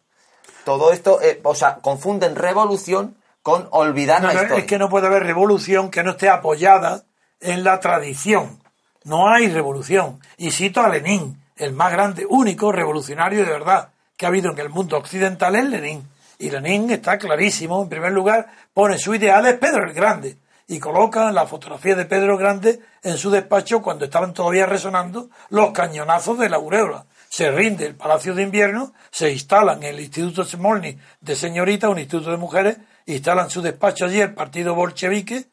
Todo 0.64 0.94
esto, 0.94 1.20
eh, 1.22 1.42
o 1.44 1.54
sea, 1.54 1.80
confunden 1.82 2.38
revolución 2.38 3.18
con 3.44 3.68
olvidar 3.72 4.22
no, 4.22 4.30
la 4.30 4.34
no, 4.34 4.42
historia. 4.42 4.62
es 4.62 4.68
que 4.68 4.80
no 4.80 4.90
puede 4.90 5.08
haber 5.08 5.24
revolución 5.24 5.92
que 5.92 6.02
no 6.02 6.12
esté 6.12 6.30
apoyada 6.30 7.04
en 7.42 7.64
la 7.64 7.80
tradición. 7.80 8.64
No 9.04 9.30
hay 9.30 9.50
revolución. 9.50 10.20
Y 10.38 10.52
cito 10.52 10.82
a 10.82 10.90
Lenin, 10.90 11.40
el 11.58 11.74
más 11.74 11.92
grande, 11.92 12.26
único 12.28 12.72
revolucionario 12.72 13.46
de 13.46 13.52
verdad 13.52 13.90
que 14.18 14.26
ha 14.26 14.30
habido 14.30 14.52
en 14.52 14.60
el 14.60 14.70
mundo 14.70 14.98
occidental 14.98 15.56
es 15.56 15.66
Lenin. 15.66 16.08
Y 16.40 16.50
Lenin 16.50 16.90
está 16.90 17.18
clarísimo. 17.18 17.84
En 17.84 17.90
primer 17.90 18.14
lugar, 18.14 18.48
pone 18.74 18.98
su 18.98 19.14
ideal 19.14 19.46
es 19.46 19.56
Pedro 19.56 19.86
el 19.86 19.94
Grande. 19.94 20.38
Y 20.68 20.80
coloca 20.80 21.30
la 21.32 21.46
fotografía 21.46 21.96
de 21.96 22.06
Pedro 22.06 22.34
el 22.34 22.40
Grande 22.40 22.80
en 23.04 23.18
su 23.18 23.30
despacho 23.30 23.82
cuando 23.82 24.06
estaban 24.06 24.34
todavía 24.34 24.66
resonando 24.66 25.30
los 25.50 25.72
cañonazos 25.72 26.40
de 26.40 26.50
la 26.50 26.56
aureola. 26.56 27.06
Se 27.28 27.52
rinde 27.52 27.86
el 27.86 27.96
Palacio 27.96 28.34
de 28.34 28.44
Invierno, 28.44 28.94
se 29.12 29.32
instalan 29.32 29.84
en 29.84 29.96
el 29.96 30.00
Instituto 30.00 30.46
Smolny 30.46 30.98
de 31.20 31.36
señoritas, 31.36 31.90
un 31.90 32.00
instituto 32.00 32.32
de 32.32 32.38
mujeres, 32.38 32.78
instalan 33.06 33.50
su 33.50 33.62
despacho 33.62 34.06
allí 34.06 34.22
el 34.22 34.34
partido 34.34 34.76
bolchevique, 34.76 35.46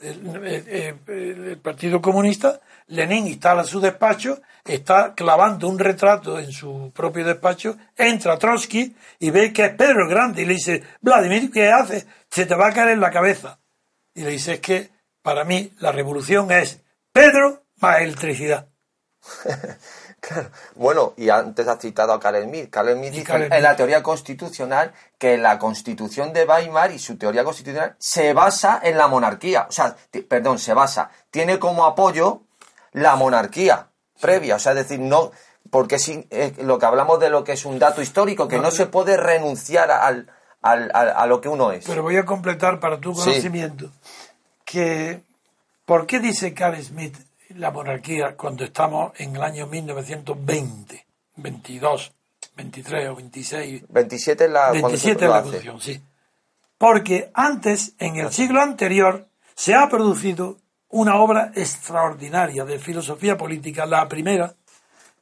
el, 0.00 1.58
Partido 1.62 2.00
Comunista, 2.00 2.60
Lenin 2.88 3.26
instala 3.26 3.64
su 3.64 3.80
despacho, 3.80 4.40
está 4.64 5.14
clavando 5.14 5.68
un 5.68 5.78
retrato 5.78 6.38
en 6.38 6.52
su 6.52 6.92
propio 6.94 7.24
despacho, 7.24 7.76
entra 7.96 8.38
Trotsky 8.38 8.94
y 9.18 9.30
ve 9.30 9.52
que 9.52 9.64
es 9.64 9.74
Pedro 9.74 10.04
el 10.04 10.08
Grande 10.08 10.42
y 10.42 10.46
le 10.46 10.54
dice, 10.54 10.82
Vladimir, 11.00 11.50
¿qué 11.50 11.70
haces? 11.70 12.06
Se 12.30 12.46
te 12.46 12.54
va 12.54 12.68
a 12.68 12.72
caer 12.72 12.90
en 12.90 13.00
la 13.00 13.10
cabeza. 13.10 13.58
Y 14.14 14.22
le 14.22 14.30
dice, 14.30 14.54
es 14.54 14.60
que 14.60 14.90
para 15.22 15.44
mí 15.44 15.72
la 15.80 15.92
revolución 15.92 16.50
es 16.52 16.80
Pedro 17.12 17.64
más 17.80 18.00
electricidad. 18.00 18.68
Claro. 20.20 20.50
Bueno, 20.74 21.14
y 21.16 21.30
antes 21.30 21.66
has 21.68 21.78
citado 21.80 22.12
a 22.12 22.20
Karl 22.20 22.42
Smith. 22.44 22.70
Karl 22.70 22.92
Smith 22.94 23.12
dice 23.12 23.48
en 23.50 23.62
la 23.62 23.76
teoría 23.76 24.02
constitucional 24.02 24.92
que 25.18 25.38
la 25.38 25.58
constitución 25.58 26.32
de 26.32 26.44
Weimar 26.44 26.90
y 26.92 26.98
su 26.98 27.16
teoría 27.16 27.44
constitucional 27.44 27.94
se 27.98 28.32
basa 28.32 28.80
en 28.82 28.96
la 28.98 29.06
monarquía. 29.08 29.66
O 29.68 29.72
sea, 29.72 29.96
perdón, 30.28 30.58
se 30.58 30.74
basa. 30.74 31.10
Tiene 31.30 31.58
como 31.58 31.84
apoyo 31.84 32.42
la 32.92 33.16
monarquía 33.16 33.88
previa. 34.20 34.56
O 34.56 34.58
sea, 34.58 34.72
es 34.72 34.78
decir, 34.78 35.00
no. 35.00 35.30
Porque 35.70 35.98
si, 35.98 36.26
eh, 36.30 36.54
lo 36.62 36.78
que 36.78 36.86
hablamos 36.86 37.20
de 37.20 37.28
lo 37.30 37.44
que 37.44 37.52
es 37.52 37.64
un 37.64 37.78
dato 37.78 38.00
histórico, 38.00 38.48
que 38.48 38.58
no 38.58 38.70
se 38.70 38.86
puede 38.86 39.16
renunciar 39.18 39.90
al, 39.90 40.30
al- 40.62 40.90
al- 40.94 41.10
a 41.16 41.26
lo 41.26 41.40
que 41.40 41.48
uno 41.48 41.72
es. 41.72 41.84
Pero 41.86 42.02
voy 42.02 42.16
a 42.16 42.24
completar 42.24 42.80
para 42.80 42.98
tu 42.98 43.14
Sí. 43.14 43.20
conocimiento 43.24 43.90
que 44.64 45.22
¿por 45.84 46.06
qué 46.06 46.20
dice 46.20 46.54
Carl 46.54 46.82
Smith 46.82 47.16
la 47.50 47.70
monarquía 47.70 48.36
cuando 48.36 48.64
estamos 48.64 49.12
en 49.18 49.36
el 49.36 49.42
año 49.42 49.66
1920, 49.66 51.06
22, 51.36 52.12
23 52.56 53.08
o 53.08 53.16
26? 53.16 53.84
27 53.88 54.44
es 54.44 54.50
la, 54.50 54.68
cuando 54.70 54.96
se 54.96 55.14
27 55.14 55.24
lo 55.24 55.26
es 55.26 55.30
la. 55.30 55.42
Constitución, 55.42 55.80
sí. 55.80 56.02
Porque 56.76 57.30
antes, 57.34 57.94
en 57.98 58.16
el 58.16 58.32
siglo 58.32 58.60
anterior, 58.60 59.26
se 59.54 59.74
ha 59.74 59.88
producido 59.88 60.58
una 60.90 61.16
obra 61.16 61.52
extraordinaria 61.54 62.64
de 62.64 62.78
filosofía 62.78 63.36
política, 63.36 63.84
la 63.84 64.08
primera, 64.08 64.54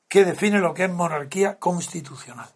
que 0.09 0.25
define 0.25 0.61
lo 0.61 0.75
que 0.75 0.85
es 0.85 0.91
monarquía 0.91 1.59
constitucional, 1.59 2.49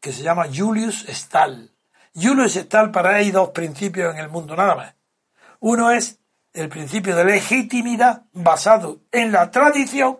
que 0.00 0.12
se 0.12 0.22
llama 0.22 0.46
Julius 0.54 1.04
Stahl. 1.08 1.70
Julius 2.14 2.54
Stahl, 2.54 2.90
para 2.90 3.10
él 3.10 3.26
hay 3.26 3.30
dos 3.30 3.50
principios 3.50 4.14
en 4.14 4.20
el 4.20 4.28
mundo, 4.28 4.56
nada 4.56 4.74
más. 4.74 4.94
Uno 5.60 5.90
es 5.90 6.18
el 6.56 6.68
principio 6.68 7.14
de 7.16 7.24
legitimidad 7.24 8.22
basado 8.32 8.98
en 9.12 9.30
la 9.32 9.50
tradición, 9.50 10.18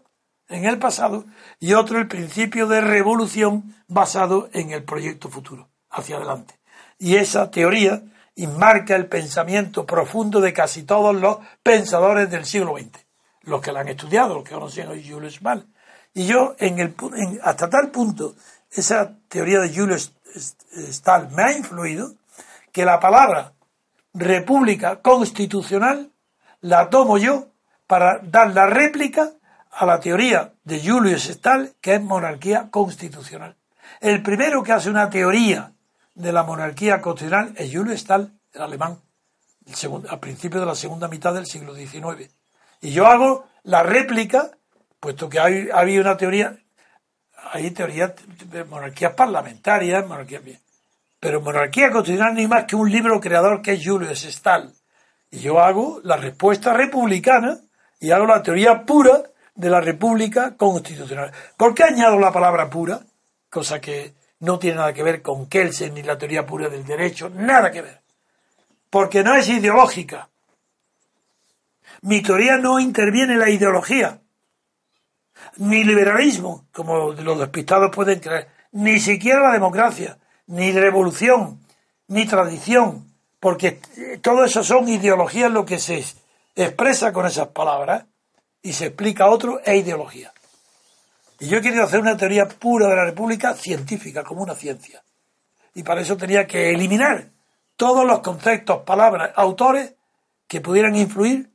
en 0.48 0.64
el 0.64 0.78
pasado, 0.78 1.24
y 1.58 1.72
otro 1.72 1.98
el 1.98 2.08
principio 2.08 2.66
de 2.66 2.80
revolución 2.80 3.74
basado 3.88 4.48
en 4.52 4.70
el 4.70 4.84
proyecto 4.84 5.28
futuro, 5.28 5.68
hacia 5.90 6.16
adelante. 6.16 6.54
Y 6.98 7.16
esa 7.16 7.50
teoría 7.50 8.02
enmarca 8.36 8.94
el 8.96 9.06
pensamiento 9.06 9.86
profundo 9.86 10.40
de 10.40 10.52
casi 10.52 10.82
todos 10.82 11.16
los 11.16 11.38
pensadores 11.62 12.30
del 12.30 12.44
siglo 12.44 12.76
XX, 12.76 13.04
los 13.42 13.60
que 13.62 13.72
la 13.72 13.80
han 13.80 13.88
estudiado, 13.88 14.34
los 14.34 14.44
que 14.44 14.54
conocían 14.54 14.88
a 14.88 14.90
Julius 14.92 15.36
Stahl. 15.36 15.66
Y 16.12 16.26
yo, 16.26 16.54
en 16.58 16.78
el, 16.78 16.94
en- 17.16 17.40
hasta 17.42 17.68
tal 17.70 17.90
punto, 17.90 18.34
esa 18.70 19.16
teoría 19.28 19.60
de 19.60 19.74
Julius 19.74 20.12
Stahl 20.34 21.30
me 21.30 21.42
ha 21.44 21.52
influido 21.56 22.12
que 22.72 22.84
la 22.84 23.00
palabra 23.00 23.52
república 24.12 25.00
constitucional 25.00 26.10
la 26.66 26.90
tomo 26.90 27.16
yo 27.16 27.46
para 27.86 28.18
dar 28.18 28.52
la 28.52 28.66
réplica 28.66 29.30
a 29.70 29.86
la 29.86 30.00
teoría 30.00 30.52
de 30.64 30.80
Julius 30.84 31.24
Stahl, 31.28 31.74
que 31.80 31.94
es 31.94 32.02
monarquía 32.02 32.68
constitucional. 32.70 33.54
El 34.00 34.22
primero 34.22 34.62
que 34.64 34.72
hace 34.72 34.90
una 34.90 35.08
teoría 35.08 35.72
de 36.14 36.32
la 36.32 36.42
monarquía 36.42 37.00
constitucional 37.00 37.52
es 37.56 37.72
Julius 37.72 38.00
Stahl, 38.00 38.32
el 38.52 38.62
alemán, 38.62 38.98
el 39.64 39.74
segundo- 39.74 40.10
a 40.10 40.18
principios 40.18 40.60
de 40.62 40.66
la 40.66 40.74
segunda 40.74 41.06
mitad 41.08 41.32
del 41.34 41.46
siglo 41.46 41.74
XIX. 41.74 42.30
Y 42.80 42.90
yo 42.90 43.06
hago 43.06 43.46
la 43.62 43.82
réplica, 43.84 44.50
puesto 44.98 45.28
que 45.28 45.38
había 45.38 46.00
una 46.00 46.16
teoría, 46.16 46.56
hay 47.52 47.70
teorías 47.70 48.12
de 48.46 48.64
monarquías 48.64 49.12
parlamentarias, 49.12 50.04
monarquías. 50.06 50.42
Pero 51.20 51.40
monarquía 51.40 51.92
constitucional 51.92 52.34
no 52.34 52.40
hay 52.40 52.48
más 52.48 52.64
que 52.64 52.74
un 52.74 52.90
libro 52.90 53.20
creador 53.20 53.62
que 53.62 53.74
es 53.74 53.86
Julius 53.86 54.22
Stahl. 54.24 54.72
Y 55.30 55.38
yo 55.40 55.60
hago 55.60 56.00
la 56.04 56.16
respuesta 56.16 56.72
republicana 56.72 57.58
y 58.00 58.10
hago 58.10 58.26
la 58.26 58.42
teoría 58.42 58.84
pura 58.84 59.22
de 59.54 59.70
la 59.70 59.80
república 59.80 60.56
constitucional. 60.56 61.32
¿Por 61.56 61.74
qué 61.74 61.84
añado 61.84 62.18
la 62.18 62.32
palabra 62.32 62.70
pura? 62.70 63.00
Cosa 63.50 63.80
que 63.80 64.14
no 64.40 64.58
tiene 64.58 64.76
nada 64.76 64.92
que 64.92 65.02
ver 65.02 65.22
con 65.22 65.46
Kelsen 65.46 65.94
ni 65.94 66.02
la 66.02 66.18
teoría 66.18 66.46
pura 66.46 66.68
del 66.68 66.84
derecho, 66.84 67.30
nada 67.30 67.70
que 67.70 67.82
ver. 67.82 68.00
Porque 68.90 69.24
no 69.24 69.34
es 69.34 69.48
ideológica. 69.48 70.28
Mi 72.02 72.22
teoría 72.22 72.58
no 72.58 72.78
interviene 72.78 73.34
en 73.34 73.40
la 73.40 73.50
ideología, 73.50 74.20
ni 75.56 75.84
liberalismo, 75.84 76.66
como 76.72 77.12
los 77.12 77.38
despistados 77.38 77.90
pueden 77.94 78.20
creer, 78.20 78.48
ni 78.72 79.00
siquiera 79.00 79.40
la 79.40 79.52
democracia, 79.52 80.18
ni 80.46 80.72
revolución, 80.72 81.60
ni 82.08 82.26
tradición, 82.26 83.05
porque 83.46 83.78
todo 84.22 84.44
eso 84.44 84.64
son 84.64 84.88
ideologías 84.88 85.52
lo 85.52 85.64
que 85.64 85.78
se 85.78 86.04
expresa 86.56 87.12
con 87.12 87.26
esas 87.26 87.46
palabras 87.46 88.04
y 88.60 88.72
se 88.72 88.86
explica 88.86 89.22
a 89.22 89.30
otro 89.30 89.60
es 89.64 89.84
ideología. 89.84 90.32
Y 91.38 91.46
yo 91.46 91.58
he 91.58 91.62
querido 91.62 91.84
hacer 91.84 92.00
una 92.00 92.16
teoría 92.16 92.48
pura 92.48 92.88
de 92.88 92.96
la 92.96 93.04
República 93.04 93.54
científica, 93.54 94.24
como 94.24 94.42
una 94.42 94.56
ciencia. 94.56 95.00
Y 95.76 95.84
para 95.84 96.00
eso 96.00 96.16
tenía 96.16 96.44
que 96.44 96.70
eliminar 96.70 97.28
todos 97.76 98.04
los 98.04 98.18
conceptos, 98.18 98.82
palabras, 98.82 99.30
autores 99.36 99.94
que 100.48 100.60
pudieran 100.60 100.96
influir 100.96 101.48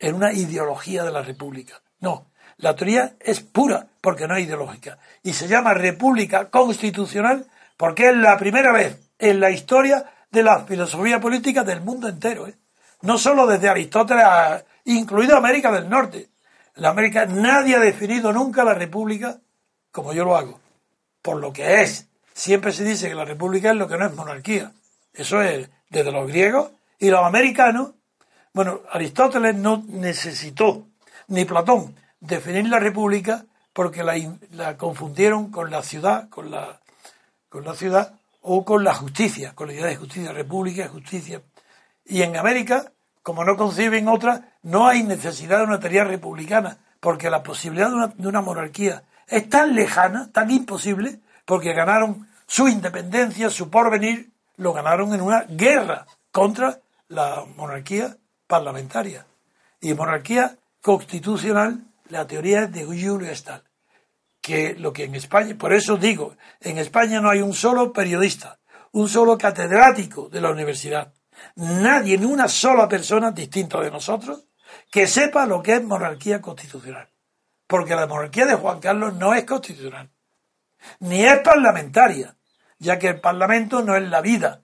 en 0.00 0.16
una 0.16 0.32
ideología 0.32 1.04
de 1.04 1.12
la 1.12 1.22
República. 1.22 1.80
No, 2.00 2.26
la 2.56 2.74
teoría 2.74 3.14
es 3.20 3.38
pura 3.38 3.86
porque 4.00 4.26
no 4.26 4.34
es 4.34 4.46
ideológica. 4.46 4.98
Y 5.22 5.32
se 5.32 5.46
llama 5.46 5.74
República 5.74 6.50
Constitucional 6.50 7.46
porque 7.76 8.08
es 8.08 8.16
la 8.16 8.36
primera 8.36 8.72
vez 8.72 8.98
en 9.20 9.38
la 9.38 9.50
historia 9.50 10.10
de 10.36 10.42
la 10.42 10.64
filosofía 10.66 11.18
política 11.18 11.64
del 11.64 11.80
mundo 11.80 12.08
entero. 12.08 12.46
¿eh? 12.46 12.54
No 13.00 13.16
solo 13.16 13.46
desde 13.46 13.70
Aristóteles, 13.70 14.22
a- 14.24 14.62
incluido 14.84 15.34
América 15.36 15.72
del 15.72 15.88
Norte. 15.88 16.28
En 16.76 16.84
América 16.84 17.24
nadie 17.24 17.74
ha 17.76 17.80
definido 17.80 18.32
nunca 18.34 18.62
la 18.64 18.74
República 18.74 19.38
como 19.90 20.12
yo 20.12 20.24
lo 20.26 20.36
hago, 20.36 20.60
por 21.22 21.38
lo 21.38 21.54
que 21.54 21.80
es. 21.80 22.06
Siempre 22.34 22.70
se 22.72 22.84
dice 22.84 23.08
que 23.08 23.14
la 23.14 23.24
República 23.24 23.70
es 23.70 23.76
lo 23.76 23.88
que 23.88 23.96
no 23.96 24.04
es 24.04 24.14
monarquía. 24.14 24.72
Eso 25.14 25.40
es 25.40 25.70
desde 25.88 26.12
los 26.12 26.26
griegos 26.28 26.70
y 26.98 27.08
los 27.08 27.24
americanos. 27.24 27.92
Bueno, 28.52 28.82
Aristóteles 28.92 29.54
no 29.56 29.82
necesitó, 29.88 30.86
ni 31.28 31.46
Platón, 31.46 31.96
definir 32.20 32.68
la 32.68 32.78
República 32.78 33.46
porque 33.72 34.02
la, 34.02 34.14
la 34.52 34.76
confundieron 34.76 35.50
con 35.50 35.70
la 35.70 35.82
ciudad, 35.82 36.28
con 36.28 36.50
la, 36.50 36.78
con 37.48 37.64
la 37.64 37.74
ciudad 37.74 38.12
o 38.48 38.64
con 38.64 38.84
la 38.84 38.94
justicia, 38.94 39.54
con 39.54 39.66
la 39.66 39.74
idea 39.74 39.86
de 39.86 39.96
justicia, 39.96 40.32
república 40.32 40.86
justicia. 40.88 41.42
Y 42.04 42.22
en 42.22 42.36
América, 42.36 42.92
como 43.22 43.44
no 43.44 43.56
conciben 43.56 44.06
otra, 44.06 44.56
no 44.62 44.86
hay 44.86 45.02
necesidad 45.02 45.58
de 45.58 45.64
una 45.64 45.80
teoría 45.80 46.04
republicana, 46.04 46.78
porque 47.00 47.28
la 47.28 47.42
posibilidad 47.42 47.90
de 48.14 48.28
una, 48.28 48.40
monarquía 48.40 49.02
es 49.26 49.48
tan 49.48 49.74
lejana, 49.74 50.30
tan 50.32 50.48
imposible, 50.52 51.18
porque 51.44 51.72
ganaron 51.72 52.28
su 52.46 52.68
independencia, 52.68 53.50
su 53.50 53.68
porvenir, 53.68 54.30
lo 54.58 54.72
ganaron 54.72 55.12
en 55.12 55.22
una 55.22 55.42
guerra 55.48 56.06
contra 56.30 56.78
la 57.08 57.44
monarquía 57.56 58.16
parlamentaria. 58.46 59.26
Y 59.80 59.92
monarquía 59.94 60.56
constitucional, 60.80 61.82
la 62.10 62.28
teoría 62.28 62.68
de 62.68 62.84
Julio 62.84 63.34
Stahl. 63.34 63.64
Que 64.46 64.76
lo 64.78 64.92
que 64.92 65.02
en 65.02 65.16
España, 65.16 65.56
por 65.58 65.72
eso 65.72 65.96
digo, 65.96 66.36
en 66.60 66.78
España 66.78 67.20
no 67.20 67.30
hay 67.30 67.40
un 67.40 67.52
solo 67.52 67.92
periodista, 67.92 68.60
un 68.92 69.08
solo 69.08 69.36
catedrático 69.36 70.28
de 70.28 70.40
la 70.40 70.52
universidad, 70.52 71.12
nadie, 71.56 72.16
ni 72.16 72.26
una 72.26 72.46
sola 72.46 72.88
persona 72.88 73.32
distinta 73.32 73.80
de 73.80 73.90
nosotros, 73.90 74.46
que 74.88 75.08
sepa 75.08 75.46
lo 75.46 75.60
que 75.60 75.74
es 75.74 75.82
monarquía 75.82 76.40
constitucional. 76.40 77.08
Porque 77.66 77.96
la 77.96 78.06
monarquía 78.06 78.46
de 78.46 78.54
Juan 78.54 78.78
Carlos 78.78 79.14
no 79.14 79.34
es 79.34 79.42
constitucional, 79.42 80.12
ni 81.00 81.24
es 81.24 81.40
parlamentaria, 81.40 82.36
ya 82.78 83.00
que 83.00 83.08
el 83.08 83.20
Parlamento 83.20 83.82
no 83.82 83.96
es 83.96 84.08
la 84.08 84.20
vida. 84.20 84.62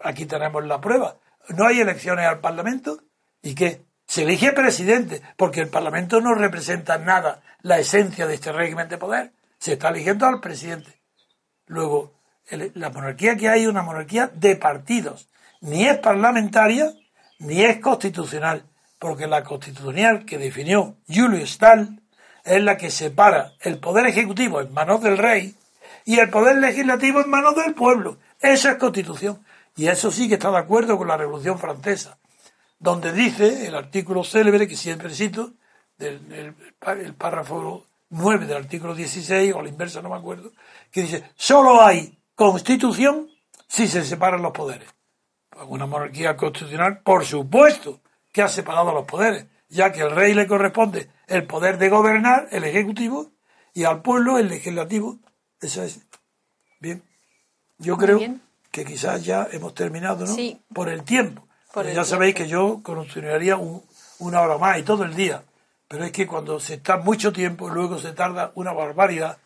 Aquí 0.00 0.26
tenemos 0.26 0.66
la 0.66 0.82
prueba. 0.82 1.16
No 1.48 1.66
hay 1.66 1.80
elecciones 1.80 2.26
al 2.26 2.40
Parlamento 2.40 3.00
y 3.40 3.54
qué? 3.54 3.86
Se 4.06 4.22
elige 4.22 4.52
presidente, 4.52 5.22
porque 5.36 5.60
el 5.60 5.68
Parlamento 5.68 6.20
no 6.20 6.34
representa 6.34 6.98
nada, 6.98 7.42
la 7.62 7.78
esencia 7.78 8.26
de 8.26 8.34
este 8.34 8.52
régimen 8.52 8.88
de 8.88 8.98
poder. 8.98 9.32
Se 9.58 9.72
está 9.72 9.88
eligiendo 9.88 10.26
al 10.26 10.40
presidente. 10.40 11.00
Luego, 11.66 12.12
la 12.50 12.90
monarquía 12.90 13.36
que 13.36 13.48
hay 13.48 13.62
es 13.62 13.68
una 13.68 13.82
monarquía 13.82 14.30
de 14.34 14.56
partidos. 14.56 15.28
Ni 15.60 15.86
es 15.86 15.98
parlamentaria, 15.98 16.92
ni 17.38 17.62
es 17.62 17.80
constitucional, 17.80 18.64
porque 18.98 19.26
la 19.26 19.42
constitucional 19.42 20.26
que 20.26 20.38
definió 20.38 20.96
Julio 21.08 21.46
Stahl 21.46 22.00
es 22.44 22.62
la 22.62 22.76
que 22.76 22.90
separa 22.90 23.52
el 23.60 23.78
poder 23.78 24.06
ejecutivo 24.06 24.60
en 24.60 24.72
manos 24.72 25.02
del 25.02 25.16
rey 25.16 25.54
y 26.04 26.18
el 26.18 26.28
poder 26.28 26.58
legislativo 26.58 27.22
en 27.22 27.30
manos 27.30 27.56
del 27.56 27.74
pueblo. 27.74 28.18
Esa 28.40 28.72
es 28.72 28.76
constitución. 28.76 29.42
Y 29.76 29.88
eso 29.88 30.12
sí 30.12 30.28
que 30.28 30.34
está 30.34 30.50
de 30.50 30.58
acuerdo 30.58 30.98
con 30.98 31.08
la 31.08 31.16
Revolución 31.16 31.58
Francesa, 31.58 32.18
donde 32.84 33.12
dice 33.14 33.66
el 33.66 33.74
artículo 33.74 34.22
célebre, 34.24 34.68
que 34.68 34.76
siempre 34.76 35.08
cito, 35.08 35.54
del, 35.96 36.20
el, 36.82 37.14
párrafo 37.14 37.86
9 38.10 38.44
del 38.44 38.58
artículo 38.58 38.94
16, 38.94 39.54
o 39.54 39.62
la 39.62 39.70
inversa, 39.70 40.02
no 40.02 40.10
me 40.10 40.16
acuerdo, 40.16 40.52
que 40.90 41.00
dice, 41.00 41.24
solo 41.34 41.80
hay 41.80 42.18
constitución 42.34 43.30
si 43.66 43.88
se 43.88 44.04
separan 44.04 44.42
los 44.42 44.52
poderes. 44.52 44.86
Una 45.66 45.86
monarquía 45.86 46.36
constitucional, 46.36 47.00
por 47.00 47.24
supuesto, 47.24 48.02
que 48.30 48.42
ha 48.42 48.48
separado 48.48 48.92
los 48.92 49.06
poderes, 49.06 49.46
ya 49.70 49.90
que 49.90 50.02
al 50.02 50.10
rey 50.10 50.34
le 50.34 50.46
corresponde 50.46 51.08
el 51.26 51.46
poder 51.46 51.78
de 51.78 51.88
gobernar, 51.88 52.48
el 52.50 52.64
ejecutivo, 52.64 53.32
y 53.72 53.84
al 53.84 54.02
pueblo 54.02 54.38
el 54.38 54.48
legislativo. 54.48 55.20
Eso 55.58 55.82
es. 55.82 56.00
Bien. 56.80 57.02
Yo 57.78 57.96
creo 57.96 58.20
que 58.70 58.84
quizás 58.84 59.24
ya 59.24 59.48
hemos 59.52 59.74
terminado, 59.74 60.26
¿no? 60.26 60.34
Sí. 60.34 60.60
Por 60.74 60.90
el 60.90 61.02
tiempo. 61.02 61.48
Ya 61.82 62.04
sabéis 62.04 62.34
que 62.34 62.46
yo 62.46 62.80
continuaría 62.82 63.56
una 63.56 64.40
hora 64.40 64.58
más 64.58 64.78
y 64.78 64.82
todo 64.82 65.04
el 65.04 65.14
día. 65.14 65.42
Pero 65.88 66.04
es 66.04 66.12
que 66.12 66.26
cuando 66.26 66.60
se 66.60 66.74
está 66.74 66.96
mucho 66.98 67.32
tiempo, 67.32 67.68
luego 67.68 67.98
se 67.98 68.12
tarda 68.12 68.52
una 68.54 68.72
barbaridad 68.72 69.38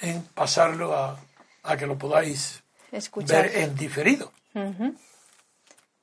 en 0.00 0.22
pasarlo 0.22 0.94
a, 0.94 1.18
que 1.76 1.86
lo 1.86 1.96
podáis 1.96 2.62
Escuchar. 2.90 3.44
ver 3.44 3.56
en 3.56 3.74
diferido. 3.74 4.32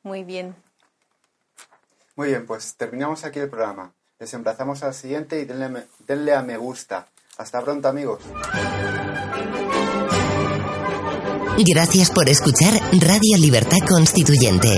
Muy 0.04 0.24
bien. 0.24 0.56
Muy 2.16 2.30
bien, 2.30 2.46
pues 2.46 2.76
terminamos 2.76 3.24
aquí 3.24 3.40
el 3.40 3.50
programa. 3.50 3.94
Les 4.20 4.34
emplazamos 4.34 4.84
al 4.84 4.94
siguiente 4.94 5.40
y 5.40 5.46
denle, 5.46 5.88
denle 6.06 6.36
a 6.36 6.42
me 6.42 6.58
gusta. 6.58 7.08
Hasta 7.38 7.62
pronto 7.62 7.88
amigos. 7.88 8.22
Gracias 11.58 12.12
por 12.12 12.28
escuchar 12.28 12.74
Radio 12.92 13.38
Libertad 13.38 13.80
Constituyente. 13.88 14.78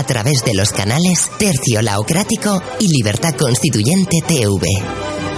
a 0.00 0.04
través 0.04 0.42
de 0.46 0.54
los 0.54 0.70
canales 0.70 1.30
Tercio 1.38 1.82
Laocrático 1.82 2.62
y 2.78 2.88
Libertad 2.88 3.34
Constituyente 3.36 4.16
TV. 4.26 5.29